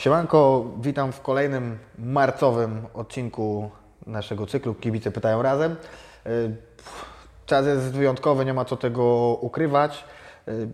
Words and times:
Siemanko, 0.00 0.64
witam 0.80 1.12
w 1.12 1.20
kolejnym 1.20 1.78
marcowym 1.98 2.86
odcinku 2.94 3.70
naszego 4.06 4.46
cyklu 4.46 4.74
Kibice 4.74 5.10
Pytają 5.10 5.42
Razem. 5.42 5.76
Y, 6.26 6.56
Czas 7.46 7.66
jest 7.66 7.92
wyjątkowy, 7.92 8.44
nie 8.44 8.54
ma 8.54 8.64
co 8.64 8.76
tego 8.76 9.04
ukrywać. 9.40 10.04
Y, 10.48 10.68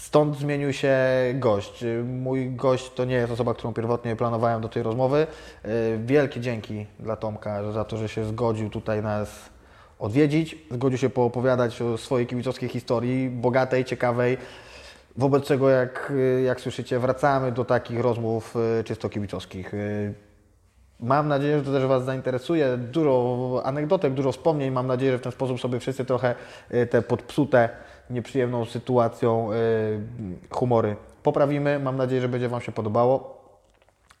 Stąd 0.00 0.38
zmienił 0.38 0.72
się 0.72 0.96
gość. 1.34 1.82
Y, 1.82 2.04
Mój 2.04 2.50
gość 2.50 2.92
to 2.94 3.04
nie 3.04 3.14
jest 3.14 3.32
osoba, 3.32 3.54
którą 3.54 3.74
pierwotnie 3.74 4.16
planowałem 4.16 4.60
do 4.60 4.68
tej 4.68 4.82
rozmowy. 4.82 5.26
Wielkie 6.04 6.40
dzięki 6.40 6.86
dla 6.98 7.16
Tomka 7.16 7.72
za 7.72 7.84
to, 7.84 7.96
że 7.96 8.08
się 8.08 8.24
zgodził 8.24 8.70
tutaj 8.70 9.02
nas 9.02 9.28
odwiedzić. 9.98 10.58
Zgodził 10.70 10.98
się 10.98 11.10
poopowiadać 11.10 11.82
o 11.82 11.98
swojej 11.98 12.26
kibicowskiej 12.26 12.68
historii, 12.68 13.30
bogatej, 13.30 13.84
ciekawej. 13.84 14.38
Wobec 15.16 15.44
czego, 15.44 15.70
jak, 15.70 16.12
jak 16.44 16.60
słyszycie, 16.60 16.98
wracamy 16.98 17.52
do 17.52 17.64
takich 17.64 18.00
rozmów 18.00 18.54
y, 18.80 18.84
czysto 18.84 19.08
kibicowskich. 19.08 19.74
Y, 19.74 20.14
Mam 21.02 21.28
nadzieję, 21.28 21.58
że 21.58 21.64
to 21.64 21.72
też 21.72 21.86
Was 21.86 22.04
zainteresuje. 22.04 22.76
Dużo 22.76 23.62
anegdotek, 23.64 24.14
dużo 24.14 24.32
wspomnień. 24.32 24.70
Mam 24.70 24.86
nadzieję, 24.86 25.12
że 25.12 25.18
w 25.18 25.22
ten 25.22 25.32
sposób 25.32 25.60
sobie 25.60 25.80
wszyscy 25.80 26.04
trochę 26.04 26.34
y, 26.74 26.86
te 26.86 27.02
podpsute, 27.02 27.68
nieprzyjemną 28.10 28.64
sytuacją 28.64 29.52
y, 29.52 30.00
humory 30.50 30.96
poprawimy. 31.22 31.78
Mam 31.78 31.96
nadzieję, 31.96 32.20
że 32.20 32.28
będzie 32.28 32.48
Wam 32.48 32.60
się 32.60 32.72
podobało. 32.72 33.42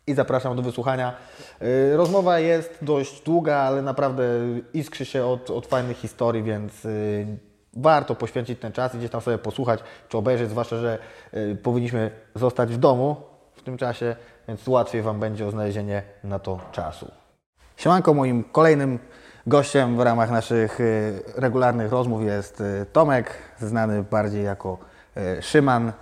I 0.06 0.14
zapraszam 0.14 0.56
do 0.56 0.62
wysłuchania. 0.62 1.16
Y, 1.62 1.96
Rozmowa 1.96 2.38
jest 2.38 2.78
dość 2.82 3.22
długa, 3.22 3.56
ale 3.56 3.82
naprawdę 3.82 4.24
iskrzy 4.74 5.04
się 5.04 5.24
od, 5.24 5.50
od 5.50 5.66
fajnych 5.66 5.96
historii, 5.96 6.42
więc 6.42 6.84
y, 6.84 7.26
warto 7.76 8.14
poświęcić 8.14 8.60
ten 8.60 8.72
czas 8.72 8.94
i 8.94 8.98
gdzieś 8.98 9.10
tam 9.10 9.20
sobie 9.20 9.38
posłuchać 9.38 9.80
czy 10.08 10.18
obejrzeć, 10.18 10.50
zwłaszcza, 10.50 10.76
że 10.76 10.98
y, 11.34 11.56
powinniśmy 11.62 12.10
zostać 12.34 12.72
w 12.72 12.78
domu 12.78 13.16
w 13.54 13.62
tym 13.62 13.76
czasie, 13.76 14.16
więc 14.48 14.68
łatwiej 14.68 15.02
Wam 15.02 15.20
będzie 15.20 15.46
o 15.46 15.50
znalezienie 15.50 16.02
na 16.24 16.38
to 16.38 16.60
czasu. 16.72 17.10
Siemanko, 17.76 18.14
moim 18.14 18.44
kolejnym 18.44 18.98
gościem 19.46 19.96
w 19.96 20.00
ramach 20.00 20.30
naszych 20.30 20.80
y, 20.80 21.22
regularnych 21.36 21.92
rozmów 21.92 22.22
jest 22.22 22.60
y, 22.60 22.86
Tomek, 22.92 23.34
znany 23.58 24.02
bardziej 24.02 24.44
jako 24.44 24.78
y, 25.16 25.42
Szyman. 25.42 25.92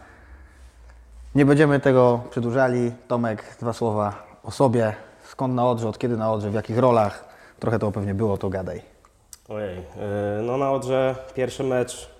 Nie 1.34 1.47
będziemy 1.47 1.81
tego 1.81 2.21
przedłużali. 2.31 2.93
Tomek, 3.09 3.57
dwa 3.61 3.73
słowa 3.73 4.23
o 4.43 4.51
sobie. 4.51 4.95
Skąd 5.25 5.55
na 5.55 5.67
Odrze, 5.67 5.89
od 5.89 5.99
kiedy 5.99 6.17
na 6.17 6.33
Odrze, 6.33 6.51
w 6.51 6.55
jakich 6.55 6.79
rolach? 6.79 7.25
Trochę 7.59 7.79
to 7.79 7.93
pewnie 7.93 8.15
było, 8.15 8.39
to 8.39 8.51
gadaj. 8.51 8.90
Ojej, 9.51 9.77
yy, 9.77 10.43
no 10.43 10.56
na 10.56 10.73
Odrze 10.73 11.15
pierwszy 11.34 11.65
mecz, 11.65 12.11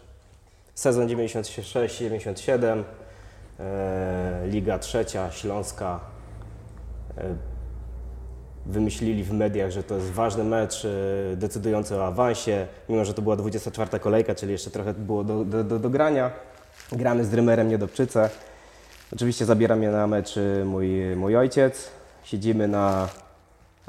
sezon 0.75 1.09
96-97, 1.09 2.77
yy, 3.59 3.65
Liga 4.51 4.79
Trzecia, 4.79 5.31
Śląska. 5.31 6.01
Yy, 7.17 7.23
Wymyślili 8.67 9.25
w 9.25 9.33
mediach, 9.33 9.71
że 9.71 9.83
to 9.83 9.95
jest 9.95 10.11
ważny 10.11 10.45
mecz 10.45 10.87
decydujący 11.37 11.97
o 11.97 12.07
awansie, 12.07 12.67
mimo 12.89 13.05
że 13.05 13.15
to 13.15 13.23
była 13.23 13.37
24 13.37 13.99
kolejka, 13.99 14.35
czyli 14.35 14.53
jeszcze 14.53 14.71
trochę 14.71 14.95
było 14.95 15.25
do, 15.25 15.45
do, 15.45 15.65
do, 15.65 15.79
do 15.79 15.91
grania. 15.91 16.31
Gramy 16.93 17.25
z 17.25 17.31
Drymerem 17.31 17.69
Niedobczyce. 17.69 18.31
Oczywiście 19.13 19.45
zabiera 19.45 19.77
mnie 19.77 19.91
na 19.91 20.07
mecz 20.07 20.35
mój, 20.65 21.17
mój 21.17 21.37
ojciec. 21.37 21.91
Siedzimy 22.25 22.69
na 22.69 23.09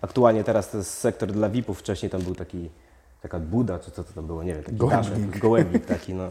Aktualnie 0.01 0.43
teraz 0.43 0.69
to 0.69 0.77
jest 0.77 0.93
sektor 0.93 1.31
dla 1.31 1.49
VIP-ów, 1.49 1.79
wcześniej 1.79 2.09
tam 2.09 2.21
był 2.21 2.35
taki, 2.35 2.69
taka 3.21 3.39
buda, 3.39 3.79
czy 3.79 3.91
co 3.91 4.03
to 4.03 4.13
tam 4.13 4.27
było, 4.27 4.43
nie 4.43 4.53
wiem, 4.53 4.63
taki 4.63 4.77
Gołębnik. 4.77 5.13
daszek, 5.13 5.39
gołębnik 5.39 5.85
taki, 5.85 6.13
no. 6.13 6.29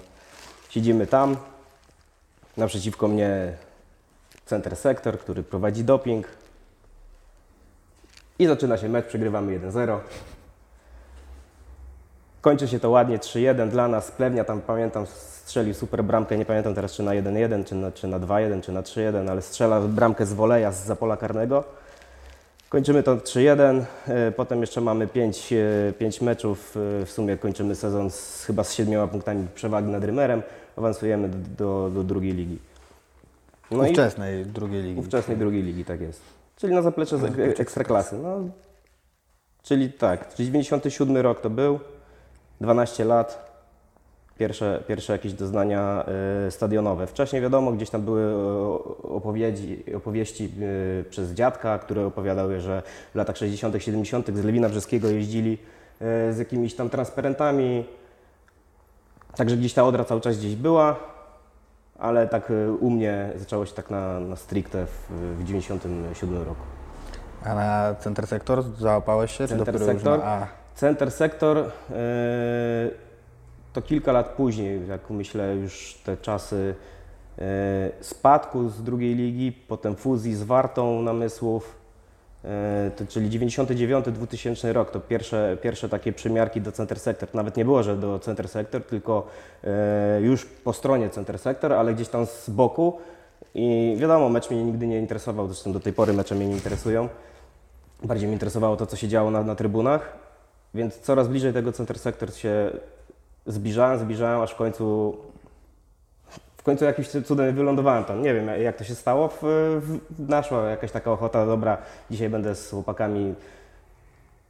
Siedzimy 0.69 1.06
tam, 1.06 1.36
naprzeciwko 2.56 3.08
mnie 3.08 3.52
center 4.47 4.77
sektor, 4.77 5.19
który 5.19 5.42
prowadzi 5.42 5.84
doping 5.84 6.27
i 8.38 8.47
zaczyna 8.47 8.77
się 8.77 8.88
mecz, 8.88 9.06
przegrywamy 9.06 9.60
1-0. 9.60 9.98
Kończy 12.41 12.69
się 12.69 12.80
to 12.80 12.91
ładnie 12.91 13.19
3-1 13.19 13.69
dla 13.69 13.88
nas. 13.88 14.10
Plewnia 14.10 14.44
tam 14.44 14.60
pamiętam 14.60 15.06
strzelił 15.06 15.75
super 15.75 16.04
bramkę, 16.04 16.38
nie 16.38 16.44
pamiętam 16.44 16.75
teraz 16.75 16.92
czy 16.92 17.03
na 17.03 17.10
1-1, 17.10 17.65
czy 17.65 17.75
na, 17.75 17.92
czy 17.92 18.09
na 18.09 18.20
2-1, 18.20 18.62
czy 18.62 18.72
na 18.72 18.82
3-1, 18.82 19.31
ale 19.31 19.42
strzela 19.42 19.81
bramkę 19.81 20.26
z 20.26 20.32
woleja 20.32 20.72
z 20.72 20.98
pola 20.98 21.16
karnego. 21.16 21.65
Kończymy 22.70 23.03
to 23.03 23.16
3-1, 23.16 23.84
e, 24.08 24.32
potem 24.32 24.60
jeszcze 24.60 24.81
mamy 24.81 25.06
5, 25.06 25.54
5 25.98 26.20
meczów, 26.20 26.76
e, 27.03 27.06
w 27.06 27.10
sumie 27.10 27.36
kończymy 27.36 27.75
sezon 27.75 28.10
z, 28.10 28.44
chyba 28.44 28.64
z 28.64 28.75
7 28.75 29.08
punktami 29.08 29.47
przewagi 29.54 29.88
nad 29.88 30.04
Rymerem, 30.04 30.42
awansujemy 30.76 31.28
do, 31.28 31.36
do, 31.59 31.91
do 31.91 32.04
drugiej 32.04 32.32
ligi. 32.32 32.59
No 33.70 33.86
i 33.86 33.91
Ówczesnej 33.91 34.47
drugiej 34.47 34.82
ligi. 34.82 35.00
ówczesnej 35.00 35.36
drugiej 35.36 35.62
ligi, 35.62 35.84
tak 35.84 36.00
jest. 36.00 36.20
Czyli 36.56 36.75
na 36.75 36.82
zaplecze 36.82 37.16
ek- 37.16 37.60
ekstraklasy. 37.60 38.16
No, 38.19 38.41
czyli 39.62 39.92
tak, 39.92 40.34
czyli 40.34 40.47
97 40.48 41.16
rok 41.16 41.41
to 41.41 41.50
był, 41.50 41.80
12 42.60 43.04
lat, 43.04 43.50
pierwsze, 44.41 44.83
pierwsze 44.89 45.12
jakieś 45.12 45.33
doznania 45.33 46.05
e, 46.47 46.51
stadionowe. 46.51 47.06
Wcześniej 47.06 47.43
wiadomo, 47.43 47.73
gdzieś 47.73 47.91
tam 47.91 48.03
były 48.03 48.34
opowiedzi, 49.03 49.95
opowieści 49.97 50.45
e, 51.01 51.05
przez 51.05 51.33
dziadka, 51.33 51.78
które 51.78 52.06
opowiadały, 52.06 52.61
że 52.61 52.83
w 53.12 53.15
latach 53.15 53.37
60., 53.37 53.75
70. 53.78 54.27
z 54.37 54.45
Lewina 54.45 54.69
Brzeskiego 54.69 55.09
jeździli 55.09 55.59
e, 56.01 56.33
z 56.33 56.39
jakimiś 56.39 56.75
tam 56.75 56.91
transparentami. 56.91 57.84
Także 59.37 59.56
gdzieś 59.56 59.75
ta 59.75 59.84
odra 59.84 60.05
cały 60.05 60.21
czas 60.21 60.39
gdzieś 60.39 60.57
była, 60.57 60.97
ale 61.99 62.28
tak 62.28 62.53
u 62.81 62.91
mnie 62.91 63.33
zaczęło 63.37 63.67
się 63.67 63.75
tak 63.75 63.91
na, 63.91 64.21
na 64.21 64.37
stricte 64.37 64.87
w, 64.87 65.12
w 65.39 65.45
97 65.45 66.37
roku. 66.39 66.62
A 67.45 67.55
na 67.55 67.95
center 67.95 68.27
sektor 68.27 68.62
załapałeś 68.62 69.39
się? 69.39 69.49
Center 69.49 69.78
sektor? 69.78 70.19
Na? 70.19 70.47
Center 70.75 71.11
sektor 71.11 71.59
e, 71.59 73.09
to 73.72 73.82
kilka 73.82 74.12
lat 74.12 74.28
później, 74.28 74.88
jak 74.88 75.10
myślę 75.10 75.56
już 75.56 75.98
te 76.04 76.16
czasy 76.16 76.75
e, 77.38 77.91
spadku 78.00 78.69
z 78.69 78.82
drugiej 78.82 79.14
ligi, 79.14 79.53
potem 79.53 79.97
fuzji 79.97 80.34
z 80.34 80.42
Wartą 80.42 81.03
Namysłów, 81.03 81.76
e, 82.44 82.91
to, 82.97 83.06
czyli 83.06 83.41
99-2000 83.41 84.72
rok, 84.72 84.91
to 84.91 85.00
pierwsze, 85.00 85.56
pierwsze 85.62 85.88
takie 85.88 86.12
przymiarki 86.12 86.60
do 86.60 86.72
Center 86.72 87.00
Sector. 87.00 87.28
Nawet 87.34 87.56
nie 87.56 87.64
było, 87.64 87.82
że 87.82 87.97
do 87.97 88.19
Center 88.19 88.48
Sector, 88.48 88.84
tylko 88.84 89.26
e, 89.64 90.20
już 90.20 90.44
po 90.44 90.72
stronie 90.72 91.10
Center 91.10 91.38
Sector, 91.38 91.72
ale 91.72 91.94
gdzieś 91.94 92.09
tam 92.09 92.26
z 92.26 92.50
boku. 92.50 92.98
I 93.54 93.97
wiadomo, 93.98 94.28
mecz 94.28 94.50
mnie 94.50 94.64
nigdy 94.64 94.86
nie 94.86 94.98
interesował, 94.98 95.47
zresztą 95.47 95.72
do 95.72 95.80
tej 95.80 95.92
pory 95.92 96.12
mecze 96.12 96.34
mnie 96.34 96.47
nie 96.47 96.54
interesują. 96.54 97.09
Bardziej 98.03 98.26
mnie 98.26 98.34
interesowało 98.34 98.76
to, 98.76 98.86
co 98.86 98.97
się 98.97 99.09
działo 99.09 99.30
na, 99.30 99.42
na 99.42 99.54
trybunach, 99.54 100.19
więc 100.75 100.98
coraz 100.98 101.28
bliżej 101.28 101.53
tego 101.53 101.72
Center 101.72 101.98
Sector 101.98 102.34
się 102.34 102.70
zbliżałem, 103.50 103.99
zbliżałem, 103.99 104.41
aż 104.41 104.53
w 104.53 104.56
końcu 104.56 105.16
w 106.56 106.62
końcu 106.62 106.84
jakimś 106.84 107.09
cudem 107.09 107.55
wylądowałem 107.55 108.05
tam. 108.05 108.22
Nie 108.22 108.34
wiem, 108.34 108.49
jak 108.62 108.77
to 108.77 108.84
się 108.84 108.94
stało. 108.94 109.28
W, 109.28 109.41
w, 109.81 109.99
naszła 110.28 110.71
jakaś 110.71 110.91
taka 110.93 111.12
ochota, 111.12 111.47
dobra, 111.47 111.78
dzisiaj 112.10 112.31
będę 112.31 112.55
z 112.55 112.71
chłopakami 112.71 113.34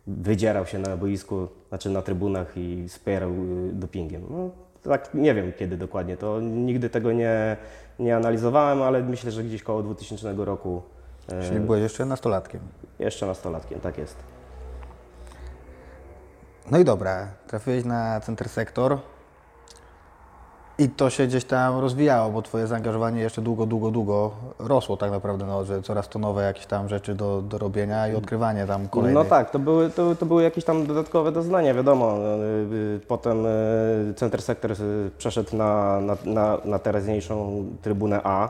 wydzierał 0.06 0.66
się 0.66 0.78
na 0.78 0.96
boisku, 0.96 1.48
znaczy 1.68 1.90
na 1.90 2.02
trybunach 2.02 2.56
i 2.56 2.88
wspierał 2.88 3.30
y, 3.30 3.72
dopingiem. 3.72 4.22
No, 4.30 4.50
tak 4.82 5.14
nie 5.14 5.34
wiem 5.34 5.52
kiedy 5.58 5.76
dokładnie, 5.76 6.16
to 6.16 6.40
nigdy 6.40 6.90
tego 6.90 7.12
nie, 7.12 7.56
nie 7.98 8.16
analizowałem, 8.16 8.82
ale 8.82 9.02
myślę, 9.02 9.30
że 9.30 9.44
gdzieś 9.44 9.62
koło 9.62 9.82
2000 9.82 10.34
roku 10.38 10.82
e, 11.28 11.42
Czyli 11.42 11.60
byłeś 11.60 11.82
jeszcze 11.82 12.04
nastolatkiem. 12.04 12.60
jeszcze 12.98 13.26
nastolatkiem, 13.26 13.80
tak 13.80 13.98
jest. 13.98 14.16
No 16.70 16.78
i 16.78 16.84
dobra, 16.84 17.28
trafiłeś 17.46 17.84
na 17.84 18.20
center 18.20 18.48
sektor 18.48 18.98
i 20.78 20.88
to 20.88 21.10
się 21.10 21.26
gdzieś 21.26 21.44
tam 21.44 21.78
rozwijało, 21.78 22.30
bo 22.30 22.42
Twoje 22.42 22.66
zaangażowanie 22.66 23.20
jeszcze 23.20 23.42
długo, 23.42 23.66
długo, 23.66 23.90
długo 23.90 24.30
rosło 24.58 24.96
tak 24.96 25.10
naprawdę, 25.10 25.46
no, 25.46 25.64
że 25.64 25.82
coraz 25.82 26.08
to 26.08 26.18
nowe 26.18 26.42
jakieś 26.42 26.66
tam 26.66 26.88
rzeczy 26.88 27.14
do, 27.14 27.42
do 27.42 27.58
robienia 27.58 28.08
i 28.08 28.14
odkrywanie 28.14 28.66
tam 28.66 28.88
kolejnych. 28.88 29.24
No 29.24 29.30
tak, 29.30 29.50
to 29.50 29.58
były, 29.58 29.90
to, 29.90 30.14
to 30.14 30.26
były 30.26 30.42
jakieś 30.42 30.64
tam 30.64 30.86
dodatkowe 30.86 31.32
doznania, 31.32 31.74
wiadomo. 31.74 32.16
y, 32.16 32.74
y, 32.96 33.00
Potem 33.08 33.46
y, 33.46 34.14
Center 34.16 34.42
Sector 34.42 34.72
y, 34.72 35.10
przeszedł 35.18 35.56
na, 35.56 36.00
na, 36.00 36.16
na, 36.24 36.58
na 36.64 36.78
teraźniejszą 36.78 37.64
trybunę 37.82 38.20
A. 38.24 38.48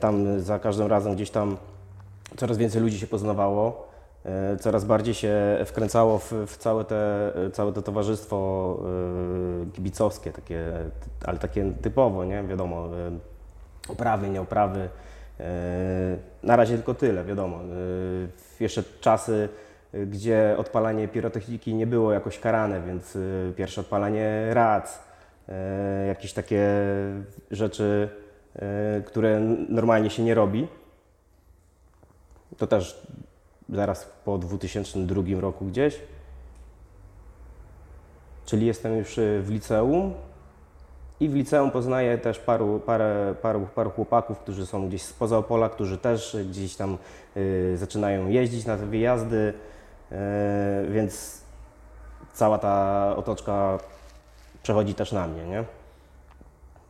Tam 0.00 0.40
za 0.40 0.58
każdym 0.58 0.86
razem 0.86 1.14
gdzieś 1.14 1.30
tam 1.30 1.56
coraz 2.36 2.56
więcej 2.58 2.82
ludzi 2.82 2.98
się 2.98 3.06
poznawało. 3.06 3.85
Y, 4.26 4.56
Coraz 4.58 4.84
bardziej 4.84 5.14
się 5.14 5.34
wkręcało 5.66 6.18
w, 6.18 6.32
w 6.46 6.56
całe, 6.56 6.84
te, 6.84 7.32
całe 7.52 7.72
to 7.72 7.82
towarzystwo 7.82 8.78
y, 9.68 9.72
kibicowskie, 9.72 10.32
takie, 10.32 10.72
ale 11.24 11.38
takie 11.38 11.72
typowo, 11.82 12.24
nie? 12.24 12.42
Wiadomo, 12.42 12.88
oprawy, 13.88 14.30
nieoprawy. 14.30 14.88
E, 15.40 16.16
Na 16.42 16.56
razie 16.56 16.76
tylko 16.76 16.94
tyle, 16.94 17.24
wiadomo. 17.24 17.56
E, 17.56 17.60
Jeszcze 18.60 18.82
czasy, 19.00 19.48
e, 19.94 20.06
gdzie 20.06 20.54
odpalanie 20.58 21.08
pirotechniki 21.08 21.74
nie 21.74 21.86
było 21.86 22.12
jakoś 22.12 22.38
karane, 22.38 22.80
więc 22.82 23.16
e, 23.16 23.20
pierwsze 23.56 23.80
odpalanie 23.80 24.54
rac, 24.54 24.98
e, 25.48 26.06
jakieś 26.06 26.32
takie 26.32 26.68
rzeczy, 27.50 28.08
e, 28.56 29.00
które 29.06 29.40
normalnie 29.68 30.10
się 30.10 30.22
nie 30.22 30.34
robi. 30.34 30.68
To 32.56 32.66
też 32.66 33.06
zaraz 33.68 34.12
po 34.24 34.38
2002 34.38 35.40
roku 35.40 35.64
gdzieś. 35.64 36.00
Czyli 38.44 38.66
jestem 38.66 38.96
już 38.98 39.18
y, 39.18 39.42
w 39.42 39.50
liceum 39.50 40.14
i 41.20 41.28
w 41.28 41.34
liceum 41.34 41.70
poznaję 41.70 42.18
też 42.18 42.38
paru, 42.38 42.80
parę, 42.86 43.34
paru, 43.42 43.68
paru 43.74 43.90
chłopaków, 43.90 44.38
którzy 44.38 44.66
są 44.66 44.88
gdzieś 44.88 45.02
spoza 45.02 45.38
Opola, 45.38 45.68
którzy 45.68 45.98
też 45.98 46.36
gdzieś 46.50 46.76
tam 46.76 46.98
y, 47.36 47.76
zaczynają 47.76 48.28
jeździć 48.28 48.66
na 48.66 48.76
te 48.76 48.86
wyjazdy, 48.86 49.54
y, 50.12 50.14
więc 50.90 51.42
cała 52.32 52.58
ta 52.58 53.14
otoczka 53.16 53.78
przechodzi 54.62 54.94
też 54.94 55.12
na 55.12 55.26
mnie, 55.26 55.44
nie? 55.44 55.64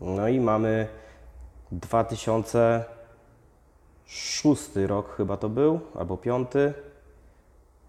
No 0.00 0.28
i 0.28 0.40
mamy 0.40 0.86
2006 4.06 4.76
rok 4.86 5.16
chyba 5.16 5.36
to 5.36 5.48
był, 5.48 5.80
albo 5.94 6.16
piąty. 6.16 6.72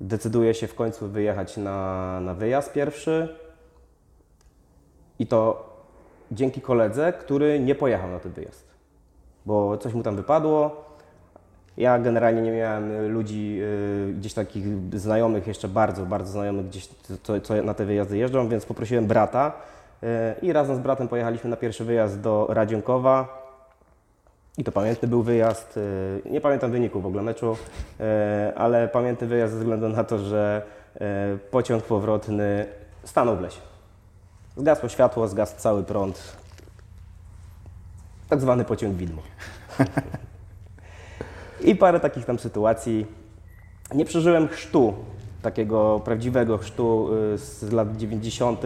Decyduję 0.01 0.53
się 0.53 0.67
w 0.67 0.75
końcu 0.75 1.07
wyjechać 1.07 1.57
na, 1.57 2.19
na 2.21 2.33
wyjazd 2.33 2.73
pierwszy. 2.73 3.35
I 5.19 5.27
to 5.27 5.69
dzięki 6.31 6.61
koledze, 6.61 7.13
który 7.13 7.59
nie 7.59 7.75
pojechał 7.75 8.09
na 8.09 8.19
ten 8.19 8.31
wyjazd, 8.31 8.67
bo 9.45 9.77
coś 9.77 9.93
mu 9.93 10.03
tam 10.03 10.15
wypadło. 10.15 10.87
Ja 11.77 11.99
generalnie 11.99 12.41
nie 12.41 12.51
miałem 12.51 13.11
ludzi, 13.11 13.55
yy, 13.55 14.13
gdzieś 14.13 14.33
takich 14.33 14.65
znajomych, 14.99 15.47
jeszcze 15.47 15.67
bardzo, 15.67 16.05
bardzo 16.05 16.31
znajomych 16.31 16.67
gdzieś, 16.67 16.87
co, 17.23 17.41
co 17.41 17.63
na 17.63 17.73
te 17.73 17.85
wyjazdy 17.85 18.17
jeżdżą, 18.17 18.49
więc 18.49 18.65
poprosiłem 18.65 19.07
brata 19.07 19.51
yy, 20.01 20.09
i 20.41 20.53
razem 20.53 20.75
z 20.75 20.79
bratem 20.79 21.07
pojechaliśmy 21.07 21.49
na 21.49 21.55
pierwszy 21.57 21.85
wyjazd 21.85 22.21
do 22.21 22.47
Radzionkowa. 22.49 23.46
I 24.57 24.63
to 24.63 24.71
pamiętny 24.71 25.07
był 25.07 25.23
wyjazd. 25.23 25.79
yy, 26.25 26.31
Nie 26.31 26.41
pamiętam 26.41 26.71
wyniku 26.71 27.01
w 27.01 27.05
ogóle 27.05 27.23
meczu, 27.23 27.57
yy, 27.99 28.05
ale 28.55 28.87
pamiętny 28.87 29.27
wyjazd 29.27 29.53
ze 29.53 29.59
względu 29.59 29.89
na 29.89 30.03
to, 30.03 30.19
że 30.19 30.61
yy, 30.99 31.37
pociąg 31.51 31.83
powrotny 31.83 32.65
stanął 33.03 33.37
w 33.37 33.41
lesie. 33.41 33.61
Zgasło 34.57 34.89
światło, 34.89 35.27
zgasł 35.27 35.55
cały 35.57 35.83
prąd. 35.83 36.37
Tak 38.29 38.41
zwany 38.41 38.65
pociąg 38.65 38.95
widmo. 38.95 39.21
I 41.61 41.75
parę 41.75 41.99
takich 41.99 42.25
tam 42.25 42.39
sytuacji. 42.39 43.05
Nie 43.95 44.05
przeżyłem 44.05 44.47
chrztu, 44.47 44.93
takiego 45.41 46.01
prawdziwego 46.05 46.57
chrztu 46.57 47.09
y, 47.33 47.37
z 47.37 47.71
lat 47.71 47.97
90. 47.97 48.61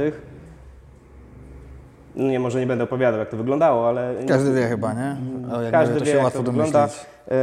No 2.16 2.28
nie, 2.28 2.40
może 2.40 2.60
nie 2.60 2.68
będę 2.68 2.84
opowiadał, 2.84 3.20
jak 3.20 3.30
to 3.30 3.38
wyglądało, 3.38 3.88
ale 3.90 4.16
Każdy 4.28 4.54
wie 4.54 4.68
chyba, 4.68 4.94
nie? 4.94 5.16
O, 5.54 5.62
jak 5.62 5.72
każdy 5.72 6.00
mówię, 6.00 6.14
wie, 6.14 6.20
jak 6.20 6.34
to 6.34 6.44
wygląda. 6.44 6.90
E, 7.32 7.36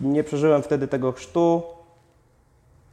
Nie 0.00 0.24
przeżyłem 0.24 0.62
wtedy 0.62 0.88
tego 0.88 1.12
chrztu, 1.12 1.62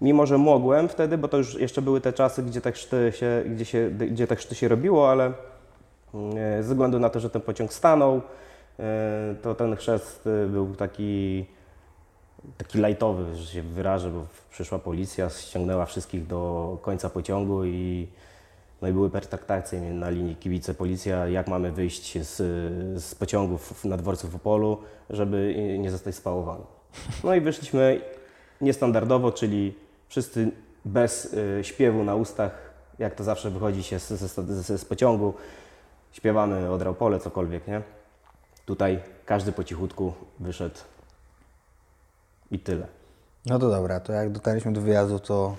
mimo 0.01 0.25
że 0.25 0.37
mogłem 0.37 0.87
wtedy, 0.89 1.17
bo 1.17 1.27
to 1.27 1.37
już 1.37 1.59
jeszcze 1.59 1.81
były 1.81 2.01
te 2.01 2.13
czasy, 2.13 2.43
gdzie 2.43 2.61
te 2.61 2.71
chrzty 2.71 3.11
się, 3.15 3.43
gdzie 3.45 3.65
się, 3.65 3.89
gdzie 3.89 4.27
te 4.27 4.35
chrzty 4.35 4.55
się 4.55 4.67
robiło, 4.67 5.11
ale 5.11 5.25
e, 5.25 6.63
ze 6.63 6.73
względu 6.73 6.99
na 6.99 7.09
to, 7.09 7.19
że 7.19 7.29
ten 7.29 7.41
pociąg 7.41 7.73
stanął, 7.73 8.21
e, 8.79 9.35
to 9.41 9.55
ten 9.55 9.75
chrzest 9.75 10.29
był 10.47 10.75
taki, 10.75 11.45
taki 12.57 12.77
lajtowy, 12.79 13.35
że 13.35 13.45
się 13.53 13.61
wyrażę, 13.61 14.09
bo 14.09 14.25
przyszła 14.51 14.79
policja, 14.79 15.29
ściągnęła 15.29 15.85
wszystkich 15.85 16.27
do 16.27 16.77
końca 16.81 17.09
pociągu 17.09 17.65
i 17.65 18.07
no 18.81 18.87
i 18.87 18.93
były 18.93 19.09
pertraktacje 19.09 19.81
na 19.81 20.09
linii 20.09 20.35
kibice 20.35 20.73
policja, 20.73 21.27
jak 21.27 21.47
mamy 21.47 21.71
wyjść 21.71 22.19
z, 22.25 22.35
z 23.03 23.15
pociągów 23.15 23.85
na 23.85 23.97
dworcu 23.97 24.27
w 24.27 24.35
Opolu, 24.35 24.77
żeby 25.09 25.55
nie 25.79 25.91
zostać 25.91 26.15
spałowanym. 26.15 26.65
No 27.23 27.35
i 27.35 27.41
wyszliśmy 27.41 28.01
niestandardowo, 28.61 29.31
czyli 29.31 29.73
wszyscy 30.07 30.51
bez 30.85 31.33
y, 31.33 31.59
śpiewu 31.63 32.03
na 32.03 32.15
ustach, 32.15 32.51
jak 32.99 33.15
to 33.15 33.23
zawsze 33.23 33.49
wychodzi 33.51 33.83
się 33.83 33.99
z, 33.99 34.07
z, 34.07 34.81
z, 34.81 34.85
pociągu, 34.85 35.33
śpiewamy 36.11 36.71
od 36.71 36.81
Opole, 36.81 37.19
cokolwiek, 37.19 37.67
nie? 37.67 37.81
Tutaj 38.65 38.99
każdy 39.25 39.51
po 39.51 39.63
cichutku 39.63 40.13
wyszedł 40.39 40.75
i 42.51 42.59
tyle. 42.59 42.87
No 43.45 43.59
to 43.59 43.69
dobra, 43.69 43.99
to 43.99 44.13
jak 44.13 44.31
dotarliśmy 44.31 44.73
do 44.73 44.81
wyjazdu, 44.81 45.19
to 45.19 45.55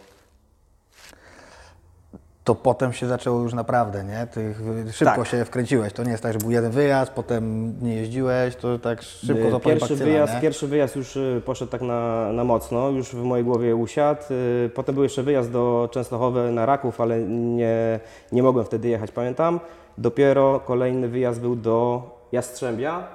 to 2.49 2.55
potem 2.55 2.93
się 2.93 3.06
zaczęło 3.06 3.43
już 3.43 3.55
naprawdę, 3.55 4.05
nie? 4.05 4.27
Ty 4.27 4.55
szybko 4.93 5.15
Tak. 5.15 5.27
się 5.27 5.45
wkręciłeś. 5.45 5.93
To 5.93 6.05
nie 6.05 6.11
jest 6.11 6.23
tak, 6.23 6.33
że 6.33 6.39
był 6.39 6.50
jeden 6.50 6.71
wyjazd, 6.71 7.12
potem 7.12 7.75
nie 7.83 7.95
jeździłeś, 7.95 8.56
to 8.56 8.79
tak 8.79 9.03
szybko 9.03 9.49
Y, 9.49 9.50
to 9.50 9.61
pierwszy 9.61 9.89
bakcyla, 9.89 10.05
wyjazd, 10.05 10.35
nie? 10.35 10.41
pierwszy 10.41 10.67
wyjazd 10.67 10.97
już 10.97 11.17
y, 11.17 11.43
poszedł 11.45 11.73
tak 11.73 11.81
na, 11.83 12.33
na 12.33 12.45
mocno, 12.45 12.89
już 12.91 13.09
w 13.15 13.23
mojej 13.23 13.45
głowie 13.45 13.77
usiadł. 13.77 14.21
Y, 14.31 14.71
Potem 14.75 14.95
był 14.95 15.05
jeszcze 15.05 15.23
wyjazd 15.23 15.53
do 15.53 15.89
Częstochowy 15.93 16.53
na 16.53 16.67
Raków, 16.67 17.00
ale 17.00 17.21
nie, 17.29 18.00
nie 18.33 18.43
mogłem 18.43 18.65
wtedy 18.65 18.89
jechać, 18.89 19.11
pamiętam. 19.11 19.61
Dopiero 19.99 20.61
kolejny 20.61 21.09
wyjazd 21.09 21.41
był 21.41 21.56
do 21.56 22.03
Jastrzębia, 22.33 23.06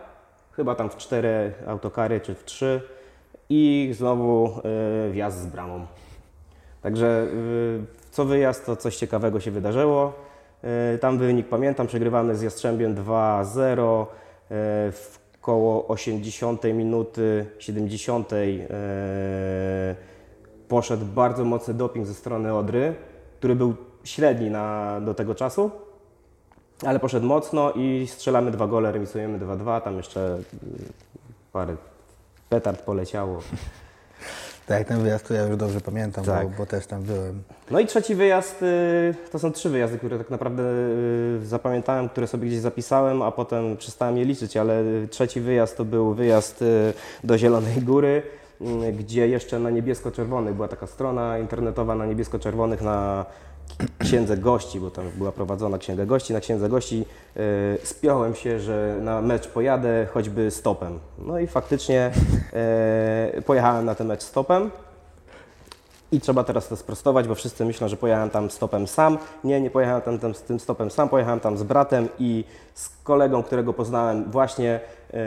chyba 0.51 0.75
tam 0.75 0.89
w 0.89 0.97
cztery 0.97 1.53
autokary 1.67 2.19
czy 2.21 2.35
w 2.35 2.45
trzy 2.45 2.81
i 3.49 3.91
znowu 3.97 4.51
y, 5.07 5.11
wjazd 5.11 5.39
z 5.39 5.45
bramą. 5.45 5.85
Także 6.81 7.27
y, 7.33 8.02
co 8.13 8.25
wyjazd 8.25 8.65
to 8.65 8.75
coś 8.75 8.95
ciekawego 8.95 9.39
się 9.39 9.51
wydarzyło. 9.51 10.13
Y, 10.95 10.97
Tam 10.97 11.17
wynik 11.17 11.47
pamiętam, 11.49 11.87
przegrywamy 11.87 12.35
z 12.35 12.41
Jastrzębiem 12.41 12.95
2-0 12.95 14.03
y, 14.03 14.05
w 14.91 15.19
koło 15.41 15.87
80 15.87 16.63
minuty, 16.63 17.45
70 17.59 18.33
y, 18.33 18.67
poszedł 20.67 21.05
bardzo 21.05 21.45
mocny 21.45 21.73
doping 21.73 22.07
ze 22.07 22.13
strony 22.13 22.53
Odry, 22.53 22.95
który 23.39 23.55
był 23.55 23.75
średni 24.03 24.49
na, 24.49 24.99
do 25.01 25.13
tego 25.13 25.35
czasu, 25.35 25.71
ale 26.85 26.99
poszedł 26.99 27.25
mocno 27.25 27.71
i 27.71 28.07
strzelamy 28.07 28.51
dwa 28.51 28.67
gole, 28.67 28.91
remisujemy 28.91 29.39
2-2, 29.39 29.81
tam 29.81 29.97
jeszcze 29.97 30.39
y, 30.39 30.41
parę 31.51 31.75
petard 32.49 32.81
poleciało. 32.81 33.39
Tak, 34.67 34.87
ten 34.87 34.99
wyjazd 34.99 35.27
to 35.27 35.33
ja 35.33 35.43
już 35.43 35.57
dobrze 35.57 35.81
pamiętam, 35.81 36.25
Tak. 36.25 36.47
bo, 36.47 36.57
bo 36.57 36.65
też 36.65 36.87
tam 36.87 37.01
byłem. 37.03 37.43
No 37.71 37.79
i 37.79 37.85
trzeci 37.87 38.15
wyjazd, 38.15 38.63
y, 38.63 39.13
to 39.31 39.39
są 39.39 39.51
trzy 39.51 39.69
wyjazdy, 39.69 39.97
które 39.97 40.17
tak 40.17 40.29
naprawdę 40.29 40.63
y, 40.63 41.45
zapamiętałem, 41.45 42.09
które 42.09 42.27
sobie 42.27 42.47
gdzieś 42.47 42.59
zapisałem, 42.59 43.21
a 43.21 43.31
potem 43.31 43.77
przestałem 43.77 44.17
je 44.17 44.25
liczyć, 44.25 44.57
ale 44.57 44.81
y, 44.81 45.07
trzeci 45.07 45.41
wyjazd 45.41 45.77
to 45.77 45.85
był 45.85 46.13
wyjazd 46.13 46.63
do 47.23 47.37
Zielonej 47.37 47.81
Góry, 47.81 48.21
gdzie 48.97 49.27
jeszcze 49.27 49.59
na 49.59 49.69
niebiesko-czerwonych 49.69 50.55
była 50.55 50.67
taka 50.67 50.87
strona 50.87 51.37
internetowa 51.37 51.95
na 51.95 52.05
niebiesko-czerwonych 52.05 52.81
na 52.81 53.25
księdze 53.99 54.37
gości, 54.37 54.79
bo 54.79 54.91
tam 54.91 55.09
była 55.17 55.31
prowadzona 55.31 55.77
księga 55.77 56.05
gości. 56.05 56.33
Na 56.33 56.39
księdze 56.39 56.69
gości 56.69 57.05
y, 57.37 57.77
spiąłem 57.83 58.35
się, 58.35 58.59
że 58.59 58.97
na 59.01 59.21
mecz 59.21 59.47
pojadę 59.47 60.07
choćby 60.13 60.51
stopem. 60.51 60.99
No 61.17 61.39
i 61.39 61.47
faktycznie 61.47 62.11
y, 63.37 63.41
pojechałem 63.41 63.85
na 63.85 63.95
ten 63.95 64.07
mecz 64.07 64.23
stopem. 64.23 64.71
I 66.11 66.19
trzeba 66.21 66.43
teraz 66.43 66.67
to 66.67 66.75
sprostować, 66.75 67.27
bo 67.27 67.35
wszyscy 67.35 67.65
myślą, 67.65 67.87
że 67.87 67.97
pojechałem 67.97 68.29
tam 68.29 68.49
stopem 68.51 68.87
sam. 68.87 69.17
Nie, 69.43 69.61
nie 69.61 69.69
pojechałem 69.69 70.01
tam, 70.01 70.19
tam 70.19 70.35
z 70.35 70.41
tym 70.41 70.59
stopem 70.59 70.91
sam, 70.91 71.09
pojechałem 71.09 71.39
tam 71.39 71.57
z 71.57 71.63
bratem 71.63 72.09
i 72.19 72.43
z 72.73 72.89
kolegą, 73.03 73.43
którego 73.43 73.73
poznałem 73.73 74.31
właśnie 74.31 74.79
e, 75.13 75.19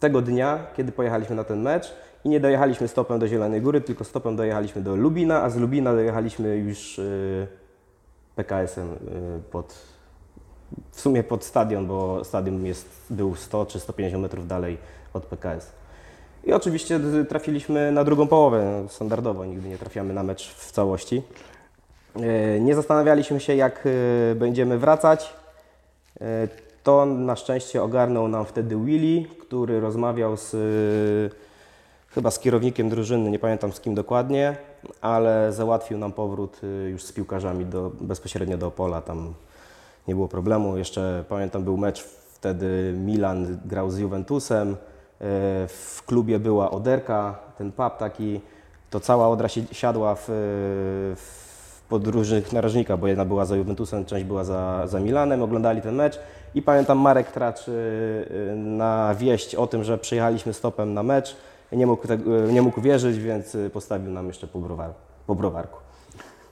tego 0.00 0.22
dnia, 0.22 0.58
kiedy 0.76 0.92
pojechaliśmy 0.92 1.36
na 1.36 1.44
ten 1.44 1.62
mecz. 1.62 1.92
I 2.24 2.28
nie 2.28 2.40
dojechaliśmy 2.40 2.88
stopem 2.88 3.18
do 3.18 3.28
Zielonej 3.28 3.60
Góry, 3.60 3.80
tylko 3.80 4.04
stopem 4.04 4.36
dojechaliśmy 4.36 4.82
do 4.82 4.96
Lubina, 4.96 5.42
a 5.42 5.50
z 5.50 5.56
Lubina 5.56 5.92
dojechaliśmy 5.92 6.56
już 6.56 6.98
e, 6.98 7.02
PKS-em 8.36 8.88
e, 8.88 8.94
pod, 9.50 9.74
w 10.90 11.00
sumie 11.00 11.22
pod 11.22 11.44
stadion, 11.44 11.86
bo 11.86 12.24
stadion 12.24 12.66
jest, 12.66 12.88
był 13.10 13.34
100 13.34 13.66
czy 13.66 13.80
150 13.80 14.22
metrów 14.22 14.46
dalej 14.48 14.78
od 15.14 15.26
PKS. 15.26 15.72
I 16.44 16.52
oczywiście 16.52 17.00
trafiliśmy 17.28 17.92
na 17.92 18.04
drugą 18.04 18.26
połowę, 18.26 18.86
standardowo, 18.88 19.44
nigdy 19.44 19.68
nie 19.68 19.78
trafiamy 19.78 20.14
na 20.14 20.22
mecz 20.22 20.54
w 20.54 20.72
całości. 20.72 21.22
E, 22.16 22.60
Nie 22.60 22.74
zastanawialiśmy 22.74 23.40
się, 23.40 23.54
jak 23.54 23.88
będziemy 24.34 24.78
wracać. 24.78 25.34
To 26.82 27.06
na 27.06 27.36
szczęście 27.36 27.82
ogarnął 27.82 28.28
nam 28.28 28.44
wtedy 28.44 28.76
Willy, 28.76 29.28
który 29.40 29.80
rozmawiał 29.80 30.36
z, 30.36 30.56
chyba 32.10 32.30
z 32.30 32.38
kierownikiem 32.38 32.88
drużyny, 32.88 33.30
nie 33.30 33.38
pamiętam 33.38 33.72
z 33.72 33.80
kim 33.80 33.94
dokładnie, 33.94 34.56
ale 35.00 35.52
załatwił 35.52 35.98
nam 35.98 36.12
powrót 36.12 36.60
e, 36.86 36.90
już 36.90 37.02
z 37.04 37.12
piłkarzami 37.12 37.64
do, 37.66 37.90
bezpośrednio 38.00 38.58
do 38.58 38.66
Opola. 38.66 39.00
Tam 39.02 39.34
nie 40.08 40.14
było 40.14 40.28
problemu. 40.28 40.76
Jeszcze 40.76 41.24
pamiętam, 41.28 41.64
był 41.64 41.76
mecz 41.76 42.00
wtedy 42.34 42.94
Milan 42.96 43.58
grał 43.64 43.90
z 43.90 43.98
Juventusem. 43.98 44.70
E, 44.72 44.76
W 45.68 46.02
klubie 46.06 46.38
była 46.38 46.70
Oderka, 46.70 47.38
ten 47.58 47.72
pub 47.72 47.96
taki. 47.98 48.40
To 48.90 49.00
cała 49.00 49.28
Odra 49.28 49.48
si- 49.48 49.66
siadła 49.74 50.14
w, 50.18 50.24
w 51.16 51.82
podróżnych 51.88 52.52
narożnika, 52.52 52.96
bo 52.96 53.06
jedna 53.08 53.24
była 53.24 53.44
za 53.44 53.56
Juventusem, 53.56 54.04
część 54.04 54.24
była 54.24 54.44
za, 54.44 54.86
za 54.86 55.00
Milanem. 55.00 55.42
Oglądali 55.42 55.82
ten 55.82 55.94
mecz 55.94 56.18
i 56.54 56.62
pamiętam 56.62 56.98
Marek 56.98 57.32
Tracz 57.32 57.60
na 58.56 59.14
wieść 59.14 59.54
o 59.54 59.66
tym, 59.66 59.84
że 59.84 59.98
przyjechaliśmy 59.98 60.52
stopem 60.52 60.94
na 60.94 61.02
mecz. 61.02 61.36
Nie 61.72 61.86
mógł, 61.86 62.06
tego, 62.08 62.30
nie 62.46 62.62
mógł 62.62 62.80
wierzyć, 62.80 63.18
więc 63.18 63.54
y, 63.54 63.70
postawił 63.70 64.12
nam 64.12 64.26
jeszcze 64.26 64.46
po, 64.46 64.58
browar, 64.58 64.90
po 65.26 65.34
browarku. 65.34 65.78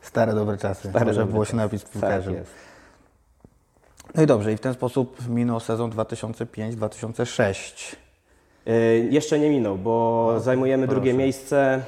Stare 0.01 0.35
dobre 0.35 0.57
czasy. 0.57 0.89
Stare 0.91 1.07
dobre 1.13 1.27
było 1.27 1.45
się 1.45 1.51
czasy. 1.51 1.57
napić 1.57 1.81
z 1.81 1.85
Tak 1.85 1.93
piłkarzem. 1.93 2.35
jest. 2.35 2.51
no 4.15 4.23
i 4.23 4.27
dobrze, 4.27 4.53
i 4.53 4.57
w 4.57 4.61
ten 4.61 4.75
sposób 4.75 5.29
minął 5.29 5.61
sezon 5.61 5.91
2005-2006. 5.91 7.97
Y, 8.69 9.09
Jeszcze 9.11 9.39
nie 9.39 9.51
minął, 9.51 9.77
bo 9.79 10.35
zajmujemy 10.41 10.87
proszę. 10.87 10.95
drugie 11.01 11.15
miejsce. 11.15 11.83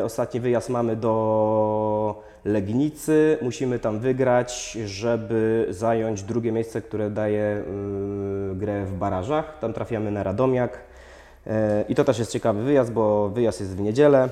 Y, 0.00 0.04
Ostatni 0.04 0.40
wyjazd 0.40 0.70
mamy 0.70 0.96
do 0.96 2.22
Legnicy. 2.44 3.38
Musimy 3.42 3.78
tam 3.78 3.98
wygrać, 3.98 4.78
żeby 4.86 5.66
zająć 5.70 6.22
drugie 6.22 6.52
miejsce, 6.52 6.82
które 6.82 7.10
daje 7.10 7.62
y, 8.52 8.54
grę 8.54 8.84
w 8.84 8.92
barażach. 8.92 9.58
Tam 9.60 9.72
trafiamy 9.72 10.10
na 10.10 10.22
Radomiak. 10.22 10.78
Y, 11.46 11.50
I 11.88 11.94
to 11.94 12.04
też 12.04 12.18
jest 12.18 12.32
ciekawy 12.32 12.62
wyjazd, 12.62 12.92
bo 12.92 13.28
wyjazd 13.28 13.60
jest 13.60 13.76
w 13.76 13.80
niedzielę 13.80 14.28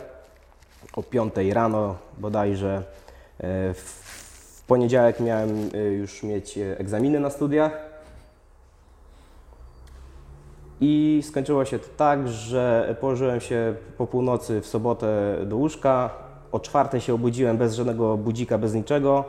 o 0.97 1.03
5 1.03 1.35
rano 1.53 1.97
bodajże. 2.19 2.83
Y, 3.41 3.75
W 3.75 4.63
poniedziałek 4.67 5.21
miałem 5.21 5.71
y, 5.75 5.79
już 5.79 6.23
mieć 6.23 6.59
egzaminy 6.59 7.21
na 7.21 7.31
studiach. 7.31 7.73
I 10.81 11.23
skończyło 11.25 11.65
się 11.65 11.79
to 11.79 11.89
tak, 11.97 12.29
że 12.29 12.97
położyłem 13.01 13.41
się 13.41 13.75
po 13.99 14.07
północy 14.07 14.61
w 14.61 14.67
sobotę 14.67 15.37
do 15.47 15.57
łóżka. 15.57 16.11
O 16.53 16.61
czwartej 16.61 17.01
się 17.01 17.15
obudziłem 17.15 17.57
bez 17.57 17.75
żadnego 17.75 18.17
budzika, 18.17 18.59
bez 18.59 18.75
niczego. 18.75 19.25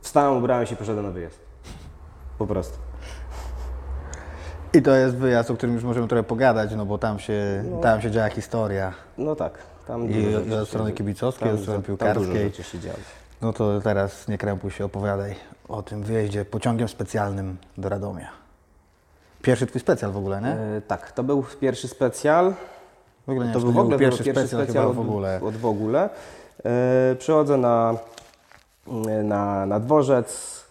Wstałem, 0.00 0.38
ubrałem 0.38 0.66
się 0.66 0.74
i 0.74 0.76
poszedłem 0.76 1.06
na 1.06 1.12
wyjazd. 1.12 1.38
Po 2.38 2.46
prostu. 2.46 2.83
I 4.74 4.82
to 4.82 4.94
jest 4.94 5.16
wyjazd, 5.16 5.50
o 5.50 5.54
którym 5.54 5.74
już 5.74 5.84
możemy 5.84 6.08
trochę 6.08 6.22
pogadać, 6.22 6.70
no 6.76 6.86
bo 6.86 6.98
tam 6.98 7.18
się, 7.18 7.64
tam 7.82 8.02
się 8.02 8.10
działa 8.10 8.28
historia. 8.28 8.92
No 9.18 9.36
tak. 9.36 9.52
Tam 9.86 10.10
I, 10.10 10.34
od 10.62 10.68
strony 10.68 10.92
kibicowskiej, 10.92 11.48
tam- 11.48 11.56
od 11.56 11.62
strony 11.62 11.82
tam 11.82 11.96
dużo 11.96 12.06
piłkarskiej. 12.06 12.44
rzeczy 12.44 12.62
się 12.62 12.78
działo. 12.78 12.98
No 13.42 13.52
to 13.52 13.80
teraz 13.80 14.28
nie 14.28 14.38
krępuj 14.38 14.70
się, 14.70 14.84
opowiadaj 14.84 15.34
o 15.68 15.82
tym 15.82 16.02
wyjeździe 16.02 16.44
pociągiem 16.44 16.88
specjalnym 16.88 17.56
do 17.78 17.88
Radomia. 17.88 18.28
Pierwszy 19.42 19.66
twój 19.66 19.80
specjal 19.80 20.12
w 20.12 20.16
ogóle, 20.16 20.40
nie? 20.40 20.48
E, 20.48 20.80
tak, 20.88 21.12
to 21.12 21.22
był 21.22 21.44
pierwszy 21.60 21.88
specjal. 21.88 22.54
W 23.26 23.30
ogóle 23.30 23.46
nie 23.46 23.52
To 23.52 23.60
był 23.60 23.72
w 23.72 23.78
ogóle 23.78 23.98
pierwszy, 23.98 24.24
pierwszy 24.24 24.46
specjal, 24.46 24.64
specjal 24.64 24.86
od, 24.86 24.96
w 24.96 25.00
ogóle. 25.00 25.40
Od 25.42 25.56
w 25.56 25.66
ogóle. 25.66 26.10
E, 26.64 27.14
przychodzę 27.18 27.56
na, 27.56 27.94
na, 29.22 29.66
na 29.66 29.80
dworzec. 29.80 30.63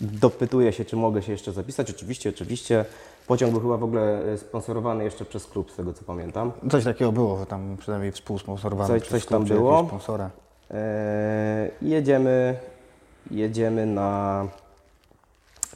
Dopytuję 0.00 0.72
się, 0.72 0.84
czy 0.84 0.96
mogę 0.96 1.22
się 1.22 1.32
jeszcze 1.32 1.52
zapisać. 1.52 1.90
Oczywiście, 1.90 2.30
oczywiście. 2.30 2.84
Pociąg 3.26 3.52
był 3.52 3.60
chyba 3.60 3.76
w 3.76 3.84
ogóle 3.84 4.24
e, 4.32 4.38
sponsorowany 4.38 5.04
jeszcze 5.04 5.24
przez 5.24 5.46
klub, 5.46 5.70
z 5.70 5.76
tego 5.76 5.92
co 5.92 6.04
pamiętam. 6.04 6.52
Coś 6.70 6.84
takiego 6.84 7.12
było, 7.12 7.46
tam 7.46 7.76
przynajmniej 7.78 8.12
współsponsorowane 8.12 8.88
Coś- 8.88 9.02
przez 9.02 9.12
coś 9.12 9.24
klub 9.26 9.40
tam 9.40 9.48
było. 9.56 9.84
sponsora. 9.88 10.30
E, 10.70 11.70
jedziemy, 11.82 12.58
jedziemy 13.30 13.86
na, 13.86 14.46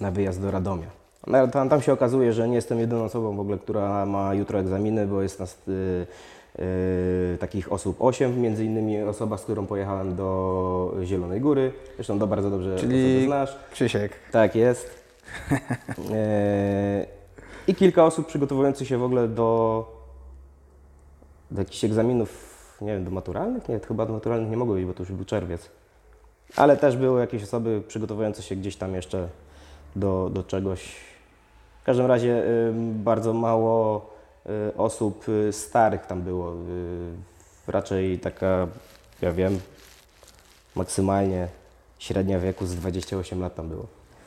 na 0.00 0.10
wyjazd 0.10 0.40
do 0.42 0.50
Radomia. 0.50 0.86
No, 1.26 1.48
Tam, 1.48 1.68
tam 1.68 1.82
się 1.82 1.92
okazuje, 1.92 2.32
że 2.32 2.48
nie 2.48 2.54
jestem 2.54 2.78
jedyną 2.78 3.04
osobą 3.04 3.36
w 3.36 3.40
ogóle, 3.40 3.58
która 3.58 4.06
ma 4.06 4.34
jutro 4.34 4.58
egzaminy, 4.58 5.06
bo 5.06 5.22
jest 5.22 5.40
nas 5.40 5.58
y, 5.68 6.06
y, 6.58 7.38
takich 7.40 7.72
osób 7.72 7.96
8, 8.00 8.40
między 8.40 8.64
innymi 8.64 9.02
osoba, 9.02 9.38
z 9.38 9.42
którą 9.42 9.66
pojechałem 9.66 10.16
do 10.16 10.94
Zielonej 11.02 11.40
Góry. 11.40 11.72
Zresztą 11.96 12.18
to 12.18 12.26
bardzo 12.26 12.50
dobrze 12.50 12.76
Czyli- 12.76 13.24
znasz. 13.26 13.56
Krzysiek, 13.72 14.12
Tak 14.32 14.54
jest. 14.56 15.04
E, 16.12 17.06
I 17.68 17.74
kilka 17.74 18.04
osób 18.04 18.26
przygotowujących 18.26 18.88
się 18.88 18.98
w 18.98 19.02
ogóle 19.02 19.28
do, 19.28 19.84
do 21.50 21.60
jakichś 21.60 21.84
egzaminów, 21.84 22.54
nie 22.80 22.92
wiem, 22.92 23.04
do 23.04 23.10
maturalnych? 23.10 23.68
Nie, 23.68 23.80
chyba 23.80 24.06
do 24.06 24.12
maturalnych 24.12 24.50
nie 24.50 24.56
mogło 24.56 24.74
być, 24.74 24.84
bo 24.84 24.94
to 24.94 25.02
już 25.02 25.12
był 25.12 25.24
czerwiec. 25.24 25.70
Ale 26.56 26.76
też 26.76 26.96
były 26.96 27.20
jakieś 27.20 27.42
osoby 27.42 27.82
przygotowujące 27.88 28.42
się 28.42 28.56
gdzieś 28.56 28.76
tam 28.76 28.94
jeszcze 28.94 29.28
do, 29.96 30.30
do 30.32 30.42
czegoś. 30.42 30.96
W 31.82 31.84
każdym 31.84 32.06
razie 32.06 32.44
y, 32.44 32.72
bardzo 32.94 33.32
mało 33.32 33.96
y, 33.96 34.13
osób 34.76 35.28
y, 35.28 35.52
starych 35.52 36.06
tam 36.06 36.22
było. 36.22 36.52
Y, 36.52 36.52
raczej 37.66 38.18
taka, 38.18 38.66
ja 39.22 39.32
wiem, 39.32 39.60
maksymalnie 40.74 41.48
średnia 41.98 42.38
wieku 42.38 42.66
z 42.66 42.74
28 42.74 43.40
lat 43.40 43.54
tam 43.54 43.68
było. 43.68 43.86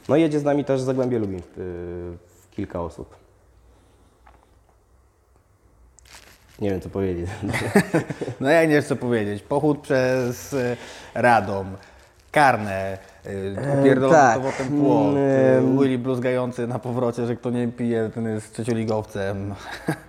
No 0.10 0.16
i 0.16 0.22
jedzie 0.22 0.40
z 0.40 0.44
nami 0.44 0.66
też 0.66 0.82
z 0.82 0.84
Zagłębie 0.84 1.20
Lubin 1.20 1.40
y, 1.40 1.42
kilka 2.52 2.82
osób. 2.82 3.16
Nie 6.62 6.70
wiem 6.70 6.82
co 6.82 6.90
powiedzieć. 6.90 7.30
no 8.40 8.50
ja 8.50 8.62
nie 8.62 8.74
wiem 8.74 8.84
co 8.84 8.96
powiedzieć. 8.96 9.44
Pochód 9.44 9.80
przez 9.80 10.54
y, 10.54 10.78
Radom, 11.14 11.76
karne, 12.32 12.98
y, 13.26 13.84
pierdolony 13.84 14.18
tak. 14.18 14.38
to 14.38 14.52
potem 14.52 14.68
płot, 14.80 15.16
y, 15.16 15.48
Mm, 15.58 15.80
Willy 15.80 15.98
bluzgający 15.98 16.68
na 16.68 16.80
powrocie, 16.80 17.26
że 17.26 17.36
kto 17.36 17.50
nie 17.50 17.68
pije, 17.68 18.10
ten 18.14 18.26
jest 18.26 18.54
trzecioligowcem. 18.54 19.56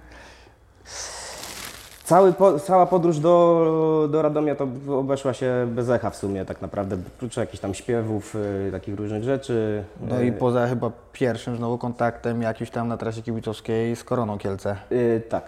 Cały 2.09 2.33
po, 2.33 2.59
cała 2.59 2.87
podróż 2.87 3.19
do, 3.19 4.09
do 4.11 4.23
Radomia 4.23 4.55
to 4.55 4.67
obeszła 4.99 5.35
się 5.35 5.67
bez 5.71 5.89
echa 5.91 6.11
w 6.11 6.17
sumie 6.17 6.45
tak 6.45 6.63
naprawdę, 6.63 6.97
oprócz 7.17 7.37
jakichś 7.37 7.61
tam 7.61 7.75
śpiewów, 7.75 8.35
y, 8.35 8.69
takich 8.73 8.97
różnych 8.97 9.23
rzeczy. 9.25 9.85
No 10.09 10.21
i 10.21 10.33
poza 10.33 10.67
chyba 10.67 10.91
pierwszym 11.13 11.57
znowu 11.57 11.79
kontaktem 11.79 12.43
jakimś 12.43 12.71
tam 12.71 12.89
na 12.89 12.97
trasie 12.97 13.23
kibicowskiej 13.23 13.97
z 13.97 14.05
Koroną 14.05 14.39
Kielce. 14.39 14.77
Y, 14.93 15.23
tak, 15.29 15.45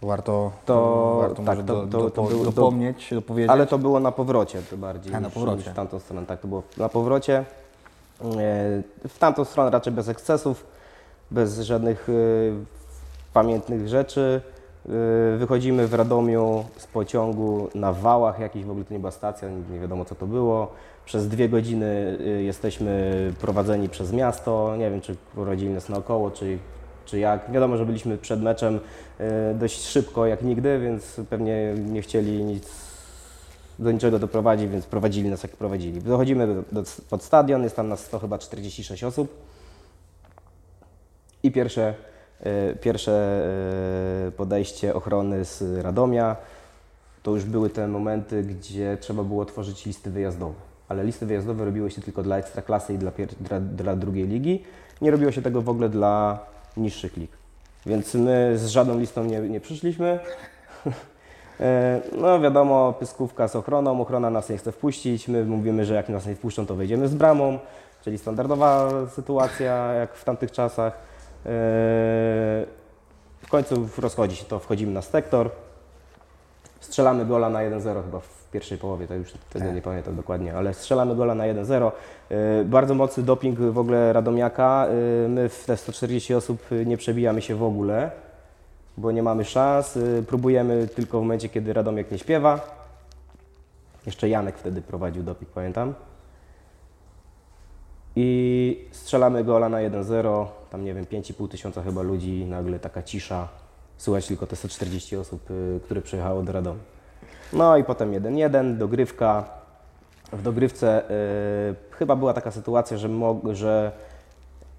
To 0.00 0.06
warto, 0.06 0.52
To- 0.66 1.18
warto 1.20 1.42
tak, 1.42 1.46
może 1.46 1.64
to- 1.64 1.86
do, 1.86 1.98
to- 1.98 2.04
do, 2.04 2.10
to 2.10 2.22
do, 2.22 2.28
był- 2.28 2.38
do- 2.38 2.44
dopomnieć, 2.44 3.08
dopowiedzieć. 3.14 3.50
ale 3.50 3.66
to 3.66 3.78
było 3.78 4.00
na 4.00 4.12
powrocie 4.12 4.62
to 4.70 4.76
bardziej 4.76 5.14
A, 5.14 5.20
na 5.20 5.30
powrocie. 5.30 5.56
niż 5.58 5.66
w 5.66 5.74
tamtą 5.74 5.98
stronę. 5.98 6.26
Tak, 6.26 6.40
to 6.40 6.48
było 6.48 6.62
na 6.76 6.88
powrocie. 6.88 7.38
Y, 7.40 8.24
W 9.08 9.18
tamtą 9.18 9.44
stronę 9.44 9.70
raczej 9.70 9.92
bez 9.92 10.08
ekscesów, 10.08 10.66
bez 11.30 11.60
żadnych 11.60 12.08
y, 12.08 12.52
pamiętnych 13.32 13.88
rzeczy. 13.88 14.40
Y, 15.34 15.36
Wychodzimy 15.38 15.86
w 15.86 15.94
Radomiu 15.94 16.64
z 16.76 16.86
pociągu 16.86 17.68
na 17.74 17.92
wałach, 17.92 18.38
jakiś 18.40 18.64
w 18.64 18.70
ogóle 18.70 18.84
to 18.84 18.94
nie 18.94 19.00
była 19.00 19.10
stacja, 19.12 19.48
nie- 19.72 19.80
wiadomo 19.80 20.04
co 20.04 20.14
to 20.14 20.26
było. 20.26 20.72
Przez 21.04 21.28
dwie 21.28 21.48
godziny 21.48 22.18
y, 22.20 22.42
jesteśmy 22.42 23.12
prowadzeni 23.40 23.88
przez 23.88 24.12
miasto. 24.12 24.74
Nie 24.78 24.90
wiem, 24.90 25.00
czy 25.00 25.16
prowadzili 25.34 25.70
nas 25.74 25.88
naokoło, 25.88 26.30
czy, 26.30 26.58
czy 27.04 27.18
jak. 27.18 27.52
Wiadomo, 27.52 27.76
że 27.76 27.86
byliśmy 27.86 28.18
przed 28.18 28.42
meczem 28.42 28.80
y, 29.20 29.54
dość 29.54 29.82
szybko, 29.82 30.26
jak 30.26 30.42
nigdy, 30.42 30.78
więc 30.78 31.20
pewnie 31.30 31.74
nie 31.86 32.02
chcieli 32.02 32.44
nic 32.44 32.86
do 33.78 33.92
niczego 33.92 34.18
doprowadzić, 34.18 34.68
więc 34.70 34.86
prowadzili 34.86 35.28
nas 35.30 35.42
jak 35.42 35.52
prowadzili. 35.52 36.00
Dochodzimy 36.02 36.46
do, 36.46 36.62
do, 36.72 36.82
pod 37.10 37.22
stadion, 37.22 37.62
jest 37.62 37.76
tam 37.76 37.88
nas 37.88 38.08
to 38.08 38.18
chyba 38.18 38.38
46 38.38 39.04
osób. 39.04 39.36
I 41.42 41.52
pierwsze, 41.52 41.94
pierwsze 42.80 43.12
e, 44.26 44.30
podejście 44.30 44.94
ochrony 44.94 45.44
z 45.44 45.82
Radomia 45.82 46.36
to 47.22 47.30
już 47.30 47.44
były 47.44 47.70
te 47.70 47.88
momenty, 47.88 48.42
gdzie 48.42 48.98
trzeba 49.00 49.22
było 49.22 49.44
tworzyć 49.44 49.86
listy 49.86 50.10
wyjazdowe. 50.10 50.54
Ale 50.88 51.04
listy 51.04 51.26
wyjazdowe 51.26 51.64
robiły 51.64 51.90
się 51.90 52.02
tylko 52.02 52.22
dla 52.22 52.38
ekstraklasy 52.38 52.94
i 52.94 52.98
dla, 52.98 53.12
dla, 53.40 53.60
dla 53.60 53.96
drugiej 53.96 54.28
ligi. 54.28 54.64
Nie 55.00 55.10
robiło 55.10 55.32
się 55.32 55.42
tego 55.42 55.62
w 55.62 55.68
ogóle 55.68 55.88
dla 55.88 56.38
niższych 56.76 57.16
lig. 57.16 57.30
Więc 57.86 58.14
my 58.14 58.58
z 58.58 58.66
żadną 58.66 58.98
listą 58.98 59.24
nie, 59.24 59.40
nie 59.40 59.60
przyszliśmy. 59.60 60.18
E, 61.60 62.00
No 62.20 62.40
wiadomo, 62.40 62.92
pyskówka 62.92 63.48
z 63.48 63.56
ochroną, 63.56 64.00
ochrona 64.00 64.30
nas 64.30 64.48
nie 64.48 64.58
chce 64.58 64.72
wpuścić, 64.72 65.28
my 65.28 65.44
mówimy, 65.44 65.84
że 65.84 65.94
jak 65.94 66.08
nas 66.08 66.26
nie 66.26 66.34
wpuszczą, 66.34 66.66
to 66.66 66.74
wejdziemy 66.74 67.08
z 67.08 67.14
bramą, 67.14 67.58
czyli 68.04 68.18
standardowa 68.18 68.90
sytuacja 69.14 69.92
jak 69.92 70.14
w 70.14 70.24
tamtych 70.24 70.52
czasach. 70.52 70.92
E, 71.46 71.48
W 73.42 73.48
końcu 73.50 73.88
rozchodzi 73.98 74.36
się 74.36 74.44
to, 74.44 74.58
wchodzimy 74.58 74.92
na 74.92 75.02
sektor, 75.02 75.50
strzelamy 76.80 77.26
gola 77.26 77.50
na 77.50 77.58
1-0 77.58 78.04
chyba 78.04 78.20
w 78.20 78.50
pierwszej 78.52 78.78
połowie, 78.78 79.06
to 79.06 79.14
już 79.14 79.32
tego 79.52 79.72
nie 79.72 79.82
pamiętam 79.82 80.16
dokładnie, 80.16 80.54
ale 80.56 80.74
strzelamy 80.74 81.16
gola 81.16 81.34
na 81.34 81.44
1-0. 81.44 81.92
E, 82.30 82.64
Bardzo 82.64 82.94
mocny 82.94 83.22
doping 83.22 83.58
w 83.58 83.78
ogóle 83.78 84.12
Radomiaka, 84.12 84.86
E, 85.24 85.28
my 85.28 85.48
w 85.48 85.64
te 85.64 85.76
140 85.76 86.34
osób 86.34 86.62
nie 86.86 86.96
przebijamy 86.96 87.42
się 87.42 87.54
w 87.54 87.62
ogóle 87.62 88.10
bo 88.98 89.12
nie 89.12 89.22
mamy 89.22 89.44
szans. 89.44 89.98
Próbujemy 90.26 90.88
tylko 90.88 91.18
w 91.18 91.22
momencie, 91.22 91.48
kiedy 91.48 91.72
Radomiak 91.72 92.10
nie 92.10 92.18
śpiewa. 92.18 92.60
Jeszcze 94.06 94.28
Janek 94.28 94.58
wtedy 94.58 94.82
prowadził 94.82 95.22
doping, 95.22 95.50
pamiętam. 95.50 95.94
I 98.16 98.88
strzelamy 98.90 99.44
gola 99.44 99.68
na 99.68 99.78
1-0. 99.78 100.46
Tam 100.70 100.84
nie 100.84 100.94
wiem, 100.94 101.04
5,5 101.04 101.48
tysiąca 101.48 101.82
chyba 101.82 102.02
ludzi, 102.02 102.44
nagle 102.44 102.78
taka 102.78 103.02
cisza. 103.02 103.48
Słychać 103.96 104.26
tylko 104.26 104.46
te 104.46 104.56
140 104.56 105.16
osób, 105.16 105.50
y, 105.50 105.80
które 105.84 106.02
przyjechało 106.02 106.42
do 106.42 106.52
Radomia. 106.52 106.80
No 107.52 107.76
i 107.76 107.84
potem 107.84 108.12
1-1, 108.12 108.76
dogrywka. 108.76 109.44
W 110.32 110.42
dogrywce 110.42 111.10
y, 111.10 111.74
chyba 111.90 112.16
była 112.16 112.34
taka 112.34 112.50
sytuacja, 112.50 112.96
że, 112.96 113.08
mog, 113.08 113.38
że 113.52 113.92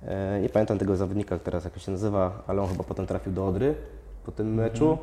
E, 0.06 0.40
Nie 0.42 0.50
pamiętam 0.50 0.78
tego 0.78 0.96
zawodnika 0.96 1.40
teraz, 1.40 1.64
jak 1.64 1.80
się 1.80 1.92
nazywa, 1.92 2.44
ale 2.48 2.62
on 2.62 2.70
chyba 2.70 2.84
potem 2.84 3.08
trafił 3.08 3.34
do 3.34 3.48
Odry 3.48 3.76
po 4.26 4.32
tym 4.32 4.54
meczu. 4.54 4.98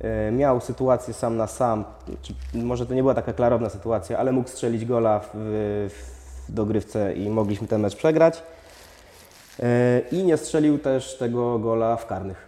E, 0.00 0.32
Miał 0.32 0.60
sytuację 0.60 1.14
sam 1.14 1.36
na 1.36 1.46
sam, 1.46 1.84
czy, 2.22 2.34
może 2.54 2.86
to 2.86 2.94
nie 2.94 3.02
była 3.02 3.14
taka 3.14 3.32
klarowna 3.32 3.70
sytuacja, 3.70 4.18
ale 4.18 4.32
mógł 4.32 4.48
strzelić 4.48 4.84
gola 4.84 5.20
w, 5.20 5.28
w 6.48 6.52
dogrywce 6.52 7.14
i 7.14 7.30
mogliśmy 7.30 7.66
ten 7.66 7.80
mecz 7.80 7.96
przegrać. 7.96 8.42
E, 9.62 10.02
I 10.12 10.24
nie 10.24 10.36
strzelił 10.36 10.78
też 10.78 11.16
tego 11.18 11.58
gola 11.58 11.96
w 11.96 12.06
karnych. 12.06 12.46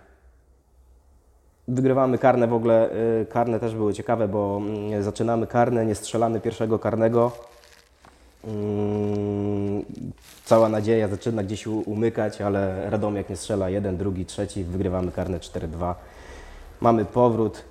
Wygrywamy 1.68 2.18
karne 2.18 2.46
w 2.46 2.52
ogóle, 2.52 2.90
y, 3.20 3.26
karne 3.26 3.60
też 3.60 3.74
były 3.74 3.94
ciekawe, 3.94 4.28
bo 4.28 4.60
mm, 4.62 5.02
zaczynamy 5.02 5.46
karne, 5.46 5.86
nie 5.86 5.94
strzelamy 5.94 6.40
pierwszego 6.40 6.78
karnego. 6.78 7.32
Mm, 8.44 9.84
Cała 10.44 10.68
nadzieja 10.68 11.08
zaczyna 11.08 11.42
gdzieś 11.42 11.66
umykać, 11.66 12.40
ale 12.40 12.90
Radomiak 12.90 13.30
nie 13.30 13.36
strzela 13.36 13.70
jeden, 13.70 13.96
drugi, 13.96 14.26
trzeci, 14.26 14.64
wygrywamy 14.64 15.12
karne 15.12 15.38
4-2. 15.38 15.94
Mamy 16.80 17.04
powrót, 17.04 17.64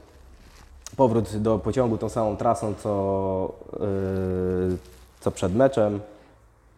powrót 0.98 1.38
do 1.38 1.60
pociągu 1.60 1.98
tą 1.98 2.10
samą 2.10 2.38
trasą, 2.38 2.74
co, 2.74 3.53
yy, 3.79 4.77
co 5.20 5.32
przed 5.32 5.56
meczem, 5.56 6.00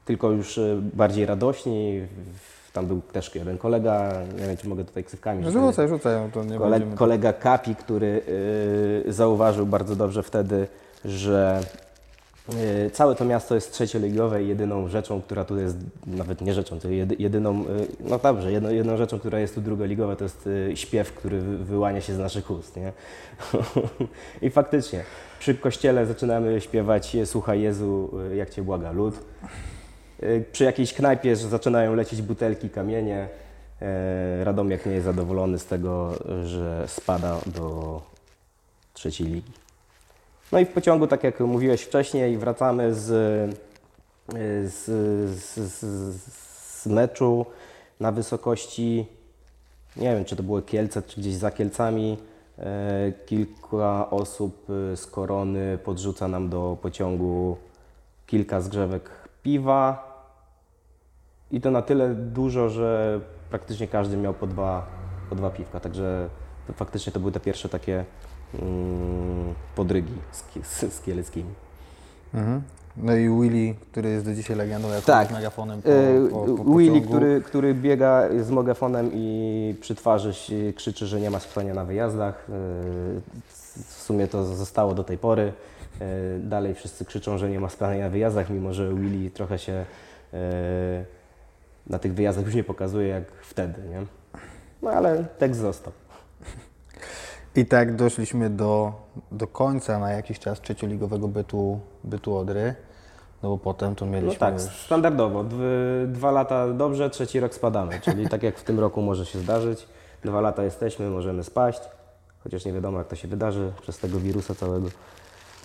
tylko 0.10 0.32
już 0.32 0.58
y, 0.58 0.80
bardziej 0.94 1.26
radośni. 1.26 2.02
Tam 2.74 2.86
był 2.86 3.02
też 3.02 3.36
jeden 3.36 3.58
kolega, 3.58 4.12
nie 4.42 4.48
wiem 4.48 4.58
czy 4.58 4.68
mogę 4.70 4.86
tutaj 4.86 5.04
ksywkami 5.04 5.44
rzucać. 5.44 5.62
Rzucaj, 5.62 5.88
rzucaj, 5.88 6.22
no 6.22 6.30
to 6.34 6.44
nie 6.44 6.58
Kole, 6.58 6.82
kolega 6.96 7.34
Kapi, 7.34 7.76
który 7.76 8.22
y, 9.08 9.14
zauważył 9.14 9.66
bardzo 9.66 9.96
dobrze 9.96 10.24
wtedy, 10.24 10.68
że 11.06 11.62
y, 12.54 12.90
całe 12.90 13.16
to 13.16 13.26
miasto 13.26 13.56
jest 13.56 13.72
trzecioligowe 13.72 14.44
i 14.44 14.48
jedyną 14.48 14.88
rzeczą, 14.88 15.22
która 15.22 15.46
tu 15.46 15.58
jest, 15.58 15.78
nawet 16.08 16.42
nie 16.42 16.54
rzeczą, 16.54 16.80
to 16.80 16.90
jedy, 16.90 17.16
jedyną, 17.20 17.62
y, 17.62 17.88
no 18.00 18.20
dobrze, 18.20 18.52
jedną, 18.52 18.70
jedną 18.70 18.98
rzeczą, 18.98 19.20
która 19.20 19.40
jest 19.40 19.56
tu 19.56 19.62
drugoligowa, 19.62 20.16
to 20.16 20.24
jest 20.24 20.50
śpiew, 20.76 21.14
który 21.14 21.42
wy, 21.42 21.58
wyłania 21.58 22.02
się 22.02 22.14
z 22.14 22.20
naszych 22.20 22.52
ust, 22.52 22.76
nie? 22.78 22.92
I 24.48 24.50
faktycznie, 24.50 25.04
przy 25.40 25.56
kościele 25.56 26.06
zaczynamy 26.06 26.62
śpiewać 26.62 27.18
Słuchaj 27.26 27.62
Jezu, 27.62 28.12
jak 28.36 28.50
Cię 28.50 28.62
błaga 28.62 28.92
lud. 28.92 29.16
Y, 30.24 30.46
Przy 30.52 30.64
jakiejś 30.64 30.94
knajpie 30.94 31.36
zaczynają 31.36 31.96
lecieć 31.96 32.22
butelki, 32.22 32.70
kamienie. 32.70 33.28
E, 33.82 34.44
Radomiak 34.44 34.86
nie 34.86 34.92
jest 34.92 35.06
zadowolony 35.06 35.60
z 35.60 35.66
tego, 35.66 36.14
że 36.46 36.88
spada 36.88 37.38
do 37.46 38.02
trzeciej 38.94 39.28
ligi. 39.28 39.52
No 40.52 40.60
i 40.60 40.66
w 40.66 40.70
pociągu, 40.70 41.08
tak 41.08 41.24
jak 41.24 41.40
mówiłeś 41.40 41.82
wcześniej, 41.82 42.38
wracamy 42.38 42.94
z, 42.94 43.06
z, 44.74 44.86
z, 45.40 45.58
z, 45.58 46.24
z 46.82 46.86
meczu 46.86 47.46
na 48.00 48.12
wysokości, 48.12 49.06
nie 49.98 50.16
wiem 50.16 50.26
czy 50.26 50.36
to 50.36 50.44
były 50.44 50.62
Kielce, 50.62 51.02
czy 51.02 51.22
gdzieś 51.22 51.34
za 51.34 51.52
Kielcami. 51.52 52.18
E, 52.60 53.12
Kilka 53.26 54.10
osób 54.10 54.68
e, 54.94 54.98
z 54.98 55.08
korony 55.08 55.78
podrzuca 55.84 56.28
nam 56.28 56.50
do 56.50 56.78
pociągu 56.82 57.58
kilka 58.28 58.62
zgrzewek 58.62 59.10
piwa. 59.44 60.09
I 61.52 61.62
to 61.62 61.72
na 61.72 61.82
tyle 61.82 62.10
dużo, 62.16 62.70
że 62.70 63.20
praktycznie 63.50 63.88
każdy 63.88 64.18
miał 64.18 64.34
po 64.34 64.48
dwa, 64.48 64.86
po 65.30 65.36
dwa 65.36 65.50
piwka. 65.50 65.80
Także 65.80 66.30
to 66.68 66.74
faktycznie 66.74 67.14
to 67.14 67.20
były 67.20 67.32
te 67.32 67.40
pierwsze 67.40 67.70
takie 67.70 68.06
mm, 68.62 69.54
podrygi 69.76 70.14
z, 70.32 70.44
z, 70.68 70.94
z 70.94 71.02
kieleckimi. 71.02 71.50
Mhm. 72.34 72.62
No 72.98 73.16
i 73.16 73.30
Willy, 73.30 73.76
który 73.92 74.10
jest 74.10 74.26
do 74.26 74.34
dzisiaj 74.36 74.58
legendą, 74.58 74.90
jako 74.90 75.06
Tak. 75.06 75.28
z 75.28 75.32
megafonem 75.32 75.82
po, 75.82 75.90
E, 75.90 76.28
po, 76.32 76.64
po 76.64 76.78
Willy, 76.78 77.02
który, 77.02 77.42
który 77.46 77.74
biega 77.74 78.24
z 78.42 78.52
megafonem 78.52 79.10
i 79.14 79.76
przy 79.82 79.96
twarzy 79.96 80.34
się- 80.34 80.74
krzyczy, 80.76 81.06
że 81.08 81.20
nie 81.22 81.30
ma 81.30 81.40
spania 81.40 81.74
na 81.74 81.86
wyjazdach. 81.86 82.48
E, 82.50 82.54
W 83.76 83.94
sumie 84.02 84.28
to 84.28 84.44
zostało 84.46 84.94
do 84.94 85.04
tej 85.04 85.18
pory. 85.18 85.54
E, 86.02 86.40
Dalej 86.40 86.76
wszyscy 86.76 87.06
krzyczą, 87.06 87.38
że 87.38 87.50
nie 87.50 87.60
ma 87.60 87.70
spania 87.70 88.04
na 88.04 88.10
wyjazdach, 88.10 88.50
mimo 88.50 88.74
że 88.74 88.94
Willy 88.94 89.30
trochę 89.32 89.60
się 89.60 89.86
na 91.90 92.00
tych 92.00 92.14
wyjazdach 92.14 92.46
już 92.46 92.56
nie 92.56 92.64
pokazuje 92.64 93.08
jak 93.08 93.24
wtedy, 93.42 93.82
nie? 93.90 94.06
No 94.82 94.90
ale 94.92 95.24
tekst 95.24 95.62
został. 95.62 95.94
I 97.56 97.66
tak 97.66 97.96
doszliśmy 97.96 98.50
do, 98.50 98.94
do 99.32 99.48
końca 99.48 100.00
na 100.00 100.12
jakiś 100.12 100.40
czas 100.40 100.62
trzecioligowego 100.62 101.28
bytu, 101.28 101.80
bytu 102.04 102.38
Odry. 102.38 102.76
No 103.44 103.50
bo 103.50 103.58
potem 103.58 103.96
to 103.96 104.06
No 104.06 104.12
mieliśmy 104.12 104.40
tak, 104.40 104.54
już... 104.54 104.64
standardowo. 104.64 105.44
Dwy, 105.44 106.06
dwa 106.08 106.32
lata 106.32 106.74
dobrze, 106.74 107.10
trzeci 107.10 107.40
rok 107.40 107.54
spadamy. 107.54 108.00
Czyli 108.00 108.30
tak 108.30 108.44
jak 108.44 108.58
w 108.58 108.64
tym 108.64 108.80
roku 108.80 109.02
może 109.02 109.26
się 109.26 109.40
zdarzyć. 109.40 109.88
Dwa 110.24 110.42
lata 110.42 110.64
jesteśmy, 110.64 111.10
możemy 111.10 111.44
spaść. 111.44 111.82
Chociaż 112.44 112.66
nie 112.66 112.74
wiadomo 112.74 112.98
jak 112.98 113.08
to 113.08 113.16
się 113.16 113.28
wydarzy 113.28 113.72
przez 113.82 114.00
tego 114.00 114.20
wirusa 114.20 114.56
całego. 114.56 114.88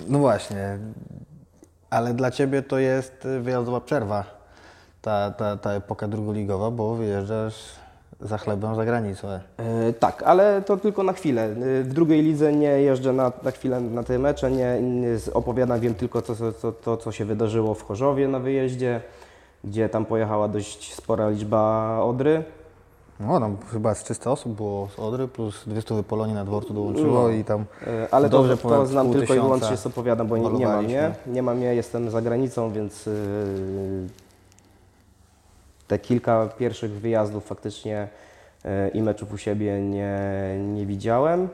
No 0.09 0.19
właśnie, 0.19 0.79
ale 1.91 2.15
dla 2.15 2.31
Ciebie 2.31 2.63
to 2.63 2.79
jest 2.79 3.29
wyjazdowa 3.41 3.81
przerwa, 3.81 4.25
ta, 5.05 5.31
ta, 5.31 5.57
ta 5.57 5.73
epoka 5.73 6.09
drugoligowa, 6.09 6.71
bo 6.71 6.95
wyjeżdżasz 6.95 7.55
za 8.21 8.38
chlebem 8.38 8.75
za 8.75 8.85
granicę. 8.85 9.40
E, 9.57 9.93
tak, 9.93 10.23
ale 10.23 10.62
to 10.62 10.77
tylko 10.77 11.03
na 11.03 11.12
chwilę. 11.12 11.43
E, 11.45 11.83
W 11.83 11.93
drugiej 11.95 12.23
lidze 12.23 12.53
nie 12.53 12.69
jeżdżę 12.69 13.12
na, 13.12 13.33
na 13.43 13.51
chwilę 13.51 13.81
na 13.81 14.03
te 14.03 14.19
mecze, 14.19 14.51
nie, 14.51 14.83
nie 14.83 15.09
opowiadam, 15.35 15.81
wiem 15.81 15.95
tylko 15.95 16.23
to, 16.23 16.37
co- 16.37 16.53
co, 16.53 16.73
to, 16.73 16.97
co 16.97 17.12
się 17.12 17.25
wydarzyło 17.25 17.75
w 17.75 17.83
Chorzowie 17.87 18.29
na 18.29 18.38
wyjeździe, 18.38 19.01
gdzie 19.64 19.88
tam 19.88 20.05
pojechała 20.05 20.49
dość 20.49 20.95
spora 20.95 21.29
liczba 21.29 21.99
Odry. 22.03 22.45
No 23.21 23.40
tam 23.40 23.57
chyba 23.73 23.95
z 23.95 24.05
300 24.05 24.31
osób 24.31 24.53
było 24.53 24.88
z 24.97 24.99
Odry, 24.99 25.29
plus 25.29 25.62
200 25.67 26.03
Polonii 26.03 26.35
na 26.35 26.45
dworcu 26.45 26.75
dołączyło 26.75 27.23
No. 27.23 27.29
i 27.29 27.45
tam... 27.45 27.64
E, 27.87 28.09
Ale 28.14 28.29
Dobrze, 28.29 28.57
to, 28.57 28.69
to 28.69 28.87
znam 28.87 29.12
tylko 29.12 29.35
i 29.35 29.40
wyłącznie 29.40 29.77
z 29.77 29.87
opowiadam, 29.87 30.27
bo 30.29 30.37
nie, 30.37 30.51
nie 30.51 30.67
mam 30.67 30.85
mnie. 30.85 31.14
Nie 31.27 31.43
mam 31.43 31.57
mnie, 31.57 31.75
jestem 31.75 32.11
za 32.11 32.23
granicą, 32.23 32.73
więc 32.73 33.07
yy, 33.07 33.12
te 35.88 35.99
kilka 35.99 36.49
pierwszych 36.59 36.90
wyjazdów 36.90 37.47
faktycznie 37.47 38.09
yy, 38.64 38.88
i 38.88 39.03
meczów 39.03 39.33
u 39.33 39.38
siebie 39.38 39.81
nie, 39.81 40.18
nie 40.59 40.87
widziałem. 40.87 41.49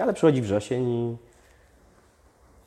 Ale 0.00 0.12
przychodzi 0.12 0.42
wrzesień 0.42 0.88
i, 0.88 1.16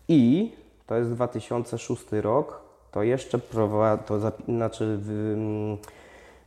i 0.08 0.52
to 0.88 0.96
jest 0.96 1.10
2006 1.12 2.06
rok, 2.12 2.62
to 2.92 3.04
jeszcze 3.04 3.40
prowa, 3.40 3.98
to 3.98 4.20
znaczy 4.48 4.98
wy, 4.98 5.14
mm, 5.14 5.78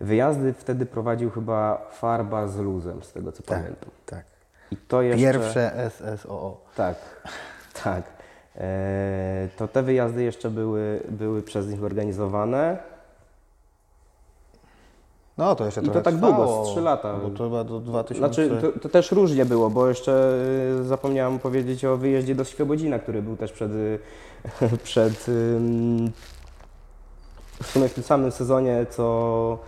wyjazdy 0.01 0.53
wtedy 0.53 0.87
prowadził 0.87 1.31
chyba 1.31 1.87
Farba 1.93 2.49
z 2.49 2.59
Luzem, 2.59 3.03
z 3.03 3.13
tego 3.13 3.33
co 3.33 3.43
Tak, 3.43 3.59
pamiętam. 3.59 3.91
tak. 4.07 4.25
I 4.71 4.77
to 4.77 5.03
jeszcze... 5.03 5.33
Pierwsze 5.33 5.91
SSOO. 5.91 6.61
Tak, 6.77 6.97
tak. 7.85 8.03
E, 8.57 9.49
to 9.57 9.69
te 9.69 9.83
wyjazdy 9.83 10.23
jeszcze 10.23 10.51
były, 10.51 11.01
były 11.09 11.43
przez 11.43 11.69
nich 11.69 11.85
organizowane. 11.85 12.94
No 15.39 15.55
to 15.55 15.65
jeszcze 15.65 15.81
I 15.81 15.91
to 15.91 16.01
tak 16.01 16.15
długo, 16.15 16.29
trwało, 16.29 16.67
z 16.67 16.71
trzy 16.71 16.81
lata. 16.81 17.15
Bo 17.23 17.31
to 17.31 17.45
chyba 17.45 17.65
do 17.65 17.81
2000... 17.81 18.19
Znaczy, 18.19 18.73
to, 18.73 18.81
to 18.81 18.89
też 18.89 19.13
różnie 19.13 19.45
było, 19.45 19.71
bo 19.71 19.89
jeszcze 19.89 20.39
y, 20.81 20.85
zapomniałem 20.85 21.39
powiedzieć 21.39 21.85
o 21.85 21.97
wyjeździe 21.97 22.35
do 22.35 22.45
Świebodzina, 22.45 22.99
który 22.99 23.23
był 23.23 23.37
też 23.37 23.53
przed, 23.53 23.73
y, 23.73 23.99
przed 24.85 25.31
w 27.63 27.67
sumie 27.67 27.89
w 27.89 27.95
tym 27.95 28.05
samym 28.05 28.33
sezonie, 28.33 28.87
co, 28.91 29.59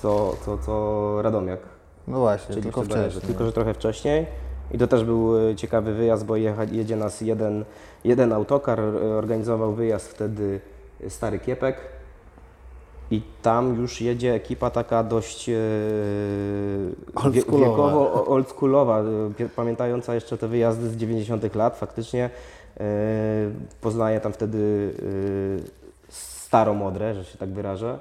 co, 0.00 0.36
co, 0.44 0.58
co 0.58 1.22
Radomiak. 1.22 1.60
No 2.08 2.18
właśnie, 2.18 2.54
Czyli 2.54 2.62
tylko 2.62 2.82
wcześniej. 2.82 3.22
Tylko, 3.22 3.46
że 3.46 3.52
trochę 3.52 3.74
wcześniej. 3.74 4.26
I 4.70 4.78
to 4.78 4.86
też 4.86 5.04
był 5.04 5.50
e, 5.50 5.56
ciekawy 5.56 5.94
wyjazd, 5.94 6.24
bo 6.24 6.36
jecha, 6.36 6.64
jedzie 6.64 6.96
nas 6.96 7.20
jeden, 7.20 7.64
jeden 8.04 8.32
autokar, 8.32 8.80
organizował 9.18 9.72
wyjazd 9.72 10.08
wtedy 10.08 10.60
Stary 11.08 11.38
Kiepek. 11.38 11.99
I 13.10 13.22
tam 13.42 13.76
już 13.76 14.00
jedzie 14.00 14.34
ekipa 14.34 14.70
taka 14.70 15.04
dość 15.04 15.48
e, 15.48 15.52
wiekowo 17.30 18.26
oldschoolowa, 18.26 19.00
e, 19.40 19.48
pamiętająca 19.56 20.14
jeszcze 20.14 20.38
te 20.38 20.48
wyjazdy 20.48 20.88
z 20.88 20.96
90 20.96 21.54
lat 21.54 21.78
faktycznie. 21.78 22.30
E, 22.80 22.84
Poznaję 23.80 24.20
tam 24.20 24.32
wtedy 24.32 24.92
e, 26.08 26.12
starą 26.12 26.86
Odrę, 26.86 27.14
że 27.14 27.24
się 27.24 27.38
tak 27.38 27.48
wyrażę. 27.48 27.98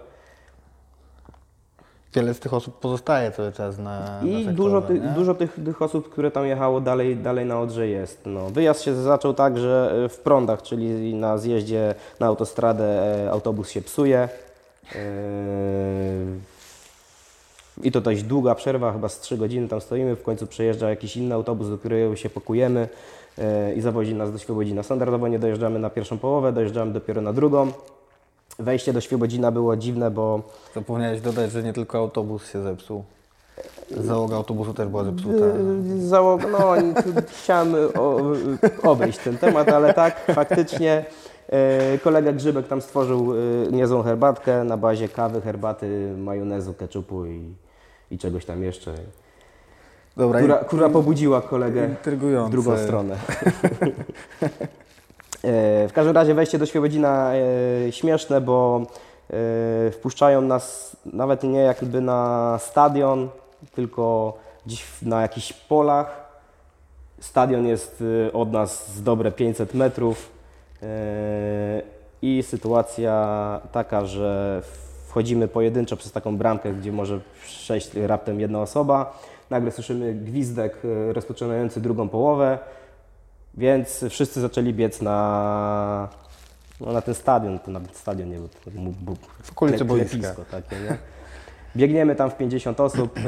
Wiele 2.13 2.33
z 2.33 2.39
tych 2.39 2.53
osób 2.53 2.79
pozostaje 2.79 3.31
cały 3.31 3.51
czas 3.51 3.77
na, 3.77 3.99
na 3.99 4.21
I 4.23 4.45
sektorze, 4.45 4.53
dużo, 4.53 4.81
ty, 4.81 4.99
dużo 4.99 5.33
tych, 5.33 5.59
tych 5.65 5.81
osób, 5.81 6.09
które 6.09 6.31
tam 6.31 6.45
jechało 6.45 6.81
dalej, 6.81 7.17
dalej 7.17 7.45
na 7.45 7.59
Odrze 7.59 7.87
jest. 7.87 8.21
No, 8.25 8.49
wyjazd 8.49 8.81
się 8.81 8.95
zaczął 8.95 9.33
tak, 9.33 9.57
że 9.57 10.07
w 10.09 10.17
prądach, 10.17 10.61
czyli 10.61 11.13
na 11.15 11.37
zjeździe 11.37 11.95
na 12.19 12.27
autostradę 12.27 13.29
autobus 13.31 13.69
się 13.69 13.81
psuje. 13.81 14.29
E, 14.95 14.99
I 17.83 17.91
to 17.91 18.01
dość 18.01 18.23
długa 18.23 18.55
przerwa, 18.55 18.93
chyba 18.93 19.09
z 19.09 19.19
3 19.19 19.37
godziny 19.37 19.67
tam 19.67 19.81
stoimy. 19.81 20.15
W 20.15 20.23
końcu 20.23 20.47
przejeżdża 20.47 20.89
jakiś 20.89 21.17
inny 21.17 21.35
autobus, 21.35 21.69
do 21.69 21.77
którego 21.77 22.15
się 22.15 22.29
pakujemy 22.29 22.89
e, 23.37 23.73
i 23.73 23.81
zawozi 23.81 24.15
nas 24.15 24.31
do 24.31 24.37
Świebodzina. 24.37 24.83
Standardowo 24.83 25.27
nie 25.27 25.39
dojeżdżamy 25.39 25.79
na 25.79 25.89
pierwszą 25.89 26.17
połowę, 26.17 26.53
dojeżdżamy 26.53 26.93
dopiero 26.93 27.21
na 27.21 27.33
drugą. 27.33 27.71
Wejście 28.59 28.93
do 28.93 29.01
Świebodzina 29.01 29.51
było 29.51 29.75
dziwne, 29.77 30.11
bo 30.11 30.41
Zapomniałeś 30.75 31.21
dodać, 31.21 31.51
że 31.51 31.63
nie 31.63 31.73
tylko 31.73 31.97
autobus 31.97 32.51
się 32.51 32.61
zepsuł. 32.61 33.03
Załoga 33.91 34.35
autobusu 34.35 34.73
też 34.73 34.87
była 34.87 35.03
zepsuta. 35.03 35.45
Yy, 35.45 36.07
Załoga, 36.07 36.47
no 36.47 36.73
chciałem 37.27 37.75
o, 37.97 38.21
obejść 38.83 39.19
ten 39.19 39.37
temat, 39.37 39.69
ale 39.69 39.93
tak, 39.93 40.25
faktycznie 40.33 41.05
kolega 42.03 42.31
Grzybek 42.31 42.67
tam 42.67 42.81
stworzył 42.81 43.33
e, 43.33 43.71
niezłą 43.71 44.03
herbatkę 44.03 44.63
na 44.63 44.77
bazie 44.77 45.09
kawy, 45.09 45.41
herbaty, 45.41 46.13
majonezu, 46.17 46.73
keczupu 46.73 47.25
i, 47.25 47.53
i 48.11 48.17
czegoś 48.17 48.45
tam 48.45 48.63
jeszcze, 48.63 48.93
Dobra, 50.17 50.39
która, 50.39 50.57
która 50.57 50.89
pobudziła 50.89 51.41
kolegę 51.41 51.89
w 52.47 52.49
drugą 52.49 52.77
stronę. 52.77 53.15
E, 55.43 55.87
W 55.87 55.93
każdym 55.93 56.15
razie 56.15 56.33
wejście 56.33 56.59
do 56.59 56.65
Świebodzina 56.65 57.31
e, 57.33 57.91
śmieszne, 57.91 58.41
bo 58.41 58.81
e, 59.29 59.91
wpuszczają 59.91 60.41
nas 60.41 60.95
nawet 61.05 61.43
nie 61.43 61.59
jakby 61.59 62.01
na 62.01 62.57
stadion, 62.61 63.29
tylko 63.75 64.33
gdzieś 64.65 64.85
na 65.01 65.21
jakichś 65.21 65.53
polach. 65.53 66.29
Stadion 67.19 67.67
jest 67.67 68.03
e, 68.27 68.33
od 68.33 68.51
nas 68.51 68.95
z 68.95 69.03
dobre 69.03 69.31
500 69.31 69.73
metrów 69.73 70.29
e, 70.35 70.38
i 72.21 72.43
sytuacja 72.43 73.61
taka, 73.71 74.05
że 74.05 74.61
wchodzimy 75.07 75.47
pojedynczo 75.47 75.97
przez 75.97 76.11
taką 76.11 76.37
bramkę, 76.37 76.73
gdzie 76.73 76.91
może 76.91 77.19
przejść 77.43 77.93
raptem 77.93 78.39
jedna 78.39 78.61
osoba. 78.61 79.19
Nagle 79.49 79.71
słyszymy 79.71 80.13
gwizdek 80.13 80.77
e, 81.09 81.13
rozpoczynający 81.13 81.81
drugą 81.81 82.09
połowę. 82.09 82.57
Więc 83.57 84.05
wszyscy 84.09 84.41
zaczęli 84.41 84.73
biec 84.73 85.01
na, 85.01 86.09
no, 86.81 86.93
na 86.93 87.01
ten 87.01 87.15
stadion, 87.15 87.59
to 87.59 87.71
nawet 87.71 87.97
stadion 87.97 88.29
nie 88.29 88.37
był, 89.01 89.15
W 89.43 89.51
okolicy 89.51 89.85
boiska. 89.85 90.09
klepisko 90.09 90.45
takie, 90.51 90.75
nie? 90.75 90.97
Biegniemy 91.75 92.15
tam 92.15 92.29
w 92.31 92.37
50 92.37 92.79
osób. 92.79 93.19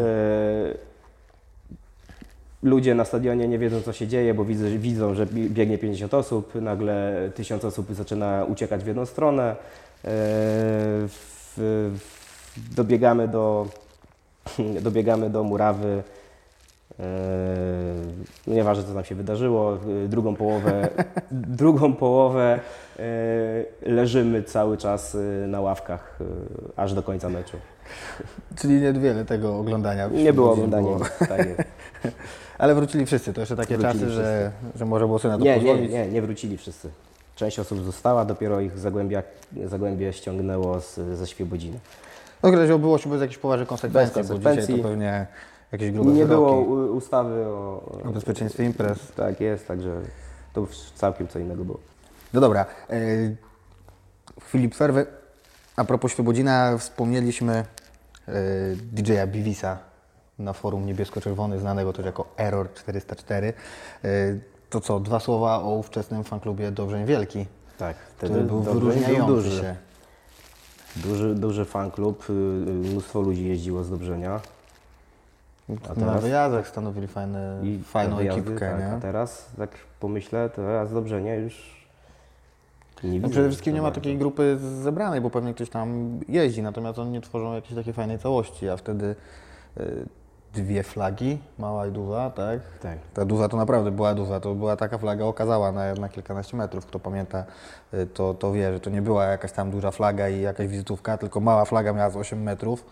Ludzie 2.64 2.96
na 2.96 3.06
stadionie 3.06 3.48
nie 3.48 3.60
wiedzą, 3.60 3.82
co 3.82 3.94
się 3.94 4.08
dzieje, 4.08 4.34
bo 4.34 4.46
widzą, 4.46 4.66
widzą, 4.78 5.14
że 5.14 5.26
bi- 5.26 5.50
biegnie 5.50 5.78
50 5.78 6.14
osób, 6.14 6.56
nagle 6.56 7.30
1000 7.36 7.66
osób 7.66 7.94
zaczyna 7.94 8.46
uciekać 8.48 8.84
w 8.84 8.88
jedną 8.88 9.06
stronę. 9.06 9.56
E, 10.06 10.10
dobiegamy 12.76 13.28
do, 13.28 13.68
dobiegamy 14.82 15.30
do 15.30 15.44
murawy. 15.44 16.04
No 18.48 18.54
nieważne 18.54 18.84
co 18.84 18.94
tam 18.94 19.04
się 19.04 19.16
wydarzyło, 19.16 19.78
e, 20.06 20.08
drugą 20.08 20.36
połowę, 20.36 20.88
drugą 21.32 21.94
połowę 21.94 22.60
leżymy 23.82 24.44
cały 24.44 24.78
czas 24.78 25.18
na 25.48 25.62
ławkach 25.62 26.20
aż 26.76 26.94
do 26.94 27.04
końca 27.04 27.30
meczu. 27.30 27.58
Czyli 28.58 28.74
niewiele 28.74 29.26
tego 29.26 29.60
oglądania. 29.60 30.08
Nie 30.08 30.34
było 30.34 30.52
oglądania. 30.52 30.88
było. 30.88 31.00
Tak 31.30 31.46
jest. 31.48 31.62
Ale 32.62 32.76
wrócili 32.76 33.06
wszyscy. 33.06 33.34
To 33.34 33.40
jeszcze 33.42 33.56
takie 33.56 33.78
Wrócili 33.78 34.00
czasy, 34.00 34.12
że, 34.12 34.52
że 34.76 34.86
można 34.86 35.08
było 35.08 35.20
sobie 35.20 35.32
na 35.32 35.38
to 35.38 35.44
Nie, 35.44 35.52
nie, 35.52 35.58
pozwolić. 35.58 35.92
nie, 35.92 36.08
nie 36.08 36.22
wrócili 36.22 36.58
wszyscy. 36.58 36.90
Część 37.36 37.60
osób 37.60 37.84
została, 37.84 38.26
dopiero 38.26 38.60
ich 38.62 38.80
Zagłębia, 38.80 39.24
Zagłębie 39.66 40.14
ściągnęło 40.14 40.82
z, 40.82 40.96
ze 41.18 41.28
Świebodziny. 41.28 41.80
No 42.44 42.52
gdzieś 42.52 42.70
było 42.70 42.98
się 42.98 43.10
bez 43.10 43.22
jakichś 43.22 43.38
poważnych 43.40 43.68
konsekwencji, 43.68 44.16
Bez 44.16 44.28
bo 44.28 44.34
konsekwencji. 44.34 44.68
dzisiaj 44.68 44.84
to 44.84 44.90
pewnie 44.90 45.28
jakieś 45.72 45.92
grube 45.92 46.12
Nie 46.12 46.26
było 46.26 46.50
wyroki 46.66 46.70
u- 46.70 46.96
ustawy 46.98 47.46
o, 47.46 47.82
o 48.04 48.12
bezpieczeństwie 48.12 48.64
imprez. 48.66 49.00
Tak 49.16 49.42
jest, 49.42 49.68
także 49.68 50.02
to 50.54 50.68
całkiem 50.96 51.28
co 51.28 51.40
innego 51.40 51.66
było. 51.66 51.80
No 52.34 52.42
dobra, 52.42 52.62
e, 52.90 52.96
w 54.40 54.46
chwili 54.46 54.70
przerwy, 54.70 55.06
a 55.76 55.84
propos 55.84 56.12
Świebodzina, 56.12 56.78
wspomnieliśmy 56.78 57.54
e, 58.28 58.34
DJ-a 58.76 59.28
Bivisa 59.28 59.78
na 60.44 60.54
forum 60.54 60.86
niebiesko-czerwony, 60.86 61.60
znanego 61.60 61.94
też 61.94 62.06
jako 62.06 62.26
Error 62.38 62.74
404. 62.74 63.54
E, 64.04 64.10
To 64.70 64.82
co, 64.82 65.00
dwa 65.00 65.20
słowa 65.20 65.60
o 65.64 65.70
ówczesnym 65.76 66.24
fanklubie 66.24 66.72
Dobrzeń 66.72 67.06
Wielki, 67.06 67.46
Tak, 67.78 67.96
który 67.98 68.42
był 68.44 68.62
wyróżniający 68.62 69.34
duży. 69.34 69.62
się. 69.62 69.76
Duży, 70.96 71.36
duży 71.36 71.66
fan 71.66 71.92
klub, 71.92 72.30
y, 72.30 72.34
y, 72.34 72.36
mnóstwo 72.92 73.22
ludzi 73.22 73.48
jeździło 73.48 73.84
z 73.84 73.90
Dobrzenia. 73.90 74.40
A 75.70 75.90
Na 75.90 75.96
teraz? 75.96 76.24
wyjazdach 76.24 76.68
stanowili 76.68 77.08
fajne, 77.08 77.60
I 77.64 77.80
fajną 77.84 78.16
wyjazdy, 78.16 78.42
ekipkę, 78.42 78.70
tak, 78.72 78.80
nie? 78.80 78.92
A 78.92 79.00
teraz, 79.00 79.46
tak 79.58 79.70
pomyślę, 80.00 80.50
to 80.50 80.62
ja 80.62 80.86
z 80.86 80.94
Dobrzenia 80.94 81.36
już 81.36 81.82
nie 83.04 83.20
No 83.20 83.30
przede 83.30 83.48
wszystkim 83.48 83.74
nie 83.74 83.82
ma 83.82 83.92
takiej 83.92 84.18
grupy 84.18 84.58
zebranej, 84.84 85.22
bo 85.22 85.30
pewnie 85.30 85.54
ktoś 85.54 85.70
tam 85.70 86.20
jeździ, 86.28 86.62
natomiast 86.62 87.00
oni 87.00 87.12
nie 87.12 87.22
tworzą 87.22 87.54
jakiejś 87.54 87.76
takiej 87.76 87.94
fajnej 87.94 88.20
całości, 88.20 88.70
a 88.70 88.78
wtedy 88.78 89.16
y, 89.78 90.06
dwie 90.54 90.84
flagi, 90.84 91.40
mała 91.58 91.88
i 91.88 91.92
duża, 91.92 92.30
tak? 92.30 92.60
Tak. 92.82 92.98
Ta 93.14 93.26
duża 93.26 93.50
to 93.50 93.58
naprawdę 93.58 93.92
była 93.92 94.14
duża, 94.16 94.40
to 94.40 94.56
była 94.56 94.76
taka 94.76 94.98
flaga 94.98 95.26
okazała 95.26 95.72
na, 95.72 95.94
na 95.94 96.10
kilkanaście 96.10 96.58
metrów. 96.58 96.86
Kto 96.86 97.00
pamięta, 97.00 97.44
y, 97.94 98.08
to, 98.08 98.34
to 98.34 98.52
wie, 98.52 98.74
że 98.74 98.80
to 98.80 98.90
nie 98.90 99.02
była 99.02 99.26
jakaś 99.26 99.52
tam 99.52 99.72
duża 99.72 99.92
flaga 99.92 100.30
i 100.30 100.42
jakaś 100.42 100.68
wizytówka, 100.68 101.18
tylko 101.18 101.40
mała 101.40 101.66
flaga 101.66 101.94
miała 101.94 102.10
z 102.10 102.16
8 102.16 102.44
metrów, 102.44 102.86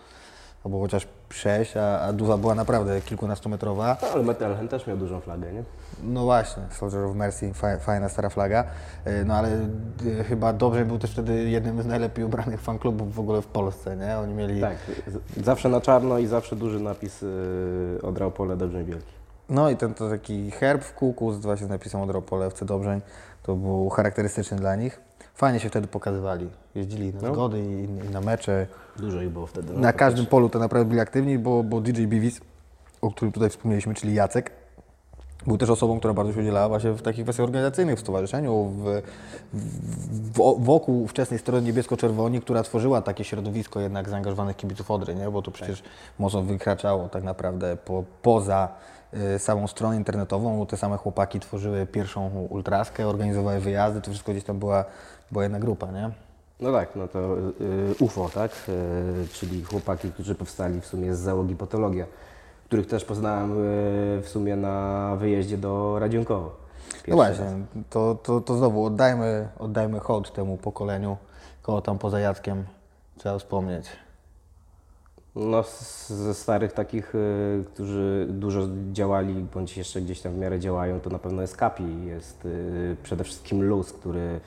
albo 0.64 0.80
chociaż 0.80 1.06
6, 1.30 1.76
a, 1.76 2.00
a 2.00 2.12
duża 2.12 2.36
była 2.36 2.54
naprawdę 2.54 3.00
kilkunastometrowa. 3.00 3.96
No, 4.02 4.08
ale 4.14 4.22
Metalhen 4.22 4.68
też 4.68 4.86
miał 4.86 4.96
dużą 4.96 5.20
flagę, 5.20 5.52
nie? 5.52 5.62
No 6.02 6.24
właśnie, 6.24 6.62
Soldier 6.70 7.00
of 7.04 7.16
Mercy, 7.16 7.54
fa- 7.54 7.78
fajna 7.78 8.08
stara 8.08 8.28
flaga. 8.28 8.64
Y, 9.06 9.24
No 9.24 9.34
ale 9.34 9.48
y, 10.20 10.24
chyba 10.24 10.52
dobrze 10.52 10.84
był 10.84 10.98
też 10.98 11.10
wtedy 11.12 11.50
jednym 11.50 11.82
z 11.82 11.86
najlepiej 11.86 12.24
ubranych 12.24 12.60
fanklubów 12.60 13.14
w 13.14 13.20
ogóle 13.20 13.42
w 13.42 13.46
Polsce, 13.46 13.96
nie? 13.96 14.18
Oni 14.18 14.34
mieli... 14.34 14.60
Tak, 14.60 14.76
zawsze 15.44 15.68
na 15.68 15.80
czarno 15.80 16.18
i 16.18 16.26
zawsze 16.26 16.56
duży 16.56 16.80
napis 16.80 17.22
yy, 17.22 17.98
Odrał 18.02 18.30
Pole 18.30 18.56
Dobrzeń 18.56 18.84
Wielki. 18.84 19.12
No 19.48 19.70
i 19.70 19.76
ten 19.76 19.94
to 19.94 20.10
taki 20.10 20.50
herb 20.50 20.82
w 20.84 20.94
kółku 20.94 21.32
z 21.32 21.38
właśnie 21.40 21.66
z 21.66 21.70
napisem 21.70 22.00
Odropole 22.00 22.46
FC 22.46 22.64
Dobrzeń, 22.64 23.00
to 23.42 23.56
był 23.56 23.88
charakterystyczny 23.88 24.56
dla 24.56 24.76
nich. 24.76 25.00
Fajnie 25.34 25.60
się 25.60 25.68
wtedy 25.68 25.86
pokazywali. 25.88 26.50
Jeździli 26.74 27.14
na 27.14 27.20
No. 27.28 27.34
zgody 27.34 27.60
i, 27.60 27.84
i 28.06 28.10
na 28.10 28.20
mecze. 28.20 28.66
Dużo 29.00 29.22
ich 29.22 29.30
było 29.30 29.46
wtedy. 29.46 29.72
no, 29.72 29.80
na 29.80 29.92
każdym 29.92 30.26
polu 30.26 30.48
to 30.48 30.58
naprawdę 30.58 30.88
byli 30.88 31.00
aktywni, 31.00 31.38
bo, 31.38 31.62
bo 31.62 31.80
DJ 31.80 32.04
Bivis, 32.06 32.40
o 33.00 33.10
którym 33.10 33.32
tutaj 33.32 33.50
wspomnieliśmy, 33.50 33.94
czyli 33.94 34.14
Jacek, 34.14 34.52
był 35.46 35.58
też 35.58 35.70
osobą, 35.70 35.98
która 35.98 36.14
bardzo 36.14 36.32
się 36.32 36.40
udzielała 36.40 36.68
właśnie 36.68 36.92
w 36.92 37.02
takich 37.02 37.24
kwestiach 37.24 37.44
organizacyjnych 37.44 37.96
w 37.96 38.00
stowarzyszeniu, 38.00 38.64
w, 38.64 39.02
w, 39.52 40.64
wokół 40.64 41.08
wczesnej 41.08 41.38
strony 41.38 41.62
niebiesko-czerwoni, 41.62 42.40
która 42.40 42.62
tworzyła 42.62 43.02
takie 43.02 43.24
środowisko 43.24 43.80
jednak 43.80 44.08
zaangażowanych 44.08 44.56
kibiców 44.56 44.90
Odry, 44.90 45.14
nie? 45.14 45.30
bo 45.30 45.42
to 45.42 45.50
przecież 45.50 45.82
mocno 46.18 46.42
wykraczało 46.42 47.08
tak 47.08 47.24
naprawdę 47.24 47.76
po, 47.76 48.04
poza 48.22 48.68
y, 49.34 49.38
samą 49.38 49.66
stronę 49.66 49.96
internetową. 49.96 50.66
Te 50.66 50.76
same 50.76 50.96
chłopaki 50.96 51.40
tworzyły 51.40 51.86
pierwszą 51.86 52.30
ultraskę, 52.50 53.08
organizowały 53.08 53.60
wyjazdy, 53.60 54.00
to 54.00 54.10
wszystko 54.10 54.32
gdzieś 54.32 54.44
tam 54.44 54.58
była, 54.58 54.84
była 55.32 55.42
jedna 55.42 55.58
grupa, 55.58 55.90
nie? 55.90 56.10
No 56.60 56.72
tak, 56.72 56.96
no 56.96 57.08
to 57.08 57.36
y, 57.38 57.94
UFO, 58.00 58.30
tak? 58.34 58.50
Y, 58.68 59.28
czyli 59.32 59.64
chłopaki, 59.64 60.12
którzy 60.12 60.34
powstali 60.34 60.80
w 60.80 60.86
sumie 60.86 61.14
z 61.14 61.18
załogi 61.18 61.56
Patologia, 61.56 62.06
których 62.64 62.86
też 62.86 63.04
poznałem 63.04 63.52
y, 63.52 63.56
w 64.22 64.28
sumie 64.28 64.56
na 64.56 65.16
wyjeździe 65.16 65.58
do 65.58 65.98
Radzionkowa. 65.98 66.50
No 67.08 67.16
właśnie, 67.16 67.46
to, 67.90 68.14
to, 68.22 68.40
to 68.40 68.56
znowu 68.56 68.84
oddajmy, 68.84 69.48
oddajmy 69.58 69.98
hołd 70.00 70.32
temu 70.32 70.56
pokoleniu, 70.56 71.16
koło 71.62 71.82
tam 71.82 71.98
poza 71.98 72.20
Jackiem 72.20 72.64
trzeba 73.18 73.38
wspomnieć. 73.38 73.86
No 75.36 75.62
z- 75.62 76.08
ze 76.10 76.34
starych 76.34 76.72
takich, 76.72 77.14
y, 77.14 77.64
którzy 77.74 78.26
dużo 78.30 78.60
działali, 78.92 79.34
bądź 79.54 79.76
jeszcze 79.76 80.00
gdzieś 80.00 80.20
tam 80.20 80.32
w 80.32 80.36
miarę 80.38 80.58
działają, 80.60 81.00
to 81.00 81.10
na 81.10 81.18
pewno 81.18 81.42
jest 81.42 81.56
Kapi. 81.56 82.04
Jest 82.06 82.44
y, 82.44 82.96
przede 83.02 83.24
wszystkim 83.24 83.62
Luz, 83.62 83.92
który 83.92 84.40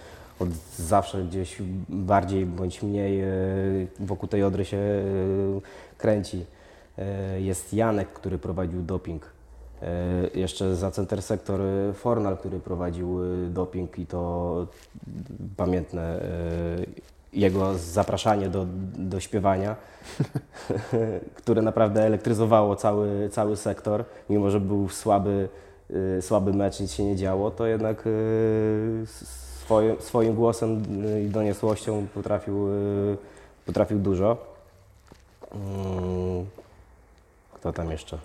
od 0.43 0.49
zawsze 0.77 1.23
gdzieś 1.23 1.57
bardziej 1.89 2.45
bądź 2.45 2.83
mniej 2.83 3.23
y, 3.23 3.87
wokół 3.99 4.29
tej 4.29 4.43
Odry 4.43 4.65
się 4.65 4.77
y, 4.77 5.61
kręci. 5.97 6.45
Y, 6.99 7.41
Jest 7.41 7.73
Janek, 7.73 8.13
który 8.13 8.37
prowadził 8.37 8.81
doping. 8.81 9.33
Jeszcze 10.35 10.75
za 10.75 10.91
Center 10.91 11.21
Sektor 11.21 11.59
Fornal, 11.93 12.37
który 12.37 12.59
prowadził 12.59 13.19
doping 13.49 13.99
i 13.99 14.05
to 14.05 14.67
pamiętne 15.57 16.19
jego 17.33 17.77
zapraszanie 17.77 18.49
do, 18.49 18.65
do 18.97 19.19
śpiewania, 19.19 19.75
które 21.39 21.61
naprawdę 21.61 22.03
elektryzowało 22.03 22.75
cały, 22.75 23.29
cały 23.29 23.57
sektor, 23.57 24.05
mimo 24.29 24.49
że 24.49 24.59
był 24.59 24.89
słaby, 24.89 25.49
słaby 26.21 26.53
mecz, 26.53 26.79
nic 26.79 26.91
się 26.91 27.03
nie 27.03 27.15
działo, 27.15 27.51
to 27.51 27.65
jednak 27.65 28.03
swoim, 29.63 29.95
swoim 30.01 30.35
głosem 30.35 30.83
i 31.25 31.29
doniosłością 31.29 32.07
potrafił, 32.13 32.67
y, 32.69 33.17
potrafił 33.65 33.99
dużo. 33.99 34.37
Mm, 35.55 36.45
Kto 37.53 37.73
tam 37.73 37.91
jeszcze? 37.91 38.17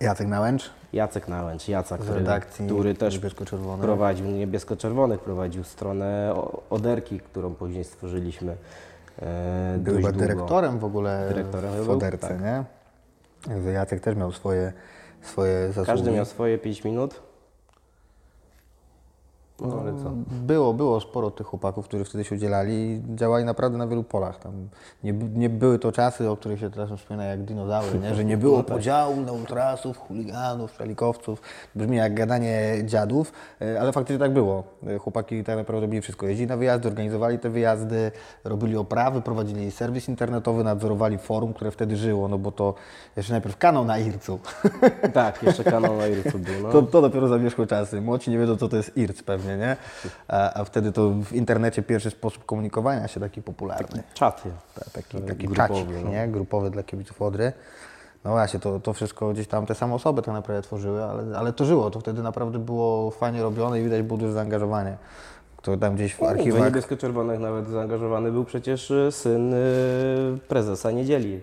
Jacek 0.00 0.28
Nałęcz 0.28 0.70
Jacek 0.92 1.28
Nałęcz, 1.28 1.68
Jaca, 1.68 1.96
z 1.96 2.00
który, 2.00 2.24
który 2.66 2.94
też 2.94 3.14
Niebiesko-Czerwonej. 3.14 3.82
prowadził 3.82 4.26
niebiesko-czerwonych, 4.26 5.20
prowadził 5.20 5.64
stronę 5.64 6.34
Oderki, 6.70 7.20
którą 7.20 7.54
później 7.54 7.84
stworzyliśmy. 7.84 8.56
E, 9.22 9.76
Był 9.78 9.96
chyba 9.96 10.08
długo. 10.12 10.26
dyrektorem 10.26 10.78
w 10.78 10.84
ogóle 10.84 11.26
Dyrektorem 11.28 11.72
w 11.72 11.84
był, 11.84 11.92
Oderce, 11.92 12.28
tak. 12.28 12.40
nie? 12.40 12.64
Jacek 13.72 14.00
też 14.00 14.16
miał 14.16 14.32
swoje, 14.32 14.72
swoje 15.22 15.66
zasługi. 15.68 15.86
Każdy 15.86 16.10
miał 16.10 16.24
swoje 16.24 16.58
5 16.58 16.84
minut. 16.84 17.20
No 19.60 19.80
ale 19.80 19.92
co? 20.02 20.10
Było, 20.46 20.74
było 20.74 21.00
sporo 21.00 21.30
tych 21.30 21.46
chłopaków, 21.46 21.88
którzy 21.88 22.04
wtedy 22.04 22.24
się 22.24 22.34
udzielali 22.34 22.74
i 22.74 23.02
działali 23.14 23.44
naprawdę 23.44 23.78
na 23.78 23.86
wielu 23.86 24.02
polach. 24.02 24.38
Tam 24.38 24.68
nie, 25.04 25.12
nie 25.12 25.48
były 25.48 25.78
to 25.78 25.92
czasy, 25.92 26.30
o 26.30 26.36
których 26.36 26.60
się 26.60 26.70
teraz 26.70 26.90
wspomina 27.00 27.24
jak 27.24 27.44
dinozaury, 27.44 27.98
nie? 27.98 28.14
że 28.14 28.24
nie 28.24 28.36
było 28.46 28.62
podziału 28.62 29.20
na 29.20 29.32
ultrasów, 29.32 29.98
chuliganów, 29.98 30.72
szalikowców. 30.72 31.42
Brzmi 31.74 31.96
jak 31.96 32.14
gadanie 32.14 32.82
dziadów, 32.84 33.32
e, 33.60 33.80
ale 33.80 33.92
faktycznie 33.92 34.18
tak 34.18 34.32
było. 34.32 34.64
E, 34.86 34.98
Chłopaki 34.98 35.44
tak 35.44 35.56
naprawdę 35.56 35.86
robili 35.86 36.02
wszystko. 36.02 36.26
Jeździli 36.26 36.48
na 36.48 36.56
wyjazdy, 36.56 36.88
organizowali 36.88 37.38
te 37.38 37.50
wyjazdy, 37.50 38.12
robili 38.44 38.76
oprawy, 38.76 39.22
prowadzili 39.22 39.70
serwis 39.70 40.08
internetowy, 40.08 40.64
nadzorowali 40.64 41.18
forum, 41.18 41.54
które 41.54 41.70
wtedy 41.70 41.96
żyło, 41.96 42.28
no 42.28 42.38
bo 42.38 42.52
to 42.52 42.74
jeszcze 43.16 43.32
najpierw 43.32 43.56
kanał 43.56 43.84
na 43.84 43.98
IRC-u. 43.98 44.38
Tak, 45.12 45.42
jeszcze 45.42 45.64
kanał 45.64 45.96
na 45.96 46.06
Ircu 46.06 46.38
był. 46.38 46.62
No. 46.62 46.68
To, 46.78 46.82
to 46.82 47.02
dopiero 47.02 47.28
zamierzchłe 47.28 47.66
czasy. 47.66 48.00
Młodzi 48.00 48.30
nie 48.30 48.38
wiedzą, 48.38 48.56
co 48.56 48.68
to 48.68 48.76
jest 48.76 48.96
IRC 48.96 49.22
pewnie, 49.22 49.47
nie? 49.56 49.76
A, 50.28 50.60
a 50.60 50.64
wtedy 50.64 50.92
to 50.92 51.10
w 51.10 51.32
internecie 51.32 51.82
pierwszy 51.82 52.10
sposób 52.10 52.44
komunikowania 52.46 53.08
się 53.08 53.20
taki 53.20 53.42
popularny. 53.42 54.02
Czaty. 54.14 54.50
Ta- 54.74 54.90
Taki, 54.92 55.18
taki 55.22 55.46
Grupowy, 55.48 55.74
czacik, 55.74 56.04
no. 56.04 56.10
nie? 56.10 56.28
Grupowy 56.28 56.70
dla 56.70 56.82
kibiców 56.82 57.22
Odry. 57.22 57.52
No 58.24 58.30
właśnie, 58.30 58.60
to, 58.60 58.80
to 58.80 58.92
wszystko 58.92 59.32
gdzieś 59.32 59.46
tam 59.46 59.66
te 59.66 59.74
same 59.74 59.94
osoby 59.94 60.22
tak 60.22 60.34
naprawdę 60.34 60.62
tworzyły, 60.62 61.04
ale, 61.04 61.38
ale 61.38 61.52
to 61.52 61.64
żyło. 61.64 61.90
To 61.90 62.00
wtedy 62.00 62.22
naprawdę 62.22 62.58
było 62.58 63.10
fajnie 63.10 63.42
robione 63.42 63.80
i 63.80 63.84
widać 63.84 64.02
było 64.02 64.18
duże 64.18 64.32
zaangażowanie. 64.32 64.96
Które 65.56 65.78
tam 65.78 65.94
gdzieś 65.94 66.14
w 66.14 66.22
archiwach... 66.22 66.64
niebiesko-czerwonych 66.64 67.40
nawet 67.40 67.68
zaangażowany 67.68 68.32
był 68.32 68.44
przecież 68.44 68.90
y, 68.90 69.12
syn 69.12 69.54
y, 69.54 70.38
prezesa 70.48 70.90
Niedzieli, 70.90 71.40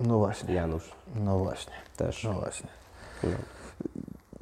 No 0.00 0.18
właśnie, 0.18 0.54
Janusz 0.54 0.92
no 1.24 1.38
właśnie, 1.38 1.72
też. 1.96 2.24
no 2.24 2.32
właśnie. 2.32 2.68
No. 3.22 3.30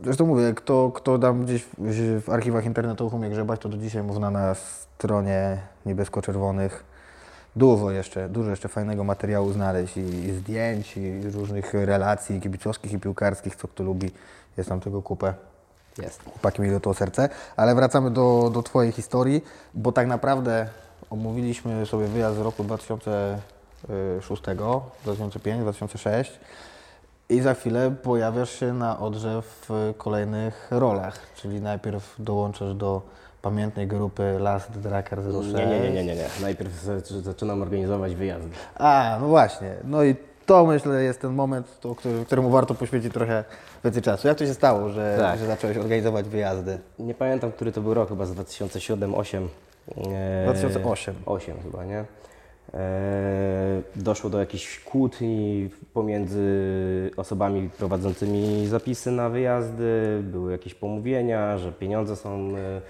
Zresztą 0.04 0.26
mówię, 0.26 0.54
kto, 0.54 0.90
kto 0.94 1.18
tam 1.18 1.44
gdzieś 1.44 1.64
w, 1.78 2.22
w 2.24 2.30
archiwach 2.30 2.64
internetowych 2.64 3.14
umie 3.14 3.30
grzebać, 3.30 3.60
to 3.60 3.68
do 3.68 3.76
dzisiaj 3.76 4.02
można 4.02 4.30
na 4.30 4.54
stronie 4.54 5.58
niebiesko-czerwonych 5.86 6.84
dużo 7.56 7.90
jeszcze, 7.90 8.28
dużo 8.28 8.50
jeszcze 8.50 8.68
fajnego 8.68 9.04
materiału 9.04 9.52
znaleźć 9.52 9.96
i, 9.96 10.00
i 10.00 10.32
zdjęć, 10.32 10.96
i 10.96 11.30
różnych 11.30 11.74
relacji 11.74 12.40
kibicowskich 12.40 12.92
i 12.92 12.98
piłkarskich, 12.98 13.56
co 13.56 13.68
kto 13.68 13.84
lubi. 13.84 14.10
Jest 14.56 14.68
tam 14.68 14.80
tego 14.80 15.02
kupę. 15.02 15.34
Jest. 15.98 16.22
Chłopaki 16.24 16.62
mieli 16.62 16.74
do 16.74 16.80
tego 16.80 16.94
serce. 16.94 17.28
Ale 17.56 17.74
wracamy 17.74 18.10
do, 18.10 18.50
do 18.54 18.62
Twojej 18.62 18.92
historii, 18.92 19.44
bo 19.74 19.92
tak 19.92 20.06
naprawdę 20.06 20.68
omówiliśmy 21.10 21.86
sobie 21.86 22.06
wyjazd 22.06 22.36
z 22.36 22.40
roku 22.40 22.64
2006, 22.64 24.42
2005, 25.04 25.60
2006 25.60 26.40
i 27.28 27.40
za 27.40 27.54
chwilę 27.54 27.94
pojawiasz 28.02 28.50
się 28.50 28.72
na 28.72 28.98
Odrze 29.00 29.42
w 29.42 29.70
kolejnych 29.98 30.68
rolach, 30.70 31.18
czyli 31.36 31.60
najpierw 31.60 32.14
dołączasz 32.18 32.74
do 32.74 33.02
pamiętnej 33.42 33.86
grupy 33.86 34.36
Last 34.40 34.70
Drakkar 34.70 35.18
06. 35.42 35.54
Nie, 35.54 35.66
nie, 35.66 35.80
nie, 35.80 35.90
nie, 35.90 36.04
nie, 36.04 36.14
nie. 36.14 36.24
Najpierw 36.42 36.84
zac- 36.84 37.20
zaczynam 37.22 37.62
organizować 37.62 38.14
wyjazdy. 38.14 38.50
A, 38.74 39.18
no 39.20 39.26
właśnie. 39.28 39.74
No 39.84 40.04
i 40.04 40.16
to 40.46 40.66
myślę 40.66 41.02
jest 41.02 41.20
ten 41.20 41.32
moment, 41.32 41.80
to, 41.80 41.96
któremu 42.26 42.50
warto 42.50 42.74
poświęcić 42.74 43.12
trochę 43.12 43.44
więcej 43.84 44.02
czasu. 44.02 44.28
Jak 44.28 44.38
to 44.38 44.46
się 44.46 44.54
stało, 44.54 44.88
że, 44.88 45.16
Tak. 45.18 45.38
że 45.38 45.46
zacząłeś 45.46 45.76
organizować 45.76 46.28
wyjazdy? 46.28 46.78
Nie 46.98 47.14
pamiętam, 47.14 47.52
który 47.52 47.72
to 47.72 47.80
był 47.80 47.94
rok, 47.94 48.08
chyba 48.08 48.26
z 48.26 48.32
2007-2008. 48.32 49.48
2008. 50.44 51.14
8 51.26 51.54
chyba, 51.62 51.84
nie? 51.84 52.04
E, 52.74 53.82
doszło 53.96 54.30
do 54.30 54.40
jakichś 54.40 54.80
kłótni 54.84 55.70
pomiędzy 55.94 57.10
osobami 57.16 57.70
prowadzącymi 57.78 58.66
zapisy 58.66 59.10
na 59.10 59.28
wyjazdy, 59.28 60.20
były 60.22 60.52
jakieś 60.52 60.74
pomówienia, 60.74 61.58
że 61.58 61.72
pieniądze 61.72 62.16
są... 62.16 62.30
e, 62.56 62.80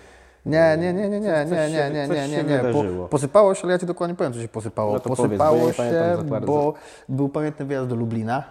Nie, 0.46 0.76
nie, 0.80 0.92
nie, 0.92 1.08
nie, 1.08 1.20
nie, 1.20 1.20
nie, 1.20 1.68
nie, 1.70 1.90
nie, 1.90 2.08
nie, 2.08 2.28
nie, 2.28 2.36
nie. 2.36 2.44
wydarzyło. 2.44 3.04
Po, 3.04 3.08
posypało 3.08 3.54
się, 3.54 3.62
ale 3.62 3.72
ja 3.72 3.78
Ci 3.78 3.86
dokładnie 3.86 4.16
powiem, 4.16 4.32
co 4.32 4.40
się 4.42 4.48
posypało. 4.48 4.92
No 4.92 5.00
powiedz, 5.00 5.18
bo 5.18 5.24
posypało 5.26 5.66
nie 5.66 5.72
pamiętam 5.74 6.16
się, 6.18 6.24
bardzo. 6.30 6.46
bo 6.46 6.74
był 7.08 7.28
pamiętny 7.28 7.64
wyjazd 7.66 7.88
do 7.88 7.94
Lublina, 7.96 8.42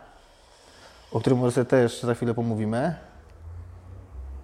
o 1.11 1.19
którym 1.19 1.39
może 1.39 1.65
też 1.65 2.01
za 2.03 2.13
chwilę 2.13 2.33
pomówimy. 2.33 2.95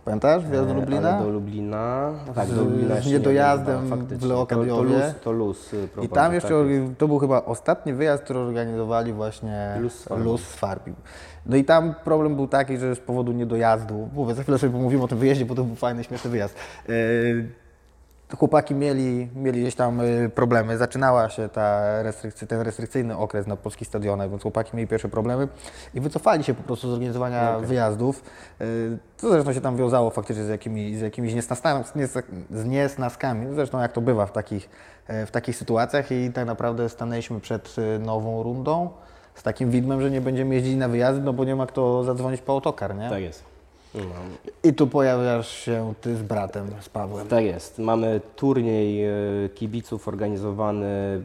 Pamiętasz 0.06 0.46
wyjazd 0.46 0.68
do 0.68 0.74
e, 0.74 0.78
Lublina? 0.78 1.10
Ale 1.10 1.26
do 1.26 1.30
Lublina. 1.32 2.12
Tak, 2.36 2.48
Z- 2.48 2.56
do 2.56 2.64
Lublina 2.64 3.02
z 3.02 3.08
niedojazdem 3.08 3.84
nie 3.84 3.90
wiem, 3.90 4.08
w. 4.08 4.24
Leokadiowie. 4.26 4.70
To, 4.72 4.78
to 4.78 4.84
luz, 4.84 5.14
to 5.24 5.32
luz 5.32 5.74
y, 5.74 5.88
I 6.02 6.10
tam 6.10 6.34
jeszcze, 6.34 6.50
tak 6.50 6.98
to 6.98 7.08
był 7.08 7.20
chyba 7.20 7.46
ostatni 7.46 7.94
wyjazd, 7.94 8.24
który 8.24 8.40
organizowali 8.40 9.14
właśnie 9.14 9.76
Luz. 9.80 10.06
Luz 10.18 10.42
z 10.42 10.56
Farbił. 10.56 10.96
No 11.46 11.56
i 11.56 11.64
tam 11.66 11.96
problem 12.04 12.36
był 12.36 12.48
taki, 12.48 12.78
że 12.78 12.96
z 12.96 13.00
powodu 13.00 13.32
niedojazdu, 13.32 14.10
mówię, 14.14 14.34
za 14.34 14.44
chwilę 14.44 14.58
sobie 14.58 14.74
pomówimy 14.74 15.04
o 15.04 15.08
tym 15.08 15.18
wyjeździe, 15.18 15.46
bo 15.46 15.56
to 15.56 15.64
był 15.64 15.76
fajny, 15.76 16.04
śmieszny 16.04 16.30
wyjazd. 16.30 16.56
Yy, 16.88 16.94
chłopaki 18.38 18.76
mieli, 18.76 19.30
mieli 19.36 19.62
gdzieś 19.62 19.76
tam 19.76 20.02
y, 20.02 20.30
problemy. 20.36 20.78
Zaczynała 20.78 21.30
się 21.30 21.50
ta 21.50 22.04
restrykcy, 22.04 22.48
ten 22.48 22.62
restrykcyjny 22.62 23.18
okres 23.18 23.48
na 23.48 23.56
polskich 23.56 23.88
stadionach, 23.88 24.30
więc 24.30 24.42
chłopaki 24.42 24.76
mieli 24.78 24.88
pierwsze 24.88 25.10
problemy 25.10 25.48
i 25.94 26.02
wycofali 26.02 26.44
się 26.44 26.54
po 26.54 26.64
prostu 26.64 26.90
z 26.90 26.94
organizowania 26.94 27.60
wyjazdów. 27.60 28.24
Y, 28.62 28.98
Co 29.18 29.30
zresztą 29.30 29.54
się 29.54 29.62
tam 29.62 29.78
wiązało 29.78 30.10
faktycznie 30.10 30.44
z, 30.44 30.50
jakimi, 30.50 30.96
z 30.98 31.02
jakimiś 31.02 31.32
z 31.32 31.36
nies- 31.36 32.24
z 32.52 32.66
niesnaskami. 32.66 33.56
Zresztą 33.56 33.80
jak 33.80 33.92
to 33.92 34.02
bywa 34.02 34.26
w 34.26 34.32
takich, 34.32 34.70
e, 35.08 35.26
w 35.26 35.32
takich 35.32 35.56
sytuacjach 35.56 36.12
i 36.12 36.32
tak 36.34 36.46
naprawdę 36.46 36.90
stanęliśmy 36.90 37.40
przed 37.40 37.76
y, 37.78 38.00
nową 38.00 38.44
rundą 38.44 38.90
z 39.36 39.44
takim 39.44 39.72
widmem, 39.72 40.02
że 40.02 40.12
nie 40.12 40.22
będziemy 40.22 40.56
jeździli 40.56 40.78
na 40.78 40.88
wyjazdy, 40.88 41.22
no 41.22 41.34
bo 41.34 41.44
nie 41.46 41.56
ma 41.56 41.66
kto 41.66 42.04
zadzwonić 42.04 42.42
po 42.42 42.54
autokar, 42.54 42.96
nie? 42.96 43.10
Tak 43.10 43.22
jest. 43.22 43.51
I 44.64 44.74
tu 44.74 44.88
pojawiasz 44.88 45.50
się 45.50 45.94
ty 46.02 46.16
z 46.16 46.22
bratem, 46.22 46.68
z 46.80 46.90
Pawłem. 46.90 47.28
Tak 47.28 47.44
jest. 47.44 47.80
Mamy 47.80 48.22
turniej 48.36 49.06
e, 49.06 49.12
kibiców 49.56 50.08
organizowany 50.08 51.24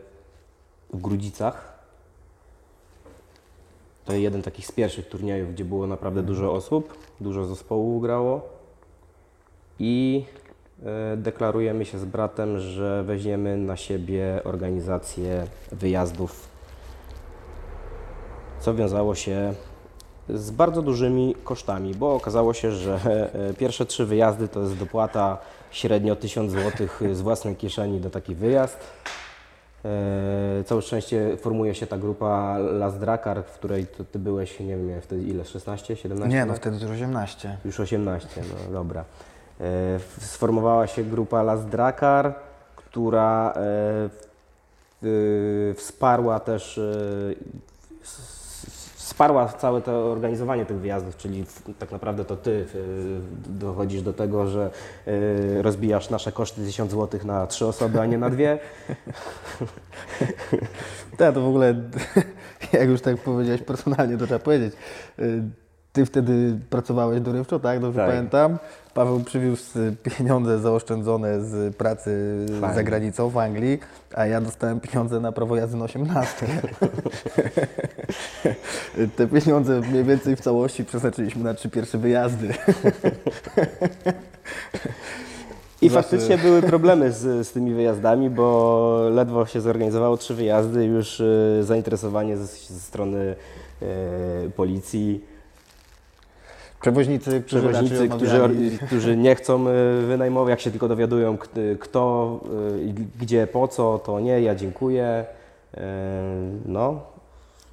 w 0.93 1.01
Grudzicach. 1.01 1.77
To 4.05 4.13
jeden 4.13 4.43
takich 4.43 4.67
z 4.67 4.73
pierwszych 4.73 5.09
turniejów, 5.09 5.53
gdzie 5.53 5.65
było 5.65 5.87
naprawdę 5.87 6.23
dużo 6.23 6.53
osób, 6.53 6.99
dużo 7.21 7.45
zespołów 7.45 8.03
grało. 8.03 8.49
I 9.79 10.25
e, 10.85 11.17
deklarujemy 11.17 11.85
się 11.85 11.99
z 11.99 12.05
bratem, 12.05 12.59
że 12.59 13.05
weźmiemy 13.05 13.57
na 13.57 13.77
siebie 13.77 14.41
organizację 14.45 15.47
wyjazdów, 15.73 16.49
co 18.61 18.75
wiązało 18.75 19.15
się 19.15 19.55
z 20.29 20.51
bardzo 20.51 20.83
dużymi 20.83 21.35
kosztami, 21.45 21.95
bo 21.95 22.15
okazało 22.15 22.55
się, 22.55 22.73
że 22.73 22.95
e, 23.51 23.55
pierwsze 23.55 23.87
trzy 23.87 24.07
wyjazdy 24.07 24.49
to 24.49 24.61
jest 24.61 24.77
dopłata 24.77 25.39
średnio 25.71 26.17
1000 26.17 26.53
zł 26.53 26.89
z 27.12 27.21
własnej 27.21 27.57
kieszeni 27.57 28.01
do 28.01 28.11
taki 28.11 28.35
wyjazd. 28.35 28.79
E, 29.85 30.65
Całe 30.65 30.83
szczęście 30.83 31.37
formuje 31.37 31.75
się 31.75 31.87
ta 31.87 31.99
grupa 31.99 32.59
Las 32.59 32.99
Drakkar, 32.99 33.45
w 33.45 33.53
której 33.53 33.87
to 33.87 34.05
ty 34.05 34.19
byłeś, 34.19 34.61
nie 34.61 34.77
wiem, 34.77 35.01
wtedy 35.01 35.23
ile, 35.23 35.45
16, 35.45 35.97
17 35.97 36.37
Nie, 36.39 36.45
no 36.45 36.53
lat? 36.53 36.61
wtedy 36.61 36.81
to 36.81 36.87
18. 36.93 37.57
Już 37.65 37.81
18, 37.81 38.29
no 38.67 38.73
dobra. 38.73 39.05
E, 39.61 39.65
Sformowała 40.21 40.87
się 40.87 41.05
grupa 41.05 41.43
Las 41.43 41.67
Drakkar, 41.67 42.35
która 42.77 43.55
wsparła 45.77 46.41
też 46.41 46.81
wsparła 49.07 49.49
całe 49.49 49.81
to 49.81 50.12
organizowanie 50.12 50.66
tych 50.66 50.77
wyjazdów, 50.77 51.16
czyli 51.16 51.45
tak 51.79 51.92
naprawdę 51.92 52.25
to 52.25 52.37
ty 52.37 52.66
dochodzisz 53.49 54.03
do 54.03 54.12
tego, 54.12 54.47
że 54.47 54.71
e, 55.07 55.62
rozbijasz 55.62 56.11
nasze 56.11 56.33
koszty 56.33 56.64
1000 56.64 56.90
zł 56.90 57.21
na 57.25 57.47
trzy 57.47 57.66
osoby, 57.66 58.01
a 58.01 58.07
nie 58.07 58.19
na 58.19 58.31
dwie. 58.31 58.59
Tak, 61.16 61.35
to 61.35 61.40
w 61.40 61.49
ogóle, 61.49 61.75
jak 62.73 62.88
już 62.88 63.01
tak 63.01 63.16
powiedziałeś 63.16 63.62
personalnie, 63.62 64.19
to 64.19 64.27
trzeba 64.27 64.38
powiedzieć. 64.38 64.75
Ty 65.97 66.07
wtedy 66.07 66.59
pracowałeś 66.71 67.21
dorywczo, 67.21 67.59
tak? 67.61 67.81
Dobrze 67.81 68.01
Tak. 68.01 68.11
pamiętam. 68.11 68.59
Paweł 68.95 69.21
przywiózł 69.21 69.65
pieniądze 70.03 70.59
zaoszczędzone 70.59 71.41
z 71.41 71.77
pracy 71.77 72.37
za 72.75 72.83
granicą 72.83 73.31
w 73.31 73.39
Anglii, 73.39 73.79
a 74.15 74.27
ja 74.27 74.41
dostałem 74.41 74.81
pieniądze 74.81 75.21
na 75.21 75.33
prawo 75.33 75.57
jazdy 75.57 75.77
na 75.77 75.85
18. 75.85 76.47
Te 79.17 79.27
pieniądze 79.27 79.81
mniej 79.81 80.05
więcej 80.05 80.37
w 80.37 80.41
całości 80.41 80.85
przeznaczyliśmy 80.85 81.45
na 81.45 81.55
trzy 81.55 81.71
pierwsze 81.71 81.99
wyjazdy. 81.99 82.49
I 85.83 85.89
Zawsze- 85.89 86.03
faktycznie 86.03 86.39
były 86.39 86.63
problemy 86.63 87.13
z, 87.13 87.47
z 87.47 87.53
tymi 87.53 87.75
wyjazdami, 87.75 88.31
bo 88.31 89.09
ledwo 89.11 89.47
się 89.47 89.61
zorganizowało 89.61 90.17
trzy 90.17 90.35
wyjazdy, 90.35 90.85
już 90.85 91.21
y, 91.21 91.61
zainteresowanie 91.63 92.37
ze, 92.37 92.47
ze 92.47 92.81
strony 92.81 93.35
y, 93.83 94.51
policji, 94.51 95.36
Przewoźnicy, 96.87 97.42
którzy 97.42 97.68
przewoźnicy, 97.68 98.09
którzy, 98.09 98.40
którzy 98.87 99.16
nie 99.16 99.35
chcą 99.35 99.68
y, 99.68 99.72
wynajmować, 100.07 100.51
jak 100.51 100.61
się 100.61 100.70
tylko 100.70 100.88
dowiadują 100.88 101.38
kto, 101.81 102.40
i 102.85 102.94
gdzie, 103.20 103.46
po 103.46 103.68
co, 103.68 103.99
to 103.99 104.20
nie, 104.20 104.40
ja 104.40 104.55
dziękuję. 104.55 105.25
Y, 105.75 105.81
No, 106.66 107.01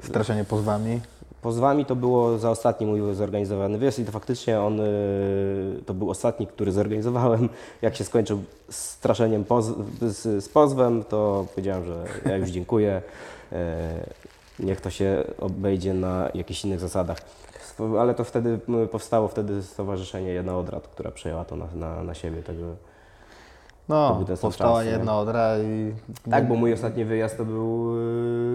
straszenie 0.03 0.43
pozwami. 0.43 0.99
Pozwami 1.41 1.85
to 1.85 1.95
było 1.95 2.37
za 2.37 2.49
ostatni 2.49 2.87
mój 2.87 3.15
zorganizowany 3.15 3.77
wyjazd 3.77 3.99
i 3.99 4.05
to 4.05 4.11
faktycznie 4.11 4.61
on, 4.61 4.81
to 5.85 5.93
był 5.93 6.09
ostatni, 6.09 6.47
który 6.47 6.71
zorganizowałem. 6.71 7.49
Jak 7.81 7.95
się 7.95 8.03
skończył 8.03 8.43
straszeniem 8.69 9.43
poz, 9.43 9.65
z, 10.01 10.43
z 10.43 10.49
pozwem, 10.49 11.03
to 11.03 11.45
powiedziałem, 11.49 11.85
że 11.85 12.03
ja 12.25 12.37
już 12.37 12.49
dziękuję. 12.49 13.01
Niech 14.59 14.81
to 14.81 14.89
się 14.89 15.23
obejdzie 15.39 15.93
na 15.93 16.29
jakichś 16.33 16.65
innych 16.65 16.79
zasadach. 16.79 17.17
Ale 17.99 18.13
to 18.13 18.23
wtedy 18.23 18.59
powstało 18.91 19.27
wtedy 19.27 19.63
stowarzyszenie 19.63 20.29
Jedna 20.29 20.57
Odrat, 20.57 20.87
która 20.87 21.11
przejęła 21.11 21.45
to 21.45 21.55
na, 21.55 21.65
na, 21.75 22.03
na 22.03 22.13
siebie. 22.13 22.43
Także, 22.43 22.65
To 22.65 22.75
No, 23.89 24.25
powstała 24.41 24.79
czas, 24.79 24.85
nie? 24.85 24.91
jedna 24.91 25.17
odra 25.17 25.57
i... 25.57 25.93
tak, 26.31 26.47
bo 26.47 26.55
mój 26.55 26.73
ostatni 26.73 27.05
wyjazd 27.05 27.37
to 27.37 27.45
był 27.45 27.97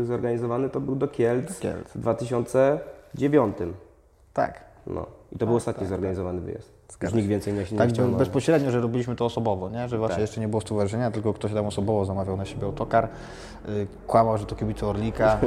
y, 0.02 0.04
zorganizowany, 0.06 0.68
to 0.68 0.80
był 0.80 0.96
do 0.96 1.08
Kielc 1.08 1.58
Kielc. 1.60 1.88
w 1.88 1.98
2009. 1.98 3.56
Tak. 4.32 4.64
No. 4.86 5.06
I 5.32 5.38
to 5.38 5.46
był 5.46 5.56
ostatni 5.56 5.86
zorganizowany 5.86 6.40
wyjazd. 6.40 6.77
Już 7.02 7.12
nikt 7.12 7.28
więcej 7.28 7.52
nie, 7.52 7.64
nie 7.72 7.78
Tak 7.78 7.88
chciał. 7.88 8.08
no. 8.08 8.18
bezpośrednio, 8.18 8.70
że 8.70 8.80
robiliśmy 8.80 9.16
to 9.16 9.24
osobowo, 9.24 9.70
nie? 9.70 9.88
że 9.88 9.98
właśnie 9.98 10.14
Tak. 10.14 10.20
jeszcze 10.20 10.40
nie 10.40 10.48
było 10.48 10.60
stowarzyszenia, 10.60 11.10
tylko 11.10 11.34
ktoś 11.34 11.52
tam 11.54 11.66
osobowo 11.66 12.04
zamawiał 12.04 12.36
na 12.36 12.44
siebie 12.44 12.64
autokar, 12.66 13.08
y, 13.68 13.86
kłamał, 14.06 14.38
że 14.38 14.46
to 14.46 14.56
kibice 14.56 14.86
Orlika 14.86 15.38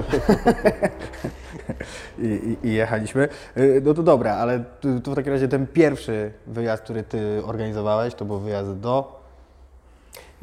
I, 2.19 2.57
i, 2.63 2.67
i 2.67 2.73
jechaliśmy. 2.73 3.27
Y, 3.57 3.81
no 3.85 3.93
to 3.93 4.03
dobra, 4.03 4.33
ale 4.35 4.63
tu, 4.81 4.99
tu 4.99 5.11
w 5.11 5.15
takim 5.15 5.33
razie 5.33 5.47
ten 5.47 5.67
pierwszy 5.67 6.31
wyjazd, 6.47 6.83
który 6.83 7.03
Ty 7.03 7.41
organizowałeś, 7.45 8.15
to 8.15 8.25
był 8.25 8.39
wyjazd 8.39 8.79
do... 8.79 9.21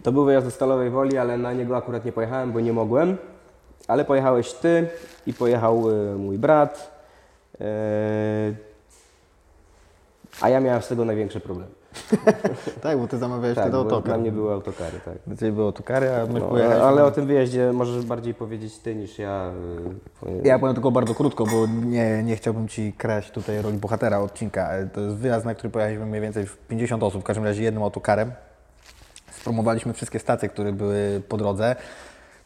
To 0.02 0.12
był 0.12 0.24
wyjazd 0.24 0.46
do 0.46 0.50
Stalowej 0.50 0.90
Woli, 0.90 1.18
ale 1.18 1.38
na 1.38 1.52
niego 1.52 1.76
akurat 1.76 2.04
nie 2.04 2.12
pojechałem, 2.12 2.52
bo 2.52 2.60
nie 2.60 2.72
mogłem. 2.72 3.16
Ale 3.88 4.04
pojechałeś 4.04 4.52
ty 4.52 4.88
i 5.26 5.34
pojechał 5.34 5.90
y, 5.90 6.16
mój 6.18 6.38
brat. 6.38 6.98
A 10.40 10.48
ja 10.48 10.60
miałem 10.60 10.82
z 10.82 10.88
tego 10.88 11.04
największy 11.04 11.40
problem. 11.40 11.66
Tak, 12.82 12.98
bo 12.98 13.08
Ty 13.08 13.18
zamawiałeś 13.18 13.54
Tak, 13.54 13.64
wtedy 13.64 13.76
autokar. 13.76 14.02
dla 14.04 14.18
mnie 14.18 14.32
były 14.32 14.52
autokary, 14.52 15.00
tak. 15.04 15.14
Dla 15.26 15.36
Ciebie 15.36 15.52
były 15.52 15.66
autokary, 15.66 16.10
a 16.14 16.26
my 16.26 16.40
No, 16.40 16.48
pojechaliśmy... 16.48 16.84
ale 16.84 17.04
o 17.04 17.10
tym 17.10 17.26
wyjeździe 17.26 17.72
możesz 17.72 18.04
bardziej 18.06 18.34
powiedzieć 18.34 18.78
ty 18.78 18.94
niż 18.94 19.18
ja. 19.18 19.50
y. 20.26 20.40
Ja 20.44 20.58
powiem 20.58 20.74
tylko 20.74 20.90
bardzo 20.90 21.14
krótko, 21.14 21.44
bo 21.46 21.66
nie, 21.86 22.22
nie 22.22 22.36
chciałbym 22.36 22.68
Ci 22.68 22.92
kraść 22.92 23.30
tutaj 23.30 23.62
roli 23.62 23.78
bohatera 23.78 24.18
odcinka. 24.20 24.68
E, 24.72 24.86
To 24.86 25.00
jest 25.00 25.16
wyjazd, 25.16 25.44
na 25.46 25.54
który 25.54 25.70
pojechaliśmy 25.70 26.06
mniej 26.06 26.20
więcej 26.20 26.46
w 26.46 26.56
50 26.58 27.02
osób, 27.02 27.20
w 27.22 27.24
każdym 27.24 27.44
razie 27.44 27.62
jednym 27.62 27.82
autokarem. 27.82 28.32
Spromowaliśmy 29.30 29.92
wszystkie 29.92 30.18
stacje, 30.18 30.48
które 30.48 30.72
były 30.72 31.22
po 31.28 31.36
drodze. 31.36 31.76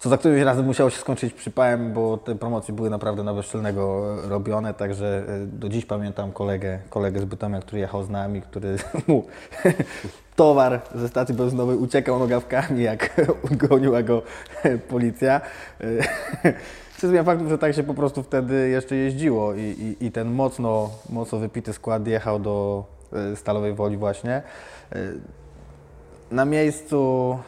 Co 0.03 0.09
za 0.09 0.19
którymś 0.19 0.43
razem 0.43 0.67
musiało 0.67 0.91
się 0.91 0.99
skończyć 0.99 1.35
przypałem, 1.35 1.93
bo 1.93 2.17
te 2.17 2.35
promocje 2.35 2.75
były 2.75 2.91
naprawdę 2.91 3.23
na 3.23 3.35
bezczelnego 3.35 4.17
robione, 4.29 4.75
także 4.75 5.25
e, 5.29 5.47
do 5.47 5.69
dziś 5.69 5.87
pamiętam 5.87 6.33
kolegę, 6.33 6.79
kolegę 6.91 7.21
z 7.21 7.25
Bytomia, 7.25 7.61
który 7.61 7.79
jechał 7.79 8.05
z 8.05 8.11
nami, 8.11 8.43
który 8.43 8.77
mu 9.09 9.27
towar 10.37 10.81
ze 10.95 11.09
stacji 11.09 11.35
benzynowej 11.35 11.77
uciekał 11.77 12.19
nogawkami, 12.19 12.83
jak 12.83 13.21
goniła 13.69 14.03
go 14.03 14.23
policja. 14.89 15.41
Co 16.99 17.09
zmienia 17.09 17.25
faktu, 17.25 17.49
że 17.49 17.59
tak 17.59 17.75
się 17.75 17.83
po 17.83 17.95
prostu 17.95 18.23
wtedy 18.23 18.69
jeszcze 18.69 18.97
jeździło 18.97 19.55
i, 19.55 19.61
i, 19.61 20.07
i 20.07 20.13
ten 20.13 20.33
mocno, 20.33 20.91
mocno 21.11 21.39
wypity 21.39 21.73
skład 21.73 22.07
jechał 22.07 22.39
do 22.39 22.85
e, 23.13 23.37
Stalowej 23.37 23.75
Woli 23.75 23.97
właśnie. 23.97 24.43
E, 24.93 24.99
Na 26.31 26.45
miejscu, 26.45 27.39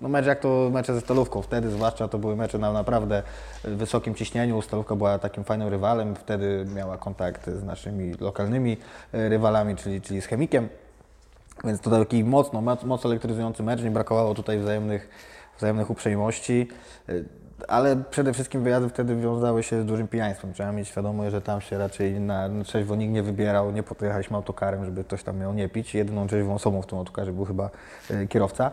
no 0.00 0.08
mecz 0.08 0.26
jak 0.26 0.40
to 0.40 0.70
mecze 0.72 0.94
ze 0.94 1.00
Stalówką, 1.00 1.42
wtedy 1.42 1.70
zwłaszcza 1.70 2.08
to 2.08 2.18
były 2.18 2.36
mecze 2.36 2.58
na 2.58 2.72
naprawdę 2.72 3.22
wysokim 3.64 4.14
ciśnieniu. 4.14 4.62
Stalówka 4.62 4.96
była 4.96 5.18
takim 5.18 5.44
fajnym 5.44 5.68
rywalem, 5.68 6.16
wtedy 6.16 6.66
miała 6.74 6.98
kontakt 6.98 7.50
z 7.50 7.64
naszymi 7.64 8.14
lokalnymi 8.20 8.76
e, 9.12 9.28
rywalami, 9.28 9.76
czyli, 9.76 10.00
czyli 10.00 10.20
z 10.20 10.26
Chemikiem. 10.26 10.68
Więc 11.64 11.80
to 11.80 11.90
taki 11.90 12.24
mocno, 12.24 12.60
moc- 12.62 12.84
mocno 12.84 13.10
elektryzujący 13.10 13.62
mecz, 13.62 13.82
nie 13.82 13.90
brakowało 13.90 14.34
tutaj 14.34 14.58
wzajemnych, 14.58 15.08
wzajemnych 15.58 15.90
uprzejmości, 15.90 16.68
Y, 17.08 17.24
ale 17.68 17.96
przede 18.10 18.32
wszystkim 18.32 18.62
wyjazdy 18.64 18.88
wtedy 18.88 19.16
wiązały 19.16 19.62
się 19.62 19.82
z 19.82 19.86
dużym 19.86 20.08
pijaństwem. 20.08 20.52
Trzeba 20.52 20.72
mieć 20.72 20.88
świadomość, 20.88 21.30
że 21.30 21.42
tam 21.42 21.60
się 21.60 21.78
raczej 21.78 22.20
na 22.20 22.48
trzeźwo 22.64 22.96
nikt 22.96 23.12
nie 23.12 23.22
wybierał, 23.22 23.72
nie 23.72 23.82
pojechaliśmy 23.82 24.36
autokarem, 24.36 24.84
żeby 24.84 25.04
ktoś 25.04 25.22
tam 25.22 25.38
miał 25.38 25.54
nie 25.54 25.68
pić. 25.68 25.94
Jedyną 25.94 26.26
trzeźwą 26.26 26.54
osobą 26.54 26.82
w 26.82 26.86
tym 26.86 26.98
autokarze 26.98 27.32
był 27.32 27.44
chyba 27.44 27.70
y, 28.10 28.26
kierowca. 28.28 28.70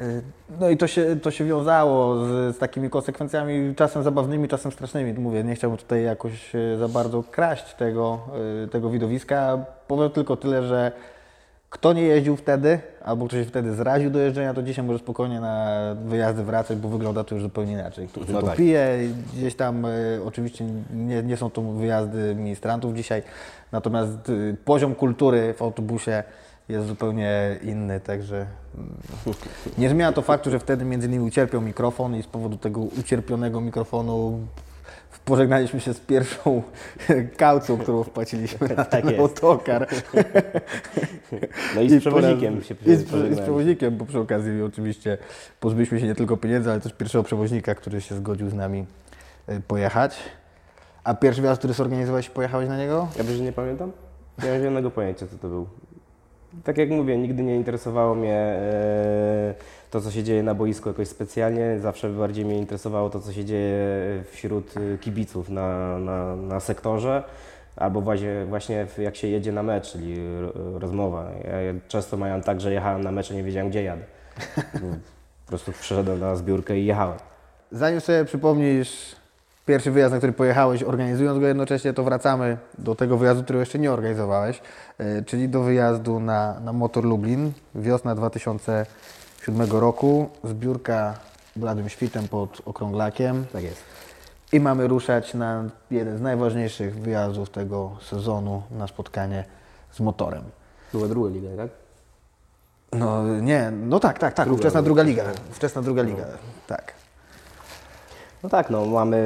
Y, 0.00 0.22
No 0.60 0.68
i 0.70 0.76
to 0.76 0.86
się, 0.86 1.16
to 1.22 1.30
się 1.30 1.44
wiązało 1.44 2.16
z, 2.26 2.56
z 2.56 2.58
takimi 2.58 2.90
konsekwencjami 2.90 3.74
czasem 3.74 4.02
zabawnymi, 4.02 4.48
czasem 4.48 4.72
strasznymi. 4.72 5.12
Mówię, 5.14 5.44
nie 5.44 5.54
chciałbym 5.54 5.78
tutaj 5.78 6.02
jakoś 6.04 6.54
y, 6.54 6.76
za 6.78 6.88
bardzo 6.88 7.22
kraść 7.22 7.74
tego, 7.74 8.20
y, 8.64 8.68
tego 8.68 8.90
widowiska. 8.90 9.58
Powiem 9.88 10.10
tylko 10.10 10.36
tyle, 10.36 10.62
że 10.62 10.92
kto 11.70 11.92
nie 11.92 12.02
jeździł 12.02 12.36
wtedy, 12.36 12.80
albo 13.04 13.26
ktoś 13.26 13.40
się 13.40 13.44
wtedy 13.44 13.74
zraził 13.74 14.10
do 14.10 14.18
jeżdżenia, 14.18 14.54
to 14.54 14.62
dzisiaj 14.62 14.84
może 14.84 14.98
spokojnie 14.98 15.40
na 15.40 15.76
wyjazdy 16.04 16.44
wracać, 16.44 16.78
bo 16.78 16.88
wygląda 16.88 17.24
to 17.24 17.34
już 17.34 17.42
zupełnie 17.42 17.72
inaczej. 17.72 18.08
Ktoś 18.08 18.28
No 18.28 18.42
tak. 18.42 18.50
popije, 18.50 18.98
gdzieś 19.36 19.54
tam 19.54 19.84
y, 19.84 20.20
oczywiście 20.26 20.64
nie, 20.94 21.22
nie 21.22 21.36
są 21.36 21.50
to 21.50 21.62
wyjazdy 21.62 22.34
ministrantów 22.34 22.94
dzisiaj, 22.94 23.22
natomiast 23.72 24.28
y, 24.28 24.56
poziom 24.64 24.94
kultury 24.94 25.54
w 25.54 25.62
autobusie 25.62 26.22
jest 26.68 26.86
zupełnie 26.86 27.58
inny, 27.62 28.00
także 28.00 28.46
mm, 28.74 28.94
nie 29.78 29.88
zmienia 29.88 30.12
to 30.12 30.22
faktu, 30.22 30.50
że 30.50 30.58
wtedy 30.58 30.84
między 30.84 31.06
innymi 31.06 31.24
ucierpiał 31.24 31.60
mikrofon 31.60 32.16
i 32.16 32.22
z 32.22 32.26
powodu 32.26 32.56
tego 32.56 32.80
ucierpionego 32.80 33.60
mikrofonu 33.60 34.40
pożegnaliśmy 35.24 35.80
się 35.80 35.94
z 35.94 36.00
pierwszą 36.00 36.62
kaucją, 37.36 37.78
którą 37.78 38.02
wpłaciliśmy 38.02 38.68
na 38.68 38.84
ten 38.84 39.08
jest. 39.08 39.20
autokar. 39.20 39.86
No 41.74 41.80
i 41.80 41.90
z 41.90 42.00
przewoźnikiem 42.00 42.54
po 42.54 42.60
raz- 42.60 42.68
się 42.68 42.74
I 42.86 42.96
z, 42.96 43.30
i 43.32 43.34
z 43.34 43.40
przewoźnikiem, 43.40 43.96
bo 43.96 44.06
przy 44.06 44.18
okazji 44.18 44.62
oczywiście 44.62 45.18
pozbyliśmy 45.60 46.00
się 46.00 46.06
nie 46.06 46.14
tylko 46.14 46.36
pieniędzy, 46.36 46.70
ale 46.70 46.80
też 46.80 46.92
pierwszego 46.92 47.24
przewoźnika, 47.24 47.74
który 47.74 48.00
się 48.00 48.14
zgodził 48.14 48.50
z 48.50 48.54
nami 48.54 48.86
y, 49.48 49.60
pojechać. 49.60 50.16
A 51.04 51.14
pierwszy 51.14 51.40
wyjazd, 51.40 51.58
który 51.58 51.74
zorganizowałeś, 51.74 52.28
pojechałeś 52.30 52.68
na 52.68 52.78
niego? 52.78 53.08
Ja 53.18 53.24
wiesz, 53.24 53.36
że 53.36 53.42
nie 53.44 53.52
pamiętam? 53.52 53.92
Nie 54.44 54.50
mam 54.50 54.58
zielonego 54.58 54.90
pojęcia, 54.90 55.26
co 55.26 55.38
to 55.38 55.48
był. 55.48 55.66
Tak 56.64 56.78
jak 56.78 56.90
mówię, 56.90 57.18
nigdy 57.18 57.42
nie 57.42 57.56
interesowało 57.56 58.14
mnie 58.14 58.34
e, 58.34 59.54
to, 59.90 60.00
co 60.00 60.10
się 60.10 60.22
dzieje 60.22 60.42
na 60.42 60.54
boisku 60.54 60.88
jakoś 60.88 61.08
specjalnie. 61.08 61.78
Zawsze 61.80 62.10
bardziej 62.10 62.44
mnie 62.44 62.58
interesowało 62.58 63.10
to, 63.10 63.20
co 63.20 63.32
się 63.32 63.44
dzieje 63.44 63.78
wśród 64.30 64.74
e, 64.76 64.98
kibiców 64.98 65.50
na, 65.50 65.98
na, 65.98 66.36
na 66.36 66.60
sektorze. 66.60 67.22
Albo 67.76 68.00
właśnie, 68.00 68.44
właśnie 68.48 68.86
jak 68.98 69.16
się 69.16 69.28
jedzie 69.28 69.52
na 69.52 69.62
mecz, 69.62 69.92
czyli 69.92 70.16
ro- 70.40 70.78
rozmowa. 70.78 71.30
Ja, 71.44 71.80
często 71.88 72.16
miałem 72.16 72.42
tak, 72.42 72.60
że 72.60 72.72
jechałem 72.72 73.04
na 73.04 73.12
mecz, 73.12 73.30
a 73.30 73.34
nie 73.34 73.42
wiedziałem, 73.42 73.70
gdzie 73.70 73.82
jadę. 73.82 74.02
Po 75.46 75.50
prostu 75.50 75.72
przyszedłem 75.72 76.20
na 76.20 76.36
zbiórkę 76.36 76.78
i 76.78 76.86
jechałem. 76.86 77.18
Zanim 77.72 78.00
sobie 78.00 78.24
przypomnisz 78.24 79.16
pierwszy 79.68 79.90
wyjazd, 79.90 80.12
na 80.12 80.18
który 80.18 80.32
pojechałeś, 80.32 80.82
organizując 80.82 81.38
go 81.40 81.46
jednocześnie, 81.46 81.92
to 81.92 82.04
wracamy 82.04 82.56
do 82.78 82.94
tego 82.94 83.16
wyjazdu, 83.16 83.44
którego 83.44 83.60
jeszcze 83.60 83.78
nie 83.78 83.92
organizowałeś, 83.92 84.60
y, 85.00 85.24
czyli 85.26 85.48
do 85.48 85.62
wyjazdu 85.62 86.20
na, 86.20 86.60
na 86.60 86.72
Motor 86.72 87.04
Lublin, 87.04 87.52
wiosna 87.74 88.14
2007 88.14 89.70
roku, 89.70 90.28
zbiórka 90.44 91.14
bladym 91.56 91.88
świtem 91.88 92.28
pod 92.28 92.62
Okrąglakiem 92.64 93.46
Tak 93.52 93.62
jest. 93.62 93.82
i 94.52 94.60
mamy 94.60 94.86
ruszać 94.86 95.34
na 95.34 95.64
jeden 95.90 96.18
z 96.18 96.20
najważniejszych 96.20 96.98
wyjazdów 96.98 97.50
tego 97.50 97.96
sezonu, 98.02 98.62
na 98.70 98.86
spotkanie 98.86 99.44
z 99.92 100.00
motorem. 100.00 100.42
Była 100.92 101.08
druga 101.08 101.30
liga, 101.30 101.48
tak? 101.56 101.70
No 102.92 103.40
nie, 103.40 103.70
no 103.70 104.00
tak, 104.00 104.18
tak, 104.18 104.34
tak, 104.34 104.46
Druga, 104.46 104.60
wczesna 104.60 104.80
no, 104.80 104.84
druga 104.84 105.02
liga, 105.02 105.24
wczesna 105.50 105.82
druga 105.82 106.02
liga, 106.02 106.24
tak. 106.66 106.92
No 108.42 108.48
tak, 108.48 108.70
no 108.70 108.86
mamy 108.86 109.16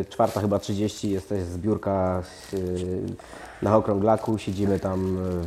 y, 0.00 0.10
czwarta 0.10 0.40
chyba 0.40 0.58
30, 0.58 1.10
jest 1.10 1.28
też 1.28 1.44
zbiórka 1.44 2.22
y, 2.54 3.02
na 3.62 3.76
Okrąglaku, 3.76 4.38
siedzimy 4.38 4.80
tam 4.80 5.18
y, 5.18 5.44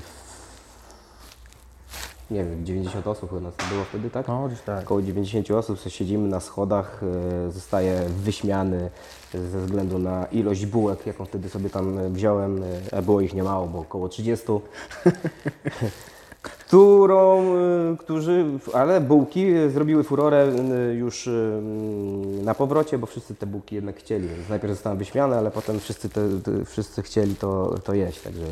nie 2.32 2.44
wiem, 2.44 2.66
90 2.66 3.08
osób 3.08 3.30
chyba 3.30 3.42
nas 3.42 3.54
było 3.72 3.84
wtedy, 3.84 4.10
tak? 4.10 4.28
No, 4.28 4.48
gdzieś 4.48 4.62
tak. 4.62 4.84
Około 4.84 5.02
90 5.02 5.52
osób, 5.52 5.80
siedzimy 5.88 6.28
na 6.28 6.40
schodach, 6.40 7.02
y, 7.48 7.52
zostaje 7.52 8.06
wyśmiany 8.10 8.90
ze 9.34 9.60
względu 9.60 10.00
na 10.00 10.26
ilość 10.26 10.66
bułek, 10.66 11.06
jaką 11.06 11.26
wtedy 11.26 11.50
sobie 11.50 11.70
tam 11.70 12.14
wziąłem, 12.14 12.64
y, 12.64 12.82
a 12.98 13.02
było 13.02 13.22
ich 13.22 13.34
niemało, 13.34 13.68
bo 13.68 13.80
około 13.80 14.10
30. 14.10 14.46
którą, 16.44 17.44
y, 17.94 17.98
którzy, 17.98 18.46
ale 18.74 19.02
bułki 19.02 19.56
y, 19.56 19.70
zrobiły 19.70 20.04
furorę 20.04 20.48
y, 20.90 20.94
już 20.94 21.30
na 22.44 22.54
powrocie, 22.54 22.98
bo 22.98 23.08
wszyscy 23.08 23.36
te 23.36 23.46
bułki 23.46 23.76
jednak 23.76 23.96
chcieli. 23.96 24.28
Więc 24.28 24.50
najpierw 24.50 24.74
zostałem 24.74 24.98
wyśmiany, 24.98 25.36
ale 25.36 25.52
potem 25.52 25.80
wszyscy, 25.80 26.10
te, 26.10 26.22
wszyscy 26.66 27.02
chcieli 27.02 27.36
to, 27.36 27.76
to 27.84 27.94
jeść, 27.94 28.22
także 28.22 28.46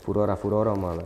furora 0.00 0.36
furorą, 0.36 0.88
ale 0.88 1.02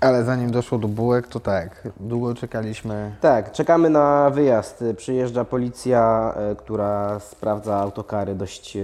Ale 0.00 0.24
zanim 0.24 0.50
doszło 0.50 0.78
do 0.78 0.88
bułek, 0.88 1.28
to 1.28 1.40
tak, 1.40 1.88
długo 2.00 2.34
czekaliśmy. 2.34 3.16
Tak, 3.20 3.52
czekamy 3.52 3.90
na 3.90 4.30
wyjazd. 4.30 4.84
Przyjeżdża 4.96 5.44
policja, 5.44 6.34
która 6.58 7.20
sprawdza 7.20 7.76
autokary 7.76 8.34
dość 8.34 8.78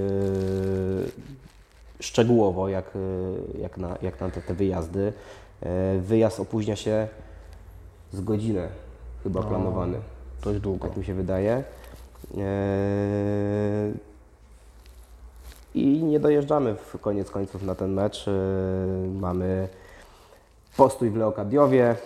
szczegółowo, 2.01 2.69
jak, 2.69 2.91
jak, 3.59 3.77
na, 3.77 3.97
jak 4.03 4.21
na 4.21 4.31
te, 4.31 4.43
te 4.43 4.55
wyjazdy. 4.55 5.13
E, 5.63 5.99
Wyjazd 5.99 6.41
opóźnia 6.41 6.77
się 6.77 7.09
z 8.13 8.21
godzinę 8.21 8.69
chyba 9.23 9.43
planowany. 9.43 9.99
Dość 10.45 10.61
długo. 10.61 10.89
Tak 10.89 10.97
mi 10.97 11.05
się 11.05 11.15
wydaje. 11.15 11.65
Eee, 12.37 13.95
I 15.75 16.03
nie 16.05 16.21
dojeżdżamy 16.21 16.75
w 16.75 16.99
koniec 17.01 17.31
końców 17.31 17.63
na 17.63 17.75
ten 17.75 17.93
mecz. 17.93 18.29
Eee, 18.29 18.35
Mamy 19.21 19.69
postój 20.77 21.11
w 21.11 21.17
Leokadiowie, 21.17 21.97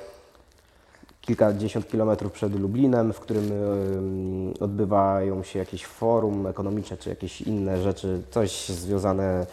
kilkadziesiąt 1.21 1.89
kilometrów 1.89 2.33
przed 2.33 2.61
Lublinem, 2.61 3.13
w 3.13 3.21
którym 3.21 3.51
odbywają 4.61 5.43
się 5.43 5.59
jakieś 5.59 5.87
forum 5.87 6.47
ekonomiczne 6.47 6.97
czy 6.97 7.11
jakieś 7.11 7.41
inne 7.41 7.83
rzeczy, 7.83 8.23
coś 8.31 8.69
związane 8.69 9.47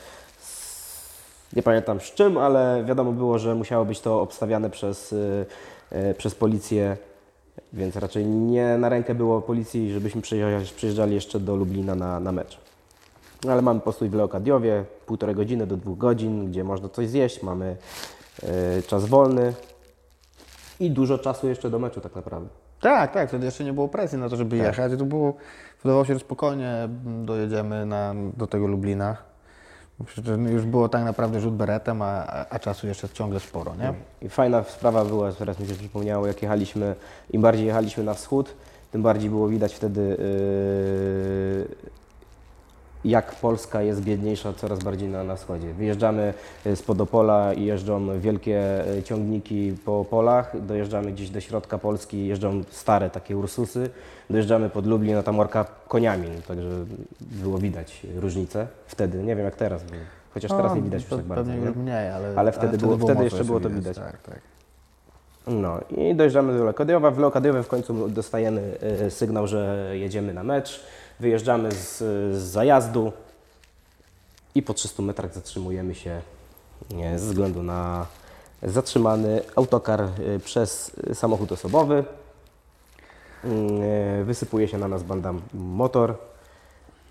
nie 1.55 1.63
pamiętam 1.63 1.99
z 1.99 2.03
czym, 2.03 2.37
ale 2.37 2.83
wiadomo 2.87 3.11
było, 3.11 3.39
że 3.39 3.55
musiało 3.55 3.85
być 3.85 4.01
to 4.01 4.21
obstawiane 4.21 4.69
przez, 4.69 5.13
y, 5.13 5.45
y, 5.91 6.13
przez 6.17 6.35
policję, 6.35 6.97
więc 7.73 7.95
raczej 7.95 8.25
nie 8.25 8.77
na 8.77 8.89
rękę 8.89 9.15
było 9.15 9.41
policji, 9.41 9.91
żebyśmy 9.91 10.21
przyjeżdżali, 10.75 11.15
jeszcze 11.15 11.39
do 11.39 11.55
Lublina 11.55 11.95
na, 11.95 12.19
na 12.19 12.31
mecz. 12.31 12.57
Ale 13.49 13.61
mamy 13.61 13.79
postój 13.79 14.09
w 14.09 14.13
Leokadiowie, 14.13 14.85
półtorej 15.05 15.35
godziny 15.35 15.67
do 15.67 15.77
dwóch 15.77 15.97
godzin, 15.97 16.51
gdzie 16.51 16.63
można 16.63 16.89
coś 16.89 17.09
zjeść, 17.09 17.43
mamy 17.43 17.77
y, 18.43 18.83
czas 18.87 19.05
wolny 19.05 19.53
i 20.79 20.91
dużo 20.91 21.17
czasu 21.17 21.47
jeszcze 21.47 21.69
do 21.69 21.79
meczu 21.79 22.01
tak 22.01 22.15
naprawdę. 22.15 22.49
Tak, 22.81 23.13
tak, 23.13 23.29
wtedy 23.29 23.45
jeszcze 23.45 23.63
nie 23.63 23.73
było 23.73 23.87
presji 23.87 24.17
na 24.17 24.29
to, 24.29 24.35
żeby 24.35 24.57
Tak. 24.57 24.67
jechać. 24.67 24.91
To 24.97 25.05
było, 25.05 25.33
wydawało 25.83 26.05
się, 26.05 26.13
że 26.13 26.19
spokojnie 26.19 26.89
dojedziemy 27.25 27.85
na, 27.85 28.15
do 28.37 28.47
tego 28.47 28.67
Lublina. 28.67 29.30
Już 30.49 30.65
było 30.65 30.89
tak 30.89 31.03
naprawdę 31.03 31.39
rzut 31.39 31.55
beretem, 31.55 32.01
a, 32.01 32.05
a, 32.05 32.45
a 32.49 32.59
czasu 32.59 32.87
jeszcze 32.87 33.09
ciągle 33.09 33.39
sporo, 33.39 33.75
nie? 33.75 33.93
I 34.21 34.29
fajna 34.29 34.63
sprawa 34.63 35.05
była, 35.05 35.31
teraz 35.31 35.59
mi 35.59 35.67
się 35.67 35.73
przypomniało, 35.73 36.27
jak 36.27 36.41
jechaliśmy, 36.41 36.95
im 37.31 37.41
bardziej 37.41 37.65
jechaliśmy 37.65 38.03
na 38.03 38.13
wschód, 38.13 38.53
tym 38.91 39.01
bardziej 39.01 39.29
było 39.29 39.47
widać 39.47 39.73
wtedy, 39.73 40.01
yy, 40.01 41.91
jak 43.05 43.35
Polska 43.35 43.81
jest 43.81 44.01
biedniejsza 44.01 44.53
coraz 44.53 44.79
bardziej 44.79 45.09
na, 45.09 45.23
na 45.23 45.35
wschodzie. 45.35 45.73
Wyjeżdżamy 45.73 46.33
y, 46.65 46.75
spod 46.75 47.01
Opola 47.01 47.53
i 47.53 47.65
jeżdżą 47.65 48.19
wielkie 48.19 48.87
y, 48.97 49.03
ciągniki 49.03 49.73
po 49.85 50.05
polach, 50.05 50.65
dojeżdżamy 50.65 51.11
gdzieś 51.11 51.29
do 51.29 51.41
środka 51.41 51.77
Polski, 51.77 52.27
jeżdżą 52.27 52.63
stare 52.69 53.09
takie 53.09 53.37
Ursusy, 53.37 53.89
dojeżdżamy 54.29 54.69
pod 54.69 54.87
Lublin, 54.87 55.17
a 55.17 55.23
tam 55.23 55.39
orka 55.39 55.65
koniami, 55.87 56.27
także 56.47 56.69
było 57.21 57.57
widać 57.57 58.01
różnicę 58.15 58.67
wtedy, 58.87 59.23
nie 59.23 59.35
wiem 59.35 59.45
jak 59.45 59.55
teraz, 59.55 59.83
bo, 59.83 59.95
chociaż 60.33 60.51
teraz 60.51 60.75
nie 60.75 60.81
widać 60.81 61.01
już 61.01 61.09
tak 61.09 61.21
bardzo. 61.21 61.51
Nie? 61.51 61.71
mniej, 61.71 62.09
ale, 62.09 62.33
Ale 62.35 62.51
wtedy 62.51 62.77
było- 62.77 62.97
wtedy 62.97 63.23
jeszcze 63.23 63.43
było 63.43 63.59
to 63.59 63.69
widać. 63.69 63.97
Tak, 63.97 64.21
tak. 64.21 64.39
No 65.47 65.79
i 65.97 66.15
dojeżdżamy 66.15 66.57
do 66.57 66.65
Lekadiowa. 66.65 67.11
W 67.11 67.19
Lekadiowie 67.19 67.63
w 67.63 67.67
końcu 67.67 68.09
dostajemy 68.09 68.77
e, 69.01 69.11
sygnał, 69.11 69.47
że 69.47 69.89
jedziemy 69.93 70.33
na 70.33 70.43
mecz. 70.43 70.83
Wyjeżdżamy 71.25 71.71
z, 71.71 71.97
z 72.37 72.41
zajazdu 72.41 73.11
i 74.55 74.61
po 74.61 74.73
300 74.73 75.03
metrach 75.03 75.33
zatrzymujemy 75.33 75.95
się 75.95 76.21
nie, 76.91 77.19
ze 77.19 77.25
względu 77.25 77.63
na 77.63 78.05
zatrzymany 78.63 79.41
autokar 79.55 80.01
e, 80.01 80.09
przez 80.39 80.91
samochód 81.13 81.51
osobowy. 81.51 82.03
Mm, 83.43 83.81
e, 84.21 84.23
Wysypuje 84.23 84.67
się 84.67 84.77
na 84.77 84.87
nas 84.87 85.03
banda 85.03 85.33
motor 85.53 86.15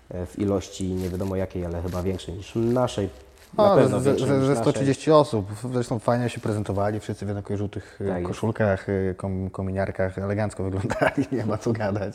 e, 0.09 0.25
w 0.25 0.39
ilości 0.39 0.87
nie 0.89 1.09
wiadomo 1.09 1.35
jakiej, 1.35 1.65
ale 1.65 1.81
chyba 1.81 2.03
większej 2.03 2.35
niż 2.35 2.51
naszej. 2.55 3.09
Na 3.57 3.67
No, 3.69 3.75
pewno 3.75 3.99
ze, 3.99 4.13
ze, 4.19 4.27
ze 4.27 4.37
naszej. 4.37 4.55
130 4.55 5.11
osób. 5.11 5.47
Zresztą 5.73 5.99
fajnie 5.99 6.29
się 6.29 6.41
prezentowali, 6.41 6.99
wszyscy 6.99 7.25
w 7.25 7.27
jednakowych 7.27 7.57
żółtych 7.57 8.01
y, 8.01 8.07
Tak 8.07 8.23
koszulkach, 8.23 8.89
y, 8.89 9.15
kom, 9.17 9.49
kominiarkach, 9.49 10.17
elegancko 10.17 10.63
wyglądali, 10.63 11.25
nie 11.37 11.45
ma 11.45 11.57
co 11.57 11.71
gadać. 11.73 12.13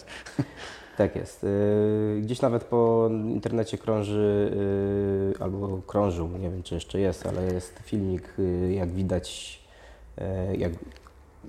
Tak 0.97 1.17
jest. 1.17 1.43
Yy, 1.43 2.21
Gdzieś 2.23 2.41
nawet 2.41 2.65
po 2.65 3.09
internecie 3.11 3.79
krąży, 3.79 4.53
yy, 5.33 5.45
albo 5.45 5.81
krążył, 5.87 6.29
nie 6.29 6.51
wiem 6.51 6.63
czy 6.63 6.75
jeszcze 6.75 7.01
jest, 7.01 7.27
ale 7.27 7.53
jest 7.53 7.79
filmik, 7.85 8.35
yy, 8.39 8.75
jak 8.75 8.91
widać, 8.91 9.57
jak 10.59 10.73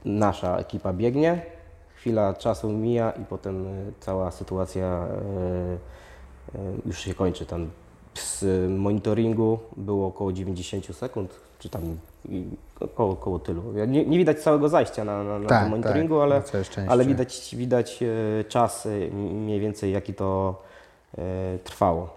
nasza 0.05 0.57
ekipa 0.57 0.93
biegnie. 0.93 1.41
Chwila 1.95 2.33
czasu 2.33 2.69
mija 2.69 3.11
i 3.11 3.25
potem 3.25 3.65
cała 3.99 4.31
sytuacja 4.31 5.07
już 6.85 6.99
się 6.99 7.13
kończy. 7.13 7.45
Tam 7.45 7.69
z 8.15 8.43
monitoringu 8.71 9.59
było 9.77 10.07
około 10.07 10.33
90 10.33 10.95
sekund, 10.95 11.31
czy 11.59 11.69
tam 11.69 11.97
i 12.29 12.43
około, 12.79 13.13
około 13.13 13.39
tylu. 13.39 13.61
Nie, 13.87 14.05
nie 14.05 14.17
widać 14.17 14.39
całego 14.39 14.69
zajścia 14.69 15.05
na, 15.05 15.23
na, 15.23 15.39
na 15.39 15.47
tym 15.61 15.69
monitoringu, 15.69 16.15
tak, 16.15 16.23
ale, 16.23 16.35
na 16.35 16.45
szczęście. 16.45 16.85
ale 16.89 17.05
widać, 17.05 17.55
widać 17.55 18.03
e, 18.03 18.43
czas 18.43 18.85
e, 18.85 18.89
mniej 19.15 19.59
więcej, 19.59 19.91
jaki 19.91 20.13
to 20.13 20.61
e, 21.17 21.21
trwało. 21.63 22.09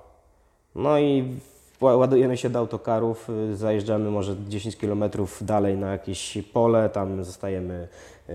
No 0.74 0.98
i 0.98 1.38
ła- 1.80 1.98
ładujemy 1.98 2.36
się 2.36 2.50
do 2.50 2.58
autokarów, 2.58 3.28
zajeżdżamy 3.54 4.10
może 4.10 4.36
10 4.48 4.76
km 4.76 5.04
dalej 5.40 5.76
na 5.76 5.92
jakieś 5.92 6.38
pole, 6.52 6.90
tam 6.90 7.24
zostajemy 7.24 7.88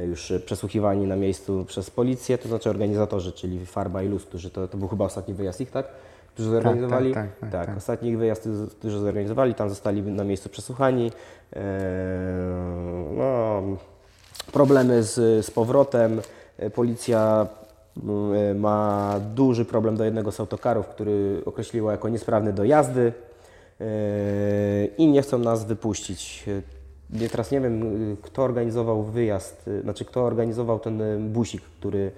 już 0.07 0.33
przesłuchiwani 0.45 1.07
na 1.07 1.15
miejscu 1.15 1.65
przez 1.67 1.89
policję, 1.89 2.37
to 2.37 2.47
znaczy 2.47 2.69
organizatorzy, 2.69 3.31
czyli 3.31 3.65
Farba 3.65 4.03
i 4.03 4.07
Luz, 4.07 4.25
którzy 4.25 4.49
to, 4.49 4.67
to 4.67 4.77
był 4.77 4.87
chyba 4.87 5.05
ostatni 5.05 5.33
wyjazd 5.33 5.61
ich, 5.61 5.71
tak? 5.71 5.87
Którzy 6.35 6.49
zorganizowali. 6.49 7.13
tak, 7.13 7.39
tak, 7.39 7.51
tak, 7.51 7.65
tak. 7.65 7.77
ostatni 7.77 8.09
ich 8.09 8.17
wyjazd, 8.17 8.49
którzy 8.79 8.99
zorganizowali, 8.99 9.55
tam 9.55 9.69
zostali 9.69 10.01
na 10.01 10.23
miejscu 10.23 10.49
przesłuchani. 10.49 11.11
E, 11.55 11.61
no, 13.17 13.61
problemy 14.51 15.03
z, 15.03 15.45
z 15.45 15.51
powrotem. 15.51 16.21
E, 16.57 16.69
Policja 16.69 17.47
mm, 18.03 18.59
ma 18.59 19.13
duży 19.35 19.65
problem 19.65 19.97
do 19.97 20.03
jednego 20.03 20.31
z 20.31 20.39
autokarów, 20.39 20.87
który 20.87 21.41
określiła 21.45 21.91
jako 21.91 22.09
niesprawny 22.09 22.53
do 22.53 22.63
jazdy 22.63 23.13
e, 23.81 23.85
i 24.97 25.07
nie 25.07 25.21
chcą 25.21 25.37
nas 25.37 25.65
wypuścić. 25.65 26.45
E, 26.47 26.61
Ja 27.23 27.29
teraz 27.29 27.51
nie 27.51 27.61
wiem, 27.61 28.17
kto 28.21 28.43
organizował 28.43 29.03
wyjazd, 29.03 29.69
znaczy 29.83 30.05
kto 30.05 30.23
organizował 30.23 30.79
ten 30.79 31.29
busik, 31.29 31.61
który, 31.79 32.11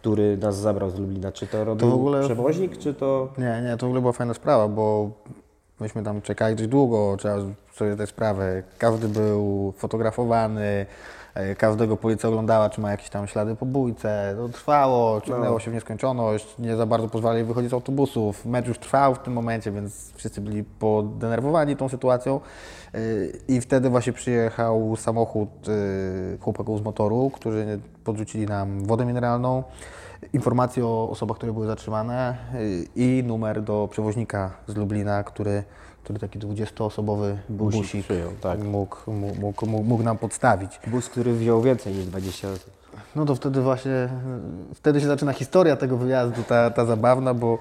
który 0.00 0.36
nas 0.36 0.56
zabrał 0.56 0.90
z 0.90 0.98
Lublina. 0.98 1.32
Czy 1.32 1.46
to 1.46 1.64
robił 1.64 1.90
w 1.90 1.94
ogóle- 1.94 2.20
przewoźnik, 2.24 2.78
czy 2.78 2.94
to... 2.94 3.28
Nie, 3.38 3.62
nie, 3.70 3.76
to 3.76 3.86
w 3.86 3.88
ogóle 3.88 4.00
była 4.00 4.12
fajna 4.12 4.34
sprawa, 4.34 4.68
bo 4.68 5.10
myśmy 5.80 6.02
tam 6.02 6.22
czekali 6.22 6.56
dość 6.56 6.68
długo, 6.68 7.16
trzeba 7.18 7.36
sobie 7.74 7.94
zdać 7.94 8.08
sprawę. 8.08 8.62
Każdy 8.78 9.08
był 9.08 9.72
fotografowany, 9.76 10.86
e, 11.34 11.54
każdego 11.54 11.96
policja 11.96 12.28
oglądała, 12.28 12.70
czy 12.70 12.80
ma 12.80 12.90
jakieś 12.90 13.10
tam 13.10 13.26
ślady 13.26 13.54
po 13.56 13.66
bójce. 13.66 14.34
To 14.36 14.48
trwało, 14.48 15.20
ciągnęło 15.20 15.54
No. 15.54 15.60
się 15.60 15.70
w 15.70 15.74
nieskończoność, 15.74 16.54
nie 16.58 16.76
za 16.76 16.86
bardzo 16.86 17.08
pozwalali 17.08 17.44
wychodzić 17.44 17.70
z 17.70 17.74
autobusów. 17.74 18.46
Mecz 18.46 18.66
już 18.66 18.78
trwał 18.78 19.14
w 19.14 19.18
tym 19.18 19.32
momencie, 19.32 19.70
więc 19.72 20.12
wszyscy 20.14 20.40
byli 20.40 20.64
podenerwowani 20.64 21.76
tą 21.76 21.88
sytuacją. 21.88 22.40
I 23.48 23.60
wtedy 23.60 23.90
właśnie 23.90 24.12
przyjechał 24.12 24.96
samochód 24.96 25.48
e, 25.68 26.38
chłopaków 26.38 26.80
z 26.80 26.82
motoru, 26.82 27.30
którzy 27.34 27.80
podrzucili 28.04 28.46
nam 28.46 28.84
wodę 28.84 29.06
mineralną, 29.06 29.62
informacje 30.32 30.86
o 30.86 31.10
osobach, 31.10 31.36
które 31.36 31.52
były 31.52 31.66
zatrzymane 31.66 32.36
y, 32.54 32.86
i 32.96 33.22
numer 33.26 33.62
do 33.62 33.88
przewoźnika 33.90 34.50
z 34.66 34.76
Lublina, 34.76 35.24
który, 35.24 35.62
który 36.04 36.18
taki 36.18 36.38
20-osobowy 36.38 37.36
Busik 37.48 37.80
busik, 37.80 38.04
przyjął, 38.04 38.30
tak. 38.40 38.58
mógł, 38.58 38.96
mógł, 39.06 39.40
mógł, 39.40 39.66
mógł, 39.66 39.84
mógł 39.84 40.02
nam 40.02 40.18
podstawić. 40.18 40.80
Bus, 40.86 41.08
który 41.08 41.34
wziął 41.34 41.62
więcej 41.62 41.94
niż 41.94 42.06
20 42.06 42.48
osób. 42.48 42.77
No 43.16 43.24
to 43.24 43.34
wtedy 43.34 43.60
właśnie, 43.60 44.08
wtedy 44.74 45.00
się 45.00 45.06
zaczyna 45.06 45.32
historia 45.32 45.76
tego 45.76 45.96
wyjazdu, 45.96 46.42
ta, 46.42 46.70
ta 46.70 46.84
zabawna, 46.84 47.34
bo 47.34 47.58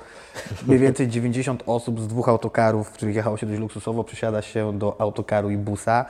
mniej 0.67 0.79
więcej 0.79 1.07
90 1.07 1.63
osób 1.65 2.01
z 2.01 2.07
dwóch 2.07 2.29
autokarów, 2.29 2.87
w 2.87 2.91
których 2.91 3.15
jechało 3.15 3.37
się 3.37 3.45
dość 3.45 3.59
luksusowo, 3.59 4.03
przesiada 4.03 4.41
się 4.41 4.77
do 4.77 5.01
autokaru 5.01 5.49
i 5.49 5.57
busa. 5.57 6.05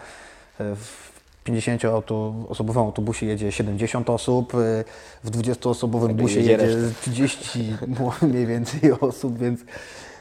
W 0.59 1.07
50-osobowym 1.45 2.79
autobusie 2.79 3.25
jedzie 3.25 3.51
70 3.51 4.09
osób, 4.09 4.53
w 5.23 5.31
20-osobowym 5.31 6.07
Tak, 6.07 6.15
busie 6.15 6.39
jedzie 6.39 6.51
jedzie 6.51 6.65
reszta. 6.65 7.01
30 7.01 7.73
mniej 8.21 8.45
więcej 8.45 8.91
osób, 8.91 9.37
więc, 9.37 9.59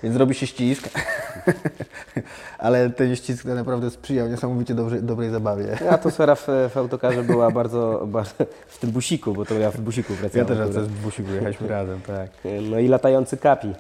więc 0.03 0.17
robi 0.17 0.35
się 0.35 0.47
ścisk. 0.47 0.89
Ale 2.59 2.91
ten 2.91 3.17
ścisk 3.17 3.45
tak 3.45 3.55
naprawdę 3.55 3.91
sprzyjał 3.91 4.29
niesamowicie 4.29 4.75
dobrze, 4.75 5.03
dobrej 5.03 5.31
zabawie. 5.31 5.91
Atmosfera 5.91 6.35
w, 6.35 6.47
w 6.71 6.77
autokarze 6.77 7.23
była 7.23 7.51
bardzo, 7.51 8.03
bardzo 8.07 8.35
w 8.67 8.79
tym 8.79 8.91
busiku, 8.91 9.33
bo 9.35 9.45
to 9.45 9.55
ja 9.55 9.71
w 9.71 9.81
busiku 9.81 10.13
Ja 10.13 10.19
wracałem. 10.19 10.47
też 10.47 10.59
akurat. 10.59 10.77
razem 10.77 10.91
z 10.91 10.99
busiku 10.99 11.33
jechaliśmy 11.33 11.69
razem, 11.69 12.01
tak. 12.01 12.31
No 12.71 12.79
i 12.79 12.89
latający 12.89 13.37
kapi. 13.37 13.75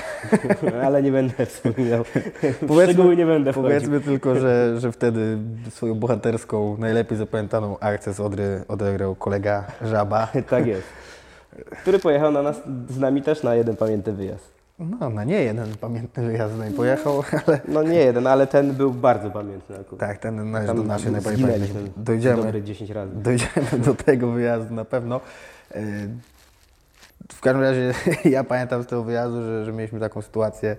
ale 0.86 1.02
nie 1.02 1.12
będę 1.12 1.46
wspominał. 1.46 2.04
Powiedzmy- 2.68 3.16
nie 3.16 3.26
będę 3.26 3.52
wchodził. 3.52 3.68
Powiedzmy 3.70 4.00
tylko, 4.00 4.36
że, 4.36 4.80
że 4.80 4.92
wtedy 4.92 5.38
swoją 5.70 5.94
bohaterską, 5.94 6.76
najlepiej 6.78 7.18
zapamiętaną 7.18 7.78
akcję 7.78 8.12
z 8.12 8.20
Odry 8.20 8.64
odegrał 8.68 9.14
kolega 9.14 9.64
Żaba. 9.82 10.28
Tak 10.50 10.66
jest. 10.66 10.86
Który 11.82 11.98
pojechał 11.98 12.32
na 12.32 12.42
nas, 12.42 12.56
z 12.90 12.98
nami 12.98 13.22
też 13.22 13.42
na 13.42 13.54
jeden 13.54 13.76
pamiętny 13.76 14.12
wyjazd. 14.12 14.51
No, 15.00 15.10
na 15.10 15.24
nie 15.24 15.42
jeden 15.42 15.76
pamiętny 15.80 16.26
wyjazd 16.26 16.56
nami 16.58 16.72
pojechał, 16.74 17.22
ale 17.46 17.60
No 17.68 17.82
nie 17.82 17.98
jeden, 17.98 18.26
ale 18.26 18.46
ten 18.46 18.72
był 18.74 18.90
bardzo 18.92 19.30
pamiętny 19.30 19.78
akurat. 19.80 20.00
tak, 20.00 20.18
ten 20.18 20.50
należy 20.50 20.66
Tam 20.68 20.76
do 20.76 20.82
naszej 20.82 21.04
zginęliśmy 21.12 21.40
najpamiętniejszej. 21.40 21.92
Dojdziemy, 22.04 22.36
Dobre 22.42 22.62
10 22.62 22.90
razy. 22.90 23.12
dojdziemy 23.14 23.78
do 23.86 23.94
tego 23.94 24.30
wyjazdu 24.30 24.74
na 24.74 24.84
pewno. 24.84 25.20
E, 25.74 25.80
W 27.32 27.40
każdym 27.40 27.62
razie 27.62 27.94
ja 28.30 28.44
pamiętam 28.44 28.82
z 28.82 28.86
tego 28.86 29.02
wyjazdu, 29.02 29.42
że, 29.42 29.64
że 29.64 29.72
mieliśmy 29.72 30.00
taką 30.00 30.22
sytuację 30.22 30.76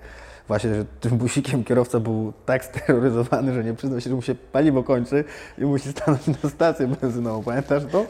właśnie, 0.47 0.75
że 0.75 0.85
tym 0.99 1.17
busikiem 1.17 1.63
kierowca 1.63 1.99
był 1.99 2.33
tak 2.45 2.65
steroryzowany, 2.65 3.53
że 3.53 3.63
nie 3.63 3.73
przyznał 3.73 4.01
się, 4.01 4.09
że 4.09 4.15
mu 4.15 4.21
się 4.21 4.35
paliwo 4.35 4.83
kończy 4.83 5.23
i 5.57 5.65
musi 5.65 5.91
stanąć 5.91 6.27
na 6.43 6.49
stację 6.49 6.87
benzynową. 6.87 7.43
Pamiętasz 7.43 7.83
to? 7.91 8.05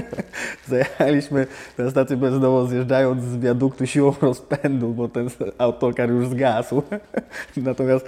Zajechaliśmy 0.68 1.46
na 1.78 1.90
stację 1.90 2.16
benzynową 2.16 2.66
zjeżdżając 2.66 3.24
z 3.24 3.36
wiaduktu 3.36 3.86
siłą 3.86 4.14
rozpędu, 4.20 4.88
bo 4.88 5.08
ten 5.08 5.28
autokar 5.58 6.10
już 6.10 6.28
zgasł. 6.28 6.82
Natomiast 7.56 8.06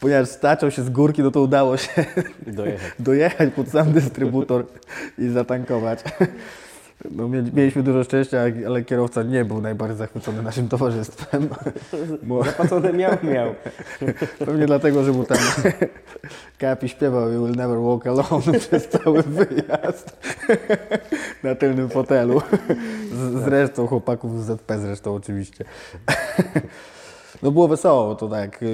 ponieważ 0.00 0.28
staczał 0.28 0.70
się 0.70 0.82
z 0.82 0.90
górki, 0.90 1.22
no 1.22 1.30
to 1.30 1.40
udało 1.40 1.76
się 1.76 2.04
Dojechać. 2.46 2.92
dojechać 2.98 3.54
pod 3.54 3.68
sam 3.68 3.92
dystrybutor 3.92 4.66
i 5.18 5.28
zatankować. 5.28 6.04
No, 7.10 7.28
mieli- 7.28 7.52
mieliśmy 7.54 7.82
dużo 7.82 8.04
szczęścia, 8.04 8.38
ale 8.66 8.84
kierowca 8.84 9.22
nie 9.22 9.44
był 9.44 9.60
najbardziej 9.60 9.96
zachwycony 9.98 10.42
naszym 10.42 10.68
towarzystwem. 10.68 11.48
Bo 12.22 12.44
Zapłacone 12.44 12.92
miał, 12.92 13.12
miał. 13.22 13.54
pewnie 14.46 14.66
dlatego, 14.66 15.04
że 15.04 15.12
mu 15.12 15.24
tam 15.24 15.38
Kapi 16.58 16.88
śpiewał 16.88 17.32
You 17.32 17.46
will 17.46 17.56
never 17.56 17.78
walk 17.78 18.06
alone 18.06 18.58
przez 18.58 18.88
cały 18.88 19.22
wyjazd 19.22 20.16
na 21.42 21.54
tylnym 21.54 21.88
fotelu. 21.88 22.42
Z, 23.12 23.44
z 23.44 23.46
resztą 23.46 23.86
chłopaków 23.86 24.42
z 24.44 24.46
ZP 24.46 24.78
zresztą 24.78 25.14
oczywiście. 25.14 25.64
No 27.42 27.50
było 27.50 27.68
wesoło, 27.68 28.14
to 28.14 28.28
tak. 28.28 28.64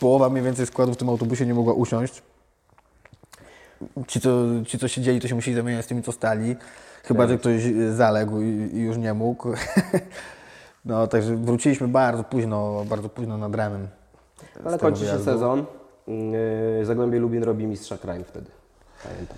Połowa 0.00 0.28
mniej 0.28 0.44
więcej 0.44 0.66
składu 0.66 0.94
w 0.94 0.96
tym 0.96 1.08
autobusie 1.08 1.46
nie 1.46 1.54
mogła 1.54 1.74
usiąść. 1.74 2.22
Ci 4.06 4.20
co, 4.20 4.30
ci, 4.66 4.78
co 4.78 4.88
siedzieli, 4.88 5.20
to 5.20 5.28
się 5.28 5.34
musieli 5.34 5.56
zamieniać 5.56 5.84
z 5.84 5.88
tymi, 5.88 6.02
co 6.02 6.12
stali. 6.12 6.56
Chyba, 7.04 7.26
że 7.26 7.38
ktoś 7.38 7.62
zaległ 7.90 8.40
i, 8.40 8.70
i 8.72 8.80
już 8.80 8.96
nie 8.96 9.14
mógł. 9.14 9.48
No, 10.84 11.06
także 11.06 11.36
wróciliśmy 11.36 11.88
bardzo 11.88 12.24
późno, 12.24 12.84
bardzo 12.84 13.08
późno 13.08 13.38
nad 13.38 13.54
ranem. 13.54 13.88
Ale 14.64 14.78
kończy 14.78 15.06
się 15.06 15.18
sezon. 15.18 15.64
Yy, 16.78 16.84
Zagłębie 16.84 17.18
Lubin 17.18 17.42
robi 17.42 17.66
mistrza 17.66 17.98
kraju 17.98 18.24
wtedy. 18.24 18.50
Pamiętam. 19.02 19.36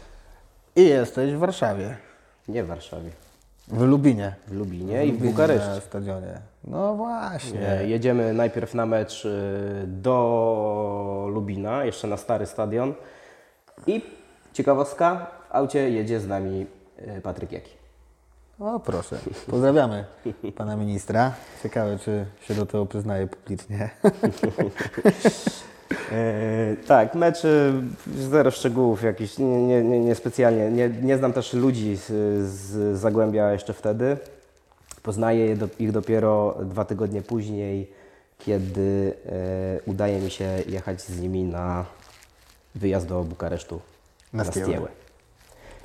I 0.76 0.84
jesteś 0.84 1.32
w 1.32 1.38
Warszawie, 1.38 1.96
Nie 2.48 2.64
w 2.64 2.66
Warszawie. 2.66 3.10
w 3.68 3.82
Lubinie. 3.82 4.34
W 4.48 4.52
Lubinie 4.52 5.06
i 5.06 5.10
w 5.10 5.14
Lubinie 5.14 5.30
Bukareszcie. 5.30 5.68
Na 5.68 5.80
stadionie. 5.80 6.38
No 6.64 6.94
właśnie. 6.94 7.60
Nie, 7.60 7.88
jedziemy 7.88 8.32
najpierw 8.32 8.74
na 8.74 8.86
mecz 8.86 9.24
y, 9.24 9.84
do 9.86 11.28
Lubina, 11.32 11.84
jeszcze 11.84 12.08
na 12.08 12.16
stary 12.16 12.46
stadion. 12.46 12.94
I 13.86 14.02
ciekawostka, 14.52 15.26
w 15.50 15.54
aucie 15.54 15.90
jedzie 15.90 16.20
z 16.20 16.26
nami 16.28 16.60
y, 16.62 16.66
Patryk 17.22 17.53
Jaki. 17.53 17.70
O 18.61 18.80
proszę, 18.80 19.18
pozdrawiamy 19.51 20.05
pana 20.57 20.76
ministra. 20.76 21.32
Ciekawe, 21.62 21.99
czy 21.99 22.26
się 22.40 22.55
do 22.55 22.66
tego 22.66 22.86
przyznaje 22.86 23.26
publicznie. 23.26 23.90
E, 26.12 26.76
tak, 26.86 27.14
mecz 27.14 27.45
y, 27.45 27.72
zero 28.18 28.51
szczegółów 28.51 29.03
jakichś, 29.03 29.38
nie, 29.38 29.66
nie, 29.66 29.82
nie, 29.82 30.01
nie 30.01 30.14
specjalnie. 30.14 30.70
Nie, 30.70 30.88
nie 30.88 31.18
znam 31.18 31.32
też 31.32 31.53
ludzi 31.53 31.97
z, 31.97 32.07
z 32.49 32.99
Zagłębia 32.99 33.53
jeszcze 33.53 33.72
wtedy. 33.72 34.16
Poznaję 35.03 35.57
do, 35.57 35.68
ich 35.78 35.92
dopiero 35.92 36.59
dwa 36.62 36.84
tygodnie 36.84 37.22
później, 37.22 37.90
kiedy 38.38 39.14
e, 39.26 39.80
udaje 39.86 40.20
mi 40.20 40.30
się 40.30 40.49
jechać 40.68 41.03
z 41.03 41.20
nimi 41.20 41.45
na 41.45 41.84
wyjazd 42.74 43.07
do 43.07 43.24
Bukaresztu 43.24 43.80
Na 44.32 44.45
na 44.45 44.51
Stiełę. 44.51 45.03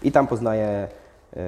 I 0.03 0.11
tam 0.11 0.27
poznaję 0.27 0.87
e, 1.35 1.39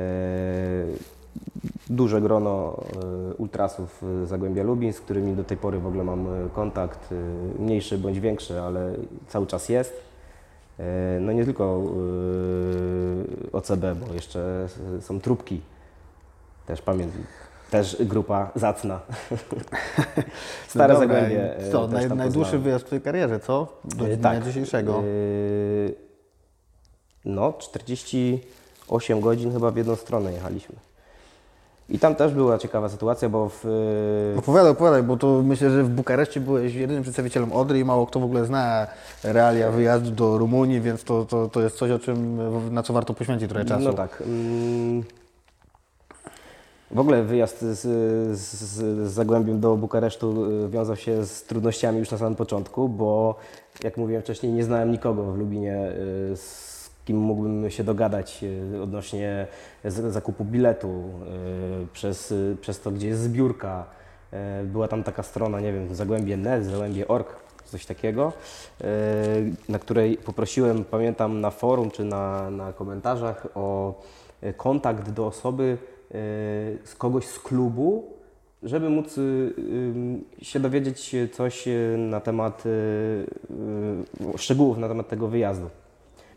duże 1.89 2.21
grono 2.21 2.83
e, 3.31 3.33
ultrasów 3.33 4.03
Zagłębia 4.25 4.63
Lubin, 4.63 4.93
z 4.93 4.99
którymi 4.99 5.35
do 5.35 5.43
tej 5.43 5.57
pory 5.57 5.79
w 5.79 5.87
ogóle 5.87 6.03
mam 6.03 6.27
e, 6.27 6.49
kontakt, 6.53 7.09
mniejszy 7.59 7.97
bądź 7.97 8.19
większy, 8.19 8.61
ale 8.61 8.93
cały 9.27 9.47
czas 9.47 9.69
jest. 9.69 10.11
No 11.19 11.31
nie 11.31 11.45
tylko 11.45 11.83
OCB, 13.53 13.81
bo 14.07 14.13
jeszcze 14.13 14.67
są 15.01 15.19
trupki, 15.19 15.61
też 16.65 16.81
pamiętam. 16.81 17.21
Też 17.71 17.97
grupa 17.99 18.51
zacna. 18.55 18.99
Stare 20.67 20.93
No 20.93 20.99
Zagłębie. 20.99 21.55
Co, 21.71 21.87
naj, 21.87 22.09
najdłuższy 22.09 22.33
poznałem. 22.33 22.63
wyjazd 22.63 22.83
w 22.83 22.87
twojej 22.87 23.01
karierze, 23.01 23.39
co? 23.39 23.67
Do 23.83 24.05
dnia 24.05 24.41
dzisiejszego. 24.41 25.01
Yy, 25.01 26.10
no, 27.25 27.53
48 27.59 29.21
godzin 29.21 29.53
chyba 29.53 29.71
w 29.71 29.77
jedną 29.77 29.95
stronę 29.95 30.33
jechaliśmy. 30.33 30.75
I 31.89 31.99
tam 31.99 32.15
też 32.15 32.33
była 32.33 32.57
ciekawa 32.57 32.89
sytuacja, 32.89 33.29
bo 33.29 33.49
w, 33.49 33.63
yy, 34.33 34.39
Opowiadaj, 34.39 34.71
opowiadaj, 34.71 35.03
bo 35.03 35.17
to 35.17 35.41
myślę, 35.43 35.69
że 35.69 35.83
w 35.83 35.89
Bukareszcie 35.89 36.39
byłeś 36.39 36.73
jedynym 36.73 37.03
przedstawicielem 37.03 37.53
Odry 37.53 37.79
i 37.79 37.85
mało 37.85 38.05
kto 38.07 38.19
w 38.19 38.23
ogóle 38.23 38.45
zna 38.45 38.87
realia 39.23 39.71
wyjazdu 39.71 40.11
do 40.11 40.37
Rumunii, 40.37 40.81
więc 40.81 41.03
to, 41.03 41.25
to, 41.25 41.47
to 41.47 41.61
jest 41.61 41.75
coś, 41.77 41.91
o 41.91 41.99
czym, 41.99 42.39
na 42.73 42.83
co 42.83 42.93
warto 42.93 43.13
poświęcić 43.13 43.49
trochę 43.49 43.65
czasu. 43.65 43.83
No 43.83 43.93
tak. 43.93 44.23
mm, 44.25 45.03
W 46.91 46.99
ogóle 46.99 47.23
wyjazd 47.23 47.61
z, 47.61 47.79
z, 48.39 48.39
z 48.39 49.11
Zagłębiem 49.11 49.59
do 49.59 49.75
Bukaresztu 49.75 50.45
y, 50.65 50.69
wiązał 50.69 50.95
się 50.95 51.25
z 51.25 51.43
trudnościami 51.43 51.99
już 51.99 52.11
na 52.11 52.17
samym 52.17 52.35
początku, 52.35 52.89
bo 52.89 53.35
jak 53.83 53.97
mówiłem 53.97 54.21
wcześniej, 54.21 54.53
nie 54.53 54.63
znałem 54.63 54.91
nikogo 54.91 55.23
w 55.23 55.37
Lubinie, 55.37 55.91
y, 56.31 56.37
z 56.37 56.70
kim 57.05 57.17
mógłbym 57.17 57.69
się 57.69 57.83
dogadać 57.83 58.43
y, 58.73 58.81
odnośnie 58.81 59.47
zakupu 60.09 60.45
biletu 60.45 61.03
y, 61.83 61.87
przez, 61.93 62.33
przez 62.61 62.81
to, 62.81 62.91
gdzie 62.91 63.07
jest 63.07 63.21
zbiórka. 63.21 63.85
Y, 64.33 64.65
Była 64.65 64.87
tam 64.87 65.03
taka 65.03 65.23
strona, 65.23 65.59
nie 65.59 65.73
wiem, 65.73 65.95
Zagłębie.net, 65.95 66.65
Zagłębie.org, 66.65 67.35
coś 67.65 67.85
takiego, 67.85 68.33
na 69.69 69.79
której 69.79 70.17
poprosiłem, 70.17 70.83
pamiętam, 70.83 71.41
na 71.41 71.51
forum 71.51 71.91
czy 71.91 72.03
na, 72.03 72.49
na 72.49 72.73
komentarzach 72.73 73.47
o 73.55 73.99
kontakt 74.57 75.09
do 75.09 75.27
osoby 75.27 75.77
z 76.83 76.95
kogoś 76.97 77.25
z 77.25 77.39
klubu, 77.39 78.03
żeby 78.63 78.89
móc 78.89 79.19
się 80.41 80.59
dowiedzieć 80.59 81.15
coś 81.31 81.67
na 81.97 82.19
temat 82.19 82.63
szczegółów 84.37 84.77
na 84.77 84.87
temat 84.87 85.07
tego 85.07 85.27
wyjazdu. 85.27 85.69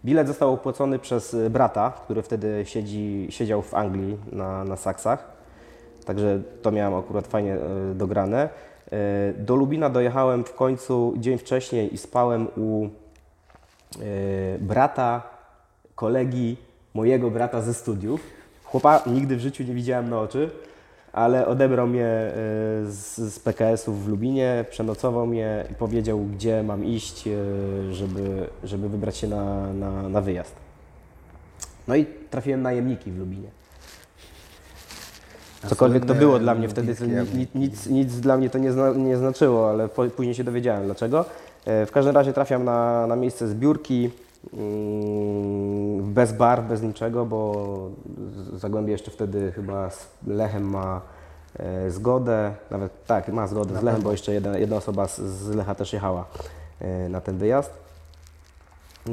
Bilet 0.05 0.29
został 0.29 0.53
opłacony 0.53 0.99
przez 0.99 1.35
y, 1.35 1.51
brata, 1.51 1.93
który 2.05 2.23
wtedy 2.23 2.63
siedzi, 2.67 3.27
siedział 3.31 3.63
w 3.63 3.75
Anglii 3.75 4.17
na, 4.33 4.65
na 4.65 4.77
saksach. 4.77 5.33
Także 6.05 6.41
to 6.63 6.73
miałem 6.73 6.95
akurat 6.95 7.27
fajnie 7.27 7.57
y, 7.93 7.95
dograne. 7.95 8.49
Y, 8.93 9.35
Do 9.39 9.57
Lubina 9.57 9.91
dojechałem 9.91 10.45
w 10.45 10.55
końcu 10.55 11.15
dzień 11.17 11.39
wcześniej 11.39 11.95
i 11.95 11.99
spałem 11.99 12.49
u 12.57 12.89
brata, 14.61 15.23
kolegi, 15.95 16.57
mojego 16.95 17.31
brata 17.31 17.63
ze 17.63 17.75
studiów. 17.75 18.21
Chłopa 18.65 19.03
nigdy 19.07 19.37
w 19.37 19.41
życiu 19.41 19.65
nie 19.65 19.75
widziałem 19.75 20.11
na 20.11 20.21
oczy, 20.21 20.51
ale 21.15 21.47
odebrał 21.47 21.87
mnie 21.87 22.33
y, 22.87 22.93
z, 22.93 23.17
z 23.17 23.39
PKS-ów 23.39 24.05
w 24.05 24.09
Lubinie, 24.09 24.65
przenocował 24.71 25.27
mnie 25.27 25.65
i 25.71 25.75
powiedział, 25.75 26.21
gdzie 26.21 26.63
mam 26.63 26.85
iść, 26.85 27.27
y, 27.27 27.95
żeby, 27.95 28.47
żeby 28.65 28.89
wybrać 28.89 29.17
się 29.17 29.29
na, 29.29 29.73
na, 29.73 30.09
na 30.09 30.21
wyjazd. 30.21 30.55
No 31.89 31.97
i 31.97 32.07
trafiłem 32.31 32.63
na 32.63 32.73
jemniki 32.73 33.13
w 33.13 33.19
Lubinie. 33.19 33.49
Cokolwiek 35.69 36.05
to 36.05 36.15
było 36.15 36.39
dla 36.39 36.55
mnie 36.55 36.69
wtedy, 36.69 36.95
nic, 37.35 37.55
nic, 37.55 37.87
nic 37.87 38.21
dla 38.21 38.37
mnie 38.37 38.51
to 38.51 38.59
nie, 38.59 38.73
zna, 38.73 38.91
nie 38.91 39.17
znaczyło, 39.17 39.71
ale 39.71 39.89
po, 39.89 40.05
później 40.05 40.35
się 40.35 40.45
dowiedziałem 40.45 40.85
dlaczego. 40.85 41.25
E, 41.65 41.87
W 41.87 41.91
każdym 41.91 42.15
razie 42.15 42.33
trafiam 42.33 42.65
na, 42.65 43.07
na 43.07 43.17
miejsce 43.17 43.49
zbiórki, 43.49 44.11
bez 46.03 46.33
barw, 46.33 46.69
bez 46.69 46.83
niczego, 46.83 47.27
bo 47.27 47.91
Zagłębie 48.53 48.93
jeszcze 48.93 49.11
wtedy 49.11 49.53
chyba 49.53 49.91
z 49.91 50.09
Lechem 50.27 50.71
ma 50.71 51.01
e, 51.59 51.91
zgodę, 51.91 52.55
nawet 52.71 53.07
tak, 53.07 53.29
ma 53.29 53.47
zgodę 53.47 53.81
z 53.81 53.83
Lechem, 53.83 54.03
bo 54.03 54.13
jeszcze 54.13 54.35
jedna, 54.35 54.59
jedna 54.59 54.77
osoba 54.77 55.09
z, 55.09 55.21
z 55.21 55.55
Lecha 55.55 55.75
też 55.75 55.93
jechała 55.93 56.25
e, 56.81 57.09
na 57.09 57.21
ten 57.21 57.39
wyjazd. 57.39 57.71
E, 57.71 59.13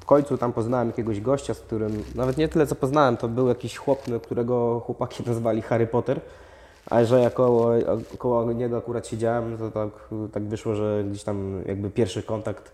w 0.00 0.04
końcu 0.06 0.38
tam 0.38 0.52
poznałem 0.52 0.88
jakiegoś 0.88 1.20
gościa, 1.20 1.54
z 1.54 1.60
którym 1.60 2.04
nawet 2.14 2.36
nie 2.36 2.48
tyle 2.48 2.66
co 2.66 2.74
poznałem, 2.74 3.16
to 3.16 3.28
był 3.28 3.48
jakiś 3.48 3.76
chłop, 3.76 4.02
którego 4.22 4.80
chłopaki 4.80 5.22
nazwali 5.30 5.62
Harry 5.62 5.86
Potter, 5.86 6.20
A 6.90 7.04
że 7.04 7.20
ja 7.20 7.30
koło, 7.30 7.70
koło 8.18 8.52
niego 8.52 8.76
akurat 8.76 9.06
siedziałem, 9.06 9.58
to 9.58 9.70
tak, 9.70 9.88
tak 10.32 10.42
wyszło, 10.42 10.74
że 10.74 11.04
gdzieś 11.10 11.22
tam 11.24 11.62
jakby 11.66 11.90
pierwszy 11.90 12.22
kontakt 12.22 12.68
e, 12.68 12.72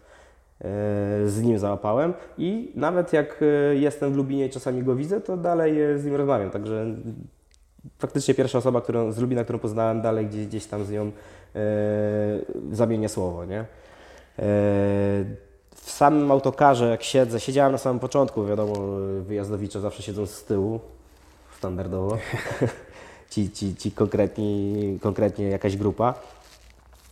z 1.27 1.43
nim 1.43 1.59
załapałem. 1.59 2.15
I 2.39 2.73
nawet 2.75 3.13
jak 3.13 3.41
e, 3.43 3.77
jestem 3.77 4.13
w 4.13 4.17
Lubinie 4.17 4.47
i 4.47 4.51
czasami 4.51 4.83
go 4.83 4.95
widzę, 4.95 5.21
to 5.21 5.37
dalej 5.37 5.83
e, 5.83 5.99
z 5.99 6.05
nim 6.05 6.15
rozmawiam, 6.15 6.51
także 6.51 6.87
praktycznie 7.99 8.35
pierwsza 8.35 8.59
osoba 8.59 8.81
którą, 8.81 9.13
z 9.13 9.19
Lubina, 9.19 9.45
którą 9.45 9.59
poznałem, 9.59 10.03
dalej 10.03 10.27
gdzieś, 10.27 10.47
gdzieś 10.47 10.67
tam 10.67 10.85
z 10.85 10.91
nią 10.91 11.03
e, 11.05 11.11
zamienię 12.73 13.09
słowo, 13.09 13.45
nie? 13.45 13.61
E, 13.61 13.65
w 15.75 15.91
samym 15.91 16.31
autokarze, 16.31 16.91
jak 16.91 17.03
siedzę, 17.03 17.41
siedziałem 17.41 17.73
na 17.73 17.79
samym 17.79 18.01
początku, 18.01 18.47
wiadomo, 18.47 18.75
wyjazdowicze 19.21 19.81
zawsze 19.81 20.03
siedzą 20.03 20.27
z 20.27 20.45
tyłu, 20.45 20.81
standardowo, 21.59 22.19
ci, 23.35 23.51
ci, 23.51 23.75
ci 23.77 23.93
konkretni, 23.93 24.99
konkretnie 25.03 25.49
jakaś 25.49 25.77
grupa. 25.77 26.15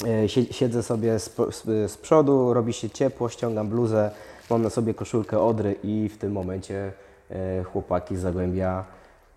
E, 0.06 0.28
sie- 0.28 0.52
Siedzę 0.52 0.82
sobie 0.82 1.18
z, 1.18 1.34
z, 1.86 1.96
przodu, 1.96 2.54
robi 2.54 2.72
się 2.72 2.90
ciepło, 2.90 3.28
ściągam 3.28 3.68
bluzę, 3.68 4.10
mam 4.50 4.62
na 4.62 4.70
sobie 4.70 4.94
koszulkę 4.94 5.40
Odry 5.40 5.76
i 5.84 6.08
w 6.08 6.18
tym 6.18 6.32
momencie 6.32 6.92
e, 7.30 7.62
chłopaki 7.62 8.16
z 8.16 8.20
Zagłębia 8.20 8.84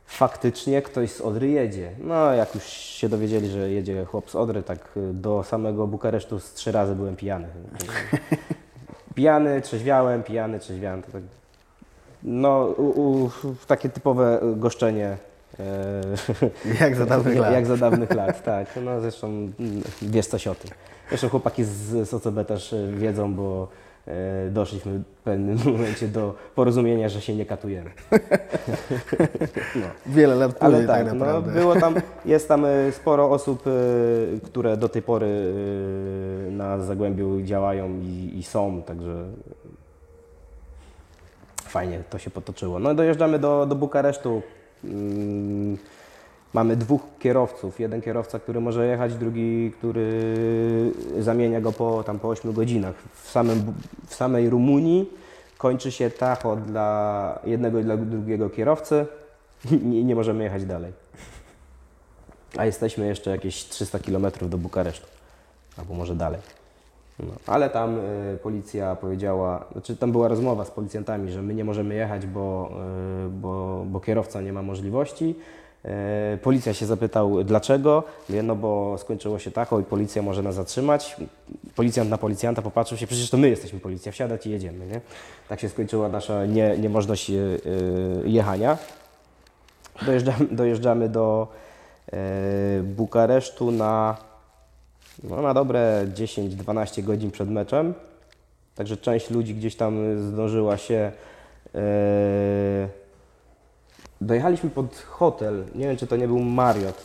faktycznie 0.05 0.81
ktoś 0.81 1.11
z 1.11 1.21
Odry 1.21 1.49
jedzie. 1.49 1.91
No 1.99 2.33
jak 2.33 2.55
już 2.55 2.63
się 2.67 3.09
dowiedzieli, 3.09 3.49
że 3.49 3.69
jedzie 3.69 4.05
chłop 4.05 4.29
z 4.29 4.35
Odry, 4.35 4.63
tak 4.63 4.79
e, 4.97 5.13
do 5.13 5.43
samego 5.43 5.87
Bukaresztu 5.87 6.39
z 6.39 6.53
trzy 6.53 6.71
razy 6.71 6.95
byłem 6.95 7.15
pijany. 7.15 7.47
Pijany, 9.15 9.61
trzeźwiałem, 9.61 10.23
pijany, 10.23 10.59
trzeźwiałem. 10.59 11.01
To 11.03 11.11
tak, 11.11 11.21
no, 12.23 12.65
u, 12.65 13.01
u, 13.01 13.29
takie 13.67 13.89
typowe 13.89 14.39
goszczenie. 14.55 15.17
E, 15.59 16.81
Jak 16.81 16.95
za 16.95 17.05
dawnych 17.15 17.37
lat. 17.37 17.53
Jak 17.53 17.65
za 17.65 17.77
dawnych 17.77 18.11
lat, 18.13 18.43
tak. 18.51 18.67
No 18.85 19.01
zresztą 19.01 19.27
mm, 19.27 19.53
wiesz 20.01 20.27
coś 20.27 20.47
o 20.47 20.55
tym. 20.55 20.71
Zresztą 21.09 21.29
chłopaki 21.29 21.63
z, 21.63 22.09
z 22.09 22.13
OCB 22.13 22.47
też 22.47 22.73
e, 22.73 22.87
wiedzą, 22.87 23.33
bo 23.33 23.67
e, 24.07 24.49
doszliśmy 24.49 24.99
w 24.99 25.21
pewnym 25.23 25.57
momencie 25.73 26.07
do 26.07 26.35
porozumienia, 26.55 27.09
że 27.09 27.21
się 27.21 27.35
nie 27.35 27.45
katujemy. 27.45 27.89
no. 29.75 29.85
Wiele 30.05 30.35
lat 30.35 30.55
Ale 30.59 30.71
później 30.71 30.87
tak, 30.87 31.05
tak, 31.05 31.13
no, 31.13 31.19
naprawdę. 31.19 31.51
było 31.51 31.75
tam, 31.75 31.95
jest 32.25 32.47
tam 32.47 32.65
sporo 32.91 33.31
osób, 33.31 33.63
które 34.43 34.77
do 34.77 34.89
tej 34.89 35.01
pory 35.01 35.53
na 36.51 36.79
Zagłębiu 36.79 37.41
działają 37.41 37.99
i, 38.01 38.31
i 38.37 38.43
są, 38.43 38.81
także 38.81 39.25
fajnie 41.75 42.03
to 42.09 42.17
się 42.19 42.29
potoczyło. 42.29 42.79
No 42.79 42.95
dojeżdżamy 42.95 43.39
do, 43.39 43.65
do 43.65 43.75
Bukaresztu. 43.75 44.41
Mamy 46.55 46.75
dwóch 46.75 47.01
kierowców. 47.19 47.79
Jeden 47.79 48.01
kierowca, 48.01 48.39
który 48.39 48.61
może 48.61 48.87
jechać, 48.87 49.15
drugi, 49.15 49.71
który 49.71 50.11
zamienia 51.19 51.61
go 51.61 51.71
po, 51.71 52.03
tam 52.03 52.19
po 52.19 52.29
8 52.29 52.53
godzinach. 52.53 52.95
W, 53.13 53.31
samym, 53.31 53.73
w 54.07 54.15
samej 54.15 54.49
Rumunii 54.49 55.09
kończy 55.57 55.91
się 55.91 56.09
tacho 56.09 56.55
dla 56.55 57.39
jednego 57.45 57.79
i 57.79 57.83
dla 57.83 57.97
drugiego 57.97 58.49
kierowcy 58.49 59.05
i 59.71 60.05
nie 60.05 60.15
możemy 60.15 60.43
jechać 60.43 60.65
dalej. 60.65 60.93
A 62.57 62.65
jesteśmy 62.65 63.07
jeszcze 63.07 63.31
jakieś 63.31 63.63
300 63.63 63.99
km 63.99 64.25
do 64.41 64.57
Bukaresztu, 64.57 65.07
albo 65.77 65.93
może 65.93 66.15
dalej. 66.15 66.39
No, 67.19 67.33
ale 67.47 67.69
tam 67.69 67.97
y, 67.97 68.37
policja 68.43 68.95
powiedziała, 68.95 69.65
znaczy 69.71 69.97
tam 69.97 70.11
była 70.11 70.27
rozmowa 70.27 70.65
z 70.65 70.71
policjantami, 70.71 71.31
że 71.31 71.41
my 71.41 71.53
nie 71.53 71.63
możemy 71.63 71.95
jechać, 71.95 72.25
bo, 72.25 72.71
y, 73.25 73.29
bo, 73.29 73.83
bo 73.87 73.99
kierowca 73.99 74.41
nie 74.41 74.53
ma 74.53 74.61
możliwości. 74.61 75.35
Y, 75.85 76.37
policja 76.37 76.73
się 76.73 76.85
zapytał 76.85 77.43
dlaczego. 77.43 78.03
No 78.43 78.55
bo 78.55 78.97
skończyło 78.97 79.39
się 79.39 79.51
tacho 79.51 79.79
i 79.79 79.83
policja 79.83 80.21
może 80.21 80.43
nas 80.43 80.55
zatrzymać. 80.55 81.15
Policjant 81.75 82.09
na 82.09 82.17
policjanta 82.17 82.61
popatrzył 82.61 82.97
się, 82.97 83.07
przecież 83.07 83.29
to 83.29 83.37
my 83.37 83.49
jesteśmy 83.49 83.79
policja, 83.79 84.11
wsiadać 84.11 84.45
i 84.45 84.49
jedziemy. 84.49 84.85
Nie? 84.85 85.01
Tak 85.49 85.59
się 85.59 85.69
skończyła 85.69 86.09
nasza 86.09 86.45
nie, 86.45 86.77
niemożność 86.77 87.29
y, 87.29 87.33
y, 88.25 88.29
jechania. 88.29 88.77
Dojeżdżamy, 90.05 90.45
dojeżdżamy 90.61 91.09
do 91.09 91.47
Bukaresztu 92.83 93.71
na 93.71 94.17
no, 95.23 95.41
na 95.41 95.53
dobre 95.53 96.07
10-12 96.15 97.03
godzin 97.03 97.31
przed 97.31 97.49
meczem. 97.49 97.93
Także 98.75 98.97
część 98.97 99.29
ludzi 99.29 99.55
gdzieś 99.55 99.75
tam 99.75 100.19
zdążyła 100.21 100.77
się. 100.77 101.11
e, 101.75 103.04
Dojechaliśmy 104.21 104.69
pod 104.69 104.95
hotel. 104.97 105.65
Nie 105.75 105.87
wiem, 105.87 105.97
czy 105.97 106.07
to 106.07 106.15
nie 106.15 106.27
był 106.27 106.39
Marriott 106.39 106.97
e, 106.97 107.03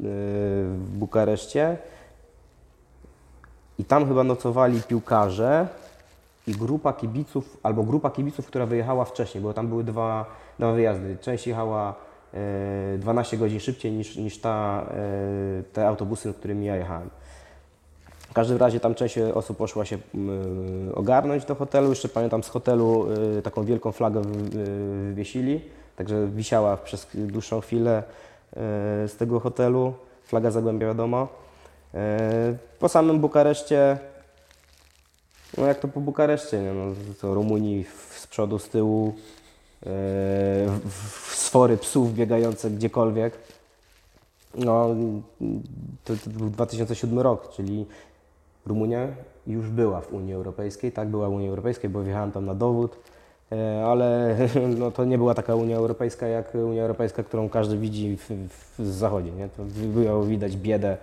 w 0.00 0.88
Bukareszcie. 0.92 1.76
I 3.78 3.84
tam 3.84 4.08
chyba 4.08 4.24
nocowali 4.24 4.82
piłkarze 4.82 5.68
i 6.46 6.52
grupa 6.52 6.92
kibiców, 6.92 7.58
albo 7.62 7.82
grupa 7.82 8.10
kibiców, 8.10 8.46
która 8.46 8.66
wyjechała 8.66 9.04
wcześniej, 9.04 9.44
bo 9.44 9.54
tam 9.54 9.68
były 9.68 9.84
dwa, 9.84 10.26
dwa 10.58 10.72
wyjazdy. 10.72 11.16
Część 11.20 11.46
jechała 11.46 11.94
e, 12.34 12.98
12 12.98 13.36
godzin 13.36 13.60
szybciej 13.60 13.92
niż, 13.92 14.16
niż 14.16 14.40
ta, 14.40 14.86
e, 14.90 15.62
te 15.72 15.88
autobusy, 15.88 16.34
którymi 16.34 16.66
ja 16.66 16.76
jechałem. 16.76 17.10
W 18.30 18.32
każdym 18.34 18.58
razie 18.58 18.80
tam 18.80 18.94
część 18.94 19.18
osób 19.18 19.56
poszła 19.56 19.84
się 19.84 19.98
ogarnąć 20.94 21.44
do 21.44 21.54
hotelu. 21.54 21.90
Jeszcze 21.90 22.08
pamiętam 22.08 22.42
z 22.42 22.48
hotelu 22.48 23.06
y, 23.38 23.42
taką 23.42 23.64
wielką 23.64 23.92
flagę 23.92 24.20
wy- 24.22 24.58
y, 24.60 25.04
wywiesili, 25.08 25.60
także 25.96 26.26
wisiała 26.26 26.76
przez 26.76 27.06
dłuższą 27.14 27.60
chwilę 27.60 28.02
y, 28.02 28.56
z 29.08 29.16
tego 29.16 29.40
hotelu. 29.40 29.94
Flaga 30.24 30.50
Zagłębia 30.50 30.86
wiadomo. 30.86 31.28
Y, 31.94 31.98
Po 32.78 32.88
samym 32.88 33.18
Bukareszcie, 33.20 33.98
no 35.58 35.66
jak 35.66 35.78
to 35.80 35.88
po 35.88 36.00
Bukareszcie, 36.00 36.62
nie? 36.62 36.72
No, 36.72 36.94
to 37.20 37.34
Rumunii 37.34 37.84
z 38.16 38.26
przodu, 38.26 38.58
z 38.58 38.68
tyłu, 38.68 39.08
y, 39.08 39.14
w- 40.88 41.34
sfory 41.36 41.76
psów 41.76 42.14
biegające 42.14 42.70
gdziekolwiek. 42.70 43.38
No, 44.54 44.88
to, 46.04 46.14
to 46.24 46.30
był 46.30 46.50
2007 46.50 47.18
rok, 47.18 47.50
czyli 47.56 47.86
Rumunia 48.66 49.08
już 49.46 49.68
była 49.70 50.00
w 50.00 50.12
Unii 50.12 50.34
Europejskiej, 50.34 50.92
tak, 50.92 51.08
była 51.08 51.28
w 51.28 51.32
Unii 51.32 51.48
Europejskiej, 51.48 51.90
bo 51.90 52.02
wjechałem 52.02 52.32
tam 52.32 52.46
na 52.46 52.54
dowód, 52.54 52.96
e, 52.96 52.98
ale 53.86 54.36
no, 54.78 54.90
to 54.90 55.04
nie 55.04 55.18
była 55.18 55.34
taka 55.34 55.54
Unia 55.54 55.76
Europejska 55.76 56.26
jak 56.26 56.54
Unia 56.54 56.82
Europejska, 56.82 57.22
którą 57.22 57.48
każdy 57.48 57.78
widzi 57.78 58.16
w, 58.16 58.30
w, 58.78 58.86
zachodzie, 58.86 59.30
nie? 59.30 59.48
To 59.48 59.62
było 59.64 60.24
widać 60.24 60.56
biedę. 60.56 60.96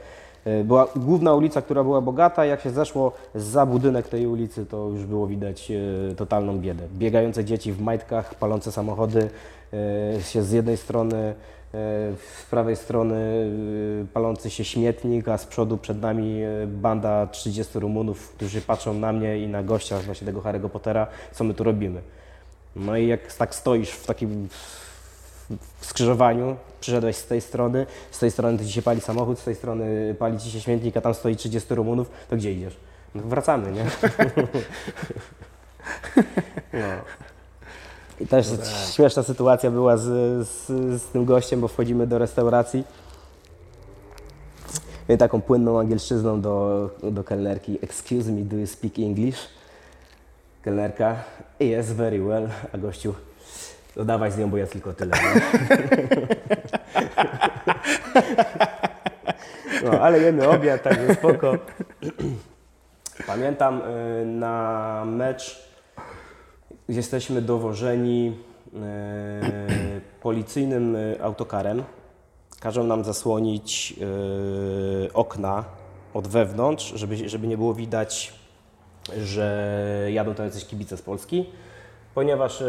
E, 0.45 0.63
Była 0.63 0.87
główna 0.95 1.33
ulica, 1.33 1.61
która 1.61 1.83
była 1.83 2.01
bogata, 2.01 2.45
jak 2.45 2.61
się 2.61 2.69
zeszło 2.69 3.11
za 3.35 3.65
budynek 3.65 4.07
tej 4.07 4.27
ulicy, 4.27 4.65
to 4.65 4.87
już 4.87 5.05
było 5.05 5.27
widać 5.27 5.71
e, 5.71 6.15
totalną 6.15 6.59
biedę. 6.59 6.83
Biegające 6.93 7.45
dzieci 7.45 7.73
w 7.73 7.81
majtkach, 7.81 8.35
palące 8.35 8.71
samochody, 8.71 9.29
e, 9.73 10.21
się 10.21 10.43
z 10.43 10.51
jednej 10.51 10.77
strony 10.77 11.35
E, 11.73 12.13
z 12.37 12.45
prawej 12.49 12.75
strony 12.75 13.15
e, 14.03 14.05
palący 14.13 14.49
się 14.49 14.63
śmietnik, 14.63 15.27
a 15.27 15.37
z 15.37 15.45
przodu 15.45 15.77
przed 15.77 16.01
nami 16.01 16.41
e, 16.43 16.67
banda 16.67 17.27
30 17.27 17.79
Rumunów, 17.79 18.29
którzy 18.29 18.61
patrzą 18.61 18.93
na 18.93 19.13
mnie 19.13 19.39
i 19.39 19.47
na 19.47 19.63
gościa 19.63 19.99
właśnie 19.99 20.25
tego 20.25 20.41
Harry'ego 20.41 20.69
Pottera, 20.69 21.07
co 21.31 21.43
my 21.43 21.53
tu 21.53 21.63
robimy. 21.63 22.01
No 22.75 22.97
i 22.97 23.07
jak 23.07 23.33
tak 23.33 23.55
stoisz 23.55 23.89
w 23.89 24.05
takim 24.05 24.49
skrzyżowaniu, 25.81 26.55
przyszedłeś 26.81 27.15
z 27.15 27.25
tej 27.25 27.41
strony, 27.41 27.85
z 28.11 28.19
tej 28.19 28.31
strony 28.31 28.57
to 28.57 28.65
ci 28.65 28.71
się 28.71 28.81
pali 28.81 29.01
samochód, 29.01 29.39
z 29.39 29.43
tej 29.43 29.55
strony 29.55 30.15
pali 30.19 30.39
ci 30.39 30.51
się 30.51 30.61
śmietnik, 30.61 30.97
a 30.97 31.01
tam 31.01 31.13
stoi 31.13 31.35
30 31.35 31.75
Rumunów, 31.75 32.09
to 32.29 32.35
gdzie 32.35 32.53
idziesz? 32.53 32.77
No 33.15 33.21
wracamy, 33.25 33.71
nie? 33.71 33.83
no. 36.73 36.87
I 38.19 38.27
też 38.27 38.47
śmieszna 38.93 39.23
sytuacja 39.23 39.71
była 39.71 39.97
z, 39.97 40.03
z, 40.47 40.67
z 41.01 41.05
tym 41.05 41.25
gościem, 41.25 41.61
bo 41.61 41.67
wchodzimy 41.67 42.07
do 42.07 42.17
restauracji. 42.17 42.83
I 45.09 45.17
taką 45.17 45.41
płynną 45.41 45.79
angielszczyzną 45.79 46.41
do, 46.41 46.89
do 47.03 47.23
kelnerki. 47.23 47.79
Excuse 47.81 48.31
me, 48.31 48.41
do 48.41 48.57
you 48.57 48.67
speak 48.67 48.99
English? 48.99 49.37
Kelnerka. 50.61 51.23
Yes, 51.59 51.91
very 51.91 52.19
well. 52.19 52.49
A 52.73 52.77
gościu, 52.77 53.15
no 53.95 54.05
dawaj 54.05 54.31
z 54.31 54.37
nią, 54.37 54.49
bo 54.49 54.57
ja 54.57 54.67
tylko 54.67 54.93
tyle. 54.93 55.11
nie? 55.11 55.41
No, 59.83 59.99
ale 60.01 60.19
jemy 60.19 60.49
obiad, 60.49 60.83
także 60.83 61.15
spoko. 61.15 61.57
Pamiętam 63.27 63.81
y, 63.81 64.25
na 64.25 65.03
mecz 65.05 65.69
jesteśmy 66.89 67.41
dowożeni 67.41 68.37
e, 68.75 68.79
policyjnym 70.21 70.95
e, 70.95 71.23
autokarem. 71.23 71.83
Każą 72.59 72.83
nam 72.83 73.03
zasłonić 73.03 73.95
okna 75.13 75.63
od 76.13 76.27
wewnątrz, 76.27 76.93
żeby, 76.95 77.29
żeby 77.29 77.47
nie 77.47 77.57
było 77.57 77.73
widać, 77.73 78.33
że 79.17 80.07
jadą 80.11 80.33
tam 80.33 80.45
jacyś 80.45 80.65
kibice 80.65 80.97
z 80.97 81.01
Polski. 81.01 81.45
Ponieważ 82.15 82.61
e, 82.61 82.65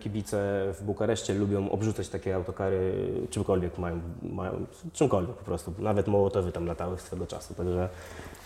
kibice 0.00 0.36
w 0.74 0.82
Bukareszcie 0.82 1.34
lubią 1.34 1.70
obrzucać 1.70 2.08
takie 2.08 2.34
autokary 2.34 2.92
czymkolwiek 3.30 3.78
mają, 3.78 4.00
mają 4.22 4.66
czymkolwiek 4.92 5.36
po 5.36 5.44
prostu. 5.44 5.74
Nawet 5.78 6.06
Mołotowy 6.06 6.52
tam 6.52 6.66
latały 6.66 6.98
swego 6.98 7.26
czasu. 7.26 7.54
Także, 7.54 7.88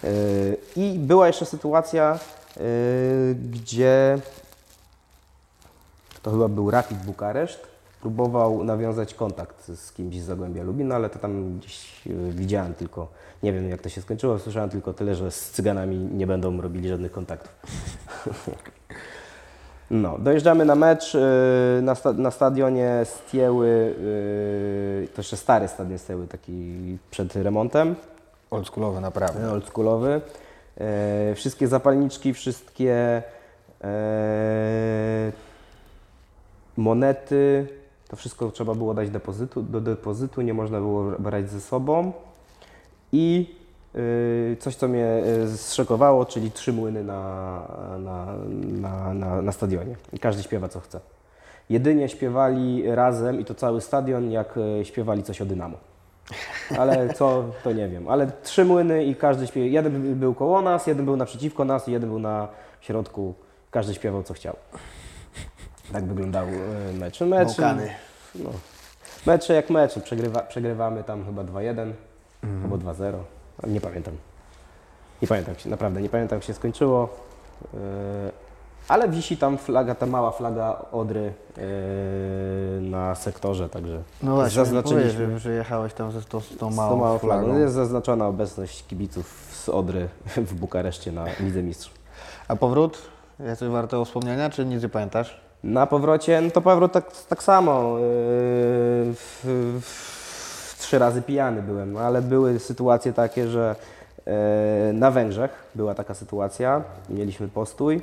e, 0.04 0.08
I 0.76 0.98
była 0.98 1.26
jeszcze 1.26 1.46
sytuacja, 1.46 2.18
e, 2.56 2.60
gdzie 3.34 4.18
to 6.22 6.30
chyba 6.30 6.48
był 6.48 6.70
Rapid 6.70 6.98
Bukareszt, 6.98 7.73
próbował 8.04 8.64
nawiązać 8.64 9.14
kontakt 9.14 9.68
z 9.68 9.92
kimś 9.92 10.20
z 10.20 10.24
Zagłębia 10.24 10.62
Lubin, 10.62 10.88
no 10.88 10.94
ale 10.94 11.10
to 11.10 11.18
tam 11.18 11.58
gdzieś 11.58 12.06
e, 12.06 12.10
widziałem 12.30 12.74
tylko, 12.74 13.08
nie 13.42 13.52
wiem 13.52 13.70
jak 13.70 13.82
to 13.82 13.88
się 13.88 14.00
skończyło, 14.00 14.38
słyszałem 14.38 14.70
tylko 14.70 14.92
tyle, 14.92 15.14
że 15.14 15.30
z 15.30 15.50
Cyganami 15.50 15.96
nie 15.96 16.26
będą 16.26 16.60
robili 16.60 16.88
żadnych 16.88 17.12
kontaktów. 17.12 17.52
No, 19.90 20.18
dojeżdżamy 20.18 20.64
na 20.64 20.74
mecz 20.74 21.14
y, 21.14 21.18
na, 21.82 21.94
sta 21.94 22.12
na 22.12 22.30
stadionie 22.30 23.00
Stieły, 23.04 23.66
y, 23.68 25.08
to 25.14 25.20
jeszcze 25.20 25.36
stary 25.36 25.68
stadion 25.68 25.98
Stieły, 25.98 26.26
taki 26.26 26.98
przed 27.10 27.36
remontem, 27.36 27.96
Oldschoolowe, 28.50 29.00
naprawdę. 29.00 29.52
oldschoolowy. 29.52 30.20
E, 30.80 31.34
wszystkie 31.34 31.68
zapalniczki, 31.68 32.34
wszystkie 32.34 33.22
e, 33.84 35.32
monety, 36.76 37.68
to 38.08 38.16
wszystko 38.16 38.50
trzeba 38.50 38.74
było 38.74 38.94
dać 38.94 39.10
depozytu, 39.10 39.62
do 39.62 39.80
depozytu, 39.80 40.42
nie 40.42 40.54
można 40.54 40.78
było 40.78 41.04
brać 41.18 41.50
ze 41.50 41.60
sobą. 41.60 42.12
I 43.12 43.54
y, 43.96 44.56
coś, 44.60 44.76
co 44.76 44.88
mnie 44.88 45.22
y, 45.44 45.56
zszokowało, 45.56 46.24
czyli 46.24 46.50
trzy 46.50 46.72
młyny 46.72 47.04
na, 47.04 47.60
na, 47.98 48.26
na, 48.80 49.14
na, 49.14 49.42
na 49.42 49.52
stadionie. 49.52 49.96
I 50.12 50.18
każdy 50.18 50.42
śpiewa 50.42 50.68
co 50.68 50.80
chce. 50.80 51.00
Jedynie 51.70 52.08
śpiewali 52.08 52.94
razem, 52.94 53.40
i 53.40 53.44
to 53.44 53.54
cały 53.54 53.80
stadion, 53.80 54.30
jak 54.30 54.56
y, 54.56 54.84
śpiewali 54.84 55.22
coś 55.22 55.42
o 55.42 55.44
Dynamo. 55.44 55.76
Ale 56.78 57.14
co, 57.14 57.44
to 57.64 57.72
nie 57.72 57.88
wiem. 57.88 58.08
Ale 58.08 58.32
trzy 58.42 58.64
młyny 58.64 59.04
i 59.04 59.16
każdy 59.16 59.46
śpiewał. 59.46 59.70
Jeden 59.70 60.14
był 60.14 60.34
koło 60.34 60.62
nas, 60.62 60.86
jeden 60.86 61.04
był 61.04 61.16
naprzeciwko 61.16 61.64
nas 61.64 61.88
i 61.88 61.92
jeden 61.92 62.10
był 62.10 62.18
na 62.18 62.48
środku. 62.80 63.34
Każdy 63.70 63.94
śpiewał 63.94 64.22
co 64.22 64.34
chciał. 64.34 64.56
Tak 65.92 66.04
wyglądał 66.04 66.46
e, 66.46 66.92
mecz. 66.92 67.20
Mecz, 67.20 67.48
Bałkany. 67.48 67.90
no, 68.34 68.50
mecze 69.26 69.54
jak 69.54 69.70
mecze. 69.70 70.00
Przegrywa, 70.00 70.40
przegrywamy 70.40 71.04
tam 71.04 71.24
chyba 71.24 71.42
2-1 71.42 71.92
albo 72.64 72.76
2-0. 72.76 73.12
Ale 73.62 73.72
Nie 73.72 73.80
pamiętam. 73.80 74.14
Nie 75.22 75.28
pamiętam 75.28 75.54
się, 75.54 75.70
naprawdę 75.70 76.02
nie 76.02 76.08
pamiętam 76.08 76.36
jak 76.36 76.44
się 76.44 76.54
skończyło. 76.54 77.08
E, 77.74 77.76
Ale 78.88 79.08
wisi 79.08 79.36
tam 79.36 79.58
flaga, 79.58 79.94
ta 79.94 80.06
mała 80.06 80.30
flaga 80.30 80.82
Odry 80.92 81.32
e, 81.58 81.60
na 82.80 83.14
sektorze, 83.14 83.68
także 83.68 84.02
No 84.22 84.34
właśnie, 84.34 84.54
zaznaczyliśmy. 84.64 85.02
zaznaczyliśmy, 85.10 85.38
że 85.38 85.52
jechałeś 85.52 85.94
tam 85.94 86.12
ze 86.12 86.20
z 86.22 86.26
tą, 86.26 86.40
z 86.40 86.56
tą 86.56 86.72
Z 86.72 86.76
małą, 86.76 86.90
tą 86.90 86.96
małą 86.96 87.18
flagą. 87.18 87.44
flagą. 87.44 87.58
Jest 87.60 87.74
zaznaczona 87.74 88.26
obecność 88.26 88.86
kibiców 88.86 89.50
z 89.64 89.68
Odry 89.68 90.08
w 90.36 90.54
Bukareszcie 90.54 91.12
na 91.12 91.24
Lidze 91.40 91.62
Mistrzów. 91.62 91.94
A 92.48 92.56
powrót? 92.56 92.98
Jest 93.40 93.58
coś 93.58 93.68
warte 93.68 94.04
wspomnienia, 94.04 94.50
czy 94.50 94.64
nic 94.64 94.82
nie 94.82 94.88
pamiętasz? 94.88 95.40
Na 95.64 95.86
powrocie, 95.86 96.40
no 96.40 96.50
to 96.50 96.60
powrót 96.60 96.92
tak, 96.92 97.12
tak 97.28 97.42
samo. 97.42 97.98
Yy, 97.98 99.80
trzy 100.78 100.98
razy 100.98 101.22
pijany 101.22 101.62
byłem, 101.62 101.92
no 101.92 102.00
ale 102.00 102.22
były 102.22 102.58
sytuacje 102.58 103.12
takie, 103.12 103.48
że 103.48 103.76
yy, 104.26 104.32
na 104.92 105.10
Węgrzech 105.10 105.70
była 105.74 105.94
taka 105.94 106.14
sytuacja, 106.14 106.82
mieliśmy 107.08 107.48
postój. 107.48 107.94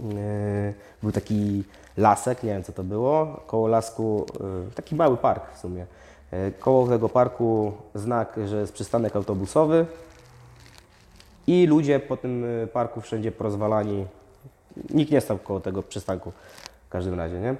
Yy, 0.00 0.74
był 1.02 1.12
taki 1.12 1.64
lasek, 1.96 2.42
nie 2.42 2.50
wiem 2.50 2.62
co 2.62 2.72
to 2.72 2.84
było, 2.84 3.40
koło 3.46 3.68
lasku, 3.68 4.26
yy, 4.40 4.70
taki 4.74 4.94
mały 4.94 5.16
park 5.16 5.54
w 5.54 5.58
sumie. 5.58 5.86
Yy, 6.32 6.52
koło 6.58 6.88
tego 6.88 7.08
parku 7.08 7.72
znak, 7.94 8.36
że 8.46 8.60
jest 8.60 8.72
przystanek 8.72 9.16
autobusowy 9.16 9.86
i 11.46 11.66
ludzie 11.66 12.00
po 12.00 12.16
tym 12.16 12.44
y, 12.44 12.68
parku 12.72 13.00
wszędzie 13.00 13.32
porozwalani 13.32 14.06
Nikt 14.90 15.12
nie 15.12 15.20
stał 15.20 15.38
koło 15.38 15.60
tego 15.60 15.82
przystanku 15.82 16.32
w 16.86 16.88
każdym 16.88 17.14
razie, 17.14 17.40
nie? 17.40 17.54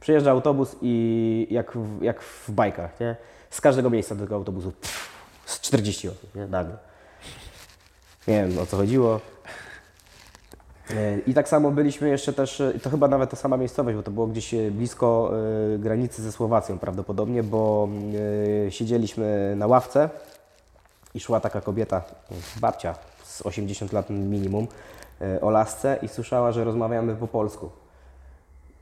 Przyjeżdża 0.00 0.30
autobus 0.30 0.76
i 0.82 1.46
jak 1.50 1.72
w, 1.72 2.02
jak 2.02 2.22
w 2.22 2.50
bajkach, 2.50 3.00
nie? 3.00 3.16
Z 3.50 3.60
każdego 3.60 3.90
miejsca 3.90 4.14
do 4.14 4.24
tego 4.24 4.34
autobusu 4.34 4.72
pff, 4.72 5.08
z 5.46 5.60
40 5.60 6.08
osób, 6.08 6.34
nie? 6.34 6.46
Nagle. 6.46 6.76
Nie 8.28 8.46
wiem 8.46 8.58
o 8.58 8.66
co 8.66 8.76
chodziło. 8.76 9.20
E, 10.96 11.18
I 11.26 11.34
tak 11.34 11.48
samo 11.48 11.70
byliśmy 11.70 12.08
jeszcze 12.08 12.32
też, 12.32 12.60
e, 12.60 12.72
to 12.82 12.90
chyba 12.90 13.08
nawet 13.08 13.30
ta 13.30 13.36
sama 13.36 13.56
miejscowość, 13.56 13.96
bo 13.96 14.02
to 14.02 14.10
było 14.10 14.26
gdzieś 14.26 14.54
e, 14.54 14.70
blisko 14.70 15.32
granicy 15.78 16.22
ze 16.22 16.32
Słowacją 16.32 16.78
prawdopodobnie, 16.78 17.42
bo 17.42 17.88
siedzieliśmy 18.68 19.54
na 19.56 19.66
ławce 19.66 20.10
i 21.14 21.20
szła 21.20 21.40
taka 21.40 21.60
kobieta, 21.60 22.02
babcia 22.60 22.94
z 23.24 23.42
80 23.42 23.92
lat 23.92 24.10
minimum, 24.10 24.68
o 25.40 25.50
lasce 25.50 25.98
i 26.02 26.08
słyszała, 26.08 26.52
że 26.52 26.64
rozmawiamy 26.64 27.16
po 27.16 27.26
polsku. 27.26 27.70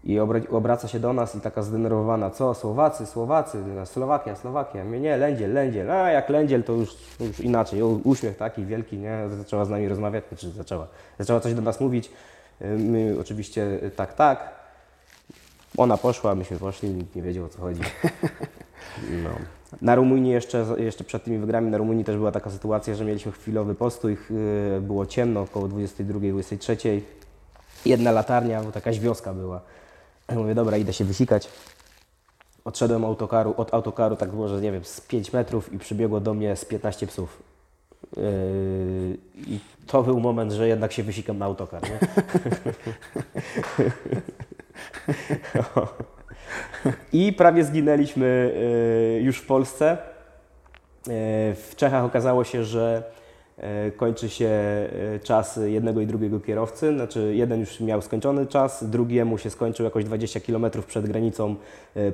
I 0.04 0.16
obra- 0.18 0.50
obraca 0.50 0.88
się 0.88 1.00
do 1.00 1.12
nas 1.12 1.34
i 1.34 1.40
taka 1.40 1.62
zdenerwowana, 1.62 2.30
co, 2.30 2.54
Słowacy, 2.54 3.06
Słowacy, 3.06 3.58
Słowakia, 3.84 4.36
Słowakia. 4.36 4.84
Mnie 4.84 5.00
nie, 5.00 5.16
Lędziel, 5.16 5.52
Lędziel. 5.52 5.90
A 5.90 6.10
jak 6.10 6.28
Lędziel, 6.28 6.62
to 6.64 6.72
już, 6.72 6.96
już 7.20 7.40
inaczej. 7.40 7.82
Uśmiech 7.82 8.36
taki 8.36 8.64
wielki, 8.64 8.98
nie? 8.98 9.18
Zaczęła 9.38 9.64
z 9.64 9.70
nami 9.70 9.88
rozmawiać, 9.88 10.24
czy 10.36 10.50
zaczęła. 10.50 10.86
Zaczęła 11.18 11.40
coś 11.40 11.54
do 11.54 11.62
nas 11.62 11.80
mówić. 11.80 12.10
E, 12.60 12.68
My 12.76 13.16
oczywiście 13.20 13.78
e, 13.82 13.90
tak, 13.90 14.14
tak. 14.14 14.50
Ona 15.76 15.96
poszła, 15.96 16.34
myśmy 16.34 16.58
poszli, 16.58 16.90
nikt 16.90 17.16
nie 17.16 17.22
wiedział 17.22 17.44
o 17.44 17.48
co 17.48 17.60
chodzi. 17.60 17.80
No. 19.24 19.57
Na 19.82 19.94
Rumunii 19.94 20.32
jeszcze, 20.32 20.66
jeszcze 20.78 21.04
przed 21.04 21.24
tymi 21.24 21.38
wygrami 21.38 21.70
na 21.70 21.78
Rumunii 21.78 22.04
też 22.04 22.16
była 22.16 22.32
taka 22.32 22.50
sytuacja, 22.50 22.94
że 22.94 23.04
mieliśmy 23.04 23.32
chwilowy 23.32 23.74
postój, 23.74 24.16
yy, 24.30 24.80
było 24.80 25.06
ciemno, 25.06 25.40
około 25.40 25.68
22-23. 25.68 27.00
Jedna 27.86 28.12
latarnia, 28.12 28.62
bo 28.62 28.70
jakaś 28.74 29.00
wioska 29.00 29.34
była. 29.34 29.60
Mówię, 30.34 30.54
dobra, 30.54 30.76
idę 30.76 30.92
się 30.92 31.04
wysikać. 31.04 31.48
Odszedłem 32.64 33.04
autokaru, 33.04 33.54
od 33.56 33.74
autokaru, 33.74 34.16
tak 34.16 34.30
było, 34.30 34.48
że 34.48 34.60
nie 34.60 34.72
wiem, 34.72 34.84
z 34.84 35.00
5 35.00 35.32
metrów 35.32 35.72
i 35.72 35.78
przybiegło 35.78 36.20
do 36.20 36.34
mnie 36.34 36.56
z 36.56 36.64
15 36.64 37.06
psów. 37.06 37.42
Yy, 38.16 38.22
I 39.36 39.60
to 39.86 40.02
był 40.02 40.20
moment, 40.20 40.52
że 40.52 40.68
jednak 40.68 40.92
się 40.92 41.02
wysikam 41.02 41.38
na 41.38 41.44
autokar, 41.44 41.82
nie? 41.82 41.98
I 47.12 47.32
prawie 47.32 47.64
zginęliśmy 47.64 48.54
e, 49.16 49.20
już 49.20 49.38
w 49.38 49.46
Polsce. 49.46 49.90
E, 49.90 49.98
W 51.54 51.72
Czechach 51.76 52.04
okazało 52.04 52.44
się, 52.44 52.64
że 52.64 53.02
e, 53.58 53.90
kończy 53.90 54.28
się 54.28 54.50
czas 55.22 55.60
jednego 55.64 56.00
i 56.00 56.06
drugiego 56.06 56.40
kierowcy. 56.40 56.92
Znaczy, 56.94 57.32
jeden 57.34 57.60
już 57.60 57.80
miał 57.80 58.02
skończony 58.02 58.46
czas, 58.46 58.90
drugiemu 58.90 59.38
się 59.38 59.50
skończył 59.50 59.84
jakoś 59.84 60.04
20 60.04 60.40
km 60.40 60.66
przed 60.86 61.06
granicą 61.06 61.56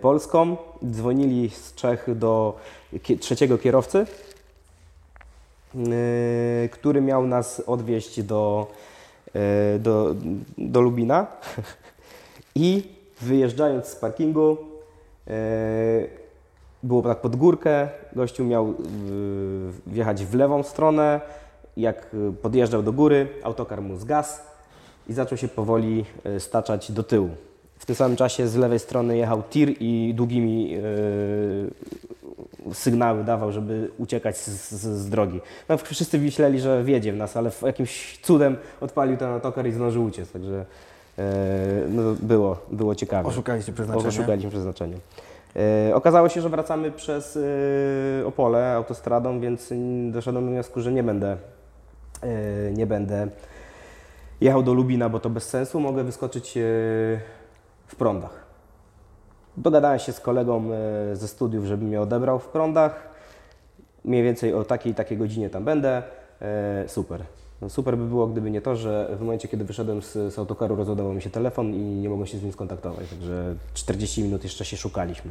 polską. 0.00 0.56
Dzwonili 0.90 1.50
z 1.50 1.74
Czech 1.74 2.06
do 2.18 2.58
trzeciego 3.20 3.58
kierowcy, 3.58 4.06
który 6.70 7.00
miał 7.00 7.26
nas 7.26 7.62
odwieźć 7.66 8.22
do, 8.22 8.70
do, 9.78 10.14
do 10.58 10.80
Lubina. 10.80 11.26
I 12.54 12.93
wyjeżdżając 13.20 13.86
z 13.86 13.96
parkingu, 13.96 14.56
e, 15.28 15.34
było 16.82 17.02
tak 17.02 17.20
pod 17.20 17.36
górkę, 17.36 17.88
gościu 18.12 18.44
miał 18.44 18.68
e, 18.68 18.72
wjechać 19.86 20.24
w 20.24 20.34
lewą 20.34 20.62
stronę. 20.62 21.20
Jak 21.76 22.06
e, 22.14 22.32
podjeżdżał 22.32 22.82
do 22.82 22.92
góry, 22.92 23.28
autokar 23.42 23.82
mu 23.82 23.96
zgasł 23.96 24.40
i 25.08 25.12
zaczął 25.12 25.38
się 25.38 25.48
powoli 25.48 26.04
staczać 26.38 26.92
do 26.92 27.02
tyłu. 27.02 27.30
W 27.78 27.86
tym 27.86 27.96
samym 27.96 28.16
czasie 28.16 28.48
z 28.48 28.56
lewej 28.56 28.78
strony 28.78 29.16
jechał 29.16 29.42
tir 29.50 29.74
i 29.80 30.14
długimi 30.14 30.76
sygnały 32.72 33.24
dawał, 33.24 33.52
żeby 33.52 33.90
uciekać 33.98 34.38
z, 34.38 34.48
z, 34.48 34.82
z 34.82 35.10
drogi. 35.10 35.40
No, 35.68 35.76
wszyscy 35.78 36.18
myśleli, 36.18 36.60
że 36.60 36.84
wiedzie 36.84 37.12
w 37.12 37.16
nas, 37.16 37.36
ale 37.36 37.50
jakimś 37.62 38.18
cudem 38.22 38.56
odpalił 38.80 39.16
ten 39.16 39.28
autokar 39.28 39.66
i 39.66 39.72
zdążył 39.72 40.04
uciec, 40.04 40.32
także 40.32 40.66
no, 41.88 42.02
było, 42.22 42.58
było 42.70 42.94
ciekawe. 42.94 43.28
Oszukaliście 43.28 43.72
przeznaczenie. 43.72 44.08
Oszukaliśmy 44.08 44.50
przeznaczenie. 44.50 44.96
E, 45.56 45.94
okazało 45.94 46.28
się, 46.28 46.40
że 46.40 46.48
wracamy 46.48 46.92
przez 46.92 47.38
e, 48.22 48.26
Opole 48.26 48.72
autostradą, 48.72 49.40
więc 49.40 49.72
doszedłem 50.10 50.44
do 50.44 50.50
wniosku, 50.50 50.80
że 50.80 50.92
nie 50.92 51.02
będę, 51.02 51.36
e, 52.22 52.72
nie 52.72 52.86
będę 52.86 53.28
jechał 54.40 54.62
do 54.62 54.74
Lubina, 54.74 55.08
bo 55.08 55.20
to 55.20 55.30
bez 55.30 55.48
sensu. 55.48 55.80
Mogę 55.80 56.04
wyskoczyć 56.04 56.56
e, 56.56 56.60
w 57.86 57.96
prądach. 57.98 58.44
Dogadałem 59.56 59.98
się 59.98 60.12
z 60.12 60.20
kolegą 60.20 60.64
e, 60.72 61.16
ze 61.16 61.28
studiów, 61.28 61.64
żeby 61.64 61.84
mnie 61.84 62.00
odebrał 62.00 62.38
w 62.38 62.48
prądach. 62.48 63.08
Mniej 64.04 64.22
więcej 64.22 64.54
o 64.54 64.64
takiej 64.64 64.92
i 64.92 64.94
takiej 64.94 65.18
godzinie 65.18 65.50
tam 65.50 65.64
będę. 65.64 66.02
E, 66.40 66.84
super. 66.88 67.20
No 67.62 67.68
super 67.70 67.98
by 67.98 68.04
było, 68.04 68.26
gdyby 68.26 68.50
nie 68.50 68.60
to, 68.60 68.76
że 68.76 69.16
w 69.18 69.20
momencie, 69.20 69.48
kiedy 69.48 69.64
wyszedłem 69.64 70.02
z, 70.02 70.12
z 70.12 70.38
autokaru, 70.38 70.76
rozładował 70.76 71.12
mi 71.12 71.22
się 71.22 71.30
telefon 71.30 71.74
i 71.74 71.78
nie 71.78 72.08
mogłem 72.08 72.26
się 72.26 72.38
z 72.38 72.42
nim 72.42 72.52
skontaktować. 72.52 73.08
Także 73.10 73.54
40 73.74 74.22
minut 74.22 74.44
jeszcze 74.44 74.64
się 74.64 74.76
szukaliśmy. 74.76 75.30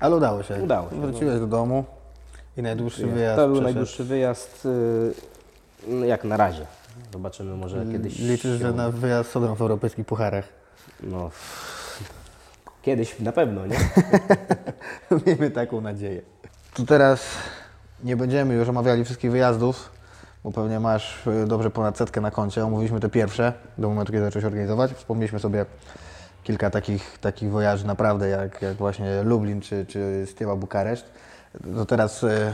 Ale 0.00 0.16
udało 0.16 0.42
się. 0.42 0.62
Udało 0.62 0.90
się, 0.90 0.96
no. 0.96 1.06
Wróciłeś 1.06 1.40
do 1.40 1.46
domu 1.46 1.84
i 2.56 2.62
najdłuższy 2.62 3.06
wyjazd 3.06 3.36
to 3.36 3.46
był 3.46 3.54
przeszedł. 3.54 3.64
najdłuższy 3.64 4.04
wyjazd, 4.04 4.66
y, 4.66 5.14
no 5.88 6.06
jak 6.06 6.24
na 6.24 6.36
razie. 6.36 6.66
Zobaczymy, 7.12 7.56
może 7.56 7.86
kiedyś. 7.92 8.18
Liczysz, 8.18 8.60
że 8.60 8.72
na 8.72 8.90
wyjazd 8.90 9.30
z 9.30 9.36
Odrą 9.36 9.54
w 9.54 9.60
europejskich 9.60 10.06
pucharach. 10.06 10.48
No, 11.02 11.30
kiedyś 12.82 13.20
na 13.20 13.32
pewno, 13.32 13.66
nie? 13.66 13.78
Miejmy 15.26 15.50
taką 15.50 15.80
nadzieję. 15.80 16.22
To 16.74 16.82
teraz 16.84 17.20
nie 18.04 18.16
będziemy 18.16 18.54
już 18.54 18.68
omawiali 18.68 19.04
wszystkich 19.04 19.30
wyjazdów, 19.30 19.90
bo 20.46 20.52
pewnie 20.52 20.80
masz 20.80 21.26
y, 21.26 21.46
dobrze 21.46 21.70
ponad 21.70 21.98
setkę 21.98 22.20
na 22.20 22.30
koncie. 22.30 22.64
Omówiliśmy 22.64 23.00
te 23.00 23.08
pierwsze, 23.08 23.52
do 23.78 23.88
momentu, 23.88 24.12
kiedy 24.12 24.24
zacząłeś 24.24 24.44
organizować. 24.44 24.92
Wspomnieliśmy 24.92 25.38
sobie 25.38 25.66
kilka 26.42 26.70
takich, 26.70 27.18
takich 27.18 27.50
wojaży 27.50 27.86
naprawdę, 27.86 28.28
jak, 28.28 28.62
jak 28.62 28.76
właśnie 28.76 29.22
Lublin 29.22 29.60
czy, 29.60 29.86
czy 29.86 30.26
Stieła 30.30 30.56
Bukareszt. 30.56 31.04
To 31.76 31.86
teraz 31.86 32.22
y, 32.22 32.52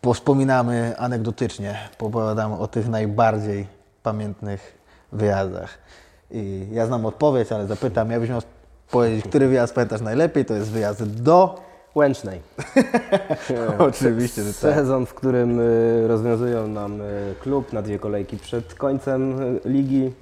powspominamy 0.00 0.94
anegdotycznie, 0.98 1.78
opowiadamy 1.98 2.58
o 2.58 2.68
tych 2.68 2.88
najbardziej 2.88 3.66
pamiętnych 4.02 4.78
wyjazdach. 5.12 5.78
I 6.30 6.68
ja 6.72 6.86
znam 6.86 7.06
odpowiedź, 7.06 7.52
ale 7.52 7.66
zapytam, 7.66 8.10
jakbyś 8.10 8.30
miał 8.30 8.42
powiedzieć, 8.90 9.24
który 9.24 9.48
wyjazd 9.48 9.74
pamiętasz 9.74 10.00
najlepiej, 10.00 10.44
to 10.44 10.54
jest 10.54 10.70
wyjazd 10.70 11.22
do 11.22 11.69
Łęcznej. 11.94 12.40
Oczywiście, 13.78 14.42
że 14.42 14.52
tak. 14.52 14.60
Sezon, 14.74 15.06
w 15.06 15.14
którym 15.14 15.60
y, 15.60 16.08
rozwiązują 16.08 16.66
nam 16.66 17.00
y, 17.00 17.34
klub 17.42 17.72
na 17.72 17.82
dwie 17.82 17.98
kolejki 17.98 18.36
przed 18.36 18.74
końcem 18.74 19.42
y, 19.42 19.60
ligi, 19.64 20.12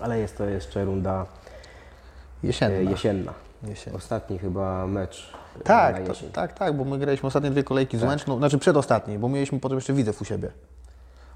ale 0.00 0.18
jest 0.18 0.36
to 0.38 0.44
jeszcze 0.44 0.84
runda 0.84 1.26
Jesienna. 2.42 2.90
jesienna. 2.90 3.32
Jesienna. 3.62 3.96
Ostatni 3.96 4.38
chyba 4.38 4.86
mecz 4.86 5.32
Tak, 5.64 6.06
to, 6.06 6.12
tak, 6.32 6.52
tak, 6.52 6.74
bo 6.76 6.84
my 6.84 6.98
graliśmy 6.98 7.26
ostatnie 7.26 7.50
dwie 7.50 7.64
kolejki 7.64 7.98
z 7.98 8.02
Łęczną, 8.02 8.38
znaczy 8.38 8.58
przedostatniej, 8.58 9.18
bo 9.18 9.28
mieliśmy 9.28 9.60
potem 9.60 9.78
jeszcze 9.78 9.92
Widzew 9.92 10.22
u 10.22 10.24
siebie. 10.24 10.50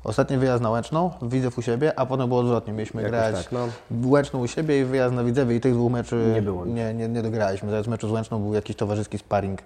Ostatni 0.04 0.36
wyjazd 0.36 0.62
na 0.62 0.70
Łęczną, 0.70 1.10
Widzew 1.22 1.58
u 1.58 1.62
siebie, 1.62 1.98
a 1.98 2.06
potem 2.06 2.28
było 2.28 2.40
odwrotnie. 2.40 2.72
Mieliśmy 2.72 3.02
Jakoś 3.02 3.10
grać 3.18 3.34
tak, 3.44 3.52
no. 3.52 3.68
Łęczną 4.10 4.40
u 4.40 4.46
siebie 4.46 4.80
i 4.80 4.84
wyjazd 4.84 5.14
na 5.14 5.24
Widzewie 5.24 5.56
i 5.56 5.60
tych 5.60 5.74
dwóch 5.74 5.92
meczy 5.92 6.32
Nie 6.34 6.42
było. 6.42 6.66
Nie, 6.66 6.94
nie, 6.94 7.08
nie 7.08 7.22
dograliśmy. 7.22 7.70
Zamiast 7.70 7.88
meczu 7.88 8.08
z 8.08 8.10
Łęczną 8.10 8.42
był 8.42 8.54
jakiś 8.54 8.76
towarzyski 8.76 9.18
sparring. 9.18 9.62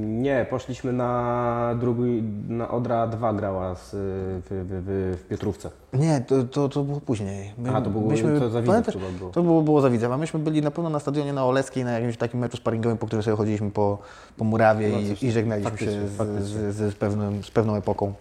Nie, 0.00 0.46
poszliśmy 0.50 0.92
na 0.92 1.74
drugi, 1.80 2.22
na 2.48 2.70
Odra 2.70 3.06
2 3.06 3.32
grała 3.32 3.74
z, 3.74 3.94
y, 3.94 3.96
w, 3.96 4.46
w, 4.50 5.18
w, 5.24 5.28
Piotrówce. 5.28 5.70
Nie, 5.92 6.20
to, 6.20 6.44
to, 6.44 6.68
to 6.68 6.82
było 6.82 7.00
później. 7.00 7.52
My, 7.58 7.68
Aha, 7.68 7.80
to 7.80 7.90
było- 7.90 8.12
to 8.40 8.50
za 8.50 8.62
Widzew 8.62 8.86
chyba 8.86 9.06
było. 9.18 9.30
To 9.30 9.42
było, 9.42 9.62
było 9.62 9.80
za 9.80 9.90
Widzew, 9.90 10.12
a 10.12 10.16
myśmy 10.16 10.40
byli 10.40 10.62
na 10.62 10.70
pewno 10.70 10.90
na 10.90 10.98
stadionie 10.98 11.32
na 11.32 11.44
Oleskiej 11.44 11.84
na 11.84 11.92
jakimś 11.92 12.16
takim 12.16 12.40
meczu 12.40 12.56
sparingowym, 12.56 12.98
po 12.98 13.06
którym 13.06 13.22
sobie 13.22 13.36
chodziliśmy 13.36 13.70
po, 13.70 13.98
po 14.36 14.44
murawie 14.44 14.88
No 14.88 14.98
i, 14.98 15.26
i 15.26 15.32
żegnaliśmy 15.32 15.70
faktycznie, 15.70 15.94
się 16.00 16.08
z, 16.08 16.16
faktycznie. 16.16 16.72
z, 16.72 16.76
z, 16.76 16.92
z, 16.92 16.94
pewnym, 16.94 17.44
z 17.44 17.50
pewną 17.50 17.74
epoką. 17.76 18.12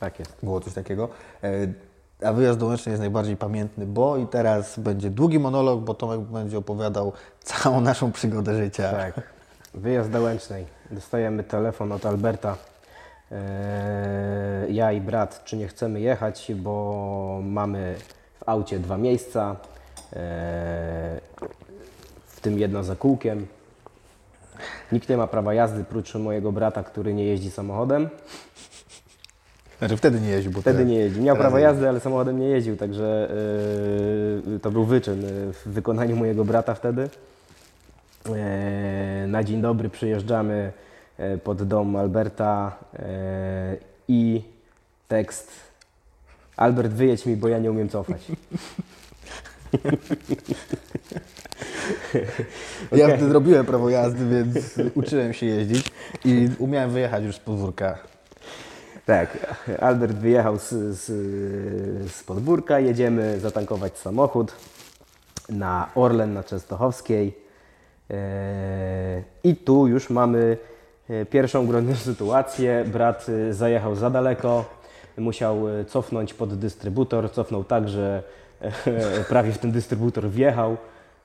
Tak 0.00 0.18
jest. 0.18 0.36
Było 0.42 0.60
coś 0.60 0.74
takiego. 0.74 1.08
E, 1.44 1.48
A 2.28 2.32
wyjazd 2.32 2.58
do 2.58 2.66
Łęcznej 2.66 2.92
jest 2.92 3.00
najbardziej 3.00 3.36
pamiętny, 3.36 3.86
bo 3.86 4.16
i 4.16 4.26
teraz 4.26 4.78
będzie 4.78 5.10
długi 5.10 5.38
monolog, 5.38 5.80
bo 5.80 5.94
Tomek 5.94 6.20
będzie 6.20 6.58
opowiadał 6.58 7.12
całą 7.42 7.80
naszą 7.80 8.12
przygodę 8.12 8.56
życia. 8.64 8.90
Tak. 8.90 9.20
Wyjazd 9.74 10.10
do 10.10 10.22
Łęcznej. 10.22 10.66
Dostajemy 10.90 11.44
telefon 11.44 11.92
od 11.92 12.06
Alberta. 12.06 12.56
Eee, 13.32 14.74
ja 14.74 14.92
i 14.92 15.00
brat, 15.00 15.44
czy 15.44 15.56
nie 15.56 15.68
chcemy 15.68 16.00
jechać, 16.00 16.52
bo 16.56 17.40
mamy 17.42 17.94
w 18.40 18.48
aucie 18.48 18.78
dwa 18.78 18.96
miejsca, 18.98 19.56
eee, 20.12 20.18
w 22.26 22.40
tym 22.40 22.58
jedno 22.58 22.84
za 22.84 22.96
kółkiem. 22.96 23.46
Nikt 24.92 25.08
nie 25.08 25.16
ma 25.16 25.26
prawa 25.26 25.54
jazdy, 25.54 25.84
prócz 25.84 26.14
mojego 26.14 26.52
brata, 26.52 26.82
który 26.82 27.14
nie 27.14 27.24
jeździ 27.24 27.50
samochodem. 27.50 28.08
Znaczy 29.78 29.96
wtedy 29.96 30.20
nie 30.20 30.28
jeździł, 30.28 30.52
bo 30.52 30.60
Wtedy 30.60 30.84
nie 30.84 30.94
jeździł. 30.94 31.22
Miał 31.22 31.36
prawo 31.36 31.58
jazdy, 31.58 31.88
ale 31.88 32.00
samochodem 32.00 32.40
nie 32.40 32.48
jeździł, 32.48 32.76
także 32.76 33.28
yy, 34.46 34.60
to 34.60 34.70
był 34.70 34.84
wyczyn 34.84 35.22
yy, 35.22 35.52
w 35.52 35.62
wykonaniu 35.66 36.16
mojego 36.16 36.44
brata 36.44 36.74
wtedy. 36.74 37.08
Yy, 38.26 38.32
na 39.26 39.44
dzień 39.44 39.60
dobry 39.60 39.88
przyjeżdżamy 39.88 40.72
yy, 41.18 41.38
pod 41.38 41.62
dom 41.62 41.96
Alberta 41.96 42.76
yy, 42.92 42.98
i 44.08 44.42
tekst 45.08 45.50
Albert 46.56 46.92
wyjedź 46.92 47.26
mi, 47.26 47.36
bo 47.36 47.48
ja 47.48 47.58
nie 47.58 47.70
umiem 47.70 47.88
cofać. 47.88 48.22
Ja 52.92 53.04
Okej. 53.04 53.16
wtedy 53.16 53.32
robiłem 53.32 53.66
prawo 53.66 53.90
jazdy, 53.90 54.44
więc 54.44 54.78
uczyłem 54.94 55.32
się 55.32 55.46
jeździć 55.46 55.92
i 56.24 56.48
umiałem 56.58 56.90
wyjechać 56.90 57.24
już 57.24 57.36
z 57.36 57.38
podwórka. 57.38 57.98
Tak, 59.08 59.56
Albert 59.80 60.16
wyjechał 60.16 60.58
z, 60.58 60.68
z, 60.70 61.04
z 62.12 62.24
podwórka, 62.24 62.80
jedziemy 62.80 63.40
zatankować 63.40 63.98
samochód 63.98 64.52
na 65.48 65.88
Orlen 65.94 66.32
na 66.32 66.44
Częstochowskiej. 66.44 67.38
Eee, 68.10 68.16
I 69.44 69.56
tu 69.56 69.86
już 69.86 70.10
mamy 70.10 70.56
e, 71.10 71.26
pierwszą 71.26 71.66
groźną 71.66 71.94
sytuację. 72.10 72.84
Brat 72.86 73.26
e, 73.28 73.52
zajechał 73.52 73.96
za 73.96 74.10
daleko, 74.10 74.64
musiał 75.18 75.68
e, 75.68 75.84
cofnąć 75.84 76.34
pod 76.34 76.54
dystrybutor. 76.54 77.32
Cofnął 77.32 77.64
tak, 77.64 77.88
że 77.88 78.22
e, 78.60 78.72
prawie 79.28 79.52
w 79.52 79.58
ten 79.58 79.72
dystrybutor 79.72 80.30
wjechał. 80.30 80.76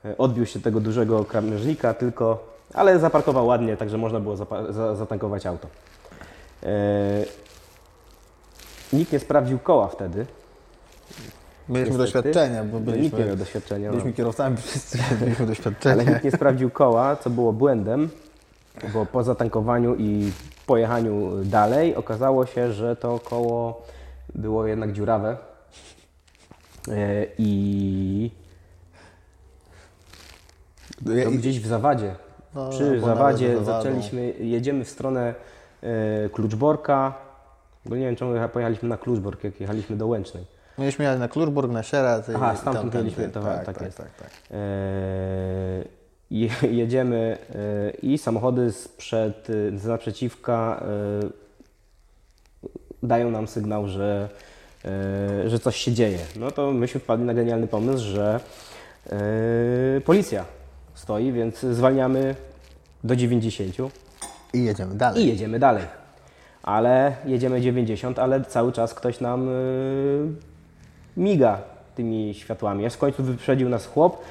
E, 0.04 0.18
Odbił 0.18 0.46
się 0.46 0.60
tego 0.60 0.80
dużego 0.80 1.24
krawężnika 1.24 1.94
tylko, 1.94 2.54
ale 2.74 2.98
zaparkował 2.98 3.46
ładnie, 3.46 3.76
także 3.76 3.98
można 3.98 4.20
było 4.20 4.36
zatankować 4.96 5.46
auto. 5.46 5.68
Nikt 8.92 9.12
nie 9.12 9.18
sprawdził 9.18 9.58
koła 9.58 9.88
wtedy. 9.88 10.26
Mieliśmy 11.68 11.98
Niestety. 11.98 11.98
doświadczenia, 11.98 12.64
bo 12.64 12.72
No, 12.72 12.78
nikt 12.80 12.86
nie 12.88 12.92
byliśmy, 13.10 13.26
miał 13.26 13.36
doświadczenia. 13.36 13.86
No. 13.86 13.90
byliśmy 13.92 14.12
kierowcami 14.12 14.56
wszyscy, 14.66 14.98
mieliśmy 15.20 15.46
doświadczenia. 15.46 15.94
Ale 16.02 16.04
nikt 16.12 16.24
nie 16.24 16.30
sprawdził 16.30 16.70
koła, 16.70 17.16
co 17.16 17.30
było 17.30 17.52
błędem, 17.52 18.08
bo 18.92 19.06
po 19.06 19.22
zatankowaniu 19.22 19.94
i 19.98 20.32
pojechaniu 20.66 21.44
dalej 21.44 21.94
okazało 21.96 22.46
się, 22.46 22.72
że 22.72 22.96
to 22.96 23.18
koło 23.18 23.82
było 24.34 24.66
jednak 24.66 24.92
dziurawe. 24.92 25.36
E, 26.88 27.26
I 27.38 28.30
to 31.24 31.30
gdzieś 31.30 31.60
w 31.60 31.66
zawadzie. 31.66 32.14
No, 32.54 32.70
Przy 32.70 32.90
albo 32.90 33.06
zawadzie 33.06 33.54
zawadą. 33.58 33.64
zaczęliśmy, 33.82 34.32
jedziemy 34.38 34.84
w 34.84 34.90
stronę 34.90 35.34
e, 35.82 36.28
Kluczborka, 36.28 37.14
bo 37.86 37.96
nie 37.96 38.06
wiem 38.06 38.16
czemu 38.16 38.32
pojechaliśmy 38.52 38.88
na 38.88 38.96
Kluczbork, 38.96 39.44
jak 39.44 39.60
jechaliśmy 39.60 39.96
do 39.96 40.06
Łęcznej. 40.06 40.44
Mieliśmy 40.78 41.04
jechać 41.04 41.20
na 41.20 41.28
Kluczburg, 41.28 41.72
na 41.72 41.82
Sieradz. 41.82 42.28
i- 42.28 42.32
Aha, 42.34 42.56
stamtąd 42.56 42.94
mieliśmy, 42.94 43.28
to 43.28 43.42
tak, 43.42 43.64
tak 43.66 43.74
tak, 43.76 43.84
jest. 43.86 43.96
tak, 43.98 44.14
tak. 44.14 44.30
Je- 46.30 46.48
jedziemy 46.80 47.38
e, 47.54 47.90
i 47.90 48.18
samochody 48.18 48.72
sprzed, 48.72 49.48
e, 49.74 49.78
z 49.78 49.84
naprzeciwka 49.84 50.82
e, 51.22 51.28
dają 53.02 53.30
nam 53.30 53.48
sygnał, 53.48 53.88
że, 53.88 54.28
e, 54.84 55.48
że 55.50 55.58
coś 55.58 55.76
się 55.76 55.92
dzieje. 55.92 56.18
No 56.36 56.50
to 56.50 56.72
myśmy 56.72 57.00
wpadli 57.00 57.26
na 57.26 57.34
genialny 57.34 57.66
pomysł, 57.66 58.04
że 58.04 58.40
e, 59.06 59.16
policja 60.00 60.44
stoi, 60.94 61.32
więc 61.32 61.58
zwalniamy 61.60 62.34
do 63.04 63.16
90 63.16 63.74
I 64.54 64.64
jedziemy 64.64 64.94
dalej. 64.94 65.22
i 65.24 65.28
jedziemy 65.28 65.58
dalej. 65.58 65.84
Ale 66.64 67.16
jedziemy 67.24 67.60
90, 67.60 68.18
ale 68.18 68.44
cały 68.44 68.72
czas 68.72 68.94
ktoś 68.94 69.20
nam 69.20 69.48
y, 69.48 70.26
miga 71.16 71.58
tymi 71.94 72.34
światłami. 72.34 72.86
Aż 72.86 72.94
w 72.94 72.98
końcu 72.98 73.22
wyprzedził 73.22 73.68
nas 73.68 73.86
chłop 73.86 74.22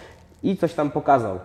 i 0.44 0.58
coś 0.58 0.74
tam 0.74 0.92
pokazał. 0.92 1.40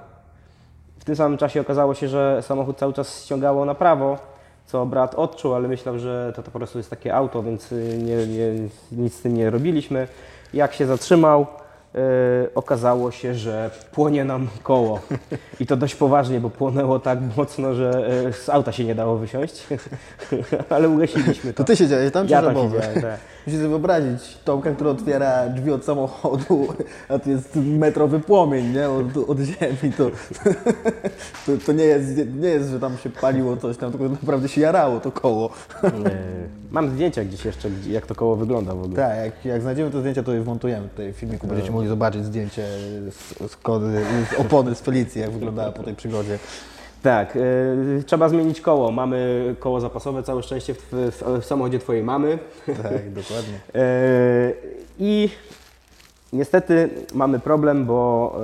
W 0.99 1.05
tym 1.05 1.16
samym 1.16 1.39
czasie 1.39 1.61
okazało 1.61 1.95
się, 1.95 2.09
że 2.09 2.43
samochód 2.43 2.78
cały 2.78 2.93
czas 2.93 3.24
ściągało 3.24 3.64
na 3.64 3.74
prawo, 3.74 4.18
co 4.66 4.86
brat 4.86 5.14
odczuł, 5.14 5.55
ale 5.55 5.68
myślał, 5.68 5.99
że 5.99 6.32
to, 6.36 6.43
to 6.43 6.51
po 6.51 6.59
prostu 6.59 6.78
jest 6.78 6.91
takie 6.91 7.14
auto, 7.14 7.43
więc 7.43 7.72
y, 7.72 7.99
nie, 8.03 8.26
nie, 8.26 8.68
nic 8.93 9.14
z 9.14 9.22
tym 9.22 9.34
nie 9.34 9.51
robiliśmy. 9.51 10.09
Jak 10.55 10.74
się 10.74 10.86
zatrzymał, 10.86 11.47
okazało 12.55 13.11
się, 13.11 13.34
że 13.34 13.70
płonie 13.93 14.24
nam 14.24 14.49
koło. 14.62 15.01
I 15.61 15.66
to 15.66 15.76
dość 15.76 15.95
poważnie, 15.95 16.41
bo 16.41 16.51
płonęło 16.51 16.99
tak 16.99 17.18
mocno, 17.36 17.74
że 17.74 18.11
y, 18.28 18.32
z 18.32 18.49
auta 18.49 18.72
się 18.72 18.84
nie 18.84 18.95
dało 18.95 19.16
wysiąść. 19.16 19.66
ale 20.70 20.89
ugasiliśmy 20.89 21.53
to. 21.53 21.57
To 21.57 21.64
ty 21.64 21.76
siedziałeś 21.76 22.12
tam, 22.12 22.26
czy 22.26 22.32
ja 22.32 22.43
tam 22.43 22.55
siedziałem, 22.55 23.03
tak. 23.03 23.20
Musisz 23.49 23.61
sobie 23.61 23.70
wyobrazić 23.70 24.38
Tomka, 24.44 24.72
który 24.72 24.90
otwiera 24.90 25.49
drzwi 25.49 25.70
od 25.70 25.84
samochodu, 25.84 26.68
a 27.09 27.18
to 27.18 27.30
jest 27.30 27.57
metrowy 27.57 28.20
płomień, 28.20 28.72
nie? 28.74 28.90
Od, 28.90 29.30
od 29.30 29.38
ziemi. 29.38 29.92
To, 29.96 30.11
to, 31.46 31.53
to 31.66 31.72
nie, 31.72 31.84
jest, 31.84 32.16
nie 32.16 32.49
jest, 32.49 32.70
że 32.70 32.80
tam 32.80 32.99
się 32.99 33.11
paliło 33.11 33.57
coś 33.57 33.76
tam, 33.76 33.92
tylko 33.92 34.09
naprawdę 34.09 34.49
się 34.49 34.61
jarało 34.61 35.01
to 35.01 35.12
koło. 35.12 35.51
Mam 36.70 36.90
zdjęcia 36.90 37.24
gdzieś 37.24 37.44
jeszcze, 37.44 37.70
jak 37.88 38.07
to 38.07 38.14
koło 38.14 38.36
wygląda 38.36 38.74
w 38.74 38.82
ogóle. 38.82 38.96
Tak, 38.96 39.16
jak, 39.24 39.44
jak 39.44 39.62
znajdziemy 39.62 39.90
te 39.90 40.01
zdjęcia, 40.01 40.22
to 40.22 40.32
je 40.32 40.40
wmontujemy 40.40 40.88
tutaj 40.88 41.12
w 41.12 41.16
filmiku. 41.16 41.46
Będziecie 41.46 41.70
mogli 41.70 41.88
zobaczyć 41.88 42.24
zdjęcie 42.24 42.66
z, 43.11 43.51
z, 43.51 43.57
kody, 43.57 44.01
z 44.30 44.40
opony 44.40 44.74
z 44.74 44.80
Felicji, 44.80 45.20
jak 45.20 45.30
wyglądała 45.30 45.72
po 45.72 45.82
tej 45.82 45.94
przygodzie. 45.94 46.38
Tak, 47.03 47.36
y, 47.36 48.03
trzeba 48.07 48.28
zmienić 48.28 48.61
koło. 48.61 48.92
Mamy 48.92 49.55
koło 49.59 49.80
zapasowe, 49.80 50.22
całe 50.22 50.42
szczęście 50.42 50.74
w, 50.74 50.80
w, 50.92 51.40
w 51.40 51.44
samochodzie 51.44 51.78
Twojej 51.78 52.03
mamy. 52.03 52.38
Tak, 52.66 53.11
dokładnie. 53.22 53.55
E, 53.74 54.53
I 54.99 55.28
niestety 56.32 56.90
mamy 57.14 57.38
problem, 57.40 57.86
bo 57.86 58.34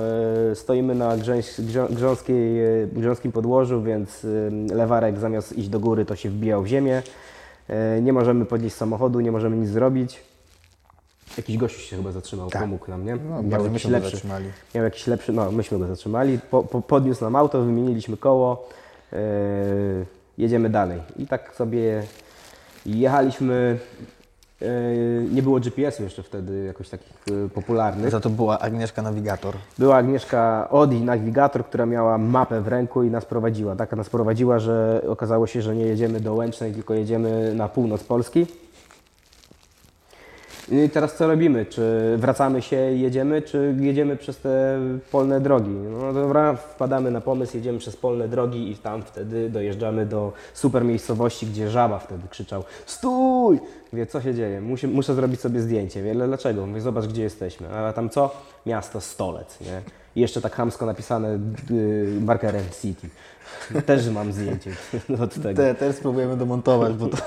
e, 0.51 0.55
stoimy 0.55 0.95
na 0.95 1.17
grzo, 1.17 1.87
grząskiej, 1.89 2.65
e, 2.83 2.87
grząskim 2.87 3.31
podłożu, 3.31 3.83
więc 3.83 4.25
e, 4.71 4.75
lewarek 4.75 5.19
zamiast 5.19 5.57
iść 5.57 5.69
do 5.69 5.79
góry, 5.79 6.05
to 6.05 6.15
się 6.15 6.29
wbijał 6.29 6.63
w 6.63 6.67
ziemię. 6.67 7.03
E, 7.69 8.01
Nie 8.01 8.13
możemy 8.13 8.45
podnieść 8.45 8.75
samochodu, 8.75 9.19
nie 9.19 9.31
możemy 9.31 9.57
nic 9.57 9.69
zrobić. 9.69 10.23
Jakiś 11.37 11.57
gościu 11.57 11.79
się 11.79 11.95
chyba 11.97 12.11
zatrzymał, 12.11 12.49
Tak. 12.49 12.61
pomógł 12.61 12.89
nam, 12.91 13.05
nie? 13.05 13.15
No, 13.29 13.43
Miał 13.43 13.65
jakiś 13.65 13.85
lepszy, 13.85 14.09
zatrzymali. 14.11 14.45
miał 14.75 14.83
jakiś 14.83 15.07
lepszy, 15.07 15.33
no 15.33 15.51
myśmy 15.51 15.79
go 15.79 15.87
zatrzymali, 15.87 16.39
po, 16.51 16.63
po, 16.63 16.81
podniósł 16.81 17.23
nam 17.23 17.35
auto, 17.35 17.61
wymieniliśmy 17.61 18.17
koło, 18.17 18.69
e, 19.13 19.17
jedziemy 20.37 20.69
dalej. 20.69 21.01
I 21.17 21.27
tak 21.27 21.55
sobie 21.55 22.03
jechaliśmy, 22.85 23.77
e, 24.61 24.65
nie 25.31 25.41
było 25.43 25.59
GPS-u 25.59 26.03
jeszcze 26.03 26.23
wtedy 26.23 26.63
jakoś 26.65 26.89
takich 26.89 27.13
e, 27.45 27.49
popularnych. 27.49 28.11
Za 28.11 28.19
to 28.19 28.29
była 28.29 28.59
Agnieszka 28.59 29.01
Nawigator. 29.01 29.55
Była 29.77 29.95
Agnieszka 29.95 30.67
Odi, 30.71 31.01
nawigator, 31.01 31.65
która 31.65 31.85
miała 31.85 32.17
mapę 32.17 32.61
w 32.61 32.67
ręku 32.67 33.03
i 33.03 33.09
nas 33.09 33.25
prowadziła. 33.25 33.75
Tak 33.75 33.91
nas 33.91 34.09
prowadziła, 34.09 34.59
że 34.59 35.01
okazało 35.07 35.47
się, 35.47 35.61
że 35.61 35.75
nie 35.75 35.85
jedziemy 35.85 36.19
do 36.19 36.33
Łęcznej, 36.33 36.73
tylko 36.73 36.93
jedziemy 36.93 37.53
na 37.55 37.69
północ 37.69 38.03
Polski. 38.03 38.47
I 40.71 40.89
teraz 40.89 41.15
co 41.15 41.27
robimy? 41.27 41.65
Czy 41.65 42.13
wracamy 42.17 42.61
się 42.61 42.91
i 42.91 43.01
jedziemy, 43.01 43.41
czy 43.41 43.75
jedziemy 43.79 44.15
przez 44.17 44.37
te 44.37 44.79
polne 45.11 45.41
drogi? 45.41 45.69
No 45.69 46.13
dobra, 46.13 46.55
wpadamy 46.55 47.11
na 47.11 47.21
pomysł, 47.21 47.57
jedziemy 47.57 47.79
przez 47.79 47.95
polne 47.95 48.27
drogi 48.27 48.71
i 48.71 48.75
tam 48.75 49.03
wtedy 49.03 49.49
dojeżdżamy 49.49 50.05
do 50.05 50.33
super 50.53 50.85
miejscowości, 50.85 51.45
gdzie 51.47 51.69
żaba 51.69 51.99
wtedy 51.99 52.27
krzyczał 52.29 52.63
Stój! 52.85 53.59
Mówię, 53.93 54.05
co 54.05 54.21
się 54.21 54.33
dzieje? 54.33 54.61
Muszę, 54.61 54.87
muszę 54.87 55.15
zrobić 55.15 55.39
sobie 55.39 55.59
zdjęcie. 55.61 55.99
Mówię, 55.99 56.11
"Ale 56.11 56.27
dlaczego? 56.27 56.65
Mówię, 56.67 56.81
zobacz, 56.81 57.05
gdzie 57.05 57.23
jesteśmy. 57.23 57.69
A 57.69 57.93
tam 57.93 58.09
co? 58.09 58.35
Miasto 58.65 59.01
Stolec, 59.01 59.61
nie? 59.61 60.04
I 60.15 60.21
jeszcze 60.21 60.41
tak 60.41 60.55
chamsko 60.55 60.85
napisane 60.85 61.39
y, 61.71 62.21
markerem 62.21 62.63
City. 62.81 63.09
Też 63.85 64.09
mam 64.09 64.33
zdjęcie 64.33 64.71
od 65.23 65.33
tego. 65.33 65.53
Te, 65.53 65.75
też 65.75 65.95
spróbujemy 65.95 66.37
domontować, 66.37 66.93
bo 66.93 67.07
to, 67.07 67.17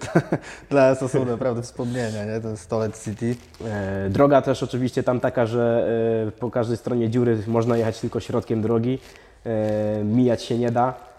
dla 0.70 0.90
nas 0.90 0.98
to 0.98 1.08
są 1.08 1.24
naprawdę 1.24 1.62
wspomnienia, 1.62 2.24
nie? 2.24 2.40
Ten 2.40 2.56
Stolec 2.56 3.04
City. 3.04 3.36
E, 3.66 4.10
Droga 4.10 4.42
też 4.42 4.62
oczywiście 4.62 5.02
tam 5.02 5.20
taka, 5.20 5.46
że 5.46 5.88
e, 6.28 6.30
po 6.32 6.50
każdej 6.50 6.76
stronie 6.76 7.10
dziury 7.10 7.38
można 7.46 7.76
jechać 7.76 8.00
tylko 8.00 8.20
środkiem 8.20 8.62
drogi. 8.62 8.98
E, 9.46 10.04
Mijać 10.04 10.42
się 10.42 10.58
nie 10.58 10.70
da. 10.70 11.09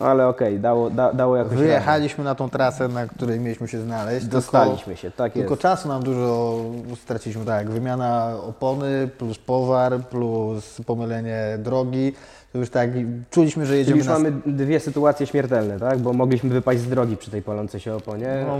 Ale 0.00 0.26
okej, 0.28 0.60
dało, 0.60 0.90
da, 0.90 1.12
dało 1.12 1.36
jakoś 1.36 1.52
radę. 1.52 1.64
Wyjechaliśmy 1.64 2.24
na 2.24 2.34
tą 2.34 2.50
trasę, 2.50 2.88
na 2.88 3.06
której 3.06 3.40
mieliśmy 3.40 3.68
się 3.68 3.80
znaleźć. 3.80 4.26
Dostaliśmy 4.26 4.96
się, 4.96 5.10
tak 5.10 5.16
Tylko, 5.16 5.38
jest. 5.38 5.48
tylko 5.48 5.56
czasu 5.56 5.88
nam 5.88 6.02
dużo 6.02 6.58
straciliśmy, 7.02 7.44
tak. 7.44 7.70
Wymiana 7.70 8.32
opony, 8.48 9.08
plus 9.18 9.38
powar, 9.38 10.00
plus 10.00 10.80
pomylenie 10.86 11.58
drogi. 11.58 12.12
To 12.52 12.58
już 12.58 12.70
tak, 12.70 12.90
czuliśmy, 13.30 13.66
że 13.66 13.72
Czyli 13.72 13.78
jedziemy 13.78 13.98
już 13.98 14.06
na... 14.06 14.12
mamy 14.12 14.32
dwie 14.46 14.80
sytuacje 14.80 15.26
śmiertelne, 15.26 15.80
tak? 15.80 15.98
Bo 15.98 16.12
mogliśmy 16.12 16.50
wypaść 16.50 16.80
z 16.80 16.88
drogi 16.88 17.16
przy 17.16 17.30
tej 17.30 17.42
palącej 17.42 17.80
się 17.80 17.94
oponie. 17.94 18.44
No, 18.46 18.56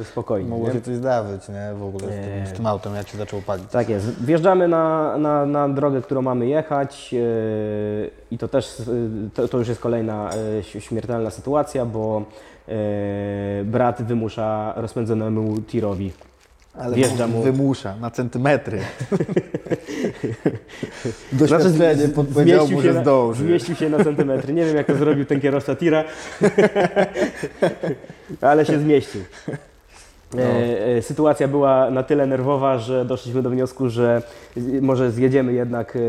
e, 0.00 0.04
spokojnie. 0.04 0.50
Mogło 0.50 0.68
nie? 0.68 0.74
się 0.74 0.80
coś 0.80 0.94
zdarzyć, 0.94 1.48
nie? 1.48 1.74
W 1.78 1.82
ogóle 1.82 2.04
z 2.04 2.10
tym, 2.10 2.46
z 2.46 2.52
tym 2.52 2.66
autem, 2.66 2.94
jak 2.94 3.08
się 3.08 3.18
zaczął 3.18 3.42
palić. 3.42 3.66
Tak 3.70 3.88
jest. 3.88 4.24
Wjeżdżamy 4.24 4.68
na, 4.68 5.18
na, 5.18 5.46
na 5.46 5.68
drogę, 5.68 6.02
którą 6.02 6.22
mamy 6.22 6.46
jechać 6.46 7.12
yy, 7.12 7.20
i 8.30 8.38
to 8.38 8.48
też 8.48 8.78
yy, 8.78 9.30
to, 9.34 9.48
to 9.48 9.58
już 9.58 9.68
jest 9.68 9.80
kolejna 9.80 10.30
yy, 10.74 10.80
śmiertelna 10.80 11.30
sytuacja, 11.30 11.86
bo 11.86 12.22
brat 13.64 14.02
wymusza 14.02 14.72
rozpędzonemu 14.76 15.62
tirowi. 15.62 16.12
Ale 16.78 16.96
Wjeżdża 16.96 17.26
mu- 17.26 17.42
wymusza 17.42 17.96
na 17.96 18.10
centymetry. 18.10 18.78
Znaczy, 21.32 21.54
Doświadczenie 21.64 22.08
podpowiedziało 22.08 22.68
mu, 22.68 22.80
że 22.82 22.92
na, 22.92 23.02
zdąży. 23.02 23.44
zmieścił 23.44 23.74
się 23.74 23.88
na 23.90 24.04
centymetry. 24.04 24.52
Nie 24.52 24.64
wiem, 24.64 24.76
jak 24.76 24.86
to 24.86 24.94
zrobił 24.96 25.24
ten 25.24 25.40
kierowca 25.40 25.76
tira, 25.76 26.04
ale 28.40 28.66
się 28.66 28.78
zmieścił. 28.78 29.20
No. 30.34 30.42
E, 30.42 30.86
e, 30.96 31.02
sytuacja 31.02 31.48
była 31.48 31.90
na 31.90 32.02
tyle 32.02 32.26
nerwowa, 32.26 32.78
że 32.78 33.04
doszliśmy 33.04 33.42
do 33.42 33.50
wniosku, 33.50 33.88
że 33.88 34.22
może 34.80 35.10
zjedziemy 35.10 35.52
jednak 35.52 35.96
e, 35.96 35.98
e, 35.98 36.02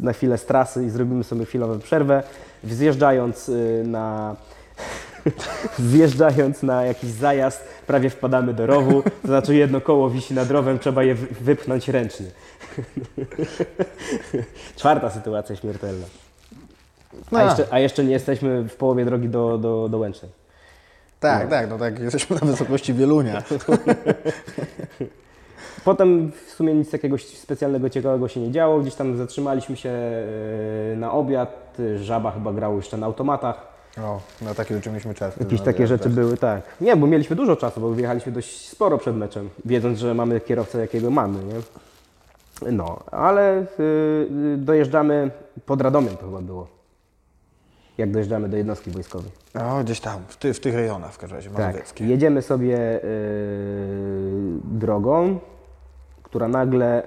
na 0.00 0.12
chwilę 0.12 0.38
z 0.38 0.44
trasy 0.46 0.84
i 0.84 0.90
zrobimy 0.90 1.24
sobie 1.24 1.44
chwilową 1.44 1.78
przerwę. 1.78 2.22
Zjeżdżając 2.64 3.50
na 3.84 4.36
zjeżdżając 5.78 6.62
na 6.62 6.84
jakiś 6.84 7.10
zajazd, 7.10 7.64
prawie 7.86 8.10
wpadamy 8.10 8.54
do 8.54 8.66
rowu, 8.66 9.02
to 9.02 9.28
znaczy 9.28 9.54
jedno 9.54 9.80
koło 9.80 10.10
wisi 10.10 10.34
nad 10.34 10.50
rowem, 10.50 10.78
trzeba 10.78 11.02
je 11.02 11.14
wy- 11.14 11.26
wypchnąć 11.40 11.88
ręcznie. 11.88 12.26
Czwarta 14.76 15.10
sytuacja 15.10 15.56
śmiertelna. 15.56 16.06
A 17.12 17.16
No, 17.32 17.44
jeszcze, 17.44 17.66
a 17.70 17.78
jeszcze 17.78 18.04
nie 18.04 18.12
jesteśmy 18.12 18.62
w 18.68 18.76
połowie 18.76 19.04
drogi 19.04 19.28
do, 19.28 19.58
do, 19.58 19.88
do 19.88 19.98
Łęcznej. 19.98 20.30
tak, 21.20 21.48
tak, 21.50 21.70
no 21.70 21.78
tak, 21.78 21.98
jesteśmy 21.98 22.36
na 22.40 22.46
wysokości 22.46 22.94
Wielunia. 22.94 23.42
Potem 25.84 26.32
w 26.46 26.50
sumie 26.50 26.74
nic 26.74 26.90
takiego 26.90 27.18
specjalnego, 27.18 27.90
ciekawego 27.90 28.28
się 28.28 28.40
nie 28.40 28.50
działo. 28.52 28.80
Gdzieś 28.80 28.94
tam 28.94 29.16
zatrzymaliśmy 29.16 29.76
się 29.76 29.90
e, 29.90 30.96
na 30.96 31.12
obiad. 31.12 31.76
Żaba 31.96 32.30
chyba 32.30 32.52
grał 32.52 32.76
jeszcze 32.76 32.96
na 32.96 33.06
automatach. 33.06 33.77
O, 34.04 34.20
na 34.42 34.54
takie 34.54 34.74
rzeczy 34.74 34.90
mieliśmy 34.90 35.14
czas. 35.14 35.36
Jakieś 35.36 35.58
No, 35.58 35.64
takie 35.64 35.86
rzeczy 35.86 36.08
były, 36.10 36.36
tak. 36.36 36.62
Nie, 36.80 36.96
bo 36.96 37.06
mieliśmy 37.06 37.36
dużo 37.36 37.56
czasu, 37.56 37.80
bo 37.80 37.90
wyjechaliśmy 37.90 38.32
dość 38.32 38.68
sporo 38.68 38.98
przed 38.98 39.16
meczem, 39.16 39.48
wiedząc, 39.64 39.98
że 39.98 40.14
mamy 40.14 40.40
kierowcę, 40.40 40.78
jakiego 40.80 41.10
mamy, 41.10 41.38
nie? 41.44 41.54
No, 42.72 42.98
ale 43.10 43.58
y, 43.60 43.64
y, 44.54 44.56
dojeżdżamy 44.56 45.30
pod 45.66 45.80
Radomiem 45.80 46.16
to 46.16 46.26
chyba 46.26 46.40
było. 46.40 46.66
Jak 47.98 48.10
dojeżdżamy 48.10 48.48
do 48.48 48.56
jednostki 48.56 48.90
wojskowej. 48.90 49.30
O, 49.54 49.84
gdzieś 49.84 50.00
tam, 50.00 50.20
w, 50.28 50.36
ty, 50.36 50.54
w 50.54 50.60
tych 50.60 50.74
rejonach 50.74 51.12
w 51.12 51.18
każdym 51.18 51.36
razie, 51.36 51.50
Tak, 51.50 52.00
jedziemy 52.00 52.42
sobie 52.42 53.04
y, 53.04 53.10
drogą, 54.64 55.38
która 56.22 56.48
nagle 56.48 57.02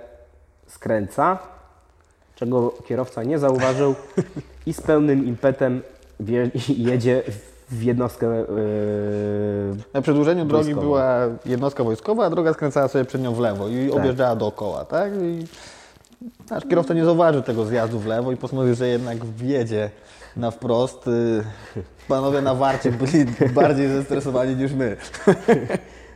skręca, 0.68 1.38
czego 2.36 2.74
kierowca 2.86 3.24
nie 3.24 3.40
zauważył 3.40 3.96
i 4.66 4.74
z 4.74 4.82
pełnym 4.82 5.26
impetem 5.26 5.82
jedzie 6.92 7.24
w 7.70 7.84
jednostkę 7.84 8.28
y, 8.28 8.46
Na 9.94 10.02
przedłużeniu 10.02 10.46
drogi 10.46 10.64
Wojskową. 10.64 10.88
była 10.88 11.16
jednostka 11.46 11.84
wojskowa, 11.84 12.26
a 12.26 12.30
droga 12.30 12.54
skręcała 12.54 12.88
sobie 12.88 13.06
przed 13.06 13.22
nią 13.22 13.34
w 13.34 13.40
lewo 13.40 13.68
i 13.68 13.88
Tak. 13.90 13.98
objeżdżała 14.00 14.36
dookoła, 14.36 14.86
tak? 14.86 15.14
I 15.22 15.46
nasz 16.50 16.66
kierowca 16.66 16.94
nie 16.94 17.06
zauważył 17.06 17.42
tego 17.42 17.66
zjazdu 17.66 18.00
w 18.00 18.06
lewo 18.06 18.32
i 18.32 18.38
postanowił, 18.38 18.76
że 18.76 18.88
jednak 18.88 19.26
wjedzie 19.26 19.90
na 20.38 20.52
wprost. 20.52 21.08
Y, 21.08 21.44
Panowie 22.08 22.42
na 22.42 22.56
warcie 22.56 22.92
byli 22.92 23.26
bardziej 23.54 23.88
zestresowani 23.90 24.56
niż 24.56 24.74
my. 24.74 24.98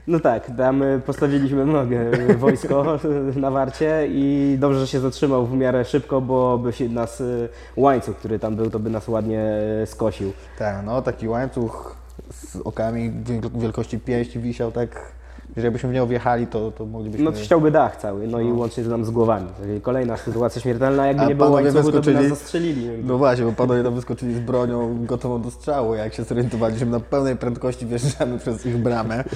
No 0.07 0.19
tak, 0.19 0.51
tam 0.57 0.83
y, 0.83 1.01
postawiliśmy 1.05 1.65
nogę 1.65 1.99
y, 2.29 2.37
wojsko 2.37 2.99
na 3.35 3.51
warcie 3.51 4.07
i 4.09 4.55
dobrze, 4.59 4.79
że 4.79 4.87
się 4.87 4.99
zatrzymał 4.99 5.45
w 5.45 5.53
miarę 5.57 5.85
szybko, 5.85 6.21
bo 6.21 6.57
by 6.57 6.73
się 6.73 6.89
nas 6.89 7.21
y, 7.21 7.49
łańcuch, 7.75 8.15
który 8.17 8.39
tam 8.39 8.55
był, 8.55 8.69
to 8.69 8.79
by 8.79 8.89
nas 8.89 9.07
ładnie 9.07 9.43
skosił. 9.85 10.33
Tak, 10.59 10.85
no 10.85 11.01
taki 11.01 11.27
łańcuch 11.27 11.95
z 12.31 12.55
okami 12.55 13.11
wiel- 13.11 13.59
wielkości 13.59 13.99
pięści 13.99 14.39
wisiał 14.39 14.71
tak, 14.71 15.11
że 15.57 15.63
jakbyśmy 15.63 15.89
w 15.89 15.93
niego 15.93 16.07
wjechali, 16.07 16.47
to, 16.47 16.71
to 16.71 16.85
moglibyśmy... 16.85 17.25
No 17.25 17.31
to 17.31 17.37
ściąłby 17.37 17.71
dach 17.71 17.97
cały, 17.97 18.27
no 18.27 18.39
i 18.39 18.51
łącznie 18.51 18.83
z 18.83 18.87
nam 18.87 19.05
z 19.05 19.09
głowami. 19.09 19.47
Czyli 19.61 19.81
Kolejna 19.81 20.17
sytuacja 20.17 20.61
śmiertelna, 20.61 21.07
jakby 21.07 21.23
A 21.23 21.27
nie 21.27 21.35
było 21.35 21.49
łańcuchu, 21.49 21.91
to 21.91 22.01
by 22.01 22.13
nas 22.13 22.23
wyskoczyli- 22.23 22.29
zastrzelili. 22.29 22.89
No 23.03 23.17
właśnie, 23.17 23.45
bo 23.45 23.51
panowie 23.51 23.83
tam 23.83 23.95
wyskoczyli 23.95 24.35
z 24.35 24.39
bronią 24.39 25.05
gotową 25.05 25.41
do 25.41 25.51
strzału. 25.51 25.95
Jak 25.95 26.13
się 26.13 26.23
zorientowaliśmy, 26.23 26.85
na 26.85 26.99
pełnej 26.99 27.35
prędkości 27.35 27.85
wjeżdżamy 27.85 28.39
przez 28.39 28.65
ich 28.65 28.77
bramę. 28.77 29.23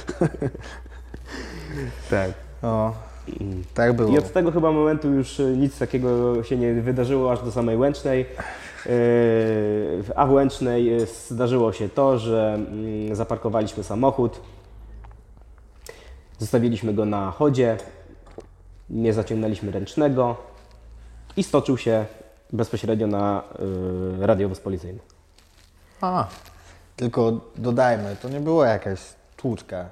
Tak. 2.09 2.32
O, 2.61 2.93
tak 3.74 3.93
było. 3.93 4.09
I 4.09 4.17
od 4.17 4.34
tego 4.34 4.51
chyba 4.51 4.72
momentu 4.72 5.09
już 5.13 5.39
y, 5.39 5.57
nic 5.57 5.80
takiego 5.80 6.43
się 6.43 6.57
nie 6.57 6.74
wydarzyło 6.74 7.32
aż 7.32 7.43
do 7.43 7.51
samej 7.51 7.78
Łęcznej. 7.78 8.26
Yy, 8.86 8.91
A 10.15 10.26
w 10.26 10.32
Łęcznej 10.32 11.01
y, 11.01 11.07
zdarzyło 11.28 11.74
się 11.74 11.89
to, 11.89 12.17
że 12.17 12.53
mm, 12.53 13.15
zaparkowaliśmy 13.15 13.84
samochód, 13.84 14.41
zostawiliśmy 16.39 16.93
go 16.93 17.05
na 17.05 17.31
chodzie, 17.31 17.77
nie 18.89 19.13
zaciągnęliśmy 19.13 19.71
ręcznego 19.71 20.35
i 21.37 21.43
stoczył 21.43 21.77
się 21.77 22.05
bezpośrednio 22.53 23.07
na 23.07 23.43
y, 24.21 24.27
radiowóz 24.27 24.59
policyjny. 24.59 24.99
A, 26.01 26.27
Tylko 26.95 27.31
dodajmy, 27.55 28.15
to 28.21 28.29
nie 28.29 28.39
była 28.39 28.67
jakaś 28.67 28.99
tłuczka. 29.37 29.85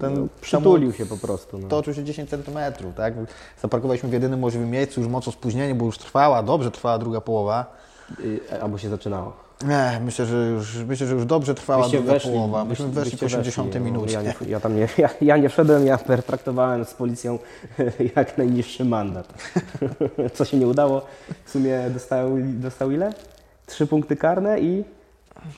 Ten 0.00 0.28
Przytulił 0.40 0.92
się 0.92 1.06
po 1.06 1.16
prostu. 1.16 1.58
No. 1.58 1.68
toczył 1.68 1.94
się 1.94 2.04
10 2.04 2.30
cm, 2.30 2.58
tak? 2.96 3.14
Zaparkowaliśmy 3.62 4.08
w 4.08 4.12
jedynym 4.12 4.40
możliwym 4.40 4.70
miejscu, 4.70 5.00
już 5.00 5.10
mocno 5.10 5.32
spóźnienie, 5.32 5.74
bo 5.74 5.84
już 5.84 5.98
trwała, 5.98 6.42
dobrze 6.42 6.70
trwała 6.70 6.98
druga 6.98 7.20
połowa. 7.20 7.76
Y, 8.20 8.62
Albo 8.62 8.78
się 8.78 8.88
zaczynało. 8.88 9.47
Nie, 9.66 10.00
myślę, 10.04 10.26
że 10.26 10.36
już, 10.36 10.76
myślę, 10.76 11.06
że 11.06 11.14
już 11.14 11.24
dobrze 11.24 11.54
trwała 11.54 11.88
druga 11.88 12.12
weszli, 12.12 12.30
połowa. 12.30 12.64
Myśmy 12.64 12.88
weszli 12.88 13.16
w 13.16 13.20
wyście 13.20 13.26
80 13.26 13.68
weszli, 13.68 13.80
no. 13.80 13.86
minucie. 13.86 14.12
Ja, 14.12 14.22
nie, 14.22 14.34
ja 14.48 14.60
tam 14.60 14.76
nie, 14.76 14.88
ja, 14.98 15.08
ja 15.20 15.36
nie 15.36 15.48
wszedłem, 15.48 15.86
ja 15.86 15.98
pertraktowałem 15.98 16.84
z 16.84 16.94
policją 16.94 17.38
jak 18.16 18.38
najniższy 18.38 18.84
mandat. 18.84 19.34
Co 20.34 20.44
się 20.44 20.56
nie 20.56 20.66
udało. 20.66 21.06
W 21.44 21.50
sumie 21.50 21.90
dostał, 21.90 22.30
dostał 22.38 22.90
ile? 22.90 23.12
Trzy 23.66 23.86
punkty 23.86 24.16
karne 24.16 24.60
i 24.60 24.84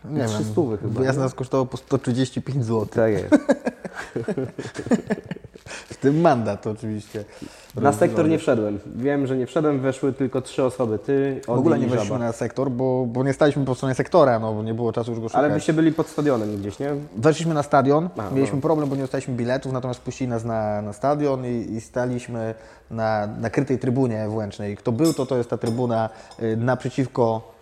Nie 0.04 0.24
trzy 0.24 0.34
wiem, 0.38 0.44
stówy 0.44 0.78
chyba. 0.78 1.00
wyjazd 1.00 1.18
nas 1.18 1.34
kosztował 1.34 1.66
po 1.66 1.76
135 1.76 2.64
zł. 2.64 2.86
Tak 2.86 3.12
jest. 3.12 3.34
W 5.90 5.96
tym 5.96 6.20
mandat 6.20 6.66
oczywiście. 6.66 7.24
Na 7.76 7.92
sektor 7.92 8.28
nie 8.28 8.38
wszedłem. 8.38 8.78
Wiem, 8.96 9.26
że 9.26 9.36
nie 9.36 9.46
wszedłem, 9.46 9.80
weszły 9.80 10.12
tylko 10.12 10.42
trzy 10.42 10.64
osoby. 10.64 10.98
Ty, 10.98 11.40
W 11.46 11.50
ogóle 11.50 11.78
nie 11.78 11.86
weszliśmy 11.86 12.18
na 12.18 12.32
sektor, 12.32 12.70
bo, 12.70 13.06
bo 13.06 13.24
nie 13.24 13.32
staliśmy 13.32 13.64
po 13.64 13.74
stronie 13.74 13.94
sektora, 13.94 14.38
no 14.38 14.54
bo 14.54 14.62
nie 14.62 14.74
było 14.74 14.92
czasu 14.92 15.10
już 15.10 15.20
go 15.20 15.28
szukać. 15.28 15.44
Ale 15.44 15.54
byście 15.54 15.72
byli 15.72 15.92
pod 15.92 16.06
stadionem 16.08 16.56
gdzieś, 16.56 16.78
nie? 16.78 16.90
Weszliśmy 17.16 17.54
na 17.54 17.62
stadion, 17.62 18.08
A, 18.16 18.30
mieliśmy 18.34 18.56
no. 18.56 18.62
problem, 18.62 18.88
bo 18.88 18.96
nie 18.96 19.02
dostaliśmy 19.02 19.34
biletów, 19.34 19.72
natomiast 19.72 20.00
puścili 20.00 20.30
nas 20.30 20.44
na, 20.44 20.82
na 20.82 20.92
stadion 20.92 21.46
i, 21.46 21.72
i 21.72 21.80
staliśmy 21.80 22.54
na 22.90 23.26
nakrytej 23.26 23.78
trybunie 23.78 24.28
włęcznej. 24.28 24.76
Kto 24.76 24.92
był, 24.92 25.14
to 25.14 25.26
to 25.26 25.36
jest 25.36 25.50
ta 25.50 25.58
trybuna 25.58 26.08
y, 26.42 26.56
naprzeciwko 26.56 27.52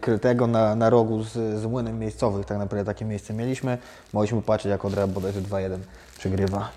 krytego 0.00 0.46
na, 0.46 0.76
na 0.76 0.90
rogu 0.90 1.22
z, 1.22 1.32
z 1.32 1.66
młynem 1.66 1.98
miejscowych. 1.98 2.46
Tak 2.46 2.58
naprawdę 2.58 2.84
takie 2.84 3.04
miejsce 3.04 3.34
mieliśmy. 3.34 3.78
Mogliśmy 4.12 4.42
patrzeć, 4.42 4.70
jak 4.70 4.84
Odra 4.84 5.06
bodajże 5.06 5.42
2-1 5.42 5.78
przegrywa. 6.18 6.70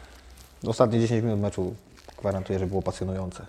Ostatnie 0.67 0.99
10 0.99 1.23
minut 1.23 1.39
meczu 1.39 1.73
gwarantuję, 2.19 2.59
że 2.59 2.67
było 2.67 2.81
pasjonujące. 2.81 3.45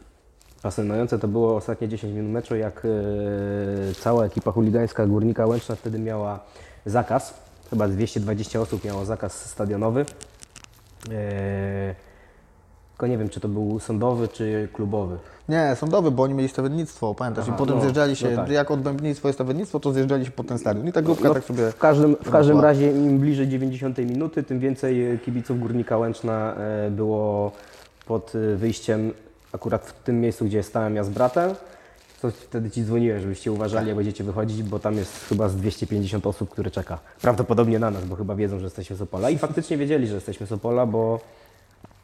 Fascynujące 0.61 1.19
to 1.19 1.29
było 1.29 1.57
ostatnie 1.57 1.89
10 1.89 2.15
minut 2.15 2.33
meczu, 2.33 2.57
jak 2.57 2.83
e, 2.85 3.95
cała 3.95 4.25
ekipa 4.25 4.53
chuligańska 4.53 5.07
Górnika 5.07 5.47
Łęczna 5.47 5.77
wtedy 5.77 5.99
miała 5.99 6.41
zakaz. 6.87 7.35
Chyba 7.71 7.89
220 7.89 8.61
osób 8.61 8.85
miało 8.85 9.05
zakaz 9.05 9.51
stadionowy. 9.51 10.07
E, 11.11 11.95
tylko 12.99 13.07
nie 13.07 13.19
wiem, 13.19 13.29
czy 13.29 13.41
to 13.41 13.49
był 13.49 13.81
sądowy, 13.81 14.29
czy 14.29 14.69
klubowy. 14.73 15.17
Nie, 15.49 15.77
sądowy, 15.77 16.11
bo 16.11 16.23
oni 16.23 16.35
mieli 16.35 16.49
stawiennictwo, 16.49 17.15
pamiętasz? 17.15 17.45
Aha, 17.49 17.55
I 17.55 17.59
potem 17.59 17.75
no, 17.77 17.81
zjeżdżali 17.81 18.17
się, 18.17 18.31
no 18.31 18.37
tak. 18.37 18.51
jak 18.51 18.71
odbębnictwo 18.71 19.29
jest 19.29 19.37
stawiennictwo, 19.37 19.81
to 19.81 19.93
zjeżdżali 19.93 20.25
się 20.25 20.31
po 20.31 20.45
ten 20.45 20.59
stadion. 20.59 20.89
I 20.89 20.93
ta 20.93 21.03
grupka 21.03 21.29
No, 21.29 21.35
tak 21.35 21.45
sobie... 21.45 21.71
W 21.71 21.79
każdym, 21.79 22.17
w 22.17 22.31
każdym 22.31 22.61
razie 22.61 22.91
im 22.93 23.19
bliżej 23.19 23.49
90 23.49 23.99
minuty, 23.99 24.43
tym 24.43 24.59
więcej 24.59 25.11
e, 25.11 25.19
kibiców 25.19 25.61
Górnika 25.61 25.99
Łęczna 25.99 26.55
e, 26.55 26.91
było 26.91 27.53
pod 28.07 28.33
e, 28.35 28.57
wyjściem 28.57 29.13
akurat 29.53 29.87
w 29.87 30.03
tym 30.03 30.21
miejscu, 30.21 30.45
gdzie 30.45 30.63
stałem 30.63 30.97
ja 30.97 31.05
z 31.05 31.09
bratem. 31.09 31.51
To 32.23 32.31
wtedy 32.31 32.71
Ci 32.71 32.85
dzwoniłem, 32.85 33.21
żebyście 33.21 33.53
uważali, 33.53 33.89
jak 33.89 33.97
będziecie 33.97 34.25
wychodzić, 34.25 34.63
bo 34.63 34.79
tam 34.79 34.97
jest 34.97 35.29
chyba 35.29 35.49
z 35.49 35.57
250 35.57 36.27
osób, 36.27 36.51
które 36.51 36.71
czeka. 36.71 36.99
Prawdopodobnie 37.23 37.79
na 37.79 37.91
nas, 37.91 38.05
bo 38.05 38.17
chyba 38.17 38.35
wiedzą, 38.35 38.59
że 38.59 38.65
jesteśmy 38.65 38.97
z 38.97 39.03
Opola. 39.03 39.31
I 39.31 39.39
faktycznie 39.39 39.77
wiedzieli, 39.77 40.07
że 40.07 40.15
jesteśmy 40.15 40.47
z 40.47 40.53
Opola, 40.53 40.87
bo 40.87 41.21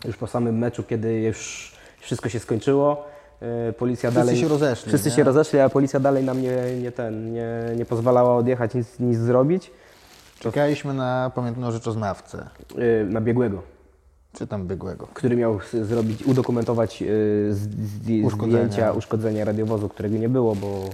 już 0.05 0.16
po 0.16 0.26
samym 0.26 0.59
meczu, 0.59 0.82
kiedy 0.82 1.20
już 1.20 1.72
wszystko 2.00 2.28
się 2.28 2.40
skończyło, 2.40 3.05
e, 3.40 3.72
policja 3.72 4.11
Wszyscy 4.11 4.26
dalej... 4.26 4.40
się 4.40 4.48
rozeszli, 4.48 4.88
Wszyscy 4.88 5.09
nie? 5.09 5.14
się 5.16 5.24
rozeszli, 5.24 5.59
a 5.61 5.68
policja 5.68 6.00
dalej 6.00 6.24
nam 6.24 6.42
nie, 6.42 6.57
nie, 6.82 6.92
ten, 6.92 7.32
nie, 7.32 7.48
nie 7.76 7.84
pozwalała 7.84 8.36
odjechać, 8.36 8.74
nic, 8.74 8.98
nic 9.00 9.18
zrobić. 9.18 9.70
Czekaliśmy 10.40 10.94
na 10.94 11.30
pamiętną 11.34 11.70
rzeczoznawcę, 11.72 12.48
Yy, 12.76 13.07
na 13.11 13.20
biegłego, 13.20 13.62
czy 14.32 14.46
tam 14.46 14.66
biegłego. 14.66 15.07
który 15.14 15.36
miał 15.36 15.59
zrobić, 15.82 16.22
udokumentować 16.22 17.00
yy, 17.00 17.09
zdj- 17.52 18.24
Uszkodzenia. 18.26 18.64
zdjęcia 18.64 18.92
uszkodzenia 18.92 19.44
radiowozu, 19.44 19.88
którego 19.88 20.16
nie 20.16 20.28
było, 20.28 20.55
bo, 20.55 20.84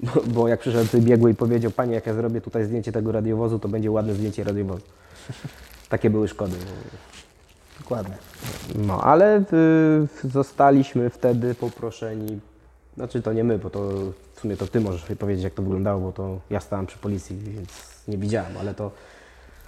bo, 0.00 0.10
bo 0.26 0.48
jak 0.48 0.60
przyszedł 0.60 0.98
biegły 1.00 1.30
i 1.30 1.34
powiedział, 1.34 1.70
panie, 1.70 1.94
jak 1.94 2.06
ja 2.06 2.14
zrobię 2.14 2.40
tutaj 2.40 2.64
zdjęcie 2.64 2.92
tego 2.92 3.12
radiowozu, 3.12 3.58
to 3.58 3.68
będzie 3.68 3.90
ładne 3.90 4.14
zdjęcie 4.14 4.44
radiowozu. 4.44 4.82
Takie 5.88 6.10
były 6.10 6.28
szkody. 6.28 6.56
Dokładnie. 7.82 8.14
No, 8.74 9.00
ale 9.02 9.38
y, 9.38 10.28
zostaliśmy 10.28 11.10
wtedy 11.10 11.54
poproszeni, 11.54 12.40
znaczy 12.96 13.22
to 13.22 13.32
nie 13.32 13.44
my, 13.44 13.58
bo 13.58 13.70
to 13.70 13.80
w 14.34 14.40
sumie 14.40 14.56
to 14.56 14.66
ty 14.66 14.80
możesz 14.80 15.10
mi 15.10 15.16
powiedzieć, 15.16 15.44
jak 15.44 15.54
to 15.54 15.62
wyglądało, 15.62 16.00
bo 16.00 16.12
to 16.12 16.38
ja 16.50 16.60
stałem 16.60 16.86
przy 16.86 16.98
policji, 16.98 17.36
więc 17.38 17.70
nie 18.08 18.18
widziałem, 18.18 18.52
ale 18.60 18.74
to 18.74 18.90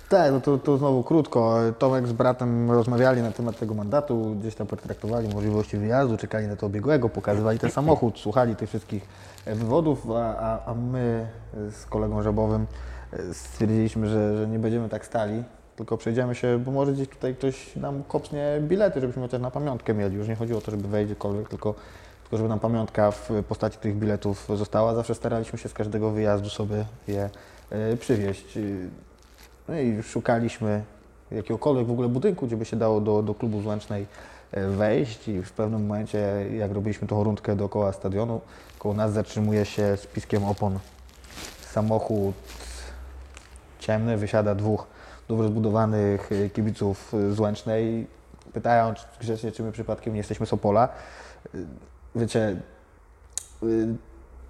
Tak, 0.09 0.33
no 0.33 0.41
to, 0.41 0.59
to 0.59 0.77
znowu 0.79 1.03
krótko. 1.03 1.59
Tomek 1.79 2.09
z 2.09 2.13
bratem 2.13 2.71
rozmawiali 2.71 3.23
na 3.23 3.31
temat 3.33 3.59
tego 3.59 3.75
mandatu, 3.75 4.37
gdzieś 4.41 4.55
tam 4.55 4.67
potraktowali 4.67 5.29
możliwości 5.29 5.77
wyjazdu, 5.77 6.17
czekali 6.17 6.47
na 6.47 6.57
to 6.57 6.69
biegłego, 6.69 7.09
pokazywali 7.09 7.59
ten 7.59 7.71
samochód, 7.71 8.19
słuchali 8.19 8.57
tych 8.57 8.69
wszystkich 8.69 9.07
e, 9.45 9.55
wywodów, 9.55 10.11
a, 10.11 10.37
a, 10.39 10.71
a 10.71 10.75
my 10.75 11.27
z 11.71 11.87
kolegą 11.87 12.23
Żabowym 12.23 12.67
e, 13.13 13.35
stwierdziliśmy, 13.35 14.09
że, 14.09 14.37
że 14.37 14.47
nie 14.47 14.59
będziemy 14.59 14.89
tak 14.89 15.07
stali, 15.07 15.45
tylko 15.77 15.97
przejdziemy 15.97 16.35
się, 16.35 16.59
bo 16.59 16.71
może 16.71 16.93
gdzieś 16.93 17.09
tutaj 17.09 17.35
ktoś 17.35 17.77
nam 17.77 18.03
kopnie 18.05 18.59
bilety, 18.61 19.01
żebyśmy 19.01 19.23
chociaż 19.23 19.41
na 19.41 19.51
pamiątkę 19.51 19.95
mieli. 19.95 20.17
Już 20.17 20.29
nie 20.29 20.37
chodziło 20.37 20.59
o 20.59 20.63
to, 20.63 20.71
żeby 20.71 20.89
wejść 20.89 21.11
gdziekolwiek, 21.11 21.49
tylko, 21.49 21.75
tylko 22.23 22.37
żeby 22.37 22.49
nam 22.49 22.61
pamiątka 22.61 23.11
w 23.11 23.31
postaci 23.49 23.79
tych 23.79 23.97
biletów 23.97 24.49
została. 24.55 24.95
Zawsze 24.95 25.15
staraliśmy 25.15 25.59
się 25.59 25.69
z 25.69 25.73
każdego 25.73 26.11
wyjazdu 26.11 26.51
sobie 26.51 26.85
je 27.09 27.31
e, 27.71 27.97
przywieźć. 27.97 28.59
No 29.69 29.79
i 29.79 30.03
szukaliśmy 30.03 30.83
jakiegokolwiek 31.31 31.87
w 31.87 31.91
ogóle 31.91 32.09
budynku, 32.09 32.47
gdzie 32.47 32.57
by 32.57 32.65
się 32.65 32.77
dało 32.77 33.01
do, 33.01 33.23
do 33.23 33.35
klubu 33.35 33.63
złącznej 33.63 34.07
e, 34.53 34.69
wejść 34.69 35.29
i 35.29 35.43
w 35.43 35.53
pewnym 35.53 35.87
momencie, 35.87 36.47
jak 36.57 36.73
robiliśmy 36.73 37.09
tą 37.09 37.25
rundkę 37.25 37.57
dookoła 37.57 37.93
stadionu, 37.93 38.41
koło 38.79 38.95
nas 38.95 39.13
zatrzymuje 39.13 39.65
się 39.65 39.97
z 39.97 40.07
piskiem 40.07 40.45
opon 40.45 40.79
samochód 41.61 42.35
ciemny, 43.79 44.17
wysiada 44.17 44.55
dwóch 44.55 44.94
dobrze 45.29 45.49
zbudowanych 45.49 46.31
e, 46.33 46.51
kibiców 46.51 47.15
e, 47.15 47.33
złącznej. 47.33 48.07
Pytają 48.53 48.95
czy- 48.95 49.05
grzecznie, 49.21 49.53
czy 49.53 49.63
my 49.63 49.73
przypadkiem 49.73 50.13
nie 50.13 50.19
jesteśmy 50.19 50.47
z 50.47 50.53
Opola. 50.53 50.89
E, 51.55 51.59
Wiecie, 52.17 52.57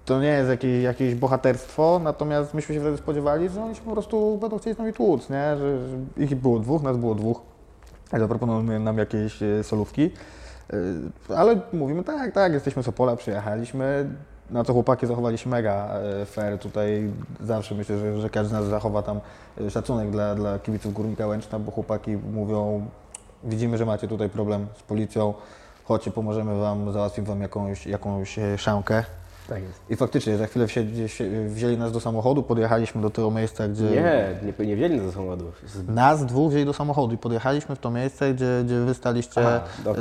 to 0.05 0.21
nie 0.21 0.27
jest 0.27 0.49
jakieś, 0.49 0.83
jakieś 0.83 1.15
bohaterstwo, 1.15 2.01
natomiast 2.03 2.53
myśmy 2.53 2.75
się 2.75 2.81
wtedy 2.81 2.97
spodziewali, 2.97 3.49
że 3.49 3.63
oni 3.63 3.75
się 3.75 3.81
po 3.81 3.91
prostu 3.91 4.37
będą 4.37 4.57
chcieli 4.59 4.75
z 4.75 4.79
nami 4.79 4.93
tłuc, 4.93 5.29
nie? 5.29 5.57
Że, 5.57 5.87
że 5.89 6.23
ich 6.23 6.35
było 6.35 6.59
dwóch, 6.59 6.81
nas 6.83 6.97
było 6.97 7.15
dwóch. 7.15 7.41
Zaproponowali 8.13 8.79
nam 8.79 8.97
jakieś 8.97 9.39
solówki. 9.61 10.11
Ale 11.35 11.61
mówimy 11.73 12.03
tak, 12.03 12.31
tak, 12.31 12.53
jesteśmy 12.53 12.83
z 12.83 12.87
Opola, 12.87 13.15
przyjechaliśmy. 13.15 14.09
Na 14.49 14.63
co 14.63 14.73
chłopaki 14.73 15.07
zachowali 15.07 15.37
się 15.37 15.49
mega 15.49 15.89
e, 16.21 16.25
fair. 16.25 16.59
Tutaj 16.59 17.11
zawsze 17.41 17.75
myślę, 17.75 17.97
że, 17.97 18.21
że 18.21 18.29
każdy 18.29 18.49
z 18.49 18.53
nas 18.53 18.65
zachowa 18.65 19.01
tam 19.01 19.19
e, 19.61 19.69
szacunek 19.69 20.09
dla, 20.09 20.35
dla 20.35 20.59
kibiców 20.59 20.93
Górnika 20.93 21.27
Łęczna, 21.27 21.59
bo 21.59 21.71
chłopaki 21.71 22.17
mówią, 22.17 22.85
widzimy, 23.43 23.77
że 23.77 23.85
macie 23.85 24.07
tutaj 24.07 24.29
problem 24.29 24.67
z 24.79 24.83
policją, 24.83 25.33
chodźcie, 25.83 26.11
pomożemy 26.11 26.59
Wam, 26.59 26.91
załatwimy 26.91 27.27
Wam 27.27 27.41
jakąś, 27.41 27.87
jakąś 27.87 28.39
e, 28.39 28.57
szamkę. 28.57 29.03
tak 29.49 29.63
jest. 29.63 29.81
I 29.89 29.95
faktycznie 29.95 30.37
za 30.37 30.47
chwilę 30.47 30.65
e, 30.65 31.49
wzięli 31.49 31.77
nas 31.77 31.91
do 31.91 31.99
samochodu, 31.99 32.43
podjechaliśmy 32.43 33.01
do 33.01 33.09
tego 33.09 33.31
miejsca, 33.31 33.67
gdzie... 33.67 33.83
Nie, 33.83 34.35
nie, 34.59 34.67
nie 34.67 34.75
wzięli 34.75 34.97
nas 34.97 35.05
do 35.05 35.11
samochodu. 35.11 35.51
Nas 35.87 36.25
dwóch 36.25 36.51
wzięli 36.51 36.65
do 36.65 36.73
samochodu 36.73 37.13
i 37.13 37.17
podjechaliśmy 37.17 37.75
w 37.75 37.79
to 37.79 37.91
miejsce, 37.91 38.33
gdzie, 38.33 38.61
gdzie 38.65 38.79
wy 38.79 38.93
staliście 38.93 39.41
Aha, 39.47 39.61
e, 39.87 39.91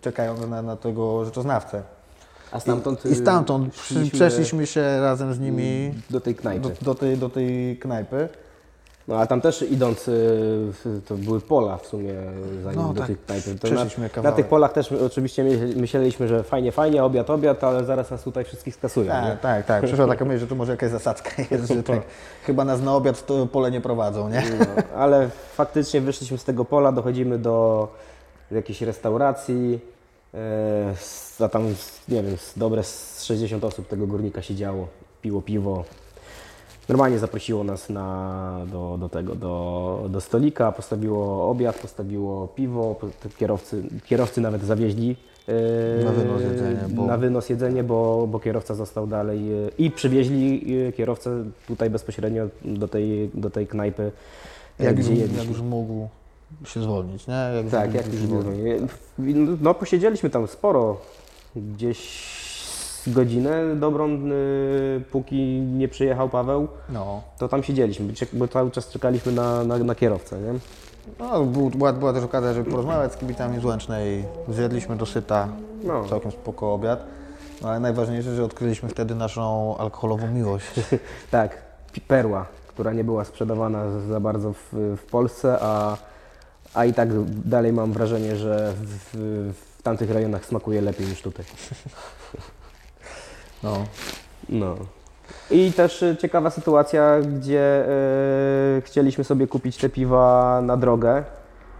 czekając 0.00 0.46
na, 0.46 0.62
na 0.62 0.76
tego 0.76 1.24
rzeczoznawcę. 1.24 1.82
A 2.52 2.60
stamtąd, 2.60 3.06
I, 3.06 3.08
i 3.08 3.14
stamtąd 3.14 3.72
przy- 3.74 3.94
szliśmy 3.94 4.10
przeszliśmy 4.10 4.66
się 4.66 5.00
razem 5.00 5.34
z 5.34 5.40
nimi 5.40 5.94
do 6.10 6.20
tej 6.20 6.34
knajpy. 6.34 6.68
do, 6.68 6.74
do, 6.82 6.94
tej, 6.94 7.16
do 7.16 7.28
tej 7.30 7.76
knajpy. 7.78 8.28
No 9.08 9.16
a 9.20 9.26
tam 9.26 9.40
też 9.40 9.62
idąc, 9.62 10.08
y, 10.08 10.72
to 11.08 11.14
były 11.14 11.40
pola 11.40 11.76
w 11.76 11.86
sumie, 11.86 12.14
zanim 12.64 12.80
No 12.80 12.88
do 12.92 12.98
tak, 12.98 13.06
tej 13.06 13.16
knajpy. 13.16 13.54
To 13.54 13.68
na, 13.70 14.22
na 14.22 14.32
tych 14.32 14.46
polach 14.46 14.72
też 14.72 14.92
oczywiście 14.92 15.44
my- 15.44 15.72
myśleliśmy, 15.76 16.28
że 16.28 16.42
fajnie, 16.42 16.72
fajnie, 16.72 17.04
obiad, 17.04 17.30
obiad, 17.30 17.64
ale 17.64 17.84
zaraz 17.84 18.10
nas 18.10 18.22
tutaj 18.22 18.44
wszystkich 18.44 18.74
skasują. 18.74 19.06
nie? 19.06 19.28
Tak, 19.30 19.40
tak, 19.40 19.66
tak. 19.66 19.84
Przyszła 19.84 20.06
taka 20.16 20.24
myśl, 20.24 20.40
że 20.40 20.46
to 20.46 20.54
może 20.54 20.72
jakaś 20.72 20.90
zasadzka 20.90 21.30
jest, 21.50 21.68
że 21.68 21.82
tak, 21.82 22.00
chyba 22.44 22.64
nas 22.64 22.82
na 22.82 22.94
obiad 22.94 23.26
to 23.26 23.46
pole 23.46 23.70
nie 23.70 23.80
prowadzą, 23.80 24.28
nie? 24.28 24.42
No, 24.58 24.66
ale 24.96 25.28
faktycznie 25.54 26.00
wyszliśmy 26.00 26.38
z 26.38 26.44
tego 26.44 26.64
pola, 26.64 26.92
dochodzimy 26.92 27.38
do 27.38 27.88
jakiejś 28.50 28.82
restauracji, 28.82 29.80
a 31.40 31.48
tam, 31.48 31.74
z- 31.74 32.08
nie 32.08 32.22
wiem, 32.22 32.36
dobre 32.56 32.82
z 32.82 33.22
60 33.24 33.64
osób 33.64 33.88
tego 33.88 34.06
górnika 34.06 34.42
siedziało, 34.42 34.88
piło 35.22 35.42
piwo. 35.42 35.84
Normalnie 36.88 37.18
zaprosiło 37.18 37.64
nas 37.64 37.90
na, 37.90 38.60
do, 38.72 38.96
do 39.00 39.08
tego, 39.08 39.34
do, 39.34 40.06
do 40.10 40.20
stolika, 40.20 40.72
postawiło 40.72 41.50
obiad, 41.50 41.78
postawiło 41.78 42.48
piwo, 42.48 42.96
kierowcy, 43.38 43.82
kierowcy 44.04 44.40
nawet 44.40 44.62
zawieźli 44.64 45.16
e, 45.48 46.04
Na 46.04 46.12
wynos 46.12 46.42
jedzenie, 46.42 46.76
bo- 46.88 47.06
na 47.06 47.16
wynos 47.16 47.48
jedzenie, 47.48 47.84
bo, 47.84 48.26
bo 48.26 48.40
kierowca 48.40 48.74
został 48.74 49.06
dalej 49.06 49.38
e, 49.52 49.68
i 49.78 49.90
przywieźli 49.90 50.74
e, 50.88 50.92
kierowcę 50.92 51.44
tutaj 51.66 51.90
bezpośrednio 51.90 52.48
do 52.64 52.88
tej, 52.88 53.30
do 53.34 53.50
tej 53.50 53.66
knajpy, 53.66 54.12
e, 54.80 54.84
Jak, 54.84 54.96
gdzie 54.96 55.10
już, 55.14 55.32
jak 55.38 55.48
już 55.48 55.60
mógł 55.60 56.08
się 56.64 56.82
zwolnić, 56.82 57.26
nie? 57.26 57.34
Jak 57.56 57.66
Tak, 57.70 57.94
jak 57.94 58.06
już 58.06 58.22
No 59.60 59.74
posiedzieliśmy 59.74 60.30
tam 60.30 60.46
sporo, 60.46 60.96
gdzieś 61.56 62.36
godzinę 63.06 63.76
dobrą, 63.76 64.08
y, 64.08 65.02
póki 65.10 65.60
nie 65.60 65.88
przyjechał 65.88 66.28
Paweł, 66.28 66.68
No. 66.88 67.22
to 67.38 67.48
tam 67.48 67.62
siedzieliśmy, 67.62 68.12
bo 68.32 68.48
cały 68.48 68.70
czas 68.70 68.88
czekaliśmy 68.88 69.32
na, 69.32 69.64
na, 69.64 69.78
na 69.78 69.94
kierowcę, 69.94 70.38
nie? 70.40 70.52
no 71.18 71.44
był, 71.44 71.70
była, 71.70 71.92
była 71.92 72.12
też 72.12 72.24
okazja, 72.24 72.54
żeby 72.54 72.70
porozmawiać 72.70 73.12
z 73.12 73.16
kibicami 73.16 73.60
z 73.60 73.64
Łęcznej. 73.64 74.24
Zjedliśmy 74.48 74.96
dosyta, 74.96 75.48
No. 75.84 76.04
całkiem 76.08 76.30
spoko 76.32 76.74
obiad. 76.74 77.04
No 77.62 77.68
ale 77.68 77.80
najważniejsze, 77.80 78.34
że 78.36 78.44
odkryliśmy 78.44 78.88
wtedy 78.88 79.14
naszą 79.14 79.76
alkoholową 79.78 80.26
miłość. 80.30 80.66
Tak, 81.30 81.62
perła, 82.08 82.46
która 82.68 82.92
nie 82.92 83.04
była 83.04 83.24
sprzedawana 83.24 83.90
za- 83.90 84.00
za 84.00 84.20
bardzo 84.20 84.52
w, 84.52 84.72
w 84.72 85.02
Polsce, 85.10 85.58
a, 85.60 85.96
a 86.76 86.84
i 86.84 86.94
tak 86.94 87.08
dalej 87.28 87.72
mam 87.72 87.92
wrażenie, 87.92 88.36
że 88.36 88.72
w, 88.76 89.16
w 89.78 89.82
tamtych 89.82 90.10
rejonach 90.10 90.44
smakuje 90.46 90.82
lepiej 90.82 91.06
niż 91.06 91.22
tutaj. 91.22 91.44
No. 93.62 93.86
No. 94.48 94.76
I 95.50 95.72
też 95.72 96.02
y, 96.02 96.16
ciekawa 96.16 96.50
sytuacja, 96.50 97.20
gdzie 97.20 97.84
y, 98.78 98.82
chcieliśmy 98.82 99.24
sobie 99.24 99.46
kupić 99.46 99.76
te 99.76 99.88
piwa 99.88 100.60
na 100.62 100.76
drogę. 100.76 101.24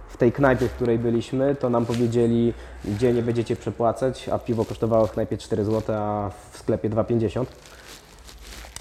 W 0.08 0.16
tej 0.16 0.32
knajpie, 0.32 0.68
w 0.68 0.72
której 0.72 0.98
byliśmy, 0.98 1.54
to 1.54 1.70
nam 1.70 1.86
powiedzieli, 1.86 2.52
gdzie 2.84 3.12
nie 3.12 3.22
będziecie 3.22 3.56
przepłacać, 3.56 4.28
a 4.28 4.38
piwo 4.38 4.64
kosztowało 4.64 5.06
w 5.06 5.12
knajpie 5.12 5.38
4 5.38 5.64
zł, 5.64 5.96
a 5.98 6.30
w 6.52 6.58
sklepie 6.58 6.90
2,50. 6.90 7.46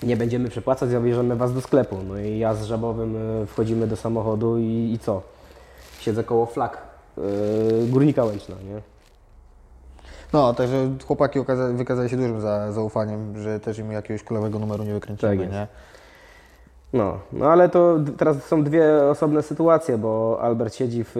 Nie 0.03 0.17
będziemy 0.17 0.49
przepłacać, 0.49 0.89
zabierzemy 0.89 1.35
Was 1.35 1.53
do 1.53 1.61
sklepu. 1.61 1.97
No 2.07 2.17
i 2.19 2.37
ja 2.37 2.53
z 2.53 2.65
Żabowym 2.65 3.41
y, 3.43 3.45
wchodzimy 3.45 3.87
do 3.87 3.95
samochodu 3.95 4.57
i, 4.57 4.91
i 4.93 4.99
co? 4.99 5.34
Siedzę 6.05 6.23
koło 6.23 6.45
flag 6.45 6.77
y, 7.17 7.21
Górnika 7.87 8.23
Łęczna, 8.23 8.55
nie? 8.55 8.81
No, 10.33 10.53
także 10.53 10.89
chłopaki 11.07 11.39
wykazali 11.73 12.09
się 12.09 12.17
dużym 12.17 12.41
za, 12.41 12.71
zaufaniem, 12.71 13.41
że 13.41 13.59
też 13.59 13.79
im 13.79 13.91
jakiegoś 13.91 14.23
kulowego 14.23 14.59
numeru 14.59 14.83
nie 14.83 14.93
wykręcimy, 14.93 15.37
Tak 15.37 15.51
nie? 15.51 15.67
No, 16.93 17.19
no 17.33 17.45
ale 17.45 17.69
to 17.69 17.99
teraz 18.17 18.43
są 18.43 18.63
dwie 18.63 19.03
osobne 19.03 19.43
sytuacje, 19.43 19.97
bo 19.97 20.39
Albert 20.41 20.75
siedzi 20.75 21.03
w, 21.03 21.11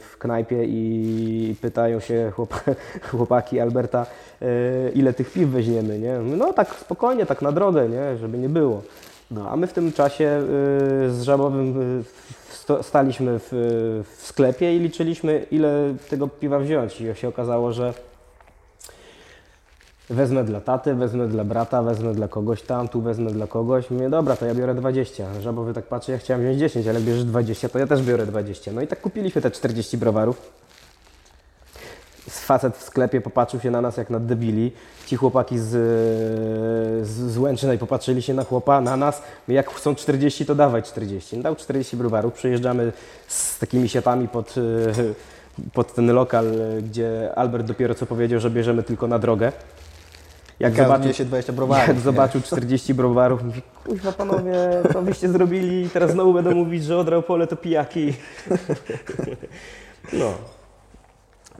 w 0.00 0.18
knajpie 0.18 0.64
i 0.64 1.56
pytają 1.60 2.00
się 2.00 2.32
chłopa, 2.34 2.60
chłopaki 3.10 3.60
Alberta, 3.60 4.06
e, 4.42 4.46
ile 4.90 5.12
tych 5.12 5.32
piw 5.32 5.48
weźmiemy, 5.48 5.98
nie? 5.98 6.18
No 6.18 6.52
tak 6.52 6.74
spokojnie, 6.74 7.26
tak 7.26 7.42
na 7.42 7.52
drogę, 7.52 7.88
nie? 7.88 8.16
Żeby 8.16 8.38
nie 8.38 8.48
było. 8.48 8.82
No, 9.30 9.50
a 9.50 9.56
my 9.56 9.66
w 9.66 9.72
tym 9.72 9.92
czasie 9.92 10.24
e, 10.24 10.40
z 11.10 11.22
Żabowym 11.22 12.04
staliśmy 12.82 13.38
w, 13.38 13.48
w 14.16 14.26
sklepie 14.26 14.76
i 14.76 14.78
liczyliśmy, 14.78 15.46
ile 15.50 15.94
tego 16.10 16.28
piwa 16.28 16.58
wziąć. 16.58 17.00
I 17.00 17.14
się 17.14 17.28
okazało, 17.28 17.72
że 17.72 17.94
Wezmę 20.10 20.44
dla 20.44 20.60
taty, 20.60 20.94
wezmę 20.94 21.28
dla 21.28 21.44
brata, 21.44 21.82
wezmę 21.82 22.14
dla 22.14 22.28
kogoś 22.28 22.62
tam, 22.62 22.88
tu 22.88 23.00
wezmę 23.00 23.30
dla 23.30 23.46
kogoś. 23.46 23.90
Mówię, 23.90 24.10
dobra, 24.10 24.36
to 24.36 24.46
ja 24.46 24.54
biorę 24.54 24.74
20. 24.74 25.40
Żabowy 25.40 25.74
tak 25.74 25.84
patrzy, 25.84 26.12
ja 26.12 26.18
chciałem 26.18 26.42
wziąć 26.42 26.58
10, 26.58 26.86
ale 26.86 27.00
bierzesz 27.00 27.24
20, 27.24 27.68
to 27.68 27.78
ja 27.78 27.86
też 27.86 28.02
biorę 28.02 28.26
20. 28.26 28.72
No 28.72 28.82
i 28.82 28.86
tak 28.86 29.00
kupiliśmy 29.00 29.42
te 29.42 29.50
40 29.50 29.98
browarów. 29.98 30.52
Z 32.32 32.40
facet 32.40 32.76
w 32.76 32.82
sklepie 32.82 33.20
popatrzył 33.20 33.60
się 33.60 33.70
na 33.70 33.80
nas 33.80 33.96
jak 33.96 34.10
na 34.10 34.20
debili. 34.20 34.72
Ci 35.06 35.16
chłopaki 35.16 35.58
z, 35.58 35.68
z, 37.06 37.08
z 37.08 37.38
Łęczynej 37.38 37.78
popatrzyli 37.78 38.22
się 38.22 38.34
na 38.34 38.44
chłopa, 38.44 38.80
na 38.80 38.96
nas. 38.96 39.22
Jak 39.48 39.70
chcą 39.70 39.94
40, 39.94 40.46
to 40.46 40.54
dawaj 40.54 40.82
40. 40.82 41.36
No, 41.36 41.42
dał 41.42 41.56
40 41.56 41.96
browarów. 41.96 42.32
Przyjeżdżamy 42.32 42.92
z 43.28 43.58
takimi 43.58 43.88
siatami 43.88 44.28
pod, 44.28 44.54
e, 44.58 45.70
pod 45.72 45.94
ten 45.94 46.12
lokal, 46.12 46.46
e, 46.46 46.82
gdzie 46.82 47.34
Albert 47.34 47.66
dopiero 47.66 47.94
co 47.94 48.06
powiedział, 48.06 48.40
że 48.40 48.50
bierzemy 48.50 48.82
tylko 48.82 49.06
na 49.06 49.18
drogę. 49.18 49.52
Jak 50.60 50.76
zobaczył, 50.76 51.06
niesie 51.06 51.24
20 51.24 51.52
browarów. 51.52 51.88
jak 51.88 52.00
zobaczył 52.00 52.40
40 52.40 52.94
browarów, 52.94 53.42
mówi, 53.42 53.62
kuźwa 53.84 54.12
panowie, 54.12 54.54
co 54.92 55.02
wyście 55.02 55.28
zrobili? 55.28 55.90
Teraz 55.90 56.10
znowu 56.10 56.34
będą 56.34 56.54
mówić, 56.54 56.84
że 56.84 56.98
odrał 56.98 57.22
pole 57.22 57.46
to 57.46 57.56
pijaki. 57.56 58.12
No. 60.12 60.34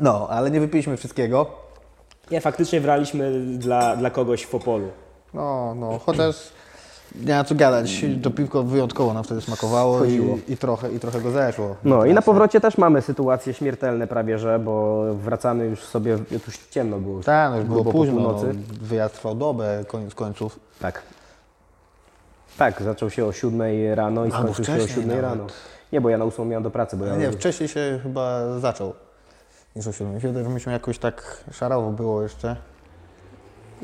No, 0.03 0.27
ale 0.31 0.51
nie 0.51 0.61
wypiliśmy 0.61 0.97
wszystkiego. 0.97 1.47
Nie, 2.31 2.41
faktycznie 2.41 2.81
wraliśmy 2.81 3.41
dla, 3.41 3.97
dla 3.97 4.11
kogoś 4.11 4.47
w 4.47 4.55
Opolu. 4.55 4.89
No, 5.35 5.75
no, 5.75 5.99
chociaż 6.07 6.37
nie 7.15 7.35
ma 7.35 7.45
co 7.45 7.55
gadać. 7.55 8.05
To 8.23 8.31
piwko 8.31 8.63
wyjątkowo 8.63 9.15
nam 9.15 9.25
wtedy 9.25 9.41
smakowało 9.41 10.05
i, 10.05 10.21
i, 10.49 10.57
trochę, 10.57 10.93
i 10.93 11.01
trochę 11.01 11.21
go 11.21 11.31
zeszło. 11.31 11.77
No 11.85 12.05
i 12.05 12.15
na 12.15 12.23
powrocie 12.23 12.61
też 12.61 12.79
mamy 12.79 13.03
sytuacje 13.03 13.55
śmiertelne 13.55 14.07
prawie, 14.07 14.39
że, 14.39 14.59
bo 14.59 15.05
wracamy 15.15 15.65
już 15.65 15.81
sobie, 15.85 16.19
już 16.31 16.59
ciemno 16.71 16.99
było. 16.99 17.17
Już 17.17 17.27
Tak, 17.27 17.51
no 17.51 17.57
już 17.59 17.67
było 17.67 17.85
późno. 17.85 18.15
No, 18.15 18.21
północy. 18.21 18.55
wyjazd 18.83 19.15
trwał 19.15 19.35
dobę, 19.35 19.85
koniec 19.89 20.15
końców. 20.15 20.61
Tak. 20.81 21.03
Tak, 22.59 22.83
zaczął 22.83 23.11
się 23.11 23.25
o 23.27 23.33
7 23.33 23.63
rano 23.95 24.27
i 24.27 24.33
Albo 24.33 24.53
skończył 24.53 24.65
się 24.65 24.73
o 24.73 24.75
wcześniej 24.77 25.05
7 25.05 25.09
nawet. 25.09 25.23
rano. 25.23 25.47
Nie, 25.93 26.01
bo 26.01 26.09
ja 26.09 26.19
na 26.19 26.25
8 26.25 26.49
miałem 26.49 26.63
do 26.63 26.71
pracy, 26.71 26.97
bo 26.97 27.05
ja... 27.05 27.17
Nie, 27.17 27.31
wcześniej 27.33 27.69
się 27.69 28.01
chyba 28.03 28.59
zaczął 28.59 28.93
niż 29.77 29.87
o 29.87 29.93
7. 29.93 30.15
Mi 30.15 30.21
się 30.21 30.29
wydaje, 30.29 30.45
że 30.47 30.51
myśmy 30.51 30.73
jakoś 30.73 30.99
tak 30.99 31.45
szarowo 31.53 31.91
było 31.91 32.23
jeszcze. 32.23 32.57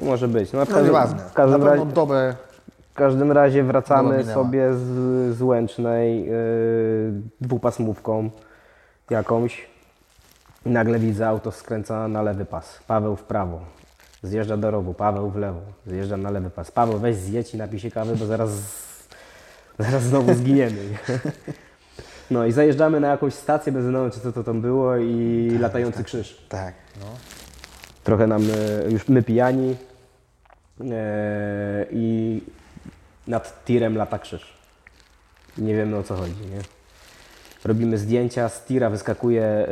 Może 0.03 0.29
być. 0.29 0.53
No, 0.53 0.67
w 0.67 0.69
No 0.69 0.75
każdym, 0.75 0.87
nieważne. 0.87 1.19
w 1.19 1.33
każdym 1.33 1.65
razie... 1.65 1.87
dobę 1.87 2.35
W 2.91 2.95
każdym 2.95 3.33
razie 3.33 3.63
wracamy 3.63 4.25
sobie 4.25 4.75
z, 4.75 5.37
z 5.37 5.43
Łęcznej 5.43 6.25
yy, 6.27 6.33
dwupasmówką 7.41 8.31
jakąś 9.11 9.67
nagle 10.67 10.99
widzę 10.99 11.29
auto 11.29 11.53
skręca 11.53 12.09
na 12.09 12.23
lewy 12.23 12.45
pas. 12.45 12.79
Paweł 12.87 13.17
w 13.17 13.23
prawo. 13.23 13.61
Zjeżdża 14.23 14.57
do 14.57 14.71
rowu, 14.71 14.95
Paweł 14.95 15.31
w 15.31 15.37
lewo. 15.37 15.61
Zjeżdża 15.87 16.17
na 16.17 16.31
lewy 16.31 16.51
pas. 16.51 16.71
Paweł 16.71 16.99
weź 16.99 17.17
zjedź 17.17 17.55
i 17.55 17.57
napij 17.59 17.81
się 17.81 17.91
kawy, 17.91 18.17
bo 18.17 18.27
zaraz, 18.27 18.51
zaraz 19.79 20.03
znowu 20.03 20.35
zginiemy. 20.35 20.77
No 22.31 22.47
i 22.47 22.53
zajeżdżamy 22.53 23.01
na 23.01 23.09
jakąś 23.09 23.35
stację 23.35 23.73
benzynową, 23.73 24.11
czy 24.11 24.21
co 24.21 24.33
to 24.33 24.45
tam 24.45 24.61
było 24.61 24.97
i 24.97 25.51
latający 25.61 26.05
krzyż. 26.05 26.47
Tak, 26.49 26.75
no. 27.01 27.07
Trochę 28.05 28.27
nam 28.27 28.43
e, 28.43 28.91
już 28.91 29.09
my 29.09 29.23
pijani 29.23 29.77
e, 30.81 31.87
i 31.91 32.41
nad 33.27 33.65
tirem 33.65 33.97
lata 33.97 34.19
krzyż. 34.19 34.59
Nie 35.59 35.75
wiemy 35.75 35.97
o 35.97 36.03
co 36.03 36.17
chodzi, 36.17 36.47
nie? 36.47 36.78
Robimy 37.65 37.99
zdjęcia, 37.99 38.49
z 38.49 38.65
tira 38.65 38.91
wyskakuje 38.91 39.43
e, 39.43 39.67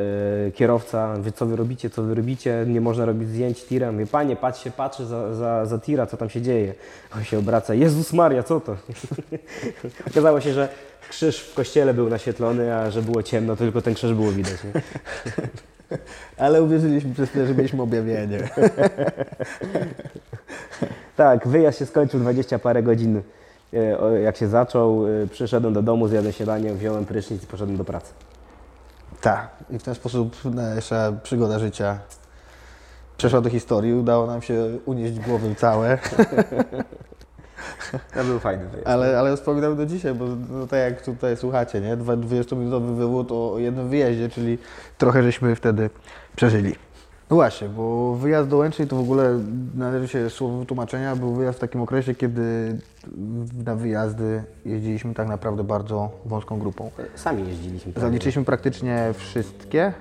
kierowca, 0.50 1.14
wie 1.20 1.32
co 1.32 1.46
wy 1.46 1.56
robicie, 1.56 1.90
co 1.90 2.02
wy 2.02 2.14
robicie, 2.14 2.64
nie 2.66 2.80
można 2.80 3.04
robić 3.04 3.28
zdjęć 3.28 3.64
tirem. 3.64 3.94
Mówię, 3.94 4.06
panie, 4.06 4.36
patrz 4.36 4.64
się, 4.64 4.70
patrzy 4.70 5.06
za, 5.06 5.34
za, 5.34 5.66
za 5.66 5.78
tira, 5.78 6.06
co 6.06 6.16
tam 6.16 6.30
się 6.30 6.42
dzieje. 6.42 6.74
On 7.16 7.24
się 7.24 7.38
obraca, 7.38 7.74
Jezus 7.74 8.12
Maria, 8.12 8.42
co 8.42 8.60
to? 8.60 8.76
Okazało 10.10 10.40
się, 10.40 10.52
że 10.52 10.68
krzyż 11.08 11.40
w 11.40 11.54
kościele 11.54 11.94
był 11.94 12.08
naświetlony, 12.08 12.74
a 12.74 12.90
że 12.90 13.02
było 13.02 13.22
ciemno, 13.22 13.56
to 13.56 13.64
tylko 13.64 13.82
ten 13.82 13.94
krzyż 13.94 14.14
było 14.14 14.32
widać. 14.32 14.56
Ale 16.36 16.62
uwierzyliśmy 16.62 17.14
przez 17.14 17.28
chwilę, 17.28 17.46
że 17.46 17.54
mieliśmy 17.54 17.82
objawienie. 17.82 18.38
Tak, 21.16 21.48
wyjazd 21.48 21.78
się 21.78 21.86
skończył 21.86 22.20
20 22.20 22.58
parę 22.58 22.82
godzin. 22.82 23.22
E, 23.72 24.20
Jak 24.20 24.36
się 24.36 24.48
zaczął, 24.48 25.06
e, 25.06 25.26
przyszedłem 25.26 25.74
do 25.74 25.82
domu, 25.82 26.09
zjadłem 26.09 26.32
śniadanie, 26.32 26.74
wziąłem 26.74 27.05
prysznic 27.05 27.44
i 27.44 27.47
poszedłem 27.47 27.76
do 27.76 27.84
pracy. 27.84 28.12
Tak. 29.20 29.48
I 29.70 29.78
w 29.78 29.82
ten 29.82 29.94
sposób 29.94 30.44
nasza 30.44 31.12
przygoda 31.22 31.59
życia 31.59 31.98
przeszła 33.16 33.40
do 33.40 33.51
historii. 33.51 33.94
Udało 33.94 34.26
nam 34.26 34.43
się 34.43 34.78
unieść 34.84 35.20
głowy 35.20 35.55
całe. 35.55 35.98
To 38.14 38.24
był 38.24 38.38
fajny 38.38 38.66
wyjazd. 38.66 38.88
Ale, 38.88 39.18
ale 39.18 39.36
wspominam 39.36 39.76
do 39.76 39.86
dzisiaj, 39.86 40.14
bo 40.14 40.24
no, 40.51 40.66
tak 40.66 40.78
jak 40.80 41.02
tutaj 41.02 41.36
słuchacie, 41.36 41.80
nie? 41.80 41.97
Dwa- 41.97 42.16
20-minutowy 42.16 42.97
wywód 42.97 43.32
o 43.32 43.52
o 43.52 43.59
jednym 43.59 43.88
wyjeździe, 43.88 44.28
czyli 44.28 44.59
trochę 44.98 45.22
żeśmy 45.22 45.56
wtedy 45.56 45.90
przeżyli. 46.36 46.74
No 47.30 47.36
właśnie, 47.36 47.68
bo 47.68 48.14
wyjazd 48.14 48.48
do 48.48 48.56
Łęcznej 48.56 48.88
to 48.88 48.97
w 48.97 49.01
ogóle 49.01 49.38
należy 49.74 50.09
się 50.09 50.30
słowo 50.30 50.59
wytłumaczenia. 50.59 51.16
Był 51.16 51.34
wyjazd 51.34 51.59
w 51.59 51.60
takim 51.60 51.80
okresie, 51.80 52.14
kiedy 52.14 52.76
na 53.65 53.74
wyjazdy 53.74 54.45
jeździliśmy 54.65 55.15
tak 55.15 55.28
naprawdę 55.28 55.65
bardzo 55.65 56.11
wąską 56.24 56.59
grupą. 56.59 56.91
Sami 57.15 57.49
jeździliśmy. 57.49 57.93
prawie. 57.93 58.07
Zaliczyliśmy 58.09 58.45
praktycznie 58.45 59.11
wszystkie, 59.15 59.93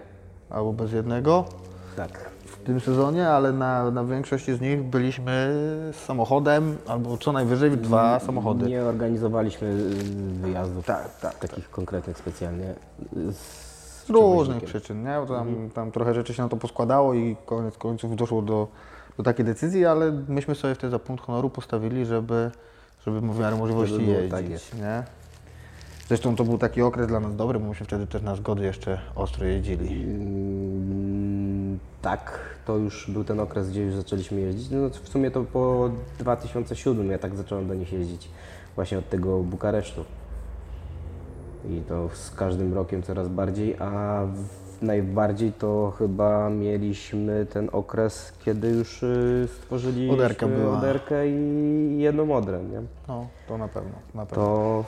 albo 0.49 0.73
bez 0.73 0.91
jednego. 0.93 1.45
Tak. 1.95 2.29
tym 2.65 2.79
sezonie, 2.79 3.29
ale 3.29 3.53
na, 3.53 3.91
na 3.91 4.03
większości 4.03 4.53
z 4.55 4.61
nich 4.61 4.83
byliśmy 4.83 5.31
z 5.91 5.95
samochodem 5.95 6.77
albo 6.87 7.17
co 7.17 7.31
najwyżej 7.31 7.71
dwa 7.71 8.19
samochody. 8.19 8.65
Nie 8.69 8.83
organizowaliśmy 8.83 9.67
y, 9.67 10.41
wyjazdów 10.41 10.85
Tak, 10.85 11.19
tak, 11.19 11.35
takich 11.35 11.69
konkretnych 11.69 12.17
specjalnie. 12.17 12.69
y, 13.17 13.33
Z 13.33 14.09
różnych 14.09 14.63
przyczyn, 14.63 15.03
nie? 15.03 15.17
Bo 15.27 15.35
tam, 15.35 15.69
tam 15.73 15.91
trochę 15.91 16.13
rzeczy 16.13 16.33
się 16.33 16.43
na 16.43 16.49
to 16.49 16.57
poskładało 16.57 17.13
i 17.13 17.35
koniec 17.45 17.77
końców 17.77 18.15
doszło 18.15 18.41
do, 18.41 18.67
do 19.17 19.23
takiej 19.23 19.45
decyzji, 19.45 19.85
ale 19.85 20.11
myśmy 20.27 20.55
sobie 20.55 20.75
wtedy 20.75 20.91
za 20.91 20.99
punkt 20.99 21.25
honoru 21.25 21.49
postawili, 21.49 22.05
żeby, 22.05 22.51
żeby 23.07 23.21
w 23.21 23.39
miarę 23.39 23.55
możliwości 23.55 23.97
było, 23.99 24.11
jeździć, 24.13 24.31
tak 24.31 24.49
jest. 24.49 24.73
nie? 24.77 25.03
Zresztą 26.07 26.35
to 26.35 26.43
był 26.43 26.57
taki 26.57 26.81
okres 26.81 27.07
dla 27.07 27.19
nas 27.19 27.35
dobry, 27.35 27.59
bo 27.59 27.67
myśmy 27.69 27.85
wtedy 27.85 28.07
też 28.07 28.21
na 28.21 28.35
zgody 28.35 28.63
jeszcze 28.63 28.99
ostro 29.15 29.45
jeździli. 29.45 30.03
Mm, 30.03 31.79
Tak, 32.01 32.39
to 32.65 32.77
już 32.77 33.11
był 33.11 33.23
ten 33.23 33.39
okres, 33.39 33.69
gdzie 33.69 33.81
już 33.81 33.95
zaczęliśmy 33.95 34.41
jeździć. 34.41 34.69
No 34.71 34.89
w 34.89 35.09
sumie 35.09 35.31
to 35.31 35.43
po 35.43 35.89
2007 36.19 37.11
ja 37.11 37.17
tak 37.17 37.35
zacząłem 37.35 37.67
do 37.67 37.73
nich 37.73 37.93
jeździć, 37.93 38.29
właśnie 38.75 38.97
od 38.97 39.09
tego 39.09 39.39
Bukaresztu. 39.39 40.05
I 41.69 41.81
to 41.89 42.09
z 42.13 42.31
każdym 42.31 42.73
rokiem 42.73 43.03
coraz 43.03 43.27
bardziej, 43.27 43.75
a 43.79 44.21
w- 44.33 44.64
najbardziej 44.85 45.51
to 45.51 45.93
chyba 45.97 46.49
mieliśmy 46.49 47.45
ten 47.45 47.69
okres, 47.71 48.33
kiedy 48.45 48.69
już 48.69 49.03
y, 49.03 49.47
stworzyliśmy 49.57 50.13
Oderka 50.13 50.47
była. 50.47 50.77
oderkę 50.77 51.29
i 51.29 51.97
jedną 51.97 52.35
odrę, 52.35 52.63
nie? 52.63 52.81
No, 53.07 53.27
to 53.47 53.57
na 53.57 53.67
pewno, 53.67 53.93
na 54.15 54.25
pewno. 54.25 54.45
To 54.45 54.83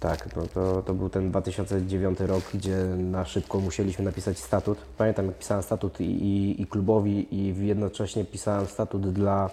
tak, 0.00 0.34
to, 0.34 0.46
to, 0.46 0.82
to 0.82 0.94
był 0.94 1.08
ten 1.08 1.30
2009 1.30 2.20
rok, 2.20 2.44
gdzie 2.54 2.76
na 2.96 3.24
szybko 3.24 3.60
musieliśmy 3.60 4.04
napisać 4.04 4.38
statut. 4.38 4.78
Pamiętam, 4.98 5.26
jak 5.26 5.38
pisałem 5.38 5.62
statut 5.62 6.00
i, 6.00 6.04
i, 6.04 6.62
i 6.62 6.66
klubowi, 6.66 7.34
i 7.34 7.66
jednocześnie 7.66 8.24
pisałem 8.24 8.66
statut 8.66 9.12
dla 9.12 9.50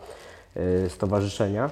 y, 0.58 0.90
stowarzyszenia. 0.90 1.70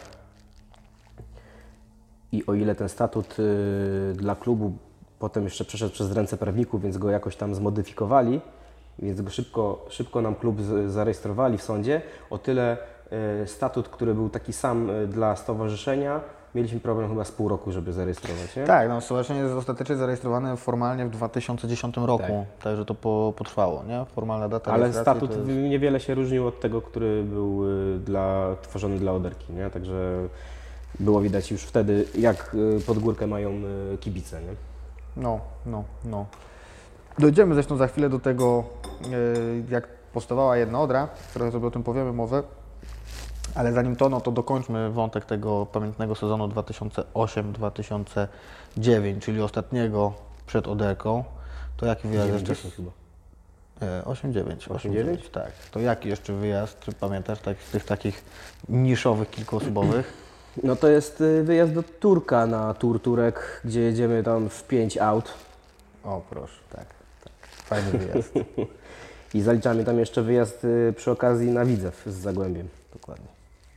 I 2.32 2.46
o 2.46 2.54
ile 2.54 2.76
ten 2.76 2.90
statut 2.90 3.40
y, 3.40 4.14
dla 4.16 4.36
klubu 4.36 4.74
potem 5.22 5.44
jeszcze 5.44 5.66
przeszedł 5.66 5.94
przez 5.94 6.12
ręce 6.12 6.38
prawników, 6.38 6.82
więc 6.82 6.98
go 6.98 7.10
jakoś 7.10 7.36
tam 7.36 7.56
zmodyfikowali, 7.56 8.42
więc 9.00 9.22
go 9.22 9.30
szybko, 9.30 9.86
szybko 9.90 10.22
nam 10.22 10.36
klub 10.36 10.62
zarejestrowali 10.88 11.58
w 11.58 11.64
sądzie, 11.64 12.02
o 12.30 12.38
tyle 12.38 12.78
y, 13.44 13.48
statut, 13.48 13.90
który 13.90 14.14
był 14.14 14.30
taki 14.30 14.54
sam 14.54 14.90
y, 14.90 15.08
dla 15.08 15.36
stowarzyszenia, 15.36 16.22
mieliśmy 16.56 16.80
problem 16.80 17.10
chyba 17.10 17.26
z 17.26 17.32
pół 17.32 17.50
roku, 17.50 17.72
żeby 17.72 17.94
zarejestrować. 17.94 18.56
Nie? 18.56 18.64
Tak, 18.64 18.90
no 18.90 19.02
stowarzyszenie 19.02 19.40
jest 19.40 19.54
ostatecznie 19.54 19.96
zarejestrowane 19.96 20.58
formalnie 20.58 21.06
w 21.06 21.10
2010 21.10 21.98
roku, 21.98 22.24
Tak. 22.24 22.64
także 22.64 22.86
to 22.86 22.96
po, 22.96 23.34
potrwało, 23.38 23.84
nie? 23.84 24.06
Formalna 24.06 24.50
data 24.50 24.72
Ale 24.72 24.94
statut 24.94 25.32
jest... 25.32 25.48
niewiele 25.48 26.00
się 26.00 26.16
różnił 26.16 26.48
od 26.48 26.60
tego, 26.60 26.82
który 26.82 27.24
był 27.24 27.66
y, 27.96 28.00
dla, 28.00 28.56
tworzony 28.62 29.00
dla 29.00 29.12
Oderki, 29.12 29.54
nie? 29.54 29.70
Także 29.70 30.28
było 31.00 31.22
widać 31.22 31.52
już 31.52 31.62
wtedy, 31.62 32.06
jak 32.18 32.56
pod 32.88 33.00
górkę 33.00 33.28
mają 33.28 33.52
kibice, 34.00 34.42
nie? 34.42 34.71
No, 35.18 35.40
no, 35.66 35.84
no. 36.06 36.26
Dojdziemy 37.20 37.54
zresztą 37.54 37.78
za 37.78 37.88
chwilę 37.88 38.10
do 38.10 38.20
tego, 38.20 38.64
e, 39.04 39.08
jak 39.70 39.88
powstawała 39.88 40.58
jedna 40.58 40.82
odra, 40.82 41.08
trochę 41.34 41.52
sobie 41.52 41.68
o 41.68 41.72
tym 41.72 41.84
powiemy 41.84 42.14
może, 42.14 42.44
ale 43.56 43.74
zanim 43.74 43.96
to, 43.96 44.10
no 44.10 44.22
to 44.22 44.32
dokończmy 44.32 44.92
wątek 44.92 45.26
tego 45.26 45.66
pamiętnego 45.66 46.16
sezonu 46.16 46.48
2008-2009, 46.48 49.20
czyli 49.20 49.42
ostatniego 49.42 50.14
przed 50.48 50.68
Oderką. 50.68 51.24
To 51.78 51.86
jaki 51.86 52.08
wyjazd 52.08 52.32
jeszcze? 52.32 52.56
90 52.56 52.76
chyba. 52.76 52.92
E, 53.82 54.02
8-9. 54.02 54.68
8-9? 54.68 55.30
Tak. 55.30 55.52
To 55.72 55.80
jaki 55.80 56.10
jeszcze 56.10 56.34
wyjazd, 56.34 56.80
czy 56.80 56.92
pamiętasz, 56.92 57.40
tak, 57.40 57.64
z 57.64 57.72
tych 57.72 57.86
takich 57.86 58.24
niszowych, 58.70 59.30
kilkuosobowych? 59.30 60.31
No 60.64 60.76
to 60.76 60.88
jest 60.88 61.22
y, 61.22 61.44
wyjazd 61.44 61.74
do 61.74 61.84
Turka 61.84 62.48
na 62.48 62.74
Tur 62.74 63.02
Turek, 63.02 63.62
gdzie 63.66 63.82
jedziemy 63.82 64.24
tam 64.24 64.50
w 64.50 64.64
5 64.64 64.98
aut 64.98 65.34
O, 66.04 66.22
proszę, 66.30 66.60
tak, 66.70 66.86
tak. 67.24 67.34
Fajny 67.66 67.92
wyjazd. 67.92 68.34
i 69.34 69.42
zaliczamy 69.42 69.84
tam 69.84 70.00
jeszcze 70.00 70.22
wyjazd 70.22 70.64
y, 70.64 70.94
przy 70.98 71.12
okazji 71.12 71.52
na 71.52 71.66
Widzew 71.66 72.04
z 72.06 72.14
Zagłębiem. 72.14 72.68
Dokładnie. 72.94 73.26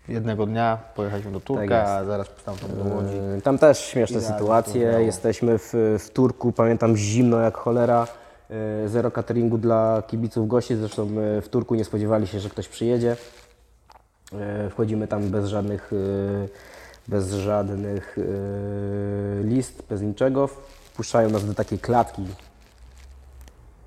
Jednego 0.09 0.47
dnia 0.47 0.79
pojechaliśmy 0.95 1.33
do 1.33 1.41
Turka, 1.41 1.63
Tak 1.63 1.89
a 1.89 2.05
zaraz 2.05 2.27
stamtąd 2.41 2.75
do 2.75 2.95
Łodzi. 2.95 3.17
Y, 3.39 3.43
Tam 3.43 3.59
też 3.59 3.79
śmieszne 3.79 4.21
sytuacje. 4.21 4.97
Jesteśmy 5.01 5.59
w, 5.59 5.73
w 5.99 6.11
Turku, 6.11 6.53
pamiętam 6.53 6.97
zimno 6.97 7.41
jak 7.41 7.57
cholera. 7.57 8.07
Zero 8.87 9.11
cateringu 9.11 9.59
dla 9.59 10.03
kibiców 10.07 10.49
gości, 10.49 10.77
zresztą 10.77 11.09
w 11.43 11.49
Turku 11.51 11.75
nie 11.75 11.85
spodziewali 11.85 12.27
się, 12.27 12.41
że 12.41 12.51
ktoś 12.51 12.69
przyjedzie. 12.69 13.17
Y, 14.67 14.71
Wchodzimy 14.71 15.09
tam 15.09 15.31
bez 15.31 15.47
żadnych, 15.47 15.93
y, 15.93 16.49
bez 17.09 17.31
żadnych 17.33 18.19
y, 18.19 19.41
list, 19.45 19.83
bez 19.91 20.03
niczego. 20.03 20.47
Wpuszczają 20.93 21.31
nas 21.31 21.47
do 21.47 21.55
takiej 21.55 21.79
klatki. 21.79 22.23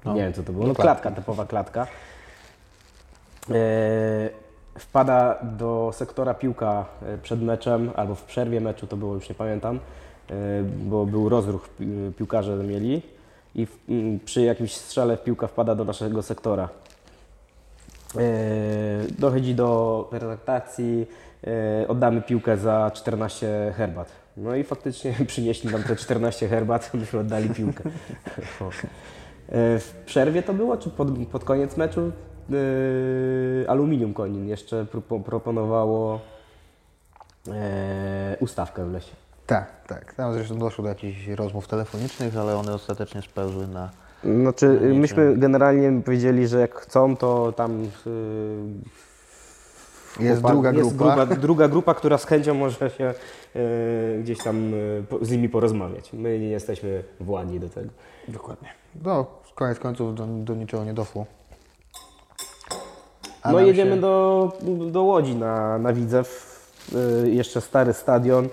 No, 0.06 0.14
Nie 0.14 0.22
wiem 0.22 0.34
co 0.34 0.44
to 0.44 0.53
było. 0.53 0.68
No 0.68 0.76
klatka, 0.76 1.11
typowa 1.11 1.45
klatka. 1.45 1.88
E, 3.49 4.30
wpada 4.80 5.40
do 5.44 5.91
sektora 5.94 6.34
piłka 6.34 6.86
e, 7.06 7.18
przed 7.18 7.41
meczem, 7.41 7.91
albo 7.95 8.15
w 8.15 8.24
przerwie 8.24 8.61
meczu, 8.61 8.88
to 8.88 8.98
było 8.98 9.14
już 9.15 9.30
nie 9.30 9.36
pamiętam, 9.36 9.80
e, 10.30 10.34
bo 10.64 11.06
był 11.06 11.30
rozruch 11.30 11.69
pi- 11.69 11.88
piłkarze 12.18 12.56
mieli 12.56 13.02
i 13.56 13.68
przy 14.26 14.41
jakimś 14.41 14.76
strzale 14.76 15.18
piłka 15.18 15.48
wpada 15.48 15.76
do 15.76 15.86
naszego 15.86 16.24
sektora. 16.24 16.69
E, 18.15 18.19
dochodzi 19.19 19.55
do 19.55 20.07
prezentacji, 20.09 21.07
e, 21.84 21.88
oddamy 21.88 22.21
piłkę 22.21 22.57
za 22.57 22.91
14 22.93 23.73
herbat. 23.77 24.11
No 24.38 24.55
i 24.55 24.63
faktycznie 24.63 25.13
przynieśli 25.27 25.71
nam 25.71 25.84
te 25.84 25.95
14 25.95 26.47
herbat, 26.47 26.93
myśmy 26.93 27.19
oddali 27.19 27.49
piłkę. 27.49 27.84
E, 29.49 29.79
W 29.79 29.93
przerwie 30.05 30.43
to 30.43 30.53
było, 30.53 30.77
czy 30.77 30.89
pod, 30.89 31.07
pod 31.31 31.43
koniec 31.43 31.77
meczu? 31.77 32.11
Aluminium 33.67 34.13
Konin 34.13 34.47
jeszcze 34.47 34.85
pro, 34.85 35.01
proponowało 35.19 36.19
ustawkę 38.39 38.85
w 38.85 38.91
lesie. 38.91 39.11
Tak, 39.45 39.88
tak. 39.88 40.13
Tam 40.13 40.34
zresztą 40.34 40.57
doszło 40.57 40.84
do 40.84 40.89
jakichś 40.89 41.27
rozmów 41.27 41.67
telefonicznych, 41.67 42.38
ale 42.38 42.57
one 42.57 42.73
ostatecznie 42.73 43.21
spełzły 43.21 43.67
na... 43.67 43.89
Znaczy, 44.36 44.80
No 44.90 44.95
myśmy 44.95 45.38
generalnie 45.38 46.02
powiedzieli, 46.06 46.48
że 46.48 46.60
jak 46.60 46.76
chcą, 46.76 47.18
to 47.18 47.52
tam 47.52 47.84
y, 47.84 47.88
Jest 50.24 50.41
druga 50.41 50.72
jest 50.72 50.95
grupa. 50.95 51.16
grupa. 51.26 51.36
Druga 51.41 51.68
grupa, 51.68 51.94
która 51.94 52.18
z 52.18 52.26
chęcią 52.26 52.54
może 52.54 52.90
się 52.90 53.14
y, 53.56 54.20
gdzieś 54.24 54.38
tam 54.44 54.74
y, 54.74 55.04
po- 55.10 55.26
z 55.26 55.32
nimi 55.32 55.49
porozmawiać. 55.49 56.14
My 56.14 56.40
nie 56.40 56.48
jesteśmy 56.49 57.04
władni 57.20 57.60
do 57.60 57.70
tego. 57.70 57.90
Dokładnie. 58.28 58.70
No, 59.04 59.26
koniec 59.56 59.80
końców 59.80 60.16
do, 60.16 60.26
do 60.26 60.56
niczego 60.56 60.84
nie 60.86 60.94
doszło. 60.94 61.26
A 63.41 63.52
no 63.52 63.60
jedziemy 63.60 63.95
się- 63.95 64.02
do, 64.02 64.52
do 64.91 65.04
Łodzi 65.04 65.36
na, 65.36 65.78
na 65.78 65.94
Widzew. 65.94 66.58
Y, 67.24 67.30
jeszcze 67.32 67.62
stary 67.62 67.94
stadion. 67.94 68.49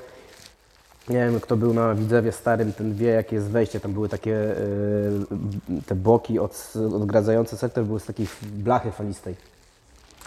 Nie 1.09 1.17
wiem, 1.17 1.41
kto 1.41 1.57
był 1.57 1.75
na 1.75 1.95
Widzewie 1.95 2.33
starym, 2.33 2.73
ten 2.73 2.95
wie, 2.95 3.09
jakie 3.09 3.37
jest 3.37 3.49
wejście. 3.49 3.81
Tam 3.81 3.93
były 3.93 4.09
takie 4.09 4.35
y, 4.35 5.83
te 5.87 5.95
boki 5.95 6.39
od, 6.39 6.73
odgradzające 6.95 7.57
sektor, 7.57 7.85
były 7.85 8.01
z 8.01 8.05
takiej 8.05 8.27
blachy 8.43 8.91
falistej. 8.91 9.37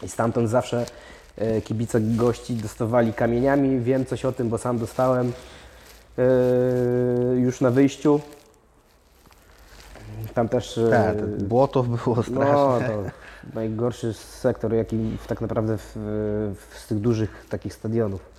I 0.03 0.09
stamtąd 0.09 0.49
zawsze 0.49 0.85
y, 1.41 1.61
kibice 1.61 2.01
gości 2.01 2.53
dostawali 2.53 3.13
kamieniami. 3.13 3.79
Wiem 3.79 4.05
coś 4.05 4.25
o 4.25 4.31
tym, 4.31 4.49
bo 4.49 4.57
sam 4.57 4.77
dostałem 4.77 5.33
y, 6.19 7.39
już 7.39 7.61
na 7.61 7.71
wyjściu. 7.71 8.19
Tam 10.33 10.49
też... 10.49 10.79
Tak, 10.89 11.17
to 11.17 11.25
błoto 11.45 11.83
było 11.83 12.23
straszne. 12.23 12.43
no, 12.43 12.79
to 12.87 13.03
najgorszy 13.53 14.13
sektor, 14.13 14.73
jaki 14.73 15.17
w, 15.21 15.27
tak 15.27 15.41
naprawdę 15.41 15.77
w, 15.77 15.91
w, 16.55 16.79
z 16.79 16.87
tych 16.87 16.99
dużych 16.99 17.45
takich 17.49 17.73
stadionów. 17.73 18.36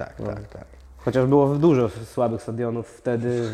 Tak, 0.00 0.08
tak, 0.08 0.18
No. 0.26 0.26
tak, 0.26 0.48
tak. 0.48 0.64
Chociaż 0.96 1.26
było 1.26 1.54
dużo 1.54 1.88
słabych 1.88 2.42
stadionów 2.42 2.88
wtedy. 2.88 3.50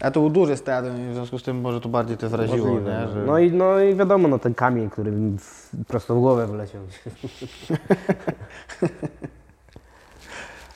A 0.00 0.10
to 0.10 0.20
był 0.20 0.30
duży 0.30 0.56
stadion 0.56 0.96
i 1.00 1.10
w 1.10 1.14
związku 1.14 1.38
z 1.38 1.42
tym 1.42 1.60
może 1.60 1.80
to 1.80 1.88
bardziej 1.88 2.16
to 2.16 2.28
zraziło, 2.28 2.66
możliwe, 2.66 2.90
nie? 2.90 3.06
no. 3.06 3.12
Że... 3.12 3.26
No, 3.26 3.38
i, 3.38 3.52
no 3.52 3.80
i 3.80 3.94
wiadomo, 3.94 4.28
no 4.28 4.38
ten 4.38 4.54
kamień, 4.54 4.90
który 4.90 5.10
w, 5.38 5.70
prosto 5.88 6.14
w 6.14 6.18
głowę 6.20 6.46
wyleciał. 6.46 6.82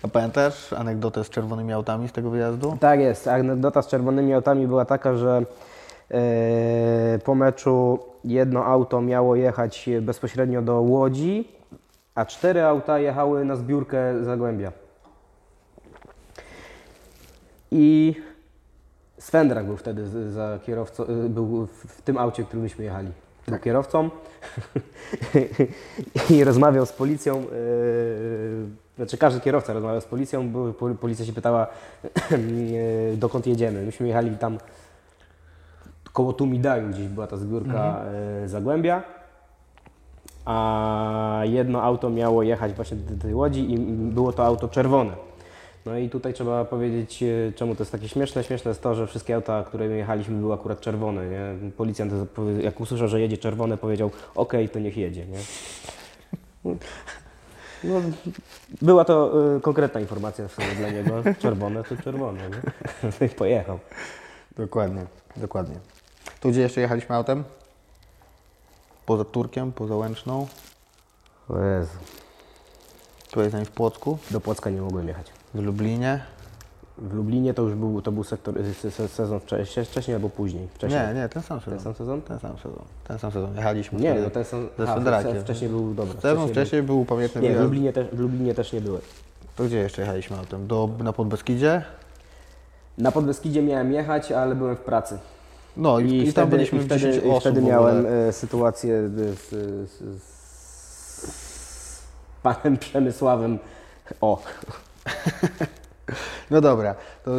A 0.03 0.09
pamiętasz 0.09 0.73
anegdotę 0.73 1.25
z 1.25 1.31
czerwonymi 1.31 1.73
autami 1.73 2.09
z 2.09 2.13
tego 2.13 2.31
wyjazdu? 2.31 2.77
Tak 2.81 3.01
jest. 3.01 3.29
Anegdota 3.29 3.83
z 3.83 3.87
czerwonymi 3.89 4.35
autami 4.35 4.67
była 4.67 4.85
taka, 4.85 5.15
że 5.15 5.43
e, 6.11 7.19
po 7.25 7.35
meczu 7.35 7.99
jedno 8.25 8.65
auto 8.65 9.01
miało 9.01 9.37
jechać 9.37 9.91
bezpośrednio 10.03 10.63
do 10.63 10.81
Łodzi, 10.81 11.60
a 12.21 12.25
cztery 12.25 12.63
auta 12.63 12.99
jechały 12.99 13.45
na 13.45 13.57
zbiórkę 13.57 14.25
Zagłębia. 14.25 14.73
I 17.71 18.15
Swendrak 19.19 19.67
był 19.67 19.77
wtedy 19.77 20.31
za 20.31 20.59
kierowcą, 20.67 21.05
y, 21.05 21.29
był 21.29 21.67
w, 21.67 22.03
tym 22.03 22.19
aucie, 22.19 22.45
którym 22.45 22.63
myśmy 22.63 22.85
jechali. 22.85 23.09
Był 23.49 23.59
kierowcą 23.59 24.11
i 26.31 26.45
rozmawiał 26.45 26.87
z 26.87 26.93
policją. 26.93 27.41
Yy, 27.41 27.47
znaczy 28.97 29.19
każdy 29.19 29.41
kierowca 29.41 29.73
rozmawiał 29.73 30.01
z 30.01 30.05
policją, 30.05 30.51
bo 30.51 30.73
pol- 30.73 30.97
policja 30.97 31.25
się 31.27 31.33
pytała, 31.33 31.67
dokąd 33.17 33.47
jedziemy. 33.47 33.83
Myśmy 33.83 34.09
jechali 34.09 34.37
tam 34.37 34.59
koło 36.13 36.33
Tumidaju, 36.33 36.89
gdzieś 36.89 37.09
była 37.09 37.27
ta 37.27 37.37
zbiórka 37.37 38.05
yy, 38.43 38.49
Zagłębia. 38.49 39.20
A 40.45 41.43
jedno 41.45 41.83
auto 41.83 42.11
miało 42.11 42.43
jechać 42.43 42.73
właśnie 42.73 42.97
do 42.97 43.23
tej 43.23 43.35
łodzi 43.35 43.73
i 43.73 43.79
było 43.89 44.33
to 44.33 44.45
auto 44.45 44.69
czerwone. 44.69 45.12
No 45.87 45.99
i 45.99 46.09
tutaj 46.09 46.35
trzeba 46.35 46.65
powiedzieć, 46.65 47.23
e, 47.23 47.53
czemu 47.53 47.75
to 47.75 47.83
jest 47.83 47.93
takie 47.93 48.09
śmieszne. 48.09 48.45
Śmieszne 48.45 48.69
jest 48.69 48.83
to, 48.83 48.95
że 48.95 49.07
wszystkie 49.07 49.35
auta, 49.35 49.65
którymi 49.67 49.97
jechaliśmy, 49.97 50.41
były 50.41 50.55
akurat 50.55 50.81
czerwone. 50.81 51.29
Nie? 51.29 51.71
Policjant, 51.77 52.12
jak 52.61 52.81
usłyszał, 52.81 53.09
że 53.09 53.21
jedzie 53.21 53.39
czerwone, 53.39 53.77
powiedział: 53.77 54.11
OK, 54.35 54.53
to 54.73 54.79
niech 54.79 54.97
jedzie. 54.97 55.27
Nie? 55.27 55.39
No, 57.85 58.01
była 58.83 59.05
to 59.05 59.33
e, 59.57 59.61
konkretna 59.61 60.01
informacja 60.01 60.45
dla 60.79 60.91
niego. 60.91 61.23
Czerwone 61.39 61.85
to 61.85 61.97
czerwone. 61.97 62.41
Nie? 62.41 62.57
No 63.21 63.29
pojechał. 63.37 63.79
Dokładnie, 64.57 65.07
dokładnie. 65.37 65.77
Tu 66.41 66.51
gdzie 66.51 66.61
jeszcze 66.61 66.81
jechaliśmy 66.81 67.15
autem? 67.15 67.45
Poza 69.11 69.24
Turkiem, 69.24 69.73
poza 69.73 69.97
Łęczną. 69.97 70.47
O 71.49 71.59
Jezu. 71.59 71.91
Tutaj 73.31 73.51
tam 73.51 73.65
w 73.65 73.70
Płocku, 73.70 74.19
Do 74.31 74.41
Płocka 74.41 74.70
nie 74.70 74.81
mogłem 74.81 75.09
jechać. 75.09 75.27
w 75.55 75.59
Lublinie. 75.62 76.20
W 76.99 77.15
Lublinie 77.15 77.55
to 77.55 77.62
już 77.62 77.74
był, 77.74 78.03
to 78.03 78.12
był 78.12 78.24
sektor, 78.24 78.55
se- 78.81 78.91
se- 78.91 79.09
sezon 79.09 79.41
wcześniej, 79.41 79.87
wcześniej 79.87 80.15
albo 80.15 80.28
później. 80.28 80.69
Wcześniej. 80.74 81.07
Nie, 81.09 81.15
nie, 81.15 81.28
ten 81.28 81.43
sam 81.43 81.61
sezon. 81.61 81.73
Ten 81.74 81.85
sam 81.85 81.95
sezon? 81.95 82.23
Ten 82.23 82.39
sam 82.39 82.57
sezon. 82.59 82.82
Ten 83.09 83.19
sam 83.19 83.32
sezon. 83.32 83.57
Jechaliśmy 83.57 84.01
Nie, 84.01 84.15
no 84.15 84.31
ten 84.31 84.45
sam. 84.45 84.69
ze 85.23 85.41
wcześniej 85.41 85.70
był 85.70 85.95
dobry. 85.95 86.20
Sezon 86.20 86.49
wcześniej 86.49 86.82
był 86.82 87.05
pamiętny 87.05 87.41
Nie, 87.41 87.55
w. 87.55 87.61
Lublinie, 87.61 87.93
też, 87.93 88.07
w 88.12 88.19
Lublinie 88.20 88.55
też 88.55 88.73
nie 88.73 88.81
byłem. 88.81 89.03
To 89.57 89.65
gdzie 89.65 89.77
jeszcze 89.78 90.03
jechaliśmy 90.03 90.37
autem? 90.39 90.66
Do, 90.66 90.89
na 90.99 91.12
Podbeskidzie? 91.12 91.82
Na 92.99 93.12
Podbeskidzie 93.12 93.62
miałem 93.62 93.93
jechać, 93.93 94.32
ale 94.32 94.55
byłem 94.55 94.77
w 94.77 94.81
pracy. 94.81 95.19
No 95.77 96.01
i, 96.01 96.29
i, 96.29 96.33
tam 96.33 96.49
byliśmy 96.49 96.79
i 96.79 96.85
wtedy, 96.85 97.01
10 97.01 97.25
i 97.37 97.41
wtedy 97.41 97.63
miałem 97.63 98.07
e, 98.07 98.33
sytuację 98.33 99.09
z, 99.09 99.39
z, 99.39 99.49
z, 99.91 100.03
z 101.23 102.03
panem 102.43 102.77
Przemysławem. 102.79 103.59
O, 104.21 104.43
No 106.51 106.61
dobra, 106.61 106.95
to 107.25 107.31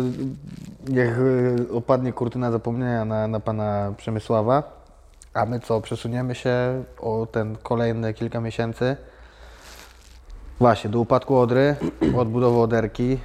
niech 0.89 1.19
y, 1.19 1.67
opadnie 1.73 2.13
kurtyna 2.13 2.51
zapomnienia 2.51 3.05
na, 3.05 3.27
na 3.27 3.39
pana 3.39 3.93
Przemysława. 3.97 4.81
A 5.33 5.45
my 5.45 5.59
co, 5.59 5.81
przesuniemy 5.81 6.35
się 6.35 6.83
o 6.99 7.27
ten 7.31 7.57
kolejne 7.63 8.13
kilka 8.13 8.41
miesięcy. 8.41 8.97
Właśnie, 10.59 10.89
do 10.89 10.99
upadku 10.99 11.37
Odry, 11.37 11.75
odbudowy 12.17 12.59
Oderki 12.59 13.17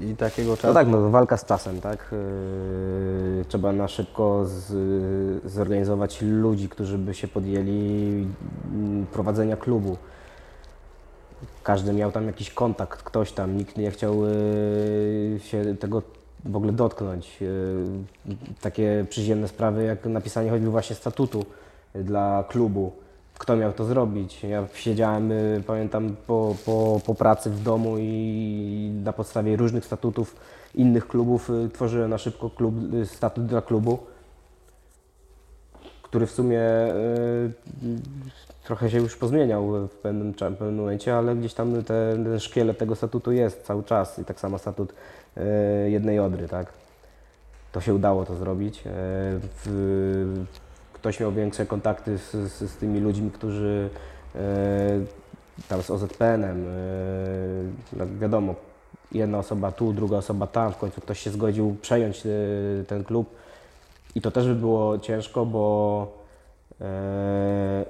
i 0.00 0.16
takiego 0.16 0.56
czasu. 0.56 0.68
no 0.68 0.74
tak, 0.74 0.88
no, 0.88 1.10
walka 1.10 1.36
z 1.36 1.44
czasem, 1.44 1.80
tak? 1.80 2.08
Yy, 2.12 3.44
trzeba 3.48 3.72
na 3.72 3.88
szybko 3.88 4.46
z, 4.46 5.52
zorganizować 5.52 6.22
ludzi, 6.22 6.68
którzy 6.68 6.98
by 6.98 7.14
się 7.14 7.28
podjęli 7.28 8.26
mm, 8.74 9.06
prowadzenia 9.06 9.56
klubu. 9.56 9.96
Każdy 11.62 11.92
miał 11.92 12.12
tam 12.12 12.26
jakiś 12.26 12.50
kontakt, 12.50 13.02
ktoś 13.02 13.32
tam, 13.32 13.56
nikt 13.56 13.76
nie 13.76 13.90
chciał 13.90 14.14
yy, 14.24 15.40
się 15.40 15.76
tego 15.80 16.02
w 16.44 16.56
ogóle 16.56 16.72
dotknąć. 16.72 17.40
Yy, 17.40 18.36
takie 18.60 19.06
przyziemne 19.08 19.48
sprawy 19.48 19.84
jak 19.84 20.06
napisanie 20.06 20.50
choćby 20.50 20.70
właśnie 20.70 20.96
statutu 20.96 21.44
dla 21.94 22.44
klubu. 22.48 23.03
Kto 23.38 23.56
miał 23.56 23.72
to 23.72 23.84
zrobić? 23.84 24.44
Ja 24.44 24.66
siedziałem, 24.74 25.30
yy, 25.30 25.62
pamiętam, 25.66 26.16
po, 26.26 26.56
po, 26.66 27.00
po 27.06 27.14
pracy 27.14 27.50
w 27.50 27.62
domu 27.62 27.94
i 27.98 28.92
na 29.04 29.12
podstawie 29.12 29.56
różnych 29.56 29.84
statutów 29.84 30.36
innych 30.74 31.08
klubów 31.08 31.48
yy, 31.48 31.68
tworzyłem 31.68 32.10
na 32.10 32.18
szybko 32.18 32.50
klub, 32.50 32.92
yy, 32.92 33.06
statut 33.06 33.46
dla 33.46 33.62
klubu 33.62 33.98
który 36.14 36.26
w 36.26 36.30
sumie 36.30 36.60
y, 36.60 37.52
trochę 38.64 38.90
się 38.90 38.98
już 38.98 39.16
pozmieniał 39.16 39.88
w 39.88 39.90
pewnym, 39.90 40.32
w 40.32 40.36
pewnym 40.36 40.76
momencie, 40.76 41.16
ale 41.16 41.36
gdzieś 41.36 41.54
tam 41.54 41.82
ten, 41.82 42.24
ten 42.24 42.40
szkielet 42.40 42.78
tego 42.78 42.96
statutu 42.96 43.32
jest 43.32 43.62
cały 43.62 43.84
czas 43.84 44.18
i 44.18 44.24
tak 44.24 44.40
samo 44.40 44.58
statut 44.58 44.92
y, 45.36 45.90
jednej 45.90 46.18
Odry, 46.18 46.48
tak? 46.48 46.72
To 47.72 47.80
się 47.80 47.94
udało 47.94 48.24
to 48.24 48.36
zrobić. 48.36 48.84
Y, 48.86 48.90
ktoś 51.04 51.20
miał 51.20 51.32
większe 51.32 51.66
kontakty 51.66 52.18
z, 52.18 52.30
z, 52.30 52.70
z 52.70 52.76
tymi 52.76 53.00
ludźmi, 53.00 53.30
którzy 53.30 53.90
y, 54.34 54.38
tam 55.68 55.82
z 55.82 55.90
OZPN-em, 55.90 56.66
y, 56.66 57.64
no 57.92 58.04
wiadomo, 58.20 58.54
jedna 59.12 59.38
osoba 59.38 59.72
tu, 59.72 59.92
druga 59.92 60.16
osoba 60.16 60.46
tam, 60.46 60.72
w 60.72 60.76
końcu 60.76 61.00
ktoś 61.00 61.20
się 61.20 61.30
zgodził 61.30 61.76
przejąć 61.82 62.26
y, 62.26 62.84
ten 62.88 63.04
klub. 63.04 63.36
I 64.14 64.20
to 64.20 64.30
też 64.30 64.46
by 64.46 64.54
było 64.54 64.98
ciężko, 64.98 65.46
bo 65.46 66.06
e, 66.80 67.84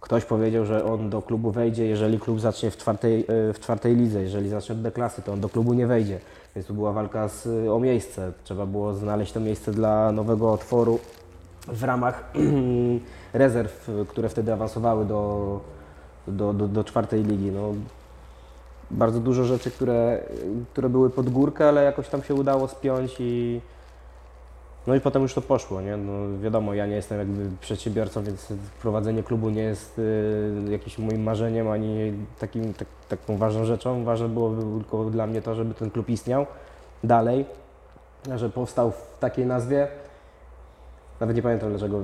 ktoś 0.00 0.24
powiedział, 0.24 0.64
że 0.64 0.84
on 0.84 1.10
do 1.10 1.22
klubu 1.22 1.50
wejdzie, 1.50 1.86
jeżeli 1.86 2.20
klub 2.20 2.40
zacznie 2.40 2.70
w 2.70 2.76
czwartej, 2.76 3.20
e, 3.20 3.52
w 3.52 3.60
czwartej 3.60 3.96
lidze, 3.96 4.22
jeżeli 4.22 4.48
zacznie 4.48 4.74
od 4.74 4.82
D-klasy, 4.82 5.22
to 5.22 5.32
on 5.32 5.40
do 5.40 5.48
klubu 5.48 5.74
nie 5.74 5.86
wejdzie. 5.86 6.18
Więc 6.54 6.66
tu 6.66 6.74
była 6.74 6.92
walka 6.92 7.28
z, 7.28 7.68
o 7.68 7.80
miejsce. 7.80 8.32
Trzeba 8.44 8.66
było 8.66 8.94
znaleźć 8.94 9.32
to 9.32 9.40
miejsce 9.40 9.72
dla 9.72 10.12
nowego 10.12 10.52
otworu 10.52 10.98
w 11.66 11.84
ramach 11.84 12.24
rezerw, 13.32 13.90
które 14.08 14.28
wtedy 14.28 14.52
awansowały 14.52 15.04
do, 15.04 15.60
do, 16.28 16.52
do, 16.52 16.68
do 16.68 16.84
czwartej 16.84 17.24
ligi. 17.24 17.50
No, 17.50 17.74
bardzo 18.90 19.20
dużo 19.20 19.44
rzeczy, 19.44 19.70
które, 19.70 20.22
które 20.72 20.88
były 20.88 21.10
pod 21.10 21.30
górkę, 21.30 21.68
ale 21.68 21.84
jakoś 21.84 22.08
tam 22.08 22.22
się 22.22 22.34
udało 22.34 22.68
spiąć 22.68 23.16
i, 23.18 23.60
no 24.86 24.94
i 24.94 25.00
potem 25.00 25.22
już 25.22 25.34
to 25.34 25.42
poszło, 25.42 25.80
nie? 25.80 25.96
No 25.96 26.38
wiadomo, 26.38 26.74
ja 26.74 26.86
nie 26.86 26.94
jestem 26.94 27.18
jakby 27.18 27.50
przedsiębiorcą, 27.60 28.22
więc 28.22 28.52
prowadzenie 28.82 29.22
klubu 29.22 29.50
nie 29.50 29.62
jest 29.62 29.98
y, 29.98 30.70
jakimś 30.70 30.98
moim 30.98 31.22
marzeniem, 31.22 31.68
ani 31.68 32.12
takim, 32.38 32.74
tak, 32.74 32.88
taką 33.08 33.36
ważną 33.36 33.64
rzeczą. 33.64 34.04
Ważne 34.04 34.28
byłoby 34.28 34.62
tylko 34.78 35.04
dla 35.04 35.26
mnie 35.26 35.42
to, 35.42 35.54
żeby 35.54 35.74
ten 35.74 35.90
klub 35.90 36.08
istniał 36.08 36.46
dalej, 37.04 37.44
że 38.36 38.50
powstał 38.50 38.90
w 38.90 39.18
takiej 39.20 39.46
nazwie. 39.46 39.88
Nawet 41.20 41.36
nie 41.36 41.42
pamiętam 41.42 41.70
dlaczego, 41.70 42.00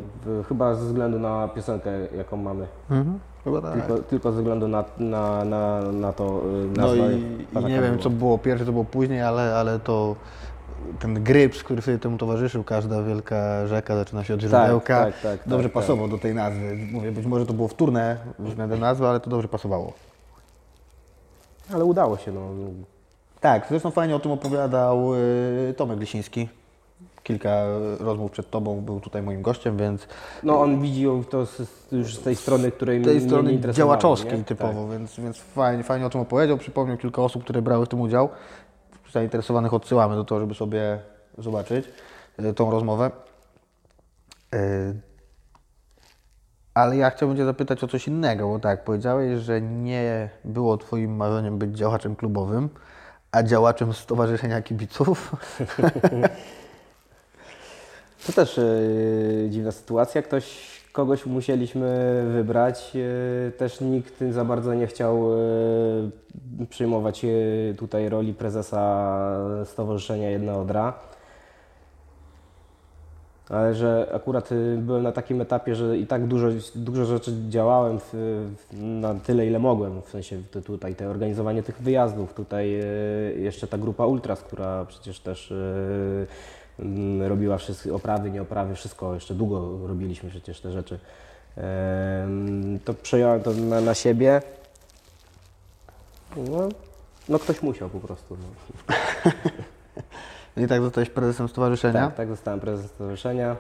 chyba 0.49 0.75
ze 0.75 0.87
względu 0.87 1.19
na 1.19 1.49
piosenkę, 1.49 1.91
jaką 2.17 2.37
mamy. 2.37 2.67
Mhm, 2.91 3.19
chyba 3.45 3.63
tak. 3.63 3.73
Tylko, 3.73 3.99
tylko 4.03 4.33
ze 4.33 4.39
względu 4.39 4.69
na, 4.69 4.85
na, 4.99 5.45
na, 5.45 5.81
na 5.93 6.13
to 6.13 6.43
y, 6.75 6.79
No 6.79 6.95
i, 6.95 7.37
i 7.61 7.65
nie 7.65 7.81
wiem, 7.81 7.99
co 7.99 8.11
było 8.11 8.39
pierwsze, 8.39 8.67
co 8.67 8.73
było 8.73 8.85
później, 8.85 9.23
ale, 9.23 9.57
ale 9.57 9.79
to 9.79 10.17
ten 10.99 11.23
gryps, 11.23 11.63
który 11.63 11.83
sobie 11.83 11.99
temu 11.99 12.19
towarzyszył, 12.19 12.65
każda 12.65 13.03
wielka 13.03 13.67
rzeka 13.67 13.97
zaczyna 13.97 14.25
się 14.25 14.35
od 14.35 14.41
źródełka. 14.41 15.05
tak, 15.05 15.21
tak, 15.21 15.41
dobrze 15.47 15.69
tak, 15.69 15.73
tak. 15.75 15.83
pasował 15.83 16.09
do 16.09 16.19
tej 16.19 16.35
nazwy. 16.35 16.79
Mówię, 16.93 17.13
być 17.13 17.27
może 17.27 17.47
to 17.47 17.53
było 17.53 17.69
wtórne 17.69 18.17
względem 18.39 18.81
nazwy, 18.81 19.07
ale 19.07 19.21
to 19.21 19.31
dobrze 19.31 19.49
pasowało. 19.49 19.93
Ale 21.75 21.85
udało 21.85 22.17
się, 22.17 22.33
no. 22.33 22.41
Tak, 23.41 23.67
zresztą 23.69 23.91
fajnie 23.91 24.17
o 24.17 24.21
tym 24.21 24.33
opowiadał 24.33 25.15
y, 25.15 25.75
Tomek 25.77 26.01
Lisiński. 26.01 26.49
Kilka 27.23 27.65
rozmów 28.01 28.31
przed 28.31 28.51
Tobą 28.51 28.81
był 28.81 29.01
tutaj 29.01 29.23
moim 29.23 29.43
gościem, 29.43 29.77
więc 29.77 30.07
No 30.43 30.61
on 30.61 30.81
widzi 30.81 31.07
to 31.31 31.47
z, 31.47 31.63
już 31.93 32.17
z 32.17 32.23
tej 32.23 32.37
strony, 32.37 32.71
której 32.71 33.03
tej 33.03 33.15
mnie 33.15 33.23
nie 33.23 33.29
strony 33.29 33.61
działaczowskiej 33.73 34.39
nie? 34.39 34.45
typowo, 34.45 34.89
więc, 34.89 35.21
więc 35.21 35.39
fajnie, 35.39 35.85
fajnie 35.85 36.07
o 36.07 36.11
tym 36.11 36.21
opowiedział. 36.21 36.59
Przypomniał 36.59 36.97
kilka 36.97 37.23
osób, 37.23 37.45
które 37.45 37.63
brały 37.63 37.87
w 37.87 37.89
tym 37.89 38.01
udział. 38.01 38.29
Zainteresowanych 39.13 39.75
odsyłamy 39.75 40.17
do 40.17 40.25
tego, 40.25 40.41
żeby 40.41 40.55
sobie 40.55 40.99
zobaczyć 41.39 41.87
y, 42.41 42.55
tą 42.55 42.71
rozmowę. 42.71 43.11
Y, 44.55 45.01
Ale 46.75 46.97
ja 46.97 47.11
chciałbym 47.11 47.37
Cię 47.37 47.45
zapytać 47.45 47.85
o 47.85 47.89
coś 47.89 48.09
innego, 48.09 48.49
bo 48.49 48.59
tak, 48.59 48.85
powiedziałeś, 48.85 49.41
że 49.41 49.61
nie 49.61 50.31
było 50.45 50.79
Twoim 50.79 51.17
marzeniem 51.17 51.59
być 51.59 51.79
działaczem 51.79 52.17
klubowym, 52.17 52.69
a 53.33 53.43
działaczem 53.43 53.93
Stowarzyszenia 53.93 54.63
Kibiców. 54.63 55.33
To 58.27 58.33
też 58.33 58.59
e, 58.59 58.65
dziwna 59.51 59.73
sytuacja. 59.73 60.23
Ktoś, 60.23 60.71
kogoś 60.93 61.27
musieliśmy 61.27 62.23
wybrać. 62.33 62.93
E, 62.97 63.51
też 63.51 63.81
nikt 63.81 64.25
za 64.31 64.45
bardzo 64.45 64.75
nie 64.75 64.87
chciał 64.87 65.35
e, 65.35 66.67
przyjmować 66.71 67.27
tutaj 67.79 68.09
roli 68.09 68.35
prezesa 68.35 69.37
Stowarzyszenia 69.65 70.31
Jedna 70.31 70.57
Odra. 70.57 70.95
Ale 73.49 73.75
że 73.75 74.11
akurat 74.15 74.51
byłem 74.79 75.03
na 75.03 75.13
takim 75.13 75.41
etapie, 75.41 75.75
że 75.75 75.99
i 75.99 76.07
tak 76.07 76.27
dużo, 76.27 76.49
dużo 76.75 77.05
rzeczy 77.05 77.33
działałem 77.49 78.01
w, 78.01 78.13
na 78.73 79.15
tyle, 79.15 79.47
ile 79.47 79.59
mogłem. 79.59 80.03
W 80.03 80.09
sensie 80.09 80.39
tutaj 80.67 80.95
te 80.95 81.09
organizowanie 81.09 81.63
tych 81.63 81.83
wyjazdów, 81.83 82.35
tutaj 82.35 82.81
jeszcze 83.37 83.67
ta 83.67 83.79
grupa 83.79 84.07
Ultras, 84.07 84.43
która 84.43 84.85
przecież 84.85 85.21
też 85.21 85.53
robiła 87.29 87.59
wszystkie 87.59 87.95
oprawy, 87.95 88.31
nieoprawy, 88.31 88.75
wszystko. 88.75 89.15
Jeszcze 89.15 89.35
długo 89.35 89.87
robiliśmy 89.87 90.31
przecież 90.31 90.61
te 90.61 90.73
rzeczy. 90.73 90.99
To 92.85 92.95
przejąłem 92.95 93.41
to 93.43 93.51
na, 93.53 93.81
na 93.81 93.95
siebie. 93.95 94.43
No, 96.37 96.69
no 97.29 97.39
ktoś 97.39 97.63
musiał 97.63 97.89
po 97.89 98.01
prostu. 98.01 98.37
No. 98.41 98.93
I 100.65 100.67
tak 100.67 100.81
zostałeś 100.83 101.11
prezesem 101.11 101.49
stowarzyszenia? 101.49 102.07
Tak, 102.07 102.15
tak 102.15 102.29
zostałem 102.29 102.61
prezesem 102.61 102.89
stowarzyszenia. 102.89 103.57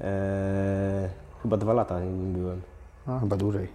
Eee, 0.00 1.08
chyba 1.42 1.56
dwa 1.56 1.72
lata 1.72 2.00
nim 2.00 2.32
byłem, 2.32 2.60
No, 3.06 3.20
chyba 3.20 3.36
dłużej. 3.36 3.68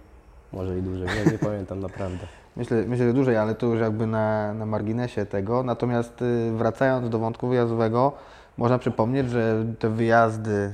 może 0.52 0.78
i 0.78 0.82
dłużej, 0.82 1.06
nie, 1.06 1.32
nie 1.32 1.38
pamiętam 1.38 1.80
naprawdę. 1.80 2.26
Myślę, 2.56 2.84
myślę, 2.86 3.06
że 3.06 3.12
dłużej, 3.12 3.36
ale 3.36 3.54
to 3.54 3.66
już 3.66 3.80
jakby 3.80 4.06
na, 4.06 4.54
na 4.54 4.66
marginesie 4.66 5.26
tego. 5.26 5.62
Natomiast 5.62 6.22
y, 6.22 6.52
wracając 6.52 7.08
do 7.08 7.18
wątku 7.18 7.48
wyjazdowego, 7.48 8.12
można 8.58 8.78
przypomnieć, 8.78 9.30
że 9.30 9.64
te 9.78 9.88
wyjazdy 9.88 10.72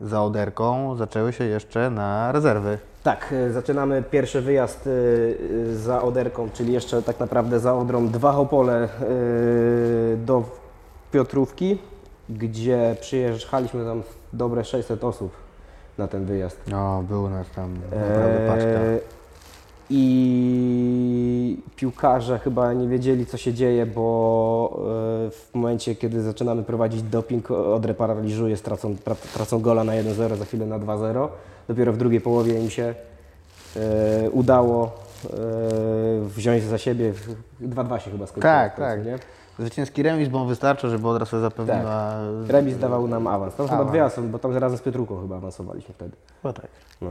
za 0.00 0.22
Oderką 0.22 0.96
zaczęły 0.96 1.32
się 1.32 1.44
jeszcze 1.44 1.90
na 1.90 2.32
rezerwy. 2.32 2.78
Tak, 3.02 3.32
e, 3.32 3.52
zaczynamy 3.52 4.02
pierwszy 4.02 4.40
wyjazd 4.40 4.86
e, 4.86 5.74
za 5.76 6.02
Oderką, 6.02 6.50
czyli 6.50 6.72
jeszcze 6.72 7.02
tak 7.02 7.20
naprawdę 7.20 7.60
za 7.60 7.74
Odrą 7.74 8.08
dwa 8.08 8.36
Opole 8.36 8.84
e, 8.84 8.88
do 10.16 10.44
Piotrówki, 11.12 11.78
gdzie 12.30 12.96
przyjechaliśmy 13.00 13.84
tam 13.84 14.02
dobre 14.32 14.64
600 14.64 15.04
osób 15.04 15.32
na 15.98 16.08
ten 16.08 16.24
wyjazd. 16.24 16.60
No, 16.66 17.04
było 17.08 17.30
nas 17.30 17.50
tam 17.50 17.74
naprawdę 17.92 18.46
paczka. 18.46 19.12
I 19.94 21.58
piłkarze 21.76 22.38
chyba 22.38 22.72
nie 22.72 22.88
wiedzieli, 22.88 23.26
co 23.26 23.36
się 23.36 23.54
dzieje, 23.54 23.86
bo 23.86 24.70
e, 24.74 25.30
w 25.30 25.50
momencie, 25.54 25.94
kiedy 25.94 26.22
zaczynamy 26.22 26.62
prowadzić 26.62 27.02
doping, 27.02 27.50
Odrę 27.50 27.94
paraliżuje, 27.94 28.56
stracą, 28.56 28.94
pra- 28.94 29.34
tracą 29.34 29.60
gola 29.60 29.84
na 29.84 29.92
1-0, 29.92 30.36
za 30.36 30.44
chwilę 30.44 30.66
na 30.66 30.78
2-0. 30.78 31.28
Dopiero 31.68 31.92
w 31.92 31.96
drugiej 31.96 32.20
połowie 32.20 32.60
im 32.60 32.70
się 32.70 32.94
e, 33.76 34.30
udało 34.30 34.92
e, 35.24 35.28
wziąć 36.20 36.62
za 36.62 36.78
siebie. 36.78 37.12
2-2 37.62 37.98
się 37.98 38.10
chyba 38.10 38.26
skończyło. 38.26 38.42
Tak, 38.42 38.74
końcu, 38.74 38.90
tak. 38.90 39.06
Nie? 39.06 39.18
Zwycięski 39.58 40.02
remis, 40.02 40.28
bo 40.28 40.40
on 40.42 40.48
wystarczy, 40.48 40.90
żeby 40.90 41.08
od 41.08 41.18
razu 41.18 41.40
zapewniła... 41.40 42.14
Remis 42.48 42.78
dawał 42.78 43.08
nam 43.08 43.26
awans. 43.26 43.54
Tam 43.54 43.66
chyba 43.66 43.76
Awans. 43.76 43.90
dwie 43.90 44.04
osoby, 44.04 44.28
bo 44.28 44.38
tam 44.38 44.56
razem 44.56 44.78
z 44.78 44.82
Piotrówką 44.82 45.20
chyba 45.20 45.36
awansowaliśmy 45.36 45.94
wtedy. 45.94 46.16
Chyba 46.42 46.52
tak. 46.52 46.66
No. 47.00 47.10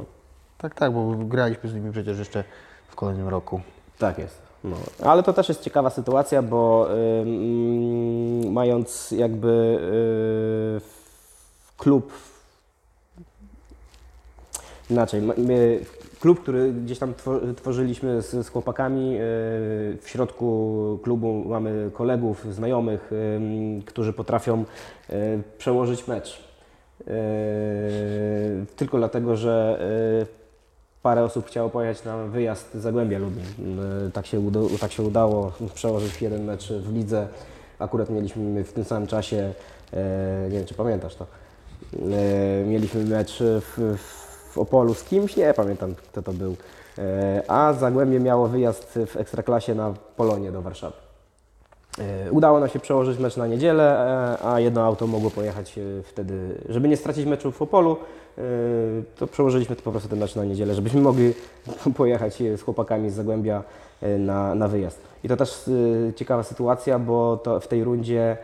Tak, 0.57 0.75
tak, 0.75 0.93
bo 0.93 1.11
graliśmy 1.15 1.69
z 1.69 1.73
nimi 1.73 1.91
przecież 1.91 2.19
jeszcze 2.19 2.43
w 2.91 2.95
kolejnym 2.95 3.27
roku. 3.27 3.61
Tak 3.97 4.17
jest. 4.17 4.41
No. 4.63 4.75
Ale 5.03 5.23
to 5.23 5.33
też 5.33 5.49
jest 5.49 5.61
ciekawa 5.61 5.89
sytuacja, 5.89 6.41
bo 6.41 6.87
ym, 7.21 8.51
mając 8.51 9.11
jakby 9.11 9.79
y, 10.77 11.77
klub 11.77 12.13
inaczej, 14.89 15.21
my, 15.21 15.79
klub, 16.19 16.41
który 16.41 16.73
gdzieś 16.73 16.99
tam 16.99 17.13
two- 17.13 17.55
tworzyliśmy 17.55 18.21
z, 18.21 18.45
z 18.45 18.49
chłopakami, 18.49 19.15
y, 19.15 19.17
w 20.01 20.03
środku 20.05 20.99
klubu 21.03 21.43
mamy 21.47 21.91
kolegów, 21.93 22.53
znajomych, 22.53 23.11
którzy 23.85 24.13
potrafią 24.13 24.65
y, 25.09 25.43
przełożyć 25.57 26.07
mecz. 26.07 26.43
Y, 27.01 27.05
tylko 28.75 28.97
dlatego, 28.97 29.35
że 29.35 29.79
y, 30.21 30.40
parę 31.03 31.23
osób 31.23 31.47
chciało 31.47 31.69
pojechać 31.69 32.05
na 32.05 32.17
wyjazd 32.17 32.73
Zagłębia 32.73 33.19
Lubin. 33.19 33.43
Y, 34.07 34.11
Tak 34.11 34.25
się, 34.25 34.39
uda, 34.39 34.59
tak 34.79 34.91
się 34.91 35.03
udało 35.03 35.51
przełożyć 35.73 36.21
jeden 36.21 36.43
mecz 36.43 36.67
w 36.73 36.93
lidze. 36.93 37.27
Akurat 37.79 38.09
mieliśmy 38.09 38.63
w 38.63 38.73
tym 38.73 38.83
samym 38.83 39.07
czasie, 39.07 39.53
e, 39.93 40.43
nie 40.49 40.57
wiem 40.57 40.65
czy 40.65 40.73
pamiętasz 40.73 41.15
to, 41.15 41.25
e, 41.93 42.65
mieliśmy 42.65 43.03
mecz 43.03 43.37
w, 43.39 43.97
w 44.51 44.57
Opolu 44.57 44.93
z 44.93 45.03
kimś, 45.03 45.35
nie 45.35 45.53
pamiętam 45.53 45.95
kto 45.95 46.21
to 46.21 46.33
był. 46.33 46.55
E, 46.97 47.43
A 47.47 47.73
Zagłębie 47.73 48.19
miało 48.19 48.47
wyjazd 48.47 48.99
w 49.07 49.17
Ekstraklasie 49.17 49.75
na 49.75 49.93
Polonie 50.17 50.51
do 50.51 50.61
Warszawy. 50.61 50.95
E, 51.99 52.31
Udało 52.31 52.59
nam 52.59 52.69
się 52.69 52.79
przełożyć 52.79 53.19
mecz 53.19 53.37
na 53.37 53.47
niedzielę, 53.47 54.07
e, 54.41 54.45
a 54.45 54.59
jedno 54.59 54.83
auto 54.83 55.07
mogło 55.07 55.31
pojechać 55.31 55.77
e, 55.77 55.81
wtedy, 56.03 56.61
żeby 56.69 56.87
nie 56.87 56.97
stracić 56.97 57.25
meczu 57.25 57.51
w 57.51 57.61
Opolu, 57.61 57.97
to 59.15 59.27
przełożyliśmy 59.27 59.75
to 59.75 59.81
po 59.81 59.91
prostu 59.91 60.09
ten 60.09 60.19
mecz 60.19 60.35
na 60.35 60.45
niedzielę, 60.45 60.75
żebyśmy 60.75 61.01
mogli 61.01 61.33
pojechać 61.97 62.35
z 62.57 62.61
chłopakami 62.61 63.09
z 63.09 63.13
Zagłębia 63.13 63.63
na, 64.19 64.55
na 64.55 64.67
wyjazd. 64.67 65.01
I 65.23 65.27
to 65.27 65.37
też 65.37 65.69
ciekawa 66.15 66.43
sytuacja, 66.43 66.99
bo 66.99 67.43
w 67.61 67.67
tej 67.67 67.83
rundzie 67.83 68.37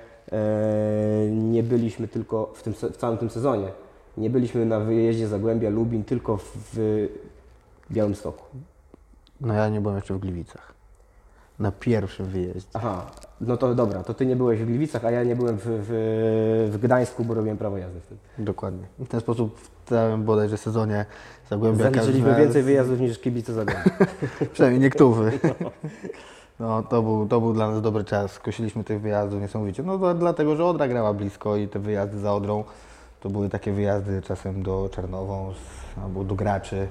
nie 1.32 1.64
byliśmy 1.64 2.08
tylko 2.08 2.52
w, 2.54 2.64
tym, 2.64 2.74
w 2.74 2.98
całym 2.98 3.18
tym 3.18 3.30
sezonie. 3.30 3.68
Nie 4.18 4.30
byliśmy 4.30 4.66
na 4.66 4.80
wyjeździe 4.80 5.28
Zagłębia 5.28 5.70
Lubin 5.70 6.04
tylko 6.04 6.38
w, 6.38 6.52
w 6.74 7.08
Białymstoku. 7.92 8.44
No 9.42 9.54
ja 9.54 9.70
nie 9.70 9.82
byłem 9.82 9.96
jeszcze 9.96 10.14
w 10.14 10.20
Gliwicach. 10.20 10.74
Na 11.60 11.72
pierwszym 11.72 12.26
wyjeździe. 12.26 12.70
Aha, 12.74 13.06
no 13.42 13.58
to 13.58 13.76
dobra, 13.76 14.04
to 14.04 14.14
ty 14.14 14.26
nie 14.26 14.36
byłeś 14.36 14.60
w 14.62 14.66
Gliwicach, 14.66 15.06
a 15.06 15.12
ja 15.12 15.24
nie 15.24 15.36
byłem 15.36 15.58
w, 15.58 15.62
w, 15.66 16.70
w 16.74 16.78
Gdańsku, 16.82 17.24
bo 17.26 17.34
robiłem 17.34 17.58
prawo 17.58 17.78
jazdy 17.78 18.00
wtedy. 18.00 18.20
Dokładnie. 18.38 18.88
W 19.00 19.08
ten 19.08 19.20
sposób 19.20 19.60
w 19.60 19.90
całym 19.90 20.24
bodajże 20.24 20.58
sezonie 20.58 21.06
Zagłębia 21.50 21.84
Zaliczyliśmy 21.84 22.28
każdy- 22.30 22.44
więcej 22.44 22.64
wyjazdów 22.64 23.00
niż 23.00 23.20
kibice 23.20 23.54
Zagłębia. 23.54 23.92
Przynajmniej 24.54 24.82
niektórzy. 24.82 25.32
No, 26.60 26.84
to 26.84 27.02
był, 27.02 27.28
to 27.28 27.42
był 27.42 27.54
dla 27.54 27.72
nas 27.72 27.82
dobry 27.82 28.04
czas. 28.04 28.32
Skosiliśmy 28.32 28.84
tych 28.84 29.02
wyjazdów 29.02 29.42
niesamowicie. 29.42 29.84
No 29.84 29.98
to 30.00 30.14
dlatego, 30.14 30.56
że 30.56 30.66
Odra 30.66 30.88
grała 30.88 31.14
blisko 31.14 31.56
i 31.58 31.68
te 31.68 31.80
wyjazdy 31.80 32.20
za 32.20 32.34
Odrą 32.34 32.64
to 33.22 33.30
były 33.30 33.50
takie 33.50 33.72
wyjazdy 33.72 34.22
czasem 34.22 34.64
do 34.64 34.90
Czarnową 34.92 35.54
z- 35.54 36.00
albo 36.04 36.24
do 36.24 36.36
graczy. 36.36 36.88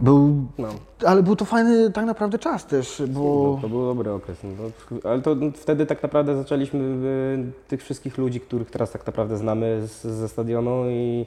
Był, 0.00 0.34
No. 0.58 0.68
ale 1.06 1.22
był 1.22 1.36
to 1.36 1.44
fajny 1.44 1.90
tak 1.90 2.04
naprawdę 2.06 2.38
czas 2.38 2.66
też, 2.66 3.02
bo 3.08 3.52
No, 3.56 3.62
to 3.62 3.68
był 3.68 3.86
dobry 3.86 4.12
okres. 4.12 4.38
No, 4.44 4.50
to, 5.00 5.08
ale 5.10 5.22
to 5.22 5.36
wtedy 5.54 5.86
tak 5.86 6.02
naprawdę 6.02 6.36
zaczęliśmy 6.36 6.80
e, 6.80 7.68
tych 7.68 7.82
wszystkich 7.82 8.18
ludzi, 8.18 8.40
których 8.40 8.70
teraz 8.70 8.90
tak 8.90 9.06
naprawdę 9.06 9.36
znamy 9.36 9.82
z, 9.86 10.02
ze 10.02 10.28
stadionu 10.28 10.84
i 10.90 11.26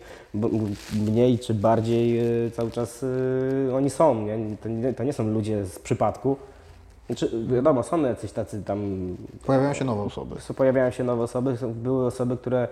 mniej 1.05 1.39
czy 1.39 1.53
bardziej 1.53 2.19
e, 2.19 2.51
cały 2.51 2.71
czas 2.71 3.05
e, 3.69 3.75
oni 3.75 3.89
są. 3.89 4.25
Nie? 4.25 4.37
To, 4.63 4.69
nie, 4.69 4.93
to 4.93 5.03
nie 5.03 5.13
są 5.13 5.27
ludzie 5.33 5.65
z 5.65 5.79
przypadku. 5.79 6.35
Znaczy, 7.07 7.31
wiadomo, 7.47 7.83
są 7.83 8.01
jacyś 8.01 8.31
tacy 8.31 8.63
tam 8.63 8.79
pojawiają 9.45 9.73
się 9.73 9.85
nowe 9.85 10.01
osoby. 10.01 10.35
So- 10.35 10.53
Pojawiają 10.53 10.91
się 10.91 11.03
nowe 11.03 11.23
osoby, 11.23 11.55
były 11.75 12.05
osoby, 12.05 12.37
które 12.37 12.67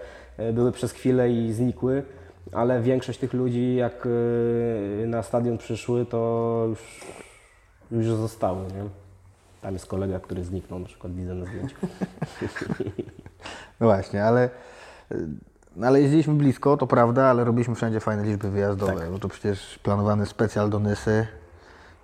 były 0.53 0.71
przez 0.71 0.91
chwilę 0.91 1.31
i 1.31 1.53
znikły, 1.53 2.03
ale 2.51 2.81
większość 2.81 3.19
tych 3.19 3.33
ludzi, 3.33 3.75
jak 3.75 4.07
e, 5.03 5.07
na 5.07 5.23
stadion 5.23 5.57
przyszły, 5.57 6.05
to 6.05 6.65
już, 6.69 6.79
już 7.91 8.05
zostały. 8.05 8.61
Nie? 8.63 8.83
Tam 9.61 9.73
jest 9.73 9.85
kolega, 9.85 10.19
który 10.19 10.43
zniknął, 10.43 10.79
na 10.79 10.85
przykład 10.85 11.13
widzę 11.13 11.33
na 11.33 11.45
zdjęciu. 11.45 11.75
No 13.79 13.87
właśnie, 13.87 14.23
ale, 14.25 14.49
y, 15.11 15.27
ale 15.83 16.01
jeździliśmy 16.01 16.33
blisko, 16.33 16.77
to 16.77 16.87
prawda, 16.87 17.25
ale 17.25 17.43
robiliśmy 17.43 17.75
wszędzie 17.75 17.99
fajne 17.99 18.23
liczby 18.23 18.49
wyjazdowe, 18.49 19.11
bo 19.11 19.19
to 19.19 19.29
przecież 19.29 19.79
planowany 19.83 20.25
specjal 20.25 20.69
do 20.69 20.79
Nysy. 20.79 21.27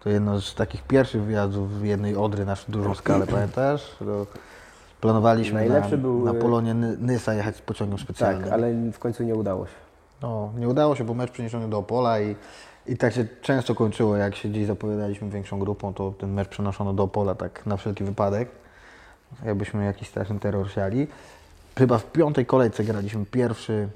To 0.03 0.09
jedno 0.09 0.41
z 0.41 0.55
takich 0.55 0.83
pierwszych 0.83 1.23
wyjazdów 1.23 1.79
w 1.79 1.85
jednej 1.85 2.15
Odry 2.15 2.45
na 2.45 2.55
dużą 2.67 2.95
skalę, 2.95 3.27
pamiętasz? 3.35 3.95
To 3.99 4.27
planowaliśmy 5.01 5.59
Najlepszy 5.59 5.91
na, 5.91 5.97
był, 5.97 6.25
na 6.25 6.31
y- 6.31 6.35
Polonie 6.35 6.73
Ny- 6.73 6.97
Nysa 6.97 7.33
jechać 7.33 7.55
z 7.55 7.61
pociągiem 7.61 7.97
specjalnym. 7.99 8.43
Tak, 8.43 8.53
ale 8.53 8.73
w 8.91 8.99
końcu 8.99 9.23
nie 9.23 9.35
udało 9.35 9.65
się. 9.65 9.73
No, 10.23 10.51
nie 10.57 10.67
udało 10.67 10.95
się, 10.95 11.03
bo 11.03 11.13
mecz 11.13 11.31
przeniesiony 11.31 11.69
do 11.69 11.77
Opola 11.77 12.19
i, 12.21 12.35
i 12.87 12.97
tak 12.97 13.13
się 13.13 13.25
często 13.41 13.75
kończyło, 13.75 14.17
jak 14.17 14.35
się 14.35 14.49
gdzieś 14.49 14.65
zapowiadaliśmy 14.65 15.29
większą 15.29 15.59
grupą, 15.59 15.93
to 15.93 16.13
ten 16.19 16.33
mecz 16.33 16.47
przenoszono 16.47 16.93
do 16.93 17.03
Opola 17.03 17.35
tak 17.35 17.65
na 17.65 17.77
wszelki 17.77 18.03
wypadek, 18.03 18.49
jakbyśmy 19.45 19.85
jakiś 19.85 20.07
straszny 20.07 20.39
terror 20.39 20.71
siali. 20.71 21.07
Chyba 21.77 21.97
w 21.97 22.11
piątej 22.11 22.45
kolejce 22.45 22.83
graliśmy 22.83 23.25
pierwszy 23.25 23.89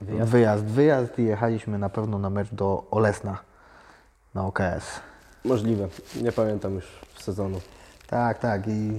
Wyjazd? 0.00 0.30
wyjazd, 0.32 0.64
wyjazd, 0.64 1.18
i 1.18 1.24
jechaliśmy 1.24 1.78
na 1.78 1.88
pewno 1.88 2.18
na 2.18 2.30
mecz 2.30 2.48
do 2.54 2.84
Olesna 2.90 3.38
na 4.34 4.46
OKS. 4.46 5.00
Możliwe, 5.44 5.88
nie 6.22 6.32
pamiętam 6.32 6.74
już 6.74 6.84
sezonu. 7.18 7.60
Tak, 8.06 8.38
tak 8.38 8.68
i 8.68 8.98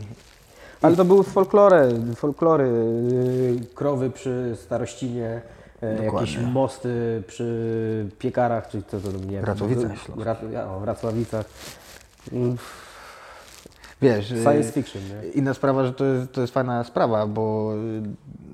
Ale 0.81 0.95
to 0.95 1.05
były 1.05 1.23
folklory, 1.23 1.89
folklory, 2.15 2.67
yy, 2.67 3.75
krowy 3.75 4.09
przy 4.09 4.57
Starościnie, 4.63 5.41
e, 5.81 5.89
jakieś 5.89 6.05
Dokładnie. 6.05 6.47
mosty 6.47 7.23
przy 7.27 8.05
piekarach, 8.19 8.67
czy 8.67 8.83
co 8.83 8.99
to 8.99 9.11
nie 9.11 9.31
wiem. 9.31 9.45
Wracławicach 9.45 9.97
Śląskich. 9.97 10.25
Wiesz... 14.01 14.31
y, 14.31 14.43
Science 14.43 14.71
fiction, 14.71 15.01
nie? 15.01 15.29
Inna 15.29 15.53
sprawa, 15.53 15.85
że 15.85 15.93
to 15.93 16.05
jest, 16.05 16.31
to 16.31 16.41
jest 16.41 16.53
fajna 16.53 16.83
sprawa, 16.83 17.27
bo 17.27 17.73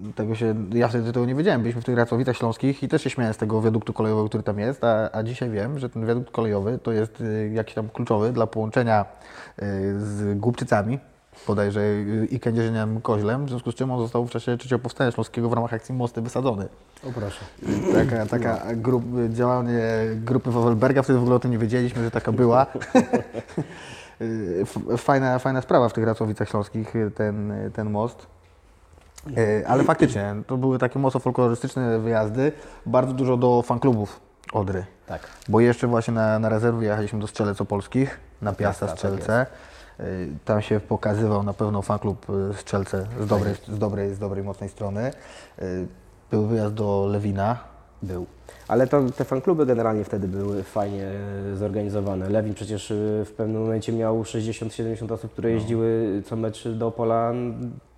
y, 0.09 0.13
tego 0.13 0.35
się, 0.35 0.55
ja 0.73 0.87
wtedy 0.87 1.13
tego 1.13 1.25
nie 1.25 1.35
wiedziałem. 1.35 1.61
Byliśmy 1.61 1.81
w 1.81 1.85
tych 1.85 1.97
Racowicach 1.97 2.37
Śląskich 2.37 2.83
i 2.83 2.87
też 2.87 3.01
się 3.03 3.09
śmiałem 3.09 3.33
z 3.33 3.37
tego 3.37 3.61
wiaduktu 3.61 3.93
kolejowego, 3.93 4.27
który 4.29 4.43
tam 4.43 4.59
jest, 4.59 4.83
a, 4.83 5.09
a 5.11 5.23
dzisiaj 5.23 5.49
wiem, 5.49 5.79
że 5.79 5.89
ten 5.89 6.05
wiadukt 6.05 6.31
kolejowy 6.31 6.79
to 6.83 6.91
jest 6.91 7.21
y, 7.21 7.51
jakiś 7.53 7.75
tam 7.75 7.89
kluczowy 7.89 8.31
dla 8.31 8.47
połączenia 8.47 9.05
z 9.97 10.39
Głubczycami, 10.39 10.99
bodajże 11.47 11.81
i 12.29 12.39
Kędzierzyniem 12.39 13.01
Koźlem, 13.01 13.45
w 13.45 13.49
związku 13.49 13.71
z 13.71 13.75
czym 13.75 13.91
on 13.91 13.99
został 13.99 14.25
w 14.25 14.31
czasie 14.31 14.57
trzeciego 14.57 14.79
powstania 14.79 15.11
śląskiego 15.11 15.49
w 15.49 15.53
ramach 15.53 15.73
akcji 15.73 15.95
Mosty 15.95 16.21
wysadzony. 16.21 16.67
O 17.09 17.11
proszę. 17.11 17.45
Taka, 17.93 18.25
taka 18.25 18.75
grup, 18.75 19.03
działanie 19.29 19.81
grupy 20.15 20.51
Wawelberga, 20.51 21.01
wtedy 21.01 21.19
w 21.19 21.21
ogóle 21.21 21.35
o 21.35 21.39
tym 21.39 21.51
nie 21.51 21.57
wiedzieliśmy, 21.57 22.03
że 22.03 22.11
taka 22.11 22.31
była. 22.31 22.65
Fajna, 24.97 25.39
fajna 25.39 25.61
sprawa 25.61 25.89
w 25.89 25.93
tych 25.93 26.03
Racławicach 26.03 26.49
Śląskich, 26.49 26.93
ten, 27.15 27.53
ten 27.73 27.89
most. 27.89 28.27
Y, 29.37 29.67
Ale 29.67 29.83
faktycznie, 29.83 30.35
to 30.47 30.57
były 30.57 30.79
takie 30.79 30.99
mocno 30.99 31.19
folklorystyczne 31.19 31.99
wyjazdy, 31.99 32.51
bardzo 32.85 33.13
dużo 33.13 33.37
do 33.37 33.61
fanklubów 33.61 34.19
Odry. 34.53 34.85
Tak. 35.07 35.27
Bo 35.49 35.59
jeszcze 35.59 35.87
właśnie 35.87 36.13
na, 36.13 36.39
na 36.39 36.49
rezerwie 36.49 36.87
jechaliśmy 36.87 37.19
do 37.19 37.27
Strzelec 37.27 37.61
Opolskich, 37.61 38.19
na 38.41 38.53
Piasta 38.53 38.85
Piasta, 38.85 38.97
Strzelce. 38.97 39.41
Y, 39.41 39.76
Tam 40.45 40.61
się 40.61 40.79
pokazywał 40.79 41.43
na 41.43 41.53
pewno 41.53 41.81
fanklub 41.81 42.27
y, 42.29 42.53
Strzelce 42.53 43.07
z 43.19 43.27
dobrej, 43.27 43.55
z 43.67 43.79
dobrej, 43.79 44.15
z 44.15 44.19
dobrej 44.19 44.43
mocnej 44.43 44.69
strony. 44.69 45.11
Y, 45.61 45.87
Był 46.31 46.47
wyjazd 46.47 46.73
do 46.73 47.07
Lewina. 47.07 47.76
Był. 48.03 48.25
Ale 48.67 48.87
to, 48.87 49.01
te 49.17 49.23
fankluby 49.25 49.65
generalnie 49.65 50.03
wtedy 50.03 50.27
były 50.27 50.63
fajnie 50.63 51.07
e, 51.53 51.55
zorganizowane. 51.55 52.29
Lewin 52.29 52.53
przecież 52.53 52.91
e, 52.91 52.95
w 53.25 53.31
pewnym 53.37 53.61
momencie 53.61 53.93
miał 53.93 54.21
60-70 54.23 55.13
osób, 55.13 55.31
które 55.31 55.51
jeździły 55.51 56.21
co 56.25 56.35
mecz 56.35 56.67
do 56.67 56.87
Opola, 56.87 57.33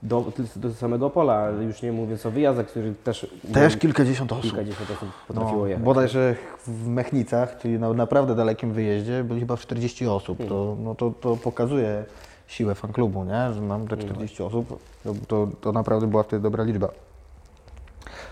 do, 0.04 0.26
do 0.56 0.74
samego 0.74 1.06
Opola, 1.06 1.50
już 1.50 1.82
nie 1.82 1.92
mówiąc 1.92 2.26
o 2.26 2.32
wyjazdach, 2.32 2.68
których 2.68 2.98
też, 3.04 3.28
Też 3.54 3.78
kilkadziesiąt 3.78 4.32
osób. 4.32 4.44
kilkadziesiąt 4.44 4.92
osób 4.92 5.10
potrafiło 5.28 5.62
No, 5.62 5.68
jechać. 5.68 5.84
bodajże 5.84 6.36
w 6.68 6.88
Mechnicach, 6.88 7.58
czyli 7.58 7.80
na 7.80 7.94
naprawdę 7.94 8.36
dalekim 8.36 8.72
wyjeździe, 8.74 9.24
byli 9.24 9.40
chyba 9.40 9.58
40 9.58 10.08
osób. 10.08 10.48
To, 10.50 10.78
no 10.84 10.96
to, 10.96 11.14
to 11.22 11.38
pokazuje 11.38 12.06
siłę 12.48 12.76
fanklubu, 12.76 13.24
nie? 13.24 13.54
że 13.54 13.62
mam 13.62 13.88
te 13.88 13.98
40 13.98 14.44
osób. 14.44 14.80
To, 15.04 15.14
to, 15.28 15.48
to 15.62 15.72
naprawdę 15.72 16.08
była 16.08 16.24
wtedy 16.24 16.44
dobra 16.44 16.64
liczba. 16.64 16.90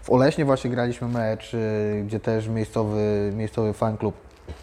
W 0.07 0.11
Oleśnie 0.11 0.45
właśnie 0.45 0.69
graliśmy 0.69 1.07
mecz, 1.07 1.53
y, 1.53 2.03
gdzie 2.07 2.19
też 2.19 2.47
miejscowy, 2.47 3.31
miejscowy 3.35 3.73
fanklub 3.73 4.15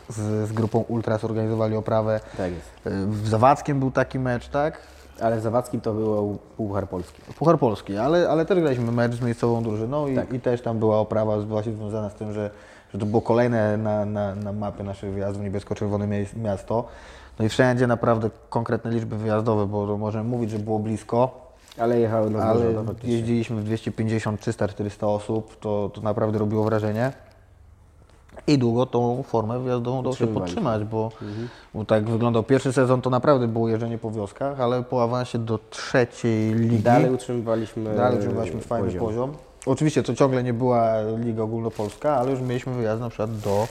z, 0.09 0.49
z 0.49 0.53
grupą 0.53 0.79
Ultras 0.89 1.25
organizowali 1.25 1.77
oprawę. 1.77 2.21
Tak 2.37 2.53
jest. 2.53 2.87
Y, 2.87 3.07
W 3.07 3.29
Zawadzkiem 3.29 3.81
był 3.81 3.91
taki 3.91 4.19
mecz, 4.19 4.49
tak? 4.49 4.79
Ale 5.21 5.41
Zawadzkim 5.41 5.81
to 5.81 5.93
było 5.95 6.37
Puchar 6.57 6.89
Polski. 6.89 7.23
Puchar 7.39 7.59
Polski, 7.59 7.97
ale, 7.97 8.29
ale 8.29 8.45
też 8.47 8.61
graliśmy 8.61 8.93
mecz 8.93 9.15
z 9.15 9.21
miejscową 9.21 9.63
drużyną 9.63 10.07
i, 10.07 10.17
Tak. 10.17 10.33
i 10.33 10.41
też 10.41 10.63
tam 10.63 10.79
była 10.79 10.99
oprawa 10.99 11.39
właśnie 11.39 11.73
związana 11.73 12.11
z 12.11 12.15
tym, 12.15 12.33
że, 12.33 12.51
że 12.93 12.99
to 12.99 13.07
było 13.07 13.23
kolejne 13.23 13.77
na, 13.77 14.05
na, 14.05 14.35
na 14.35 14.53
mapie 14.53 14.85
naszych 14.85 15.13
wyjazdów 15.13 15.43
niebiesko-czerwone 15.43 16.09
miasto. 16.37 16.85
No 17.39 17.45
i 17.45 17.49
wszędzie 17.49 17.87
naprawdę 17.87 18.31
konkretne 18.49 18.91
liczby 18.91 19.17
wyjazdowe, 19.17 19.67
bo 19.67 19.99
możemy 19.99 20.25
mówić, 20.31 20.51
że 20.51 20.59
było 20.59 20.79
blisko, 20.79 21.44
Ale 21.79 22.01
jechały 22.01 22.31
na 22.31 22.43
ale 22.43 22.61
dużo, 22.61 22.73
no 22.73 22.85
faktycznie. 22.85 23.13
jeździliśmy 23.13 23.61
w 23.61 23.65
250, 23.65 24.41
300, 24.41 24.69
400 24.69 25.07
osób, 25.07 25.61
to, 25.61 25.91
to 25.95 26.01
naprawdę 26.01 26.39
robiło 26.39 26.65
wrażenie. 26.65 27.13
I 28.47 28.59
długo 28.59 28.87
tą 28.87 29.23
formę 29.23 29.59
wyjazdową 29.59 29.99
udało 29.99 30.17
się 30.17 30.27
podtrzymać, 30.27 30.85
bo, 30.85 31.11
bo 31.75 31.85
tak 31.85 32.11
wyglądał 32.11 32.43
pierwszy 32.43 32.73
sezon, 32.73 33.03
to 33.03 33.11
naprawdę 33.11 33.49
było 33.49 33.69
jeżdżenie 33.69 33.99
po 33.99 34.11
wioskach, 34.11 34.61
ale 34.61 34.83
po 34.83 35.03
awansie 35.03 35.39
do 35.39 35.59
trzeciej 35.71 36.55
ligi 36.55 36.79
Dalej 36.79 37.11
utrzymywaliśmy 37.11 37.97
Dalej 37.97 38.19
utrzymywaliśmy 38.19 38.61
fajny 38.61 38.93
poziom. 38.93 39.33
Oczywiście 39.67 40.03
to 40.03 40.15
ciągle 40.15 40.43
nie 40.43 40.53
była 40.53 40.93
Liga 41.19 41.43
Ogólnopolska, 41.43 42.17
ale 42.17 42.31
już 42.31 42.41
mieliśmy 42.41 42.73
wyjazd 42.75 43.01
na 43.01 43.09
przykład 43.09 43.39
do 43.39 43.69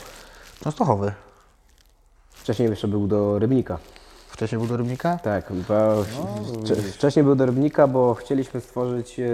Częstochowy. 0.63 1.13
Wcześniej 2.31 2.69
jeszcze 2.69 2.87
był 2.87 3.07
do 3.07 3.39
Rybnika. 3.39 3.77
Wcześniej 4.33 4.59
był 4.59 4.67
do 4.67 4.77
Rybnika? 4.77 5.17
Tak, 5.23 5.53
bo 5.69 6.03
wcze- 6.63 6.75
wcześniej 6.75 7.25
był 7.25 7.35
do 7.35 7.45
Rybnika, 7.45 7.87
bo 7.87 8.13
chcieliśmy 8.13 8.61
stworzyć 8.61 9.19
e, 9.19 9.25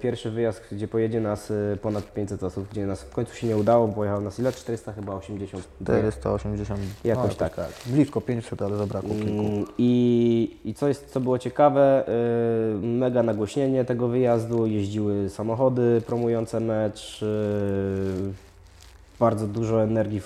pierwszy 0.00 0.30
wyjazd, 0.30 0.62
gdzie 0.72 0.88
pojedzie 0.88 1.20
nas 1.20 1.50
e, 1.50 1.76
ponad 1.82 2.12
500 2.12 2.42
osób, 2.42 2.68
gdzie 2.70 2.86
nas 2.86 3.02
w 3.02 3.10
końcu 3.10 3.34
się 3.34 3.46
nie 3.46 3.56
udało, 3.56 3.88
bo 3.88 3.94
pojechał 3.94 4.20
nas 4.20 4.38
ile? 4.38 4.52
400 4.52 4.92
chyba 4.92 5.14
80. 5.14 5.68
480. 6.12 6.80
Jakoś 7.04 7.30
no, 7.30 7.36
tak. 7.36 7.52
Blisko 7.86 8.20
500, 8.20 8.62
ale 8.62 8.76
zabrakło 8.76 9.10
kilku. 9.10 9.40
Mm, 9.46 9.64
I, 9.78 10.56
I 10.64 10.74
co, 10.74 10.88
jest, 10.88 11.10
co 11.10 11.20
było 11.20 11.38
ciekawe, 11.38 12.04
y, 12.08 12.86
mega 12.86 13.22
nagłośnienie 13.22 13.84
tego 13.84 14.08
wyjazdu, 14.08 14.66
jeździły 14.66 15.30
samochody 15.30 16.02
promujące 16.06 16.60
mecz, 16.60 17.24
bardzo 19.18 19.46
dużo 19.46 19.82
energii 19.82 20.20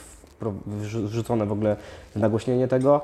wrzucone 0.87 1.47
w 1.47 1.53
ogóle 1.53 1.77
w 2.17 2.19
nagłośnienie 2.19 2.69
tego. 2.69 3.01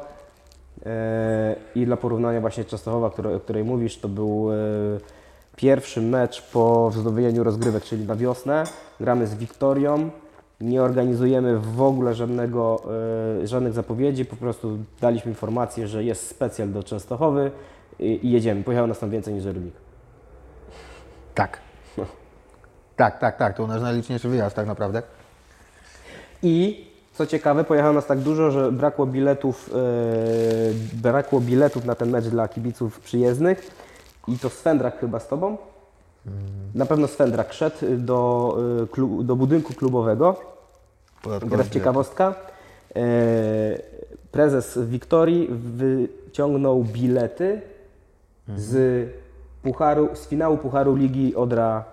Y, 0.88 1.80
I 1.80 1.86
dla 1.86 1.96
porównania 1.96 2.40
właśnie 2.40 2.64
Częstochowa, 2.64 3.06
o 3.06 3.40
której 3.40 3.64
mówisz, 3.64 3.98
to 3.98 4.08
był 4.08 4.52
y, 4.52 5.00
pierwszy 5.56 6.02
mecz 6.02 6.42
po 6.42 6.90
wznowieniu 6.90 7.44
rozgrywek, 7.44 7.84
czyli 7.84 8.06
na 8.06 8.16
wiosnę. 8.16 8.64
Gramy 9.00 9.26
z 9.26 9.34
Wiktorią. 9.34 10.10
Nie 10.60 10.82
organizujemy 10.82 11.58
w 11.58 11.82
ogóle 11.82 12.14
żadnego, 12.14 12.82
y, 13.42 13.46
żadnych 13.46 13.72
zapowiedzi, 13.72 14.24
po 14.24 14.36
prostu 14.36 14.78
daliśmy 15.00 15.30
informację, 15.30 15.88
że 15.88 16.04
jest 16.04 16.28
specjal 16.28 16.72
do 16.72 16.82
Częstochowy 16.82 17.50
i, 17.98 18.30
jedziemy. 18.30 18.62
Pojechało 18.62 18.88
nas 18.88 18.98
tam 18.98 19.10
więcej 19.10 19.34
niż 19.34 19.44
do 19.44 19.52
Rybnika. 19.52 19.78
Tak. 21.34 21.60
Tak, 22.96 23.18
tak, 23.18 23.36
tak. 23.36 23.56
To 23.56 23.66
nasz 23.66 23.82
najliczniejszy 23.82 24.28
wyjazd 24.28 24.56
tak 24.56 24.66
naprawdę. 24.66 25.02
I 26.42 26.87
co 27.18 27.26
ciekawe, 27.26 27.64
pojechało 27.64 27.92
nas 27.92 28.06
tak 28.06 28.18
dużo, 28.18 28.50
że 28.50 28.72
brakło 28.72 29.06
biletów, 29.06 29.70
e, 29.74 31.00
brakło 31.02 31.40
biletów 31.40 31.84
na 31.84 31.94
ten 31.94 32.10
mecz 32.10 32.24
dla 32.24 32.48
kibiców 32.48 33.00
przyjezdnych. 33.00 33.70
I 34.28 34.38
to 34.38 34.48
Swędrak 34.48 35.00
chyba 35.00 35.20
z 35.20 35.28
Tobą? 35.28 35.56
Na 36.74 36.86
pewno 36.86 37.08
Swędrak 37.08 37.52
szedł 37.52 37.76
do, 37.96 38.56
e, 38.98 39.24
do 39.24 39.36
budynku 39.36 39.74
klubowego. 39.74 40.36
Teraz 41.50 41.68
ciekawostka. 41.68 42.34
E, 42.96 43.02
prezes 44.30 44.78
Wiktorii 44.78 45.48
wyciągnął 45.50 46.84
bilety 46.84 47.60
z, 48.56 49.08
pucharu, 49.62 50.08
z 50.14 50.26
finału 50.28 50.56
Pucharu 50.56 50.96
Ligi 50.96 51.34
Odra 51.34 51.84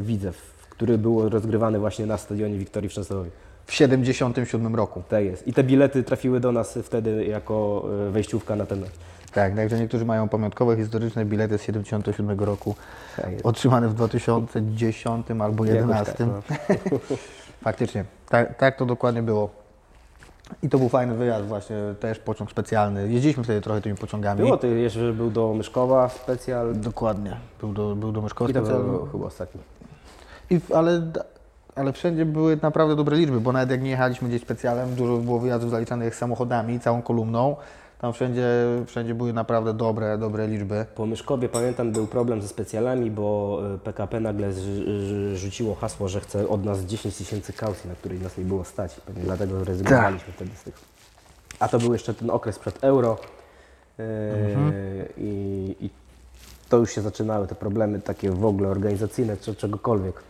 Widzew, 0.00 0.66
który 0.70 0.98
był 0.98 1.28
rozgrywany 1.28 1.78
właśnie 1.78 2.06
na 2.06 2.16
stadionie 2.16 2.58
Wiktorii 2.58 2.88
w 2.88 2.92
Częstochowie. 2.92 3.30
W 3.68 3.74
77 3.74 4.76
roku. 4.76 5.02
Tak 5.08 5.24
jest. 5.24 5.48
I 5.48 5.52
te 5.52 5.64
bilety 5.64 6.02
trafiły 6.02 6.40
do 6.40 6.52
nas 6.52 6.78
wtedy 6.84 7.24
jako 7.24 7.84
e, 8.08 8.10
wejściówka 8.10 8.56
na 8.56 8.66
ten 8.66 8.80
mecz. 8.80 8.90
Tak, 9.32 9.56
także 9.56 9.78
niektórzy 9.78 10.04
mają 10.04 10.28
pamiątkowe, 10.28 10.76
historyczne 10.76 11.24
bilety 11.24 11.58
z 11.58 11.62
77 11.62 12.40
roku. 12.40 12.74
Tak. 13.16 13.28
Otrzymane 13.42 13.88
w 13.88 13.94
2010 13.94 15.26
albo 15.30 15.64
Jakoś 15.64 15.84
2011. 15.84 16.14
tak, 16.68 16.92
no. 16.92 16.98
Faktycznie, 17.64 18.04
tak, 18.28 18.56
tak 18.56 18.76
to 18.76 18.86
dokładnie 18.86 19.22
było. 19.22 19.50
I 20.62 20.68
to 20.68 20.78
był 20.78 20.88
fajny 20.88 21.14
wyjazd 21.14 21.46
właśnie, 21.46 21.76
też 22.00 22.18
pociąg 22.18 22.50
specjalny. 22.50 23.12
Jeździliśmy 23.12 23.44
wtedy 23.44 23.60
trochę 23.60 23.80
tymi 23.80 23.96
pociągami. 23.96 24.40
Było 24.40 24.56
to 24.56 24.66
jeszcze, 24.66 25.12
był 25.12 25.30
do 25.30 25.54
Myszkowa 25.54 26.08
specjal. 26.08 26.80
Dokładnie. 26.80 27.36
Był 27.60 27.72
do, 27.72 27.96
był 27.96 28.12
do 28.12 28.22
Myszkowa 28.22 28.50
I 28.50 28.54
to 28.54 28.60
specjalny. 28.60 28.84
było 28.84 29.06
chyba 29.06 29.26
ostatni. 29.26 29.60
I, 30.50 30.60
ale, 30.74 31.02
ale 31.78 31.92
wszędzie 31.92 32.24
były 32.24 32.58
naprawdę 32.62 32.96
dobre 32.96 33.16
liczby, 33.16 33.40
bo 33.40 33.52
nawet 33.52 33.70
jak 33.70 33.82
nie 33.82 33.90
jechaliśmy 33.90 34.28
gdzieś 34.28 34.42
specjalem, 34.42 34.94
dużo 34.94 35.16
było 35.16 35.38
wyjazdów 35.38 35.70
zaliczanych 35.70 36.14
samochodami, 36.14 36.80
całą 36.80 37.02
kolumną. 37.02 37.56
Tam 38.00 38.12
wszędzie, 38.12 38.46
wszędzie 38.86 39.14
były 39.14 39.32
naprawdę 39.32 39.74
dobre, 39.74 40.18
dobre 40.18 40.48
liczby. 40.48 40.86
Po 40.94 41.06
Myszkowie 41.06 41.48
pamiętam 41.48 41.92
był 41.92 42.06
problem 42.06 42.42
ze 42.42 42.48
specjalami, 42.48 43.10
bo 43.10 43.58
e, 43.74 43.78
PKP 43.78 44.20
nagle 44.20 44.52
z, 44.52 44.58
z, 44.58 45.36
rzuciło 45.36 45.74
hasło, 45.74 46.08
że 46.08 46.20
chce 46.20 46.48
od 46.48 46.64
nas 46.64 46.80
10 46.80 47.16
tysięcy 47.16 47.52
kaucji, 47.52 47.90
na 47.90 47.96
której 47.96 48.18
nas 48.18 48.38
nie 48.38 48.44
było 48.44 48.64
stać. 48.64 48.94
Pewnie 49.06 49.22
dlatego 49.22 49.64
rezygnowaliśmy 49.64 50.32
wtedy 50.32 50.50
z 50.56 50.62
tych. 50.62 50.74
A 51.60 51.68
to 51.68 51.78
był 51.78 51.92
jeszcze 51.92 52.14
ten 52.14 52.30
okres 52.30 52.58
przed 52.58 52.84
euro 52.84 53.16
e, 53.98 54.04
i, 55.16 55.76
i 55.80 55.90
to 56.68 56.76
już 56.76 56.90
się 56.90 57.00
zaczynały 57.00 57.46
te 57.46 57.54
problemy 57.54 58.00
takie 58.00 58.30
w 58.30 58.44
ogóle 58.44 58.68
organizacyjne 58.68 59.36
czy 59.36 59.54
czegokolwiek. 59.54 60.22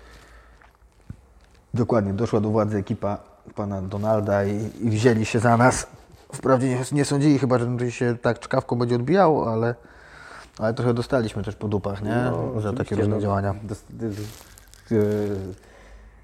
Dokładnie, 1.74 2.12
doszła 2.12 2.40
do 2.40 2.48
władzy 2.50 2.78
ekipa 2.78 3.18
pana 3.54 3.82
Donalda 3.82 4.44
i, 4.44 4.70
i 4.80 4.90
wzięli 4.90 5.24
się 5.24 5.38
za 5.38 5.56
nas. 5.56 5.86
Wprawdzie 6.34 6.68
nie, 6.68 6.80
nie 6.92 7.04
sądzili 7.04 7.38
chyba, 7.38 7.58
że 7.58 7.90
się 7.90 8.16
tak 8.22 8.38
czkawką 8.38 8.76
będzie 8.76 8.94
odbijało, 8.96 9.52
ale, 9.52 9.74
ale 10.58 10.74
trochę 10.74 10.94
dostaliśmy 10.94 11.42
też 11.42 11.56
po 11.56 11.68
dupach, 11.68 12.02
nie? 12.02 12.32
za 12.62 12.72
takie 12.72 12.94
No, 12.94 13.00
różne 13.00 13.16
no, 13.16 13.22
działania. 13.22 13.54
dos- 13.62 13.84
dy- 13.90 14.06
e, 14.92 14.96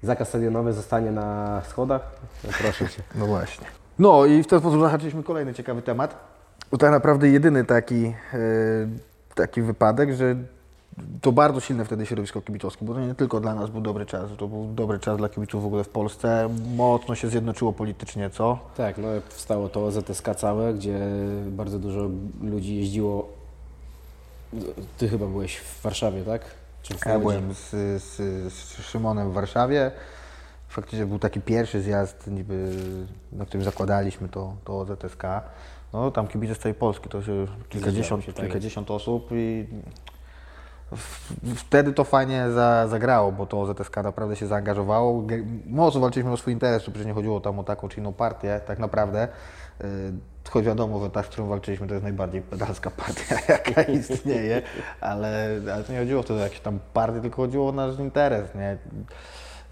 zakaz 0.03 0.27
stadionowy 0.27 0.73
zostanie 0.73 1.11
na 1.11 1.61
schodach? 1.69 2.01
No, 2.43 2.49
proszę 2.61 2.89
Cię. 2.89 3.03
No 3.19 3.25
właśnie. 3.25 3.65
No 3.99 4.25
i 4.25 4.43
w 4.43 4.47
ten 4.47 4.59
sposób 4.59 4.81
zahaczyliśmy 4.81 5.23
kolejny 5.23 5.53
ciekawy 5.53 5.81
temat. 5.81 6.15
To 6.69 6.77
tak 6.77 6.91
naprawdę 6.91 7.29
jedyny 7.29 7.65
taki, 7.65 8.05
e, 8.05 8.13
taki 9.35 9.61
wypadek, 9.61 10.13
że 10.13 10.35
to 11.21 11.31
bardzo 11.31 11.59
silne 11.59 11.85
wtedy 11.85 12.05
środowisko 12.05 12.41
kibicowskie, 12.41 12.85
bo 12.85 12.93
to 12.93 12.99
nie 12.99 13.15
tylko 13.15 13.39
dla 13.39 13.55
nas 13.55 13.69
był 13.69 13.81
dobry 13.81 14.05
czas, 14.05 14.29
to 14.37 14.47
był 14.47 14.73
dobry 14.73 14.99
czas 14.99 15.17
dla 15.17 15.29
kibiców 15.29 15.63
w 15.63 15.65
ogóle 15.65 15.83
w 15.83 15.89
Polsce. 15.89 16.49
Mocno 16.75 17.15
się 17.15 17.29
zjednoczyło 17.29 17.73
politycznie, 17.73 18.29
co? 18.29 18.59
Tak, 18.77 18.97
no 18.97 19.07
powstało 19.29 19.69
to 19.69 19.91
ZSK 19.91 20.35
całe, 20.37 20.73
gdzie 20.73 20.99
bardzo 21.45 21.79
dużo 21.79 22.09
ludzi 22.41 22.75
jeździło 22.75 23.27
Ty 24.97 25.09
chyba 25.09 25.27
byłeś 25.27 25.57
w 25.57 25.81
Warszawie, 25.81 26.23
tak? 26.23 26.41
Ja 27.05 27.19
byłem 27.19 27.53
z, 27.53 27.69
z, 28.03 28.15
z 28.53 28.81
Szymonem 28.81 29.31
w 29.31 29.33
Warszawie. 29.33 29.91
Faktycznie 30.67 31.05
był 31.05 31.19
taki 31.19 31.41
pierwszy 31.41 31.81
zjazd, 31.81 32.27
niby, 32.27 32.71
na 33.31 33.45
którym 33.45 33.63
zakładaliśmy 33.63 34.29
to, 34.29 34.55
to 34.65 34.79
OZSK. 34.79 35.23
No 35.93 36.11
tam 36.11 36.27
kibice 36.27 36.55
z 36.55 36.59
całej 36.59 36.75
Polski, 36.75 37.09
to 37.09 37.23
się 37.23 37.47
kilkadziesiąt, 37.69 38.23
się, 38.25 38.33
tak. 38.33 38.45
kilkadziesiąt 38.45 38.91
osób 38.91 39.29
i 39.31 39.67
wtedy 41.55 41.93
to 41.93 42.03
fajnie 42.03 42.51
za, 42.51 42.87
zagrało, 42.87 43.31
bo 43.31 43.45
to 43.45 43.61
OZSK 43.61 43.97
naprawdę 44.03 44.35
się 44.35 44.47
zaangażowało. 44.47 45.23
Mocno 45.65 46.01
walczyliśmy 46.01 46.31
o 46.31 46.37
swój 46.37 46.53
interes, 46.53 46.83
tu 46.83 46.91
przecież 46.91 47.07
nie 47.07 47.13
chodziło 47.13 47.39
tam 47.39 47.59
o 47.59 47.63
taką 47.63 47.87
czy 47.87 47.99
inną 47.99 48.13
partię, 48.13 48.61
tak 48.67 48.79
naprawdę. 48.79 49.27
Yy, 49.79 49.87
Choć 50.49 50.65
wiadomo, 50.65 51.03
że 51.03 51.09
ta, 51.09 51.23
z 51.23 51.27
którą 51.27 51.47
walczyliśmy, 51.47 51.87
to 51.87 51.93
jest 51.93 52.03
najbardziej 52.03 52.41
pedalska 52.41 52.91
partia, 53.05 53.35
jaka 53.49 53.81
istnieje, 53.81 54.61
ale, 55.01 55.49
ale 55.73 55.83
to 55.83 55.93
nie 55.93 55.99
chodziło 55.99 56.23
wtedy 56.23 56.39
o 56.39 56.43
jakieś 56.43 56.59
tam 56.59 56.79
partie, 56.93 57.21
tylko 57.21 57.35
chodziło 57.35 57.69
o 57.69 57.71
nasz 57.71 57.99
interes, 57.99 58.55
nie? 58.55 58.77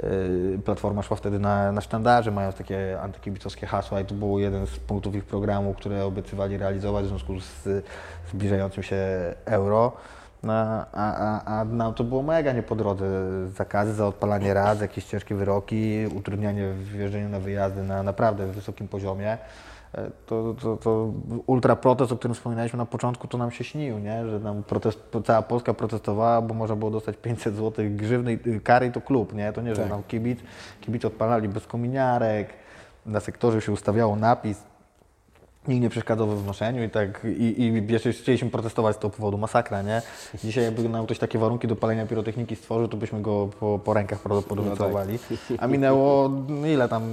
Yy, 0.03 0.60
Platforma 0.65 1.02
szła 1.02 1.18
wtedy 1.18 1.40
na, 1.40 1.72
na 1.72 1.81
sztandarze, 1.81 2.31
mając 2.31 2.56
takie 2.56 3.02
antykibicowskie 3.02 3.68
hasła 3.68 4.02
i 4.02 4.06
to 4.06 4.15
był 4.15 4.40
jeden 4.40 4.68
z 4.68 4.80
punktów 4.80 5.15
ich 5.15 5.26
programu, 5.26 5.73
które 5.73 6.06
obiecywali 6.06 6.57
realizować 6.57 7.06
w 7.06 7.07
związku 7.07 7.40
z 7.40 7.85
zbliżającym 8.31 8.84
się 8.84 8.98
euro. 9.45 9.91
No, 10.43 10.53
a, 10.53 10.85
a, 10.93 11.59
a 11.59 11.65
nam 11.65 11.93
to 11.93 12.03
było 12.03 12.23
mega 12.23 12.51
nie 12.53 12.63
po 12.63 12.75
drodze. 12.75 13.05
Zakazy 13.57 13.93
za 13.93 14.07
odpalanie 14.07 14.53
rad, 14.53 14.81
jakieś 14.81 15.05
ciężkie 15.05 15.35
wyroki, 15.35 16.05
utrudnianie 16.15 16.73
w 16.73 17.29
na 17.29 17.39
wyjazdy 17.39 17.83
na 17.83 18.03
naprawdę 18.03 18.47
wysokim 18.47 18.87
poziomie. 18.87 19.37
E, 19.95 20.11
To, 20.25 20.55
to, 20.61 20.77
to 20.77 21.11
ultra 21.45 21.75
protest, 21.75 22.11
o 22.11 22.17
którym 22.17 22.35
wspominaliśmy 22.35 22.77
na 22.77 22.85
początku, 22.85 23.27
to 23.27 23.37
nam 23.37 23.51
się 23.51 23.63
śnił, 23.63 23.99
nie? 23.99 24.27
że 24.27 24.39
nam 24.39 24.63
protest, 24.63 24.99
cała 25.25 25.41
Polska 25.41 25.73
protestowała, 25.73 26.41
bo 26.41 26.53
można 26.53 26.75
było 26.75 26.91
dostać 26.91 27.17
500 27.17 27.55
zł 27.55 27.85
grzywny, 27.89 28.31
y, 28.47 28.61
kary 28.63 28.87
i 28.87 28.91
to 28.91 29.01
klub, 29.01 29.33
nie? 29.33 29.53
To 29.53 29.61
nie, 29.61 29.75
że 29.75 29.81
Tak. 29.81 29.91
nam 29.91 30.03
kibic, 30.03 30.39
kibic 30.81 31.05
odpalali 31.05 31.49
bez 31.49 31.67
kominiarek, 31.67 32.49
na 33.05 33.19
sektorze 33.19 33.61
się 33.61 33.71
ustawiało 33.71 34.15
napis, 34.15 34.63
Nikt 35.68 35.81
nie 35.81 35.90
przeszkadzał 35.90 36.27
we 36.27 36.35
wnoszeniu 36.35 36.84
i 36.84 36.90
tak, 36.90 37.26
i, 37.38 37.61
i 37.61 37.94
jeszcze 37.94 38.14
chcieliśmy 38.14 38.49
protestować 38.49 38.95
z 38.95 38.99
tego 38.99 39.10
powodu, 39.10 39.38
masakra, 39.38 39.81
nie? 39.81 40.02
Dzisiaj 40.44 40.64
jakby 40.64 40.90
nam 40.90 41.06
ktoś 41.06 41.19
takie 41.19 41.40
warunki 41.40 41.68
do 41.68 41.76
palenia 41.76 42.06
pirotechniki 42.06 42.56
stworzył, 42.56 42.88
to 42.88 42.98
byśmy 42.98 43.22
go 43.22 43.49
po, 43.60 43.80
po 43.80 43.94
rękach 43.94 44.19
prawdopodobnie 44.19 44.72
No 44.72 44.77
tak. 44.77 44.94
A 45.57 45.68
minęło, 45.68 46.30
no 46.48 46.68
ile 46.68 46.90
tam, 46.90 47.03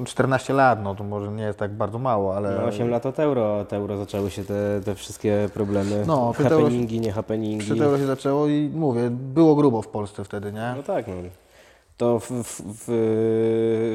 e, 0.00 0.04
14 0.04 0.52
lat, 0.52 0.82
no 0.82 0.94
to 0.94 1.04
może 1.04 1.32
nie 1.32 1.42
jest 1.42 1.58
tak 1.58 1.72
bardzo 1.72 1.98
mało, 1.98 2.36
ale... 2.36 2.50
No 2.54 2.64
8 2.64 2.90
lat 2.90 3.06
od 3.06 3.18
euro, 3.18 3.58
od 3.58 3.72
euro 3.72 3.96
zaczęły 3.96 4.30
się 4.30 4.44
te, 4.44 4.80
te 4.84 4.94
wszystkie 4.94 5.48
problemy. 5.54 6.04
No, 6.06 6.32
przed 6.32 6.46
euro 6.46 6.56
się- 6.58 6.62
happeningi, 6.64 7.00
nie 7.00 7.12
happeningi. 7.12 7.64
Przy 7.64 7.76
tego 7.76 7.98
się 7.98 8.06
zaczęło 8.06 8.46
i 8.46 8.70
mówię, 8.74 9.10
było 9.10 9.54
grubo 9.54 9.82
w 9.82 9.88
Polsce 9.88 10.24
wtedy, 10.24 10.52
nie? 10.52 10.74
No 10.76 10.82
tak, 10.82 11.06
no. 11.08 11.14
To 11.96 12.18
w, 12.18 12.30
w, 12.30 12.62
w, 12.66 12.84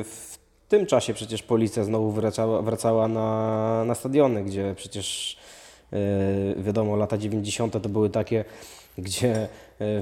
w 0.05 0.34
tym 0.67 0.85
czasie 0.85 1.13
przecież 1.13 1.43
policja 1.43 1.83
znowu 1.83 2.11
wracała, 2.11 2.61
wracała 2.61 3.07
na, 3.07 3.83
na 3.85 3.95
stadiony, 3.95 4.43
gdzie 4.43 4.73
przecież 4.77 5.37
e, 5.93 6.63
wiadomo, 6.63 6.95
lata 6.95 7.17
90. 7.17 7.81
to 7.83 7.89
były 7.89 8.09
takie, 8.09 8.45
gdzie 8.97 9.43
e, 9.43 9.47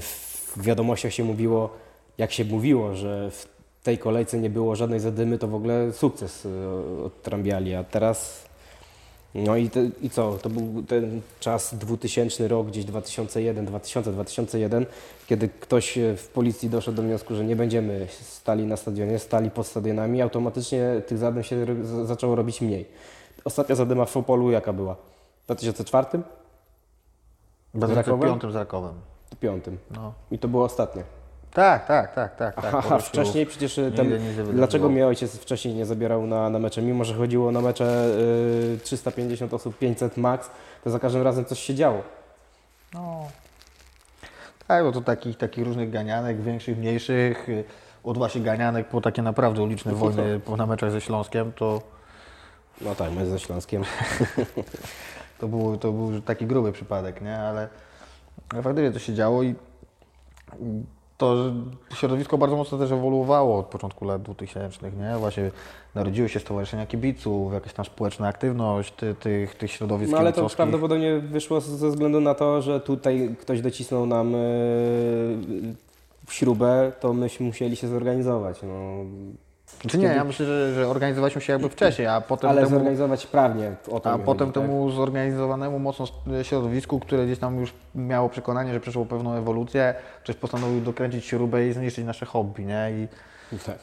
w 0.02 0.54
wiadomościach 0.58 1.14
się 1.14 1.24
mówiło, 1.24 1.70
jak 2.18 2.32
się 2.32 2.46
mówiło, 2.46 2.96
że 2.96 3.32
w 3.32 3.48
tej 3.84 3.98
kolejce 3.98 4.40
nie 4.40 4.50
było 4.50 4.76
żadnej 4.76 5.00
zadymy, 5.00 5.38
to 5.38 5.48
w 5.48 5.56
ogóle 5.56 5.94
sukces 5.94 6.46
e, 6.46 7.04
odtrąbiali, 7.04 7.76
a 7.76 7.84
teraz 7.84 8.46
no 9.36 9.56
i, 9.56 9.70
te, 9.70 9.90
i 10.02 10.10
co? 10.10 10.38
To 10.42 10.50
był 10.50 10.84
ten 10.84 11.22
czas 11.40 11.76
2000 11.76 12.48
rok, 12.48 12.68
gdzieś 12.68 12.86
2001, 12.86 13.66
2000, 13.66 14.12
2001, 14.12 14.86
kiedy 15.28 15.50
ktoś 15.50 15.98
e, 15.98 16.18
w 16.18 16.28
policji 16.28 16.70
doszedł 16.70 16.98
do 16.98 17.04
wniosku, 17.04 17.36
że 17.36 17.46
nie 17.46 17.56
będziemy 17.56 18.08
stali 18.22 18.66
na 18.66 18.78
stadionie, 18.78 19.20
stali 19.20 19.52
pod 19.52 19.68
stadionami, 19.68 20.22
automatycznie 20.22 21.02
tych 21.08 21.18
zadym 21.18 21.44
się 21.44 21.66
zaczęło 22.06 22.36
robić 22.36 22.62
mniej. 22.62 22.86
Ostatnia 23.46 23.76
zadyma 23.76 24.06
w 24.06 24.18
Opolu 24.18 24.52
jaka 24.52 24.74
była? 24.74 24.96
W 25.44 25.46
2004? 25.46 26.08
W 27.74 27.80
z 27.80 27.92
Rakowem? 27.92 28.20
2005 28.20 28.54
z 28.54 28.56
Rakowem. 28.56 28.94
2005. 29.32 29.80
No. 29.92 30.14
I 30.32 30.40
to 30.40 30.48
było 30.48 30.66
ostatnie. 30.66 31.04
Tak, 31.54 31.86
tak, 31.86 32.16
tak, 32.16 32.36
tak. 32.36 32.56
tak. 32.56 32.74
Aha, 32.74 33.00
wcześniej 33.00 33.46
przecież 33.46 33.76
wydarzyło. 33.76 34.54
dlaczego 34.54 34.90
mnie 34.90 35.08
ojciec 35.08 35.38
wcześniej 35.38 35.74
nie 35.74 35.86
zabierał 35.86 36.28
na, 36.28 36.50
na 36.50 36.60
mecze, 36.60 36.82
mimo 36.82 37.04
że 37.04 37.14
chodziło 37.14 37.52
na 37.52 37.62
mecze 37.62 38.06
y, 38.76 38.80
350 38.84 39.54
osób, 39.54 39.78
500 39.78 40.18
max, 40.18 40.50
to 40.84 40.90
za 40.90 41.00
każdym 41.00 41.22
razem 41.22 41.46
coś 41.46 41.60
się 41.60 41.76
działo. 41.76 42.02
No. 42.94 43.28
Tak, 44.68 44.84
bo 44.84 44.92
to 44.92 45.02
takich, 45.02 45.38
takich 45.38 45.66
różnych 45.66 45.90
ganianek, 45.90 46.42
większych, 46.42 46.78
mniejszych, 46.78 47.50
y, 47.50 47.64
od 48.04 48.18
właśnie 48.18 48.42
ganianek 48.42 48.88
po 48.88 49.02
takie 49.02 49.22
naprawdę 49.22 49.62
uliczne 49.62 49.92
No 49.92 49.98
wojny 49.98 50.40
po 50.40 50.58
na 50.58 50.66
meczach 50.66 50.92
ze 50.92 51.02
Śląskiem, 51.02 51.52
to, 51.52 51.82
No 52.82 52.96
tak, 52.96 53.12
my 53.12 53.26
ze 53.26 53.40
Śląskiem. 53.40 53.84
to, 55.40 55.48
był, 55.48 55.78
to 55.78 55.92
był 55.92 56.22
taki 56.22 56.46
gruby 56.46 56.72
przypadek, 56.72 57.22
nie? 57.22 57.38
Ale, 57.38 57.68
ale 58.50 58.62
faktycznie 58.62 58.92
to 58.92 59.00
się 59.00 59.14
działo 59.14 59.44
i 59.44 59.56
i 60.60 60.84
to 61.24 61.52
środowisko 61.96 62.38
bardzo 62.38 62.58
mocno 62.58 62.78
też 62.78 62.92
ewoluowało 62.92 63.60
od 63.60 63.66
początku 63.66 64.06
lat 64.06 64.22
2000, 64.22 64.92
nie? 64.92 65.18
Właśnie 65.20 65.52
narodziły 65.96 66.30
się 66.30 66.40
stowarzyszenia 66.40 66.86
kibiców, 66.86 67.54
jakaś 67.54 67.74
tam 67.74 67.86
społeczna 67.86 68.28
aktywność 68.28 68.94
ty, 68.94 69.16
tych, 69.16 69.56
tych 69.56 69.72
środowisk 69.72 70.12
No 70.12 70.18
ale 70.18 70.34
to 70.34 70.50
prawdopodobnie 70.50 71.20
wyszło 71.20 71.62
ze 71.62 71.90
względu 71.90 72.22
na 72.22 72.36
to, 72.36 72.62
że 72.62 72.80
tutaj 72.80 73.36
ktoś 73.40 73.62
docisnął 73.62 74.06
nam 74.06 74.36
e, 74.36 74.40
śrubę, 76.30 76.92
to 77.00 77.14
myśmy 77.14 77.46
musieli 77.46 77.76
się 77.76 77.88
zorganizować. 77.88 78.60
No. 78.64 79.06
Czy 79.88 79.98
nie, 79.98 80.06
ja 80.08 80.24
myślę, 80.24 80.46
że, 80.46 80.74
że 80.74 80.88
organizowaliśmy 80.88 81.42
się 81.42 81.54
jakby 81.54 81.70
wcześniej, 81.70 82.08
a 82.08 82.22
potem 82.22 82.50
Ale 82.50 82.62
temu... 82.62 82.76
zorganizować 82.76 83.28
prawnie. 83.28 83.72
O 83.92 83.96
A 83.96 84.18
potem 84.18 84.26
chodzi, 84.26 84.38
tak? 84.38 84.54
temu 84.54 84.92
zorganizowanemu 84.92 85.80
mocno 85.80 86.06
środowisku, 86.44 87.00
które 87.00 87.26
gdzieś 87.26 87.40
tam 87.40 87.60
już 87.60 87.74
miało 87.96 88.30
przekonanie, 88.30 88.74
że 88.74 88.80
przeszło 88.80 89.06
pewną 89.06 89.34
ewolucję, 89.34 89.96
ktoś 90.24 90.36
postanowił 90.36 90.82
dokręcić 90.82 91.26
śrubę 91.26 91.68
i 91.68 91.74
zniszczyć 91.74 92.06
nasze 92.06 92.26
hobby, 92.26 92.66
nie? 92.66 92.92
I 92.92 93.08
Tak. 93.66 93.78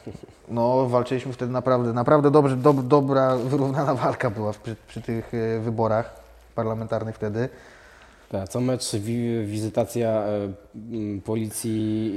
no, 0.47 0.85
walczyliśmy 0.89 1.33
wtedy 1.33 1.51
naprawdę, 1.51 1.93
naprawdę 1.93 2.31
dobrze, 2.31 2.55
dob, 2.55 2.81
dobra, 2.81 3.35
wyrównana 3.37 3.95
walka 4.05 4.29
była 4.29 4.53
przy, 4.63 4.75
przy 4.87 5.01
tych 5.01 5.33
e, 5.33 5.59
wyborach 5.59 6.15
parlamentarnych 6.55 7.15
wtedy. 7.15 7.49
Tak, 8.31 8.49
co 8.49 8.61
mecz 8.61 8.95
wi 8.95 9.45
wizytacja 9.45 10.09
e, 10.09 10.49
m, 10.91 11.21
policji 11.25 12.11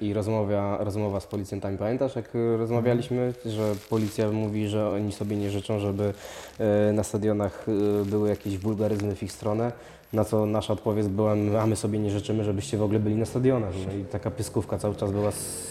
i, 0.00 0.06
i 0.06 0.12
rozmowa, 0.14 0.76
rozmowa 0.80 1.20
z 1.20 1.26
policjantami. 1.26 1.78
Pamiętasz, 1.78 2.16
jak 2.16 2.36
e, 2.36 2.56
rozmawialiśmy, 2.56 3.34
że 3.46 3.74
policja 3.90 4.30
mówi, 4.30 4.68
że 4.68 4.90
oni 4.90 5.12
sobie 5.12 5.36
nie 5.36 5.50
życzą, 5.50 5.78
żeby 5.78 6.12
e, 6.58 6.92
na 6.92 7.02
stadionach 7.02 7.66
e, 7.68 8.04
były 8.04 8.28
jakieś 8.28 8.58
wulgaryzmy 8.58 9.14
w 9.16 9.22
ich 9.22 9.32
stronę, 9.32 9.72
na 10.12 10.24
co 10.24 10.46
nasza 10.46 10.72
odpowiedź 10.72 11.06
była, 11.06 11.32
a 11.60 11.66
my 11.66 11.76
sobie 11.76 11.98
nie 11.98 12.10
życzymy, 12.10 12.44
żebyście 12.44 12.78
w 12.78 12.82
ogóle 12.82 12.98
byli 12.98 13.16
na 13.16 13.26
stadionach. 13.26 13.72
No 13.86 13.92
i 13.94 14.04
taka 14.04 14.30
pyskówka 14.30 14.78
cały 14.78 14.94
czas 14.94 15.12
była, 15.12 15.30
z... 15.30 15.66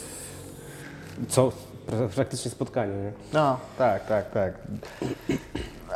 co 1.27 1.51
pra- 1.87 2.07
praktycznie 2.15 2.51
spotkanie. 2.51 2.93
Nie? 2.93 3.11
No, 3.33 3.57
tak, 3.77 4.07
tak, 4.07 4.31
tak. 4.31 4.53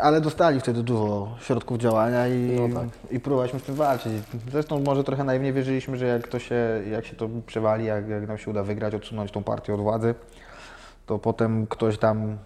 Ale 0.02 0.22
dostali 0.22 0.60
wtedy 0.60 0.84
dużo 0.84 1.28
środków 1.42 1.78
działania 1.78 2.28
i, 2.28 2.60
No 2.70 2.80
tak. 2.80 2.90
i 3.12 3.20
próbowaliśmy 3.20 3.60
z 3.60 3.64
tym 3.64 3.76
walczyć. 3.76 4.14
Zresztą 4.52 4.80
może 4.80 5.04
trochę 5.04 5.24
naiwnie 5.24 5.54
wierzyliśmy, 5.54 5.98
że 5.98 6.06
jak 6.06 6.28
to 6.28 6.40
się, 6.40 6.56
jak 6.92 7.06
się 7.06 7.16
to 7.16 7.30
przewali, 7.46 7.86
jak, 7.86 8.10
jak 8.10 8.28
nam 8.28 8.38
się 8.38 8.52
uda 8.52 8.64
wygrać, 8.64 8.96
odsunąć 8.96 9.32
tą 9.32 9.44
partię 9.44 9.74
od 9.74 9.82
władzy, 9.82 10.16
to 11.06 11.20
potem 11.20 11.68
ktoś 11.68 11.98
tam 11.98 12.38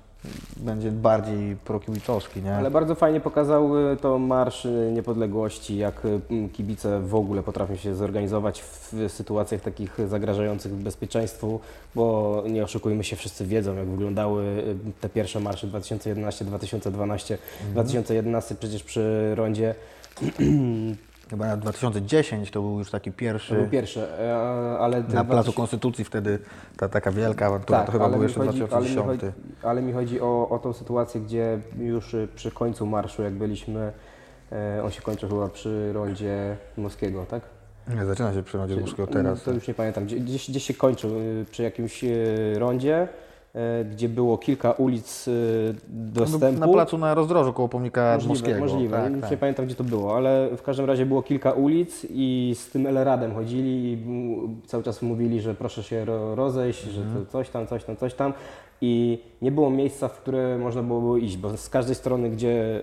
będzie 0.57 0.91
bardziej 0.91 1.55
prokibicowski, 1.55 2.41
nie? 2.41 2.55
Ale 2.55 2.71
bardzo 2.71 2.95
fajnie 2.95 3.19
pokazał 3.19 3.91
y, 3.91 3.97
to 3.97 4.19
Marsz 4.19 4.65
y, 4.65 4.91
Niepodległości, 4.93 5.77
jak 5.77 6.05
y, 6.05 6.49
kibice 6.53 6.99
w 6.99 7.15
ogóle 7.15 7.43
potrafią 7.43 7.75
się 7.75 7.95
zorganizować 7.95 8.61
w 8.61 8.93
sytuacjach 9.07 9.61
takich 9.61 9.97
zagrażających 10.07 10.73
bezpieczeństwu, 10.73 11.59
bo 11.95 12.43
nie 12.49 12.63
oszukujmy 12.63 13.03
się, 13.03 13.15
wszyscy 13.15 13.45
wiedzą, 13.45 13.75
jak 13.75 13.87
wyglądały 13.87 14.63
te 15.01 15.09
pierwsze 15.09 15.39
marsze 15.39 15.67
2011-2012. 15.67 17.37
2011 17.71 18.55
przecież 18.55 18.83
przy 18.83 19.35
rondzie 19.35 19.75
Chyba 21.29 21.47
na 21.47 21.57
2010 21.57 22.51
to 22.51 22.61
był 22.61 22.79
już 22.79 22.91
taki 22.91 23.11
to 23.11 23.17
pierwszy. 23.17 23.55
był 23.55 23.67
pierwszy, 23.69 24.01
e, 24.19 24.35
ale 24.79 24.97
Na 24.97 25.03
Placu 25.03 25.23
2000 25.25 25.53
Konstytucji 25.53 26.05
wtedy 26.05 26.39
ta 26.77 26.89
taka 26.89 27.11
wielka 27.11 27.45
awantura, 27.45 27.83
to 27.83 27.91
chyba 27.91 28.09
był 28.09 28.23
jeszcze 28.23 28.39
chodzi- 28.39 28.49
ale 28.49 28.59
mi 28.59 28.67
2010. 28.67 29.05
chodzi- 29.21 29.31
Ale 29.63 29.81
mi 29.81 29.93
chodzi 29.93 30.21
o, 30.21 30.49
o 30.49 30.59
tą 30.59 30.73
sytuację, 30.73 31.21
gdzie 31.21 31.59
już 31.79 32.15
przy 32.35 32.51
końcu 32.51 32.85
marszu, 32.85 33.23
jak 33.23 33.33
byliśmy, 33.33 33.91
e, 34.51 34.81
on 34.83 34.91
się 34.91 35.01
kończy 35.01 35.27
chyba 35.29 35.47
przy 35.49 35.93
rondzie 35.93 36.57
Moskiego, 36.77 37.25
tak? 37.29 37.41
Nie, 37.95 38.05
zaczyna 38.05 38.33
się 38.33 38.43
przy 38.43 38.57
Rondzie 38.57 38.75
Górskiego 38.75 39.07
No, 39.07 39.13
teraz. 39.13 39.43
To 39.43 39.51
już 39.51 39.67
nie 39.67 39.73
pamiętam. 39.73 40.05
Gdzie- 40.05 40.19
Gdzieś, 40.19 40.49
gdzieś 40.51 40.63
się 40.63 40.73
kończył 40.73 41.09
y, 41.19 41.45
przy 41.51 41.63
jakimś 41.63 42.03
y, 42.03 42.55
rondzie 42.59 43.07
gdzie 43.91 44.09
było 44.09 44.37
kilka 44.37 44.71
ulic 44.71 45.27
e, 45.27 45.31
dostępu. 45.89 46.59
Na 46.59 46.67
placu 46.67 46.97
na 46.97 47.13
rozdrożu 47.13 47.53
koło 47.53 47.69
pomnika 47.69 48.17
Możliwe, 48.27 48.59
możliwe. 48.59 48.97
Tak, 48.97 49.15
nie, 49.15 49.21
tak. 49.21 49.31
nie 49.31 49.37
pamiętam 49.37 49.65
gdzie 49.65 49.75
to 49.75 49.83
było, 49.83 50.17
ale 50.17 50.49
w 50.57 50.61
każdym 50.61 50.85
razie 50.85 51.05
było 51.05 51.21
kilka 51.23 51.51
ulic 51.51 52.05
i 52.09 52.55
z 52.59 52.69
tym 52.69 52.87
Elradem 52.87 53.33
chodzili 53.33 53.93
i 53.93 53.97
cały 54.67 54.83
czas 54.83 55.01
mówili, 55.01 55.41
że 55.41 55.53
proszę 55.55 55.83
się 55.83 56.05
ro, 56.05 56.35
rozejść, 56.35 56.83
że 56.83 57.01
Mhm. 57.01 57.25
to 57.25 57.31
coś 57.31 57.49
tam, 57.49 57.67
coś 57.67 57.83
tam, 57.83 57.95
coś 57.97 58.13
tam. 58.13 58.33
I 58.81 59.19
nie 59.41 59.51
było 59.51 59.69
miejsca, 59.69 60.07
w 60.07 60.17
które 60.21 60.57
można 60.57 60.83
było, 60.83 61.01
było 61.01 61.17
iść, 61.17 61.37
bo 61.37 61.57
z 61.57 61.69
każdej 61.69 61.95
strony, 61.95 62.29
gdzie 62.29 62.81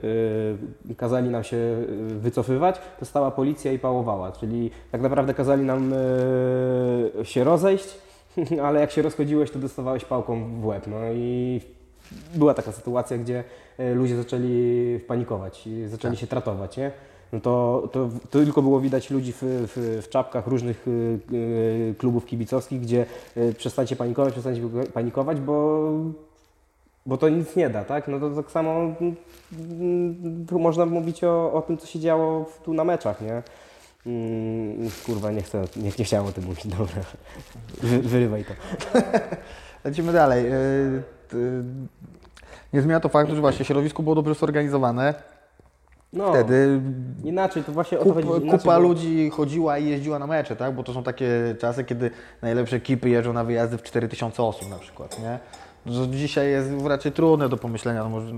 y, 0.90 0.94
kazali 0.94 1.28
nam 1.28 1.44
się 1.44 1.56
y, 1.56 1.86
wycofywać, 2.18 2.76
to 2.98 3.04
stała 3.04 3.30
policja 3.30 3.72
i 3.72 3.78
pałowała. 3.78 4.32
Czyli 4.32 4.70
tak 4.92 5.00
naprawdę 5.00 5.34
kazali 5.34 5.64
nam 5.64 5.92
y, 5.92 5.96
się 7.22 7.44
rozejść, 7.44 7.98
ale 8.64 8.80
jak 8.80 8.90
się 8.90 9.02
rozchodziłeś, 9.02 9.50
to 9.50 9.58
dostawałeś 9.58 10.04
pałką 10.04 10.60
w 10.60 10.66
łeb. 10.66 10.86
No 10.86 10.96
i 11.14 11.60
była 12.34 12.54
taka 12.54 12.72
sytuacja, 12.72 13.18
gdzie 13.18 13.44
e, 13.78 13.94
ludzie 13.94 14.16
zaczęli 14.16 15.00
panikować 15.06 15.66
i 15.66 15.88
zaczęli 15.88 16.14
Tak. 16.14 16.20
się 16.20 16.26
tratować, 16.26 16.76
nie? 16.76 16.90
No 17.32 17.40
to, 17.40 17.88
to, 17.92 18.08
to 18.30 18.38
tylko 18.38 18.62
było 18.62 18.80
widać 18.80 19.10
ludzi 19.10 19.32
w, 19.32 19.42
w, 19.42 20.02
w 20.02 20.08
czapkach 20.08 20.46
różnych 20.46 20.88
y, 20.88 21.18
y, 21.32 21.94
klubów 21.98 22.26
kibicowskich, 22.26 22.80
gdzie 22.80 23.06
y, 23.36 23.54
przestańcie 23.54 23.96
panikować, 23.96 24.32
przestańcie 24.32 24.62
panikować, 24.92 25.40
bo, 25.40 25.90
bo 27.06 27.16
to 27.16 27.28
nic 27.28 27.56
nie 27.56 27.70
da, 27.70 27.84
tak? 27.84 28.08
No 28.08 28.20
to 28.20 28.30
tak 28.30 28.50
samo 28.50 28.94
mm, 29.52 30.46
tu 30.48 30.58
można 30.58 30.86
mówić 30.86 31.24
o, 31.24 31.52
o 31.52 31.62
tym, 31.62 31.78
co 31.78 31.86
się 31.86 32.00
działo 32.00 32.46
tu 32.64 32.74
na 32.74 32.84
meczach, 32.84 33.20
nie? 33.20 33.42
Mm, 34.06 34.90
kurwa, 35.06 35.30
nie 35.30 35.42
chcę, 35.42 35.64
nie, 35.76 35.90
nie 35.98 36.04
chciałem 36.04 36.26
o 36.26 36.32
tym 36.32 36.44
mówić, 36.44 36.66
dobra. 36.66 37.02
Wy, 37.82 37.98
wyrywaj 38.02 38.44
to. 38.44 38.52
Lecimy 39.84 40.12
dalej. 40.12 40.46
Y, 40.52 41.02
Nie 42.72 42.82
zmienia 42.82 43.00
to 43.00 43.08
faktu, 43.08 43.34
że 43.34 43.40
właśnie 43.40 43.64
środowisko 43.64 44.02
było 44.02 44.14
dobrze 44.14 44.34
zorganizowane. 44.34 45.14
No, 46.12 46.30
Wtedy 46.32 46.80
inaczej, 47.24 47.64
to 47.64 47.72
właśnie 47.72 47.98
o 47.98 48.04
to 48.04 48.12
kup, 48.12 48.26
chodzi. 48.28 48.46
kupa 48.50 48.64
bo- 48.64 48.78
ludzi 48.78 49.30
chodziła 49.30 49.78
i 49.78 49.88
jeździła 49.88 50.18
na 50.18 50.26
mecze, 50.26 50.56
tak? 50.56 50.74
Bo 50.74 50.82
to 50.82 50.92
są 50.94 51.02
takie 51.02 51.54
czasy, 51.60 51.84
kiedy 51.84 52.10
najlepsze 52.42 52.76
ekipy 52.76 53.08
jeżdżą 53.08 53.32
na 53.32 53.44
wyjazdy 53.44 53.78
w 53.78 53.82
4000 53.82 54.42
osób 54.42 54.70
na 54.70 54.78
przykład, 54.78 55.18
nie? 55.22 55.38
To 55.84 56.06
dzisiaj 56.06 56.50
jest 56.50 56.70
raczej 56.86 57.12
trudne 57.12 57.48
do 57.48 57.56
pomyślenia, 57.56 58.02
no 58.04 58.08
może, 58.10 58.32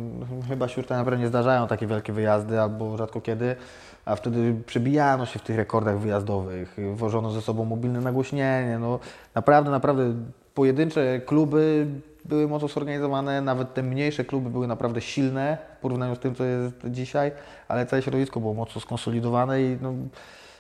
chyba 0.48 0.68
się 0.68 0.80
już 0.80 0.88
tak 0.88 0.98
naprawdę 0.98 1.22
nie 1.22 1.28
zdarzają 1.28 1.66
takie 1.66 1.86
wielkie 1.86 2.12
wyjazdy, 2.12 2.60
albo 2.60 2.96
rzadko 2.96 3.20
kiedy, 3.20 3.56
a 4.04 4.16
wtedy 4.16 4.54
przebijano 4.66 5.26
się 5.26 5.38
w 5.38 5.42
tych 5.42 5.56
rekordach 5.56 5.98
wyjazdowych, 5.98 6.76
wożono 6.94 7.30
ze 7.30 7.42
sobą 7.42 7.64
mobilne 7.64 8.00
nagłośnienie, 8.00 8.78
no 8.80 8.98
naprawdę, 9.34 9.70
naprawdę 9.70 10.14
pojedyncze 10.54 11.20
kluby 11.20 11.86
były 12.24 12.48
mocno 12.48 12.68
zorganizowane, 12.68 13.40
nawet 13.40 13.74
te 13.74 13.82
mniejsze 13.82 14.24
kluby 14.24 14.50
były 14.50 14.66
naprawdę 14.66 15.00
silne 15.00 15.58
w 15.78 15.80
porównaniu 15.80 16.16
z 16.16 16.18
tym, 16.18 16.34
co 16.34 16.44
jest 16.44 16.74
dzisiaj, 16.84 17.32
ale 17.68 17.86
całe 17.86 18.02
środowisko 18.02 18.40
było 18.40 18.54
mocno 18.54 18.80
skonsolidowane 18.80 19.62
i 19.62 19.78
no, 19.82 19.92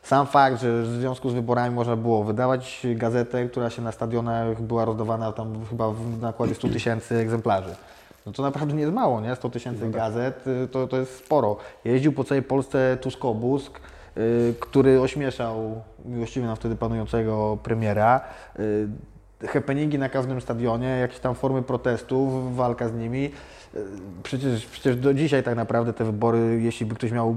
sam 0.02 0.26
fakt, 0.26 0.60
że 0.60 0.82
w 0.82 0.86
związku 0.86 1.30
z 1.30 1.34
wyborami 1.34 1.74
można 1.74 1.96
było 1.96 2.24
wydawać 2.24 2.86
gazetę, 2.94 3.48
która 3.48 3.70
się 3.70 3.82
na 3.82 3.92
stadionach 3.92 4.62
była 4.62 4.84
rozdawana 4.84 5.32
tam 5.32 5.64
chyba 5.70 5.90
w 5.90 6.20
nakładzie 6.20 6.54
100 6.54 6.68
tysięcy 6.68 7.16
egzemplarzy. 7.16 7.74
No 8.26 8.32
to 8.32 8.42
naprawdę 8.42 8.74
nie 8.74 8.80
jest 8.80 8.92
mało, 8.94 9.20
nie? 9.20 9.36
100 9.36 9.50
tysięcy 9.50 9.90
gazet 9.90 10.46
y, 10.46 10.68
to, 10.68 10.86
to 10.86 10.96
jest 10.96 11.16
sporo. 11.16 11.56
Jeździł 11.84 12.12
po 12.12 12.24
całej 12.24 12.42
Polsce 12.42 12.96
Tuskobusk, 13.00 13.80
y, 14.16 14.54
który 14.60 15.00
ośmieszał 15.00 15.82
miłościwie 16.04 16.46
nam 16.46 16.56
wtedy 16.56 16.76
panującego 16.76 17.58
premiera. 17.62 18.20
Y, 18.58 19.46
happeningi 19.48 19.98
na 19.98 20.08
każdym 20.08 20.40
stadionie, 20.40 20.86
jakieś 20.88 21.18
tam 21.18 21.34
formy 21.34 21.62
protestów, 21.62 22.56
walka 22.56 22.88
z 22.88 22.94
nimi. 22.94 23.24
Y, 23.74 23.80
Przecież, 24.22 24.66
przecież 24.66 24.96
do 24.96 25.14
dzisiaj 25.14 25.42
tak 25.42 25.56
naprawdę 25.56 25.92
te 25.92 26.04
wybory, 26.04 26.60
jeśli 26.62 26.86
by 26.86 26.94
ktoś 26.94 27.12
miał 27.12 27.34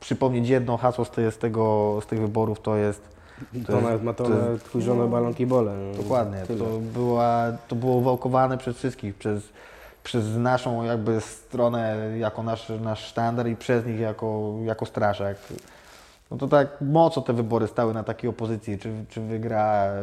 przypomnieć 0.00 0.48
jedno 0.48 0.76
hasło 0.76 1.04
z, 1.04 1.10
te, 1.10 1.30
z, 1.30 1.38
tego, 1.38 1.98
z 2.02 2.06
tych 2.06 2.20
wyborów, 2.20 2.60
to 2.60 2.76
jest 2.76 3.02
To, 3.66 3.72
jest- 3.90 4.02
na 4.28 4.50
jest- 4.52 4.64
twój 4.64 4.82
żonę 4.82 5.08
balonki 5.08 5.46
bole. 5.46 5.72
no. 5.92 6.02
Dokładnie. 6.02 6.38
Tyle. 6.46 6.58
To, 6.58 6.78
była, 6.94 7.44
to 7.68 7.76
było 7.76 8.00
wałkowane 8.00 8.58
przez 8.58 8.76
wszystkich, 8.76 9.14
przez, 9.14 9.42
przez 10.06 10.36
naszą 10.36 10.82
jakby 10.82 11.20
stronę 11.20 11.96
jako 12.18 12.42
nasz, 12.42 12.68
nasz 12.80 13.04
sztandar 13.04 13.48
i 13.48 13.56
przez 13.56 13.86
nich 13.86 14.00
jako, 14.00 14.54
jako 14.64 14.86
straszak. 14.86 15.36
No 16.30 16.36
to 16.36 16.48
tak 16.48 16.68
mocno 16.80 17.22
te 17.22 17.32
wybory 17.32 17.66
stały 17.66 17.94
na 17.94 18.02
takiej 18.04 18.30
opozycji, 18.30 18.78
czy, 18.78 19.04
czy 19.08 19.20
wygra 19.20 19.84
e, 19.84 20.02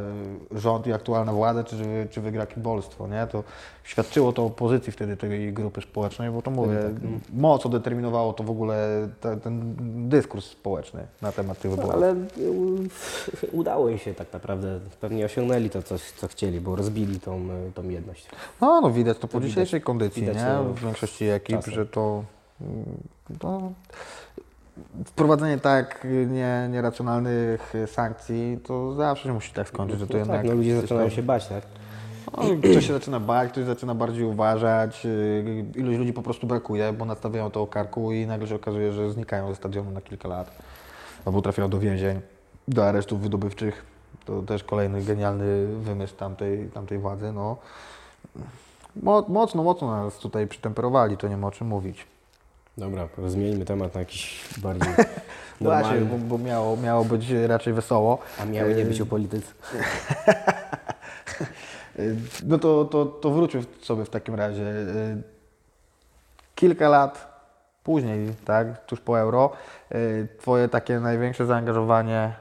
rząd 0.59 0.87
i 0.87 0.93
aktualna 0.93 1.33
władza, 1.33 1.63
czy, 1.63 1.75
czy 2.11 2.21
wygra 2.21 2.45
kibolstwo, 2.45 3.07
nie? 3.07 3.27
To 3.27 3.43
świadczyło 3.83 4.33
to 4.33 4.45
o 4.45 4.49
pozycji 4.49 4.91
wtedy 4.93 5.17
tej 5.17 5.53
grupy 5.53 5.81
społecznej, 5.81 6.31
bo 6.31 6.41
to 6.41 6.51
mówię, 6.51 6.79
mocno 7.33 7.69
determinowało 7.71 8.33
to 8.33 8.43
w 8.43 8.49
ogóle 8.49 9.07
te, 9.21 9.37
ten 9.37 9.75
dyskurs 10.09 10.45
społeczny 10.45 11.07
na 11.21 11.31
temat 11.31 11.59
tych 11.59 11.71
No, 11.71 11.77
wyborów. 11.77 11.95
ale 12.03 12.15
u- 12.49 13.57
udało 13.57 13.89
im 13.89 13.97
się 13.97 14.13
tak 14.13 14.33
naprawdę. 14.33 14.79
Pewnie 15.01 15.25
osiągnęli 15.25 15.69
to, 15.69 15.81
coś, 15.83 16.01
co 16.11 16.27
chcieli, 16.27 16.61
bo 16.61 16.75
rozbili 16.75 17.19
tą, 17.19 17.41
tą 17.75 17.89
jedność. 17.89 18.27
No, 18.61 18.81
no 18.81 18.91
widać 18.91 19.17
to 19.17 19.27
po 19.27 19.37
widać- 19.39 19.49
dzisiejszej 19.49 19.81
kondycji, 19.81 20.21
widać 20.21 20.35
nie? 20.37 20.43
to 20.43 20.63
W 20.63 20.79
większości 20.81 21.25
ekip, 21.25 21.55
czasem. 21.55 21.73
że 21.73 21.85
to, 21.85 22.23
mm, 22.61 22.83
to 23.39 23.71
wprowadzenie 25.05 25.57
tak 25.57 26.07
nie, 26.27 26.67
nieracjonalnych 26.71 27.73
sankcji, 27.85 28.59
to 28.63 28.93
zawsze 28.93 29.23
się 29.23 29.33
musi 29.33 29.53
tak 29.53 29.67
skończyć, 29.67 29.99
że 29.99 30.07
to 30.07 30.13
No 30.13 30.19
jednak... 30.19 30.37
tak, 30.37 30.45
no 30.45 30.53
ludzie 30.53 30.81
zaczynają 30.81 31.09
się 31.09 31.23
bać, 31.23 31.47
tak? 31.47 31.63
No, 32.37 32.43
ktoś 32.71 32.87
się 32.87 32.93
zaczyna 32.93 33.19
bać, 33.19 33.51
ktoś 33.51 33.63
zaczyna 33.63 33.95
bardziej 33.95 34.23
uważać, 34.23 35.05
yy, 35.05 35.65
ilość 35.75 35.99
ludzi 35.99 36.13
po 36.13 36.21
prostu 36.21 36.47
brakuje, 36.47 36.93
bo 36.93 37.05
nastawiają 37.05 37.51
to 37.51 37.61
o 37.61 37.67
karku 37.67 38.11
i 38.11 38.27
nagle 38.27 38.47
się 38.47 38.55
okazuje, 38.55 38.93
że 38.93 39.11
znikają 39.11 39.49
ze 39.49 39.55
stadionu 39.55 39.91
na 39.91 40.01
kilka 40.01 40.27
lat, 40.27 40.51
albo 41.25 41.41
trafiają 41.41 41.69
do 41.69 41.79
więzień, 41.79 42.21
do 42.67 42.87
aresztów 42.87 43.21
wydobywczych. 43.21 43.85
To 44.25 44.41
też 44.41 44.63
kolejny 44.63 45.01
genialny 45.01 45.67
wymysł 45.67 46.15
tamtej, 46.15 46.69
tamtej 46.73 46.97
władzy. 46.99 47.31
No. 47.31 47.57
Mo, 48.95 49.25
mocno, 49.27 49.63
mocno 49.63 50.03
nas 50.03 50.17
tutaj 50.17 50.47
przytemperowali, 50.47 51.17
to 51.17 51.27
nie 51.27 51.37
ma 51.37 51.47
o 51.47 51.51
czym 51.51 51.67
mówić. 51.67 52.07
Dobra, 52.77 53.07
zmieńmy 53.27 53.65
temat 53.65 53.93
na 53.93 53.99
jakiś 53.99 54.49
bardziej 54.57 54.93
Właśnie, 55.61 55.99
normalny. 55.99 56.05
bo, 56.05 56.37
bo 56.37 56.43
miało, 56.43 56.77
miało 56.77 57.05
być 57.05 57.29
raczej 57.47 57.73
wesoło. 57.73 58.17
A 58.39 58.45
miały 58.45 58.75
nie 58.75 58.85
być 58.85 59.01
o 59.01 59.05
polityce. 59.05 59.51
Y, 61.99 62.15
No 62.47 62.59
to, 62.59 62.85
to, 62.85 63.05
to 63.05 63.29
wróćmy 63.29 63.63
sobie 63.81 64.05
w 64.05 64.09
takim 64.09 64.35
razie. 64.35 64.63
Y, 64.63 65.21
Kilka 66.55 66.89
lat 66.89 67.33
później, 67.83 68.33
tak, 68.45 68.85
tuż 68.85 68.99
po 68.99 69.19
euro, 69.19 69.51
y, 69.95 70.27
Twoje 70.39 70.69
takie 70.69 70.99
największe 70.99 71.45
zaangażowanie 71.45 72.33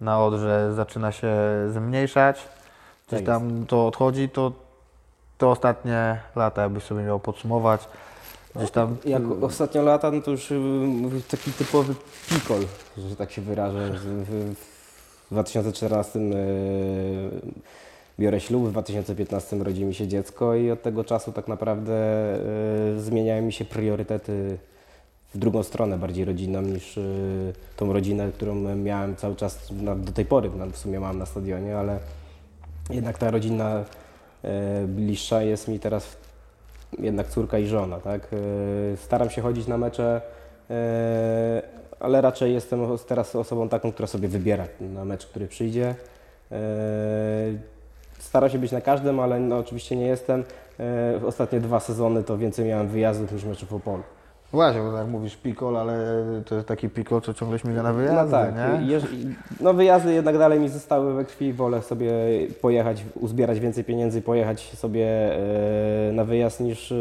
na 0.00 0.24
Odrze 0.24 0.74
zaczyna 0.74 1.12
się 1.12 1.36
zmniejszać. 1.72 2.48
Gdzieś 3.08 3.18
Tak 3.20 3.26
tam 3.26 3.66
to 3.66 3.86
odchodzi, 3.86 4.28
to 4.28 4.52
te 5.38 5.46
ostatnie 5.48 6.20
lata, 6.36 6.62
jakbyś 6.62 6.84
sobie 6.84 7.02
miał 7.02 7.20
podsumować. 7.20 7.88
Gdzieś 8.58 8.70
tam 8.70 8.96
Jak 9.04 9.22
ostatnio 9.42 9.82
lata, 9.82 10.10
no 10.10 10.20
to 10.20 10.30
już 10.30 10.50
y, 10.50 10.56
taki 11.30 11.52
typowy 11.52 11.94
pikol, 12.28 12.60
że 13.08 13.16
tak 13.16 13.30
się 13.30 13.42
wyrażę. 13.42 13.90
W, 13.90 14.54
w 15.26 15.30
2014 15.30 16.18
y, 16.18 16.22
biorę 18.18 18.40
ślub, 18.40 18.68
w 18.68 18.70
2015 18.70 19.56
rodzi 19.56 19.84
mi 19.84 19.94
się 19.94 20.08
dziecko 20.08 20.54
i 20.54 20.70
od 20.70 20.82
tego 20.82 21.04
czasu 21.04 21.32
tak 21.32 21.48
naprawdę 21.48 21.94
y, 22.96 23.00
zmieniają 23.00 23.42
mi 23.42 23.52
się 23.52 23.64
priorytety 23.64 24.58
w 25.34 25.38
drugą 25.38 25.62
stronę, 25.62 25.98
bardziej 25.98 26.24
rodzinną 26.24 26.62
niż 26.62 26.98
tą 27.76 27.92
rodzinę, 27.92 28.32
którą 28.32 28.54
miałem 28.76 29.16
cały 29.16 29.36
czas 29.36 29.68
do 29.96 30.12
tej 30.12 30.24
pory, 30.24 30.50
w 30.72 30.78
sumie 30.78 31.00
mam 31.00 31.18
na 31.18 31.26
stadionie, 31.26 31.78
ale 31.78 31.98
jednak 32.90 33.18
ta 33.18 33.30
rodzina 33.30 33.84
bliższa 34.86 35.42
jest 35.42 35.68
mi 35.68 35.80
teraz 35.80 36.16
jednak 36.98 37.28
córka 37.28 37.58
i 37.58 37.66
żona, 37.66 38.00
tak? 38.00 38.32
Yy, 38.32 38.96
Staram 38.96 39.30
się 39.30 39.42
chodzić 39.42 39.66
na 39.66 39.78
mecze, 39.78 40.20
yy, 40.68 40.76
ale 42.00 42.20
raczej 42.20 42.54
jestem 42.54 42.80
teraz 43.06 43.36
osobą 43.36 43.68
taką, 43.68 43.92
która 43.92 44.06
sobie 44.06 44.28
wybiera 44.28 44.66
na 44.80 45.04
mecz, 45.04 45.26
który 45.26 45.48
przyjdzie. 45.48 45.94
Yy, 46.50 46.58
Staram 48.18 48.50
się 48.50 48.58
być 48.58 48.72
na 48.72 48.80
każdym, 48.80 49.20
ale 49.20 49.40
no, 49.40 49.58
oczywiście 49.58 49.96
nie 49.96 50.06
jestem. 50.06 50.44
Ostatnie 51.26 51.60
dwa 51.60 51.80
sezony 51.80 52.24
to 52.24 52.38
więcej 52.38 52.66
miałem 52.66 52.88
wyjazdów 52.88 53.32
niż 53.32 53.44
meczów 53.44 53.68
w 53.68 53.74
Opolu. 53.74 54.02
Właśnie, 54.52 54.80
bo 54.80 54.92
tak 54.92 55.06
mówisz 55.08 55.36
pikol, 55.36 55.76
ale 55.76 55.96
to 56.46 56.54
jest 56.54 56.68
taki 56.68 56.88
pikol, 56.88 57.20
co 57.22 57.34
ciągle 57.34 57.58
śmiga 57.58 57.82
na 57.82 57.92
wyjazdy, 57.92 58.16
no 58.24 58.30
tak, 58.30 58.54
jeż- 58.86 59.34
no 59.60 59.74
wyjazdy 59.74 60.12
jednak 60.12 60.38
dalej 60.38 60.60
mi 60.60 60.68
zostały 60.68 61.14
we 61.14 61.24
krwi, 61.24 61.52
wolę 61.52 61.82
sobie 61.82 62.12
pojechać, 62.60 63.04
uzbierać 63.20 63.60
więcej 63.60 63.84
pieniędzy 63.84 64.22
pojechać 64.22 64.70
sobie 64.76 65.06
e, 66.08 66.12
na 66.12 66.24
wyjazd 66.24 66.60
niż 66.60 66.92
e, 66.92 66.96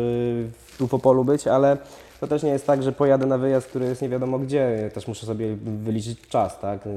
tu 0.78 0.88
po 0.88 1.00
polu 1.00 1.26
być, 1.26 1.48
ale 1.48 1.78
to 2.20 2.28
też 2.28 2.44
nie 2.44 2.50
jest 2.50 2.68
tak, 2.68 2.84
że 2.84 2.92
pojadę 2.92 3.26
na 3.26 3.38
wyjazd, 3.38 3.68
który 3.68 3.86
jest 3.86 4.02
nie 4.02 4.10
wiadomo 4.10 4.40
gdzie, 4.40 4.80
Ja 4.84 4.90
też 4.90 5.08
muszę 5.08 5.26
sobie 5.26 5.56
wyliczyć 5.84 6.28
czas, 6.28 6.60
tak? 6.60 6.88
E, 6.88 6.90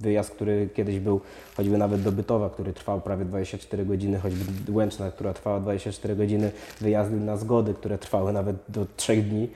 Wyjazd, 0.00 0.30
który 0.30 0.68
kiedyś 0.74 0.98
był 1.00 1.20
choćby 1.56 1.78
nawet 1.78 2.02
do 2.02 2.12
Bytowa, 2.12 2.50
który 2.50 2.72
trwał 2.72 3.00
prawie 3.00 3.24
24 3.24 3.84
godziny, 3.84 4.18
choćby 4.18 4.72
Łęczna, 4.72 5.10
która 5.10 5.32
trwała 5.32 5.60
24 5.60 6.16
godziny, 6.16 6.50
wyjazdy 6.80 7.16
na 7.16 7.36
zgody, 7.36 7.74
które 7.74 7.98
trwały 7.98 8.32
nawet 8.32 8.56
do 8.68 8.86
3 8.96 9.16
dni. 9.16 9.48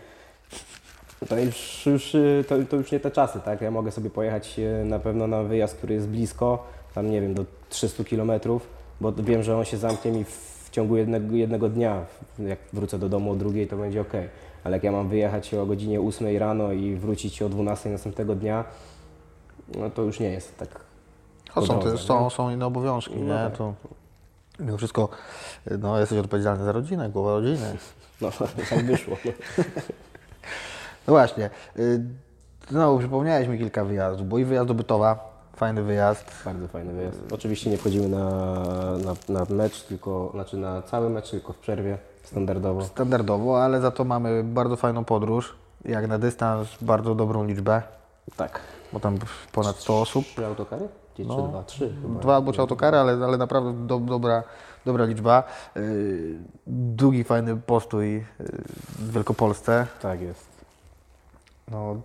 To 1.29 1.39
już, 1.39 1.87
już, 1.87 2.15
y, 2.15 2.45
to, 2.49 2.55
to 2.71 2.77
już 2.77 2.93
nie 2.93 3.01
te 3.01 3.11
czasy, 3.11 3.41
tak? 3.45 3.61
Ja 3.61 3.71
mogę 3.71 3.93
sobie 3.93 4.11
pojechać 4.11 4.59
y, 4.59 4.85
na 4.85 4.99
pewno 4.99 5.27
na 5.27 5.43
wyjazd, 5.43 5.77
który 5.77 5.95
jest 5.95 6.09
blisko, 6.09 6.67
tam 6.95 7.11
nie 7.11 7.21
wiem, 7.21 7.35
do 7.35 7.45
300 7.69 8.05
km, 8.05 8.33
bo 9.01 9.13
wiem, 9.13 9.43
że 9.43 9.57
on 9.57 9.65
się 9.65 9.77
zamknie 9.77 10.13
mi 10.13 10.25
w 10.25 10.71
ciągu 10.71 10.97
jednego, 10.97 11.37
jednego 11.37 11.69
dnia. 11.69 12.05
Jak 12.39 12.59
wrócę 12.73 12.99
do 12.99 13.09
domu 13.09 13.31
o 13.33 13.37
drugiej, 13.37 13.67
to 13.67 13.77
będzie 13.77 14.01
ok. 14.01 14.13
Ale 14.65 14.77
jak 14.77 14.85
ja 14.85 14.93
mam 14.93 15.09
wyjechać 15.09 15.55
o 15.55 15.67
godzinie 15.67 16.01
8 16.01 16.37
rano 16.37 16.73
i 16.73 16.95
wrócić 16.95 17.43
o 17.43 17.49
12 17.49 17.91
następnego 17.91 18.35
dnia, 18.35 18.65
no 19.79 19.91
to 19.91 20.03
już 20.03 20.21
nie 20.21 20.31
jest 20.31 20.59
tak. 20.59 20.81
No, 21.57 21.67
są, 21.67 21.81
drodze, 21.81 22.31
są 22.31 22.51
inne 22.51 22.67
obowiązki, 22.67 23.17
No 23.17 23.25
nie? 23.25 23.51
tak. 23.51 23.57
To 23.57 23.75
mimo 24.61 24.77
wszystko 24.77 25.09
no, 25.79 26.01
jesteś 26.01 26.19
odpowiedzialny 26.19 26.65
za 26.65 26.73
rodzinę, 26.73 27.09
głowa 27.11 27.31
rodziny. 27.31 27.77
No, 28.21 28.31
tak 28.71 28.85
wyszło. 28.85 29.17
No 31.09 31.13
właśnie, 31.15 31.51
y, 31.79 32.01
znowu 32.69 32.99
przypomniałeś 32.99 33.49
mi 33.49 33.59
kilka 33.59 33.85
wyjazdów, 33.85 34.29
bo 34.29 34.39
i 34.39 34.45
wyjazd 34.45 34.69
do 34.69 34.75
Bytowa, 34.75 35.31
fajny 35.57 35.83
wyjazd. 35.83 36.25
Bardzo 36.45 36.69
fajny 36.69 36.93
wyjazd. 36.93 37.19
Oczywiście 37.33 37.71
nie 37.71 37.77
wchodzimy 37.77 38.09
na, 38.09 38.25
na, 38.99 39.15
na 39.29 39.47
mecz, 39.55 39.83
tylko, 39.83 40.31
znaczy 40.35 40.57
na 40.57 40.83
cały 40.83 41.11
mecz, 41.11 41.31
tylko 41.31 41.53
w 41.53 41.59
przerwie, 41.59 41.99
standardowo. 42.23 42.85
Standardowo, 42.85 43.65
ale 43.65 43.81
za 43.81 43.91
to 43.91 44.05
mamy 44.05 44.45
bardzo 44.45 44.77
fajną 44.77 45.05
podróż, 45.05 45.57
jak 45.85 46.09
na 46.09 46.19
dystans 46.19 46.69
bardzo 46.81 47.15
dobrą 47.15 47.45
liczbę, 47.47 47.83
Tak. 48.37 48.61
bo 48.93 49.01
tam 49.01 49.19
ponad 49.53 49.77
100 49.77 50.01
osób. 50.01 50.25
Trzy 50.25 50.47
autokary? 50.47 50.89
Gdzie 51.15 51.25
No, 51.25 51.35
trzy, 51.35 51.49
dwa, 51.49 51.63
trzy 51.63 51.95
chyba. 52.03 52.21
Dwa 52.21 52.35
albo 52.37 52.53
trzy 52.53 52.61
autokary, 52.61 52.97
ale, 52.97 53.25
ale 53.25 53.37
naprawdę 53.37 53.87
do, 53.87 53.99
dobra, 53.99 54.43
dobra 54.87 55.05
liczba. 55.05 55.43
Yy, 55.77 56.39
długi, 56.67 57.25
fajny 57.25 57.57
postój 57.57 58.13
yy, 58.15 58.25
w 58.99 59.13
Wielkopolsce. 59.13 59.87
Tak 60.03 60.21
jest. 60.21 60.50
No, 61.71 61.97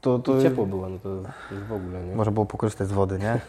to, 0.00 0.18
to 0.18 0.34
To 0.34 0.42
ciepło 0.42 0.66
było, 0.66 0.88
no 0.88 0.98
to 0.98 1.08
już 1.54 1.64
w 1.68 1.72
ogóle, 1.72 2.04
nie? 2.04 2.14
Można 2.14 2.32
było 2.32 2.46
pokorzystać 2.46 2.88
z 2.88 2.92
wody, 2.92 3.18
nie? 3.18 3.40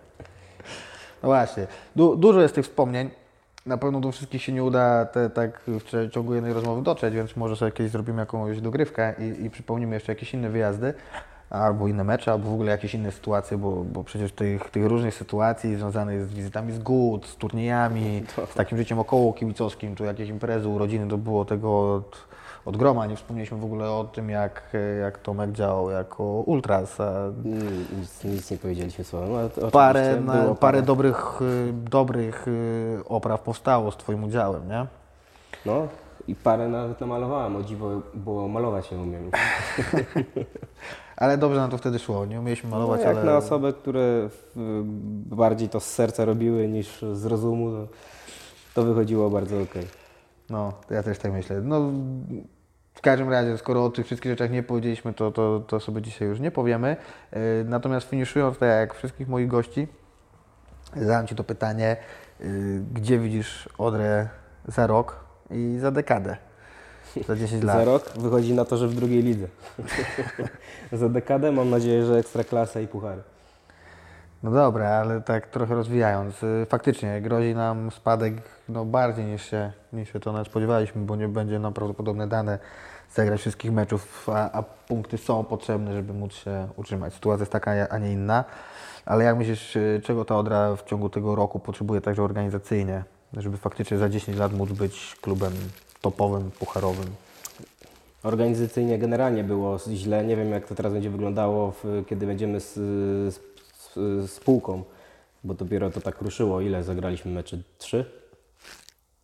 no 1.22 1.28
właśnie. 1.28 1.66
Du 1.96 2.16
dużo 2.16 2.40
jest 2.40 2.54
tych 2.54 2.64
wspomnień. 2.64 3.10
Na 3.66 3.78
pewno 3.78 4.00
do 4.00 4.12
wszystkich 4.12 4.42
się 4.42 4.52
nie 4.52 4.64
uda 4.64 5.04
te, 5.04 5.30
tak 5.30 5.60
w 5.66 6.10
ciągu 6.10 6.34
jednej 6.34 6.52
rozmowy 6.52 6.82
dotrzeć, 6.82 7.14
więc 7.14 7.36
może 7.36 7.56
sobie 7.56 7.72
kiedyś 7.72 7.92
zrobimy 7.92 8.20
jakąś 8.20 8.60
dogrywkę 8.60 9.14
i, 9.18 9.44
i 9.44 9.50
przypomnimy 9.50 9.94
jeszcze 9.94 10.12
jakieś 10.12 10.34
inne 10.34 10.50
wyjazdy, 10.50 10.94
albo 11.50 11.88
inne 11.88 12.04
mecze, 12.04 12.32
albo 12.32 12.50
w 12.50 12.52
ogóle 12.52 12.70
jakieś 12.70 12.94
inne 12.94 13.12
sytuacje, 13.12 13.58
bo, 13.58 13.72
bo 13.72 14.04
przecież 14.04 14.32
tych, 14.32 14.70
tych 14.70 14.86
różnych 14.86 15.14
sytuacji 15.14 15.76
związanych 15.76 16.26
z 16.26 16.34
wizytami 16.34 16.72
z 16.72 16.78
gód, 16.78 17.26
z 17.26 17.36
turniejami, 17.36 18.22
z 18.52 18.54
takim 18.54 18.78
życiem 18.78 18.98
około 18.98 19.32
kibicowskim, 19.32 19.94
czy 19.94 20.04
jakieś 20.04 20.28
imprezy, 20.28 20.68
urodziny, 20.68 21.08
to 21.08 21.18
było 21.18 21.44
tego 21.44 21.94
od, 21.94 22.29
od 22.64 22.76
groma. 22.76 23.06
Nie 23.06 23.16
wspomnieliśmy 23.16 23.58
w 23.58 23.64
ogóle 23.64 23.90
o 23.90 24.04
tym, 24.04 24.30
jak, 24.30 24.72
jak 25.00 25.18
Tomek 25.18 25.52
działał 25.52 25.90
jako 25.90 26.24
ultras. 26.24 27.00
A 27.00 27.12
Nic, 27.98 28.24
nic 28.24 28.50
nie 28.50 28.56
powiedzieliśmy 28.56 29.04
słowem. 29.04 29.34
ale 29.34 29.44
oczywiście 29.46 29.70
parę, 29.70 30.20
na, 30.20 30.32
było 30.32 30.54
parę 30.54 30.82
dobrych, 30.82 31.42
y, 31.42 31.72
dobrych 31.72 32.48
y, 32.48 33.00
opraw 33.08 33.40
powstało 33.42 33.90
z 33.90 33.96
Twoim 33.96 34.24
udziałem, 34.24 34.68
nie? 34.68 34.86
No 35.66 35.88
i 36.28 36.34
parę 36.34 36.68
nawet 36.68 37.00
namalowałem, 37.00 37.56
o 37.56 37.62
dziwo, 37.62 37.90
bo 38.14 38.48
malować 38.48 38.90
nie 38.90 38.98
umiem. 38.98 39.30
Ale 41.16 41.38
dobrze 41.38 41.60
nam 41.60 41.70
to 41.70 41.78
wtedy 41.78 41.98
szło. 41.98 42.26
Nie 42.26 42.40
umieliśmy 42.40 42.70
malować, 42.70 43.00
no, 43.00 43.08
jak 43.08 43.16
ale 43.16 43.26
na 43.26 43.36
osoby, 43.36 43.72
które 43.72 44.00
y, 44.00 44.28
bardziej 45.36 45.68
to 45.68 45.80
z 45.80 45.86
serca 45.86 46.24
robiły 46.24 46.68
niż 46.68 47.04
z 47.12 47.26
rozumu, 47.26 47.70
to, 47.70 47.86
to 48.74 48.82
wychodziło 48.82 49.30
bardzo 49.30 49.62
okej. 49.62 49.99
No, 50.50 50.72
to 50.88 50.94
ja 50.94 51.02
też 51.02 51.18
tak 51.18 51.32
myślę. 51.32 51.60
No, 51.60 51.90
w 52.94 53.00
każdym 53.00 53.30
razie, 53.30 53.58
skoro 53.58 53.84
o 53.84 53.90
tych 53.90 54.06
wszystkich 54.06 54.32
rzeczach 54.32 54.50
nie 54.50 54.62
powiedzieliśmy, 54.62 55.14
to, 55.14 55.30
to, 55.30 55.60
to 55.66 55.80
sobie 55.80 56.02
dzisiaj 56.02 56.28
już 56.28 56.40
nie 56.40 56.50
powiemy. 56.50 56.96
Y, 57.36 57.64
Natomiast 57.64 58.08
finiszując, 58.08 58.58
tak 58.58 58.68
jak 58.68 58.94
wszystkich 58.94 59.28
moich 59.28 59.48
gości, 59.48 59.88
zadam 60.96 61.26
Ci 61.26 61.34
to 61.34 61.44
pytanie, 61.44 61.96
y, 62.40 62.80
gdzie 62.94 63.18
widzisz 63.18 63.68
Odrę 63.78 64.28
za 64.68 64.86
rok 64.86 65.16
i 65.50 65.78
za 65.80 65.90
dekadę? 65.90 66.36
Za 67.26 67.36
10 67.36 67.64
lat. 67.64 67.76
Za 67.76 67.84
rok 67.84 68.12
wychodzi 68.18 68.54
na 68.54 68.64
to, 68.64 68.76
że 68.76 68.88
w 68.88 68.94
drugiej 68.94 69.22
lidze. 69.22 69.46
Za 70.92 71.08
dekadę 71.08 71.52
mam 71.52 71.70
nadzieję, 71.70 72.04
że 72.04 72.18
ekstraklasa 72.18 72.80
i 72.80 72.86
puchary. 72.86 73.22
No 74.42 74.50
dobra, 74.50 74.88
ale 74.88 75.20
tak 75.20 75.46
trochę 75.46 75.74
rozwijając, 75.74 76.42
y, 76.42 76.66
faktycznie 76.68 77.20
grozi 77.20 77.54
nam 77.54 77.90
spadek 77.90 78.34
no, 78.68 78.84
bardziej 78.84 79.24
niż 79.24 79.50
się, 79.50 79.72
niż 79.92 80.12
się 80.12 80.20
to 80.20 80.32
nawet 80.32 80.48
spodziewaliśmy, 80.48 81.02
bo 81.02 81.16
nie 81.16 81.28
będzie 81.28 81.58
nam 81.58 81.72
prawdopodobne 81.72 82.28
dane 82.28 82.58
zagrać 83.14 83.40
wszystkich 83.40 83.72
meczów, 83.72 84.28
a, 84.28 84.52
a 84.52 84.62
punkty 84.62 85.18
są 85.18 85.44
potrzebne, 85.44 85.94
żeby 85.94 86.12
móc 86.12 86.32
się 86.32 86.68
utrzymać. 86.76 87.14
Sytuacja 87.14 87.42
jest 87.42 87.52
taka, 87.52 87.88
a 87.90 87.98
nie 87.98 88.12
inna. 88.12 88.44
Ale 89.06 89.24
jak 89.24 89.36
myślisz, 89.36 89.76
y, 89.76 90.00
czego 90.04 90.24
ta 90.24 90.36
Odra 90.36 90.76
w 90.76 90.84
ciągu 90.84 91.10
tego 91.10 91.34
roku 91.34 91.58
potrzebuje 91.58 92.00
także 92.00 92.22
organizacyjnie, 92.22 93.04
żeby 93.36 93.56
faktycznie 93.56 93.98
za 93.98 94.08
10 94.08 94.38
lat 94.38 94.52
móc 94.52 94.72
być 94.72 95.16
klubem 95.20 95.52
topowym, 96.00 96.50
pucharowym? 96.50 97.06
Organizacyjnie 98.22 98.98
generalnie 98.98 99.44
było 99.44 99.78
źle. 99.78 100.24
Nie 100.24 100.36
wiem, 100.36 100.50
jak 100.50 100.66
to 100.66 100.74
teraz 100.74 100.92
będzie 100.92 101.10
wyglądało, 101.10 101.72
kiedy 102.06 102.26
będziemy 102.26 102.60
z, 102.60 102.74
z, 103.34 103.40
z 103.96 104.30
spółką, 104.30 104.82
bo 105.44 105.54
dopiero 105.54 105.90
to 105.90 106.00
tak 106.00 106.22
ruszyło. 106.22 106.60
Ile 106.60 106.82
zagraliśmy 106.82 107.32
meczy? 107.32 107.62
Trzy 107.78 108.04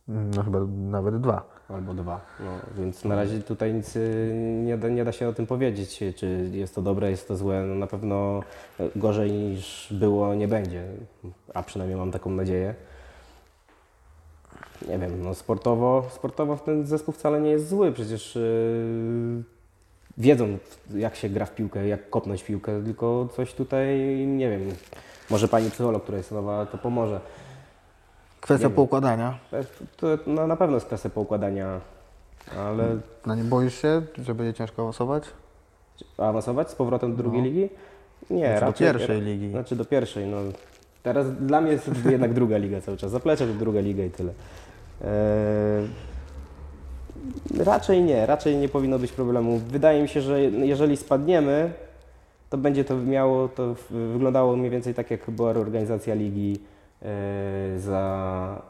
No 0.09 0.43
chyba 0.43 0.59
nawet 0.77 1.21
dwa. 1.21 1.57
albo 1.69 1.95
dwa. 1.95 2.21
No, 2.41 2.51
więc 2.83 3.05
na 3.05 3.17
razie 3.17 3.41
tutaj 3.41 3.75
nic 3.75 3.97
y, 3.97 4.33
nie 4.65 4.79
da, 4.79 4.89
nie 4.89 5.05
da 5.05 5.13
się 5.13 5.29
o 5.29 5.33
tym 5.33 5.47
powiedzieć, 5.47 6.01
czy 6.17 6.51
jest 6.53 6.75
to 6.75 6.83
dobre, 6.83 7.11
jest 7.11 7.29
to 7.29 7.37
złe. 7.37 7.63
No, 7.63 7.75
na 7.75 7.87
pewno 7.87 8.41
e, 8.81 8.89
gorzej 8.97 9.33
niż 9.33 9.89
było 9.91 10.35
nie 10.35 10.49
będzie, 10.49 10.85
a 11.55 11.63
przynajmniej 11.63 11.99
mam 11.99 12.11
taką 12.11 12.31
nadzieję. 12.31 12.75
Nie 14.89 14.99
wiem, 14.99 15.23
no 15.23 15.35
sportowo, 15.35 16.09
sportowo 16.15 16.57
ten 16.57 16.87
zespół 16.87 17.15
wcale 17.15 17.41
nie 17.41 17.51
jest 17.51 17.69
zły, 17.69 17.93
przecież 17.93 18.35
yy, 18.35 19.43
wiedzą 20.19 20.59
jak 20.95 21.17
się 21.17 21.29
gra 21.29 21.47
w 21.47 21.55
piłkę, 21.55 21.89
jak 21.89 22.11
kopnąć 22.11 22.45
piłkę, 22.45 22.85
tylko 22.85 23.29
coś 23.37 23.55
tutaj, 23.55 23.99
nie 24.27 24.51
wiem, 24.51 24.61
może 25.31 25.49
pani 25.49 25.71
psycholog, 25.71 26.03
która 26.03 26.19
jest 26.19 26.33
nowa, 26.33 26.67
to 26.67 26.79
pomoże. 26.79 27.21
Kwestia 28.41 28.69
Nie 28.69 28.75
poukładania. 28.75 29.39
To, 29.51 29.57
to 30.17 30.23
no, 30.31 30.47
na 30.47 30.57
pewno 30.57 30.77
jest 30.77 30.87
kwestia 30.87 31.11
poukładania, 31.11 31.81
ale 32.59 32.97
No 33.27 33.35
nie 33.35 33.45
boisz 33.45 33.83
się, 33.83 34.03
że 34.25 34.35
będzie 34.35 34.55
ciężko 34.55 34.83
awansować? 34.83 35.25
awansować 36.19 36.71
z 36.71 36.75
powrotem 36.75 37.11
do 37.17 37.23
drugiej 37.23 37.43
No. 37.43 37.49
ligi? 37.49 37.69
Nie, 38.31 38.47
Znaczy 38.47 38.61
do 38.61 38.67
raczej. 38.67 38.87
pierwszej 38.87 39.21
ligi. 39.21 39.51
Znaczy 39.51 39.77
do 39.77 39.85
pierwszej, 39.85 40.27
no. 40.27 40.37
Teraz 41.03 41.33
dla 41.35 41.61
mnie 41.61 41.73
jest 41.73 41.91
jednak 42.11 42.33
druga 42.35 42.57
liga 42.59 42.81
cały 42.81 42.97
czas. 42.97 43.11
Zaplecze 43.11 43.47
to 43.47 43.53
druga 43.55 43.81
liga 43.81 44.05
i 44.05 44.11
tyle. 44.11 44.33
Eee, 45.05 45.09
raczej 47.59 48.03
nie, 48.03 48.27
raczej 48.27 48.57
nie 48.57 48.69
powinno 48.69 48.99
być 48.99 49.13
problemu. 49.13 49.59
Wydaje 49.59 50.03
mi 50.03 50.09
się, 50.09 50.21
że 50.21 50.43
jeżeli 50.43 50.97
spadniemy, 50.97 51.71
to 52.51 52.59
będzie 52.59 52.85
to 52.85 52.97
miało, 52.97 53.49
to 53.49 53.75
wyglądało 53.91 54.57
mniej 54.57 54.71
więcej 54.71 54.95
tak, 54.95 55.11
jak 55.11 55.31
była 55.31 55.53
reorganizacja 55.53 56.15
ligi 56.15 56.59
eee, 57.03 57.81
za 57.81 58.63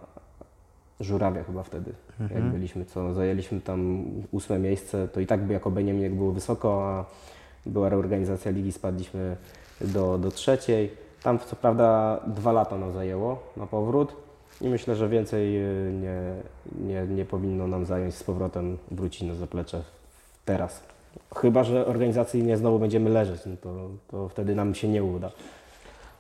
Żurawia 1.01 1.45
chyba 1.45 1.63
wtedy, 1.63 1.93
jak 2.21 2.43
byliśmy, 2.43 2.85
co 2.85 3.15
zajęliśmy 3.15 3.61
tam 3.61 4.05
ósme 4.33 4.59
miejsce, 4.59 5.09
to 5.09 5.21
i 5.21 5.27
tak 5.27 5.41
by 5.45 5.53
jako 5.53 5.71
Beniaminek 5.71 6.15
było 6.15 6.33
wysoko, 6.33 6.89
a 6.89 7.05
była 7.67 7.89
reorganizacja 7.89 8.51
ligi, 8.51 8.73
spadliśmy 8.73 9.37
do, 9.81 10.19
do 10.19 10.31
trzeciej. 10.31 10.91
Tam 11.23 11.39
co 11.39 11.57
prawda 11.57 12.21
dwa 12.27 12.53
lata 12.53 12.79
nam 12.79 12.93
zajęło 12.93 13.43
na 13.57 13.67
powrót 13.67 14.26
i 14.61 14.69
myślę, 14.69 14.97
że 14.97 15.09
więcej 15.09 15.57
y, 15.57 15.93
nie, 15.93 16.35
nie, 16.87 17.15
nie 17.15 17.25
powinno 17.25 17.67
nam 17.67 17.87
zająć 17.87 18.15
z 18.15 18.23
powrotem 18.23 18.79
wrócić 18.91 19.23
na 19.23 19.35
zaplecze 19.35 19.83
teraz. 20.45 20.83
Chyba, 21.37 21.65
że 21.65 21.87
organizacyjnie 21.87 22.57
znowu 22.57 22.79
będziemy 22.79 23.11
leżeć, 23.11 23.41
no 23.47 23.57
to, 23.63 23.89
to 24.11 24.29
wtedy 24.29 24.55
nam 24.55 24.75
się 24.75 24.89
nie 24.89 25.05
uda. 25.05 25.31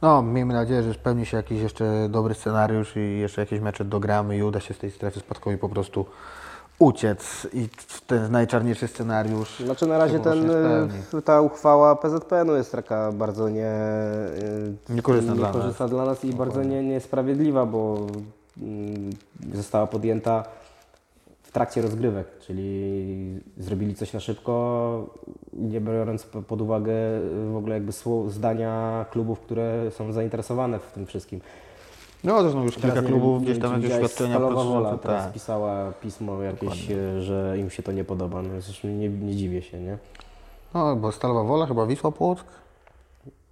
No, 0.03 0.23
miejmy 0.23 0.55
nadzieję, 0.55 0.83
że 0.83 0.95
spełni 0.95 1.27
się 1.27 1.37
jakiś 1.37 1.61
jeszcze 1.61 2.09
dobry 2.11 2.35
scenariusz 2.35 2.97
i 2.97 3.19
jeszcze 3.19 3.41
jakieś 3.41 3.61
mecze 3.61 3.85
dogramy 3.85 4.37
i 4.37 4.43
uda 4.43 4.61
się 4.61 4.75
z 4.75 4.79
tej 4.79 4.91
strefy 4.91 5.21
spadkowej 5.21 5.59
po 5.59 5.69
prostu 5.69 6.07
uciec 6.78 7.47
i 7.53 7.69
ten 8.07 8.32
najczarniejszy 8.32 8.89
scenariusz. 8.89 9.61
Znaczy 9.65 9.86
na 9.86 9.98
razie 9.98 10.19
ten, 10.20 10.43
spełni. 10.43 11.23
ta 11.24 11.40
uchwała 11.40 11.97
PZPN-u 11.97 12.57
jest 12.57 12.73
taka 12.73 13.12
bardzo 13.12 13.48
nie, 13.48 13.66
e, 13.66 14.94
Niekorzystna 14.94 15.35
dla 15.35 15.53
nas. 15.53 15.90
dla 15.90 16.05
nas 16.05 16.24
i 16.24 16.32
bardzo 16.32 16.62
nie, 16.62 16.82
niesprawiedliwa, 16.82 17.66
bo 17.66 18.07
mm, 18.62 19.11
została 19.55 19.86
podjęta 19.86 20.44
w 21.43 21.53
trakcie 21.53 21.82
rozgrywek, 21.82 22.27
czyli 22.39 23.40
zrobili 23.59 23.94
coś 23.94 24.12
na 24.12 24.20
szybko, 24.20 25.07
nie 25.53 25.81
biorąc 25.81 26.23
po- 26.27 26.43
pod 26.43 26.61
uwagę 26.61 26.93
w 27.53 27.57
ogóle 27.57 27.74
jakby 27.74 27.93
zdania 28.31 29.05
klubów, 29.11 29.40
które 29.40 29.90
są 29.90 30.12
zainteresowane 30.12 30.78
w 30.78 30.93
tym 30.93 31.07
wszystkim. 31.07 31.40
No 32.27 32.43
zresztą 32.43 32.62
już 32.62 32.77
kilka 32.77 33.03
klubów 33.03 33.43
gdzieś 33.43 33.59
tam 33.59 33.70
jakieś 33.70 33.85
widziałeś, 33.85 34.05
oświadczenia 34.05 34.36
Stalowa 34.36 34.65
Wola 34.65 34.98
teraz 34.98 35.24
tak. 35.24 35.32
pisała 35.32 35.93
pismo 35.93 36.43
jakieś, 36.43 36.90
e, 36.90 37.23
że 37.23 37.59
im 37.59 37.70
się 37.70 37.82
to 37.82 37.93
nie 37.93 38.05
podoba. 38.05 38.43
No, 38.43 38.61
zresztą 38.61 38.89
nie, 38.89 39.09
nie 39.09 39.36
dziwię 39.36 39.62
się, 39.62 39.81
nie? 39.81 39.98
No, 40.74 40.97
bo 40.97 41.12
Stalowa 41.12 41.43
Wola, 41.43 41.66
chyba 41.66 41.86
Wisła 41.86 42.12
Płock. 42.12 42.44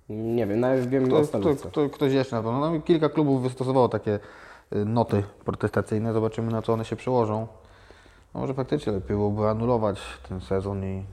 Nie 0.09 0.47
wiem, 0.47 0.61
nawet 0.61 0.89
wiem 0.89 1.05
o 1.05 1.09
To, 1.09 1.17
to, 1.17 1.25
Stalówce. 1.25 1.71
to 1.71 1.89
ktoś 1.89 2.13
jeszcze 2.13 2.37
na 2.37 2.43
pewno. 2.43 2.71
No, 2.71 2.81
kilka 2.81 3.09
klubów 3.09 3.43
wystosowało 3.43 3.89
takie 3.89 4.19
y, 4.73 4.85
noty 4.85 5.23
protestacyjne. 5.45 6.13
Zobaczymy 6.13 6.53
na 6.53 6.63
co 6.63 6.73
one 6.73 6.85
się 6.85 6.97
przełożą. 6.97 7.47
No, 8.35 8.41
może 8.41 8.55
faktycznie 8.55 8.93
lepiej 8.93 9.17
byłoby 9.17 9.49
anulować 9.49 10.01
ten 10.29 10.41
sezon 10.41 10.85
i, 10.85 11.05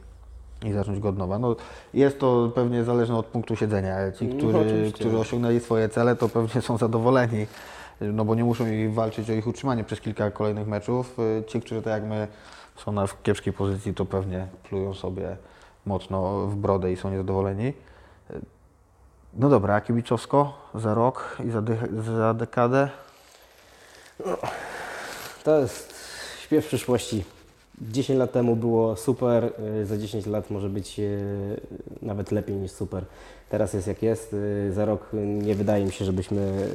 i 0.66 0.72
zacząć 0.72 1.00
go 1.00 1.10
od 1.10 1.18
nowa. 1.18 1.40
No, 1.40 1.56
jest 1.94 2.20
to 2.20 2.52
pewnie 2.56 2.84
zależne 2.84 3.18
od 3.18 3.26
punktu 3.26 3.56
siedzenia. 3.56 4.12
Ci, 4.12 4.28
No, 4.28 4.38
którzy, 4.38 4.58
oczywiście. 4.58 5.00
którzy 5.00 5.20
osiągnęli 5.20 5.60
swoje 5.60 5.90
cele, 5.90 6.16
to 6.16 6.30
pewnie 6.30 6.62
są 6.62 6.78
zadowoleni. 6.78 7.48
No 8.02 8.26
bo 8.26 8.36
nie 8.36 8.44
muszą 8.44 8.66
walczyć 8.90 9.30
o 9.30 9.34
ich 9.34 9.48
utrzymanie 9.48 9.84
przez 9.84 10.02
kilka 10.02 10.32
kolejnych 10.32 10.68
meczów. 10.68 11.18
Ci, 11.48 11.62
którzy 11.62 11.82
tak 11.82 11.94
jak 11.94 12.04
my 12.04 12.28
są 12.76 12.92
na 12.92 13.08
w 13.08 13.24
kiepskiej 13.24 13.54
pozycji, 13.54 13.94
to 13.94 14.06
pewnie 14.06 14.48
plują 14.70 14.94
sobie 14.94 15.38
mocno 15.86 16.48
w 16.48 16.56
brodę 16.56 16.92
i 16.92 16.98
są 16.98 17.12
niezadowoleni. 17.12 17.74
No 19.34 19.50
dobra, 19.50 19.76
a 19.76 19.82
kibicowsko 19.82 20.70
za 20.76 20.94
rok 20.94 21.38
i 21.48 21.50
za, 21.52 21.62
za 22.18 22.34
dekadę? 22.34 22.90
To 25.44 25.60
jest 25.60 25.94
śpiew 26.42 26.68
przyszłości. 26.68 27.24
10 27.82 28.20
lat 28.20 28.32
temu 28.32 28.56
było 28.56 28.96
super, 28.96 29.54
y, 29.82 29.86
za 29.86 29.98
10 29.98 30.26
lat 30.26 30.50
może 30.50 30.70
być 30.70 31.00
y, 31.00 31.20
nawet 32.02 32.32
lepiej 32.32 32.56
niż 32.56 32.72
super. 32.72 33.06
Teraz 33.50 33.74
jest 33.74 33.88
jak 33.88 34.04
jest, 34.04 34.34
y, 34.34 34.72
za 34.74 34.86
rok 34.86 35.10
nie 35.24 35.56
wydaje 35.56 35.86
mi 35.86 35.92
się, 35.92 36.06
żebyśmy, 36.06 36.68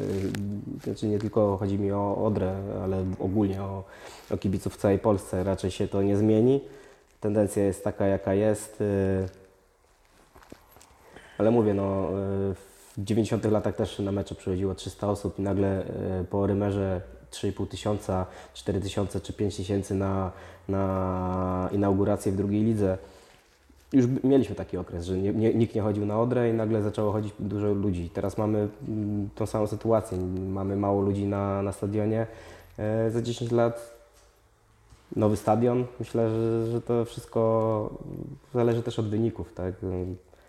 znaczy 0.84 1.06
nie 1.06 1.18
tylko 1.18 1.56
chodzi 1.56 1.78
mi 1.78 1.92
o 1.92 2.24
Odrę, 2.24 2.54
ale 2.84 3.04
ogólnie 3.18 3.62
o, 3.62 3.84
o 4.30 4.36
kibiców 4.36 4.74
w 4.74 4.76
całej 4.76 4.98
Polsce, 4.98 5.44
raczej 5.44 5.70
się 5.70 5.88
to 5.88 6.02
nie 6.02 6.16
zmieni. 6.16 6.60
Tendencja 7.20 7.64
jest 7.64 7.84
taka 7.84 8.06
jaka 8.06 8.34
jest. 8.34 8.82
Ale 11.38 11.50
mówię, 11.50 11.74
no, 11.74 12.08
w 12.54 12.92
90 12.98 13.44
latach 13.44 13.76
też 13.76 13.98
na 13.98 14.12
mecze 14.12 14.34
przychodziło 14.34 14.74
300 14.74 15.08
osób 15.08 15.38
i 15.38 15.42
nagle 15.42 15.84
po 16.30 16.46
rymerze 16.46 17.00
3,5 17.32 17.66
tysiąca, 17.66 18.27
4 18.55 18.81
tysiące 18.81 19.20
czy 19.20 19.32
5 19.32 19.57
tysięcy 19.57 19.94
na, 19.94 20.32
na 20.69 21.69
inaugurację 21.73 22.32
w 22.32 22.36
drugiej 22.36 22.62
lidze. 22.62 22.98
Już 23.93 24.07
mieliśmy 24.24 24.55
taki 24.55 24.77
okres, 24.77 25.05
że 25.05 25.19
nie, 25.19 25.32
nie, 25.32 25.55
nikt 25.55 25.74
nie 25.74 25.82
chodził 25.82 26.07
na 26.07 26.20
Odrę 26.20 26.51
i 26.51 26.53
nagle 26.53 26.82
zaczęło 26.82 27.12
chodzić 27.12 27.32
dużo 27.39 27.66
ludzi. 27.73 28.11
Teraz 28.15 28.39
mamy 28.39 28.69
mm, 28.89 29.28
tą 29.35 29.47
samą 29.47 29.66
sytuację. 29.66 30.19
Mamy 30.48 30.77
mało 30.77 31.03
ludzi 31.03 31.27
na, 31.27 31.62
na 31.62 31.73
stadionie. 31.73 32.27
E, 32.78 33.11
za 33.11 33.23
10 33.23 33.53
lat 33.53 33.97
nowy 35.16 35.36
stadion. 35.36 35.85
Myślę, 35.98 36.31
że, 36.31 36.66
że 36.66 36.82
to 36.82 37.05
wszystko 37.05 37.90
zależy 38.55 38.82
też 38.82 38.98
od 38.98 39.09
wyników. 39.09 39.53
Tak? 39.55 39.74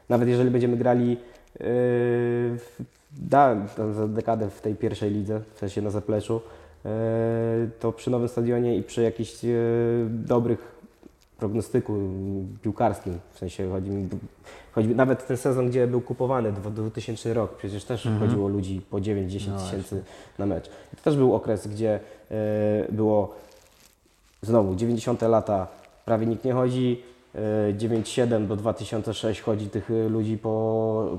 Nawet 0.09 0.29
jeżeli 0.29 0.51
będziemy 0.51 0.77
grali 0.77 1.09
yy, 1.09 1.17
w- 1.59 2.81
da, 3.11 3.55
za 3.93 4.07
dekadę 4.07 4.49
w 4.49 4.61
tej 4.61 4.75
pierwszej 4.75 5.11
lidze, 5.11 5.41
w 5.55 5.59
sensie 5.59 5.81
na 5.81 5.89
zapleczu, 5.89 6.41
to 7.79 7.91
przy 7.91 8.11
nowym 8.11 8.27
stadionie 8.27 8.77
i 8.77 8.83
przy 8.83 9.01
jakichś 9.01 9.43
yy, 9.43 9.49
dobrych 10.09 10.77
prognostyku 11.37 11.93
piłkarskim, 12.61 13.19
w 13.33 13.37
sensie 13.39 13.69
chodzi 13.69 13.89
mi, 13.89 14.09
nawet 14.95 15.27
ten 15.27 15.37
sezon, 15.37 15.69
gdzie 15.69 15.87
był 15.87 16.01
kupowany, 16.01 16.51
dwu- 16.51 16.69
2000 16.71 17.33
rok, 17.33 17.55
przecież 17.57 17.83
też 17.83 18.07
chodziło 18.19 18.47
ludzi 18.47 18.81
po 18.89 18.97
9-10 18.97 19.47
No 19.49 19.59
tysięcy 19.59 20.03
na 20.39 20.45
mecz. 20.45 20.69
To 20.95 21.03
też 21.03 21.17
był 21.17 21.35
okres, 21.35 21.67
gdzie 21.67 21.99
yy, 22.29 22.35
było 22.91 23.35
znowu 24.41 24.75
90 24.75 25.21
lata 25.21 25.67
prawie 26.05 26.25
nikt 26.25 26.45
nie 26.45 26.53
chodzi, 26.53 27.01
y, 27.69 27.73
97 27.73 28.47
do 28.47 28.55
2006 28.55 29.41
chodzi 29.41 29.69
tych 29.69 29.89
ludzi 30.09 30.37
po 30.37 31.17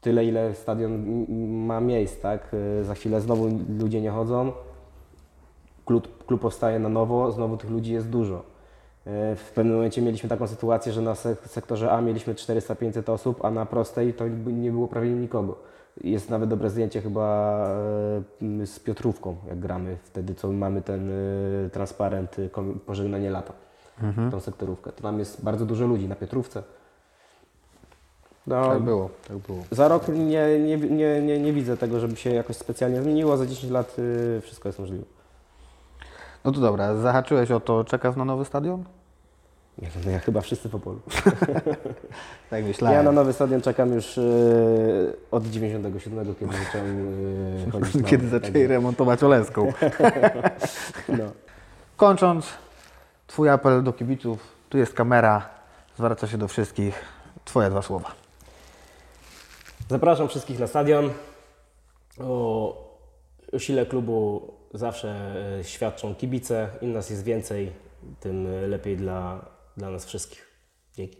tyle, 0.00 0.24
ile 0.24 0.54
stadion 0.54 1.24
ma 1.66 1.80
miejsc, 1.80 2.20
tak? 2.20 2.56
Za 2.82 2.94
chwilę 2.94 3.20
znowu 3.20 3.50
ludzie 3.78 4.00
nie 4.00 4.10
chodzą, 4.10 4.52
klub, 5.86 6.24
klub 6.26 6.40
powstaje 6.40 6.78
na 6.78 6.88
nowo, 6.88 7.32
znowu 7.32 7.56
tych 7.56 7.70
ludzi 7.70 7.92
jest 7.92 8.08
dużo. 8.08 8.36
Y, 8.36 9.36
W 9.36 9.52
pewnym 9.54 9.74
momencie 9.74 10.02
mieliśmy 10.02 10.28
taką 10.28 10.46
sytuację, 10.46 10.92
że 10.92 11.02
na 11.02 11.12
sek- 11.14 11.46
sektorze 11.48 11.90
A 11.92 12.00
mieliśmy 12.00 12.34
400-500 12.34 13.12
osób, 13.12 13.44
a 13.44 13.50
na 13.50 13.66
prostej 13.66 14.14
to 14.14 14.24
nie 14.46 14.70
było 14.72 14.88
prawie 14.88 15.10
nikogo. 15.10 15.56
Jest 16.04 16.30
nawet 16.30 16.50
dobre 16.50 16.70
zdjęcie 16.70 17.02
chyba 17.02 17.66
y, 18.62 18.66
z 18.66 18.78
Piotrówką, 18.80 19.36
jak 19.48 19.58
gramy 19.58 19.96
wtedy, 20.02 20.34
co 20.34 20.52
mamy 20.52 20.82
ten 20.82 21.10
y, 21.10 21.70
transparent 21.72 22.36
pożegnanie 22.86 23.30
lata, 23.30 23.52
tą 24.30 24.40
sektorówkę. 24.40 24.92
To 24.92 25.02
tam 25.02 25.18
jest 25.18 25.44
bardzo 25.44 25.66
dużo 25.66 25.86
ludzi 25.86 26.08
na 26.08 26.14
Piotrówce. 26.16 26.62
No, 28.46 28.68
Tak 28.68 28.82
było, 28.82 29.10
tak 29.28 29.36
było. 29.38 29.58
za 29.70 29.88
rok 29.88 30.08
nie, 30.08 30.58
nie, 30.58 30.76
nie, 30.76 31.20
nie, 31.22 31.38
nie 31.38 31.52
widzę 31.52 31.76
tego, 31.76 32.00
żeby 32.00 32.16
się 32.16 32.30
jakoś 32.30 32.56
specjalnie 32.56 33.02
zmieniło, 33.02 33.36
za 33.36 33.46
10 33.46 33.72
lat 33.72 33.96
wszystko 34.42 34.68
jest 34.68 34.78
możliwe. 34.78 35.04
No 36.46 36.52
to 36.52 36.60
dobra, 36.60 36.94
zahaczyłeś 36.94 37.50
o 37.50 37.60
to, 37.60 37.84
czekasz 37.84 38.16
na 38.16 38.24
nowy 38.24 38.44
stadion? 38.44 38.84
Nie 39.78 39.88
wiem, 39.88 40.02
no 40.04 40.10
ja 40.10 40.18
chyba 40.18 40.40
wszyscy 40.40 40.68
po 40.68 40.78
polu. 40.78 41.00
Tak 42.50 42.62
Ja 42.62 42.68
myślałem. 42.68 43.04
na 43.04 43.12
nowy 43.12 43.32
stadion 43.32 43.60
czekam 43.60 43.92
już 43.92 44.18
y, 44.18 45.16
od 45.30 45.46
97, 45.46 46.34
kiedy 46.34 46.52
zacząłem 46.64 46.98
y, 47.68 47.70
chodzić 47.70 47.94
na 48.02 48.08
Kiedy 48.08 48.28
zaczęli 48.28 48.66
remontować 48.66 49.22
Oleską. 49.22 49.72
No. 51.08 51.24
Kończąc, 51.96 52.46
Twój 53.26 53.48
apel 53.48 53.82
do 53.82 53.92
kibiców, 53.92 54.38
tu 54.68 54.78
jest 54.78 54.94
kamera, 54.94 55.48
zwraca 55.96 56.26
się 56.26 56.38
do 56.38 56.48
wszystkich. 56.48 57.04
Twoje 57.44 57.70
dwa 57.70 57.82
słowa. 57.82 58.12
Zapraszam 59.88 60.28
wszystkich 60.28 60.58
na 60.58 60.66
stadion. 60.66 61.10
O, 62.20 62.86
o 63.52 63.58
sile 63.58 63.86
klubu 63.86 64.52
zawsze 64.74 65.34
e, 65.58 65.64
świadczą 65.64 66.14
kibice. 66.14 66.68
Im 66.80 66.92
nas 66.92 67.10
jest 67.10 67.24
więcej, 67.24 67.72
tym 68.20 68.46
e, 68.46 68.66
lepiej 68.66 68.96
dla, 68.96 69.44
dla 69.76 69.90
nas 69.90 70.04
wszystkich. 70.06 70.46
Dzięki. 70.94 71.16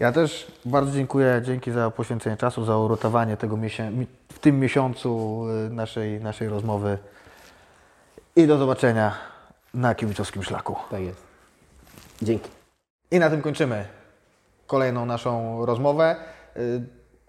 Ja 0.00 0.12
też 0.12 0.52
bardzo 0.64 0.92
dziękuję, 0.92 1.42
dzięki 1.44 1.70
za 1.72 1.90
poświęcenie 1.90 2.36
czasu, 2.36 2.64
za 2.64 2.76
urotowanie 2.78 3.36
tego 3.36 3.56
miesię- 3.56 4.06
w 4.32 4.38
tym 4.38 4.60
miesiącu 4.60 5.42
y, 5.66 5.70
naszej, 5.70 6.20
naszej 6.20 6.48
rozmowy. 6.48 6.98
I 8.36 8.46
do 8.46 8.58
zobaczenia 8.58 9.14
na 9.74 9.94
kibicowskim 9.94 10.42
szlaku. 10.42 10.76
Tak 10.90 11.00
jest. 11.00 11.22
Dzięki. 12.22 12.50
I 13.10 13.18
na 13.18 13.30
tym 13.30 13.42
kończymy 13.42 13.84
kolejną 14.66 15.06
naszą 15.06 15.66
rozmowę. 15.66 16.16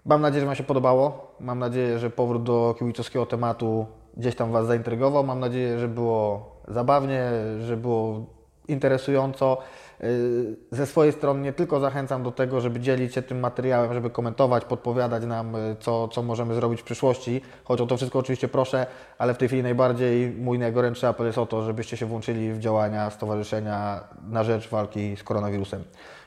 Mam 0.04 0.20
nadzieję, 0.20 0.40
że 0.40 0.46
Wam 0.46 0.56
się 0.56 0.64
podobało. 0.64 1.34
Mam 1.40 1.58
nadzieję, 1.58 1.98
że 1.98 2.10
powrót 2.10 2.42
do 2.42 2.74
kibicowskiego 2.78 3.26
tematu 3.26 3.86
gdzieś 4.16 4.34
tam 4.34 4.52
Was 4.52 4.66
zaintrygował. 4.66 5.24
Mam 5.24 5.40
nadzieję, 5.40 5.78
że 5.78 5.88
było 5.88 6.50
zabawnie, 6.68 7.30
że 7.60 7.76
było 7.76 8.26
interesująco. 8.68 9.58
Y, 10.04 10.56
Ze 10.70 10.86
swojej 10.86 11.12
strony 11.12 11.40
nie 11.40 11.52
tylko 11.52 11.80
zachęcam 11.80 12.22
do 12.22 12.32
tego, 12.32 12.60
żeby 12.60 12.80
dzielić 12.80 13.14
się 13.14 13.22
tym 13.22 13.40
materiałem, 13.40 13.94
żeby 13.94 14.10
komentować, 14.10 14.64
podpowiadać 14.64 15.24
nam, 15.24 15.56
y, 15.56 15.76
co, 15.80 16.08
co 16.08 16.22
możemy 16.22 16.54
zrobić 16.54 16.80
w 16.80 16.84
przyszłości. 16.84 17.40
Choć 17.64 17.80
o 17.80 17.86
to 17.86 17.96
wszystko 17.96 18.18
oczywiście 18.18 18.48
proszę, 18.48 18.86
ale 19.18 19.34
w 19.34 19.38
tej 19.38 19.48
chwili 19.48 19.62
najbardziej 19.62 20.30
mój 20.30 20.58
najgorętszy 20.58 21.08
apel 21.08 21.26
jest 21.26 21.38
o 21.38 21.46
to, 21.46 21.62
żebyście 21.62 21.96
się 21.96 22.06
włączyli 22.06 22.52
w 22.52 22.58
działania 22.58 23.10
Stowarzyszenia 23.10 24.00
na 24.28 24.44
rzecz 24.44 24.68
walki 24.68 25.16
z 25.16 25.22
koronawirusem. 25.22 25.84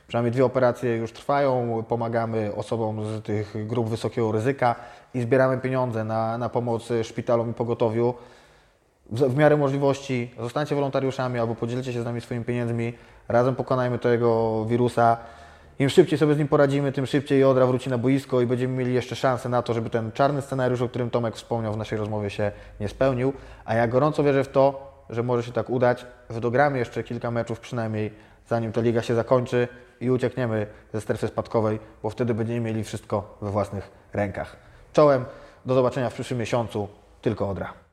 Przynajmniej 0.08 0.32
dwie 0.32 0.44
operacje 0.44 0.96
już 0.96 1.12
trwają, 1.12 1.84
pomagamy 1.88 2.54
osobom 2.54 3.04
z 3.04 3.22
tych 3.22 3.66
grup 3.66 3.88
wysokiego 3.88 4.32
ryzyka 4.32 4.74
i 5.14 5.20
zbieramy 5.20 5.58
pieniądze 5.58 6.04
na, 6.04 6.38
na 6.38 6.48
pomoc 6.48 6.88
szpitalom 7.02 7.50
i 7.50 7.54
pogotowiu 7.54 8.14
w, 9.10 9.20
w 9.20 9.36
miarę 9.36 9.56
możliwości 9.56 10.30
zostańcie 10.40 10.74
wolontariuszami 10.74 11.38
albo 11.38 11.54
podzielcie 11.54 11.92
się 11.92 12.02
z 12.02 12.04
nami 12.04 12.20
swoimi 12.20 12.44
pieniędzmi. 12.44 12.92
Razem 13.28 13.54
pokonajmy 13.54 13.98
tego 13.98 14.64
wirusa. 14.64 15.16
Im 15.78 15.88
szybciej 15.88 16.18
sobie 16.18 16.34
z 16.34 16.38
nim 16.38 16.48
poradzimy, 16.48 16.92
tym 16.92 17.06
szybciej 17.06 17.44
Odra 17.44 17.66
wróci 17.66 17.90
na 17.90 17.98
boisko 17.98 18.40
i 18.40 18.46
będziemy 18.46 18.76
mieli 18.76 18.94
jeszcze 18.94 19.16
szansę 19.16 19.48
na 19.48 19.62
to, 19.62 19.74
żeby 19.74 19.90
ten 19.90 20.12
czarny 20.12 20.42
scenariusz, 20.42 20.82
o 20.82 20.88
którym 20.88 21.10
Tomek 21.10 21.36
wspomniał 21.36 21.72
w 21.72 21.76
naszej 21.76 21.98
rozmowie, 21.98 22.30
się 22.30 22.52
nie 22.80 22.88
spełnił. 22.88 23.32
A 23.64 23.74
ja 23.74 23.88
gorąco 23.88 24.22
wierzę 24.24 24.44
w 24.44 24.48
to, 24.48 24.94
że 25.10 25.22
może 25.22 25.42
się 25.42 25.52
tak 25.52 25.70
udać, 25.70 26.06
że 26.30 26.40
dogramy 26.40 26.78
jeszcze 26.78 27.02
kilka 27.02 27.30
meczów 27.30 27.60
przynajmniej, 27.60 28.12
zanim 28.48 28.72
ta 28.72 28.80
liga 28.80 29.02
się 29.02 29.14
zakończy 29.14 29.68
i 30.00 30.10
uciekniemy 30.10 30.66
ze 30.92 31.00
strefy 31.00 31.28
spadkowej, 31.28 31.78
bo 32.02 32.10
wtedy 32.10 32.34
będziemy 32.34 32.60
mieli 32.60 32.84
wszystko 32.84 33.36
we 33.42 33.50
własnych 33.50 33.90
rękach. 34.12 34.73
Czołem, 34.94 35.24
do 35.66 35.74
zobaczenia 35.74 36.10
w 36.10 36.14
przyszłym 36.14 36.40
miesiącu, 36.40 36.88
tylko 37.22 37.48
Odra. 37.48 37.83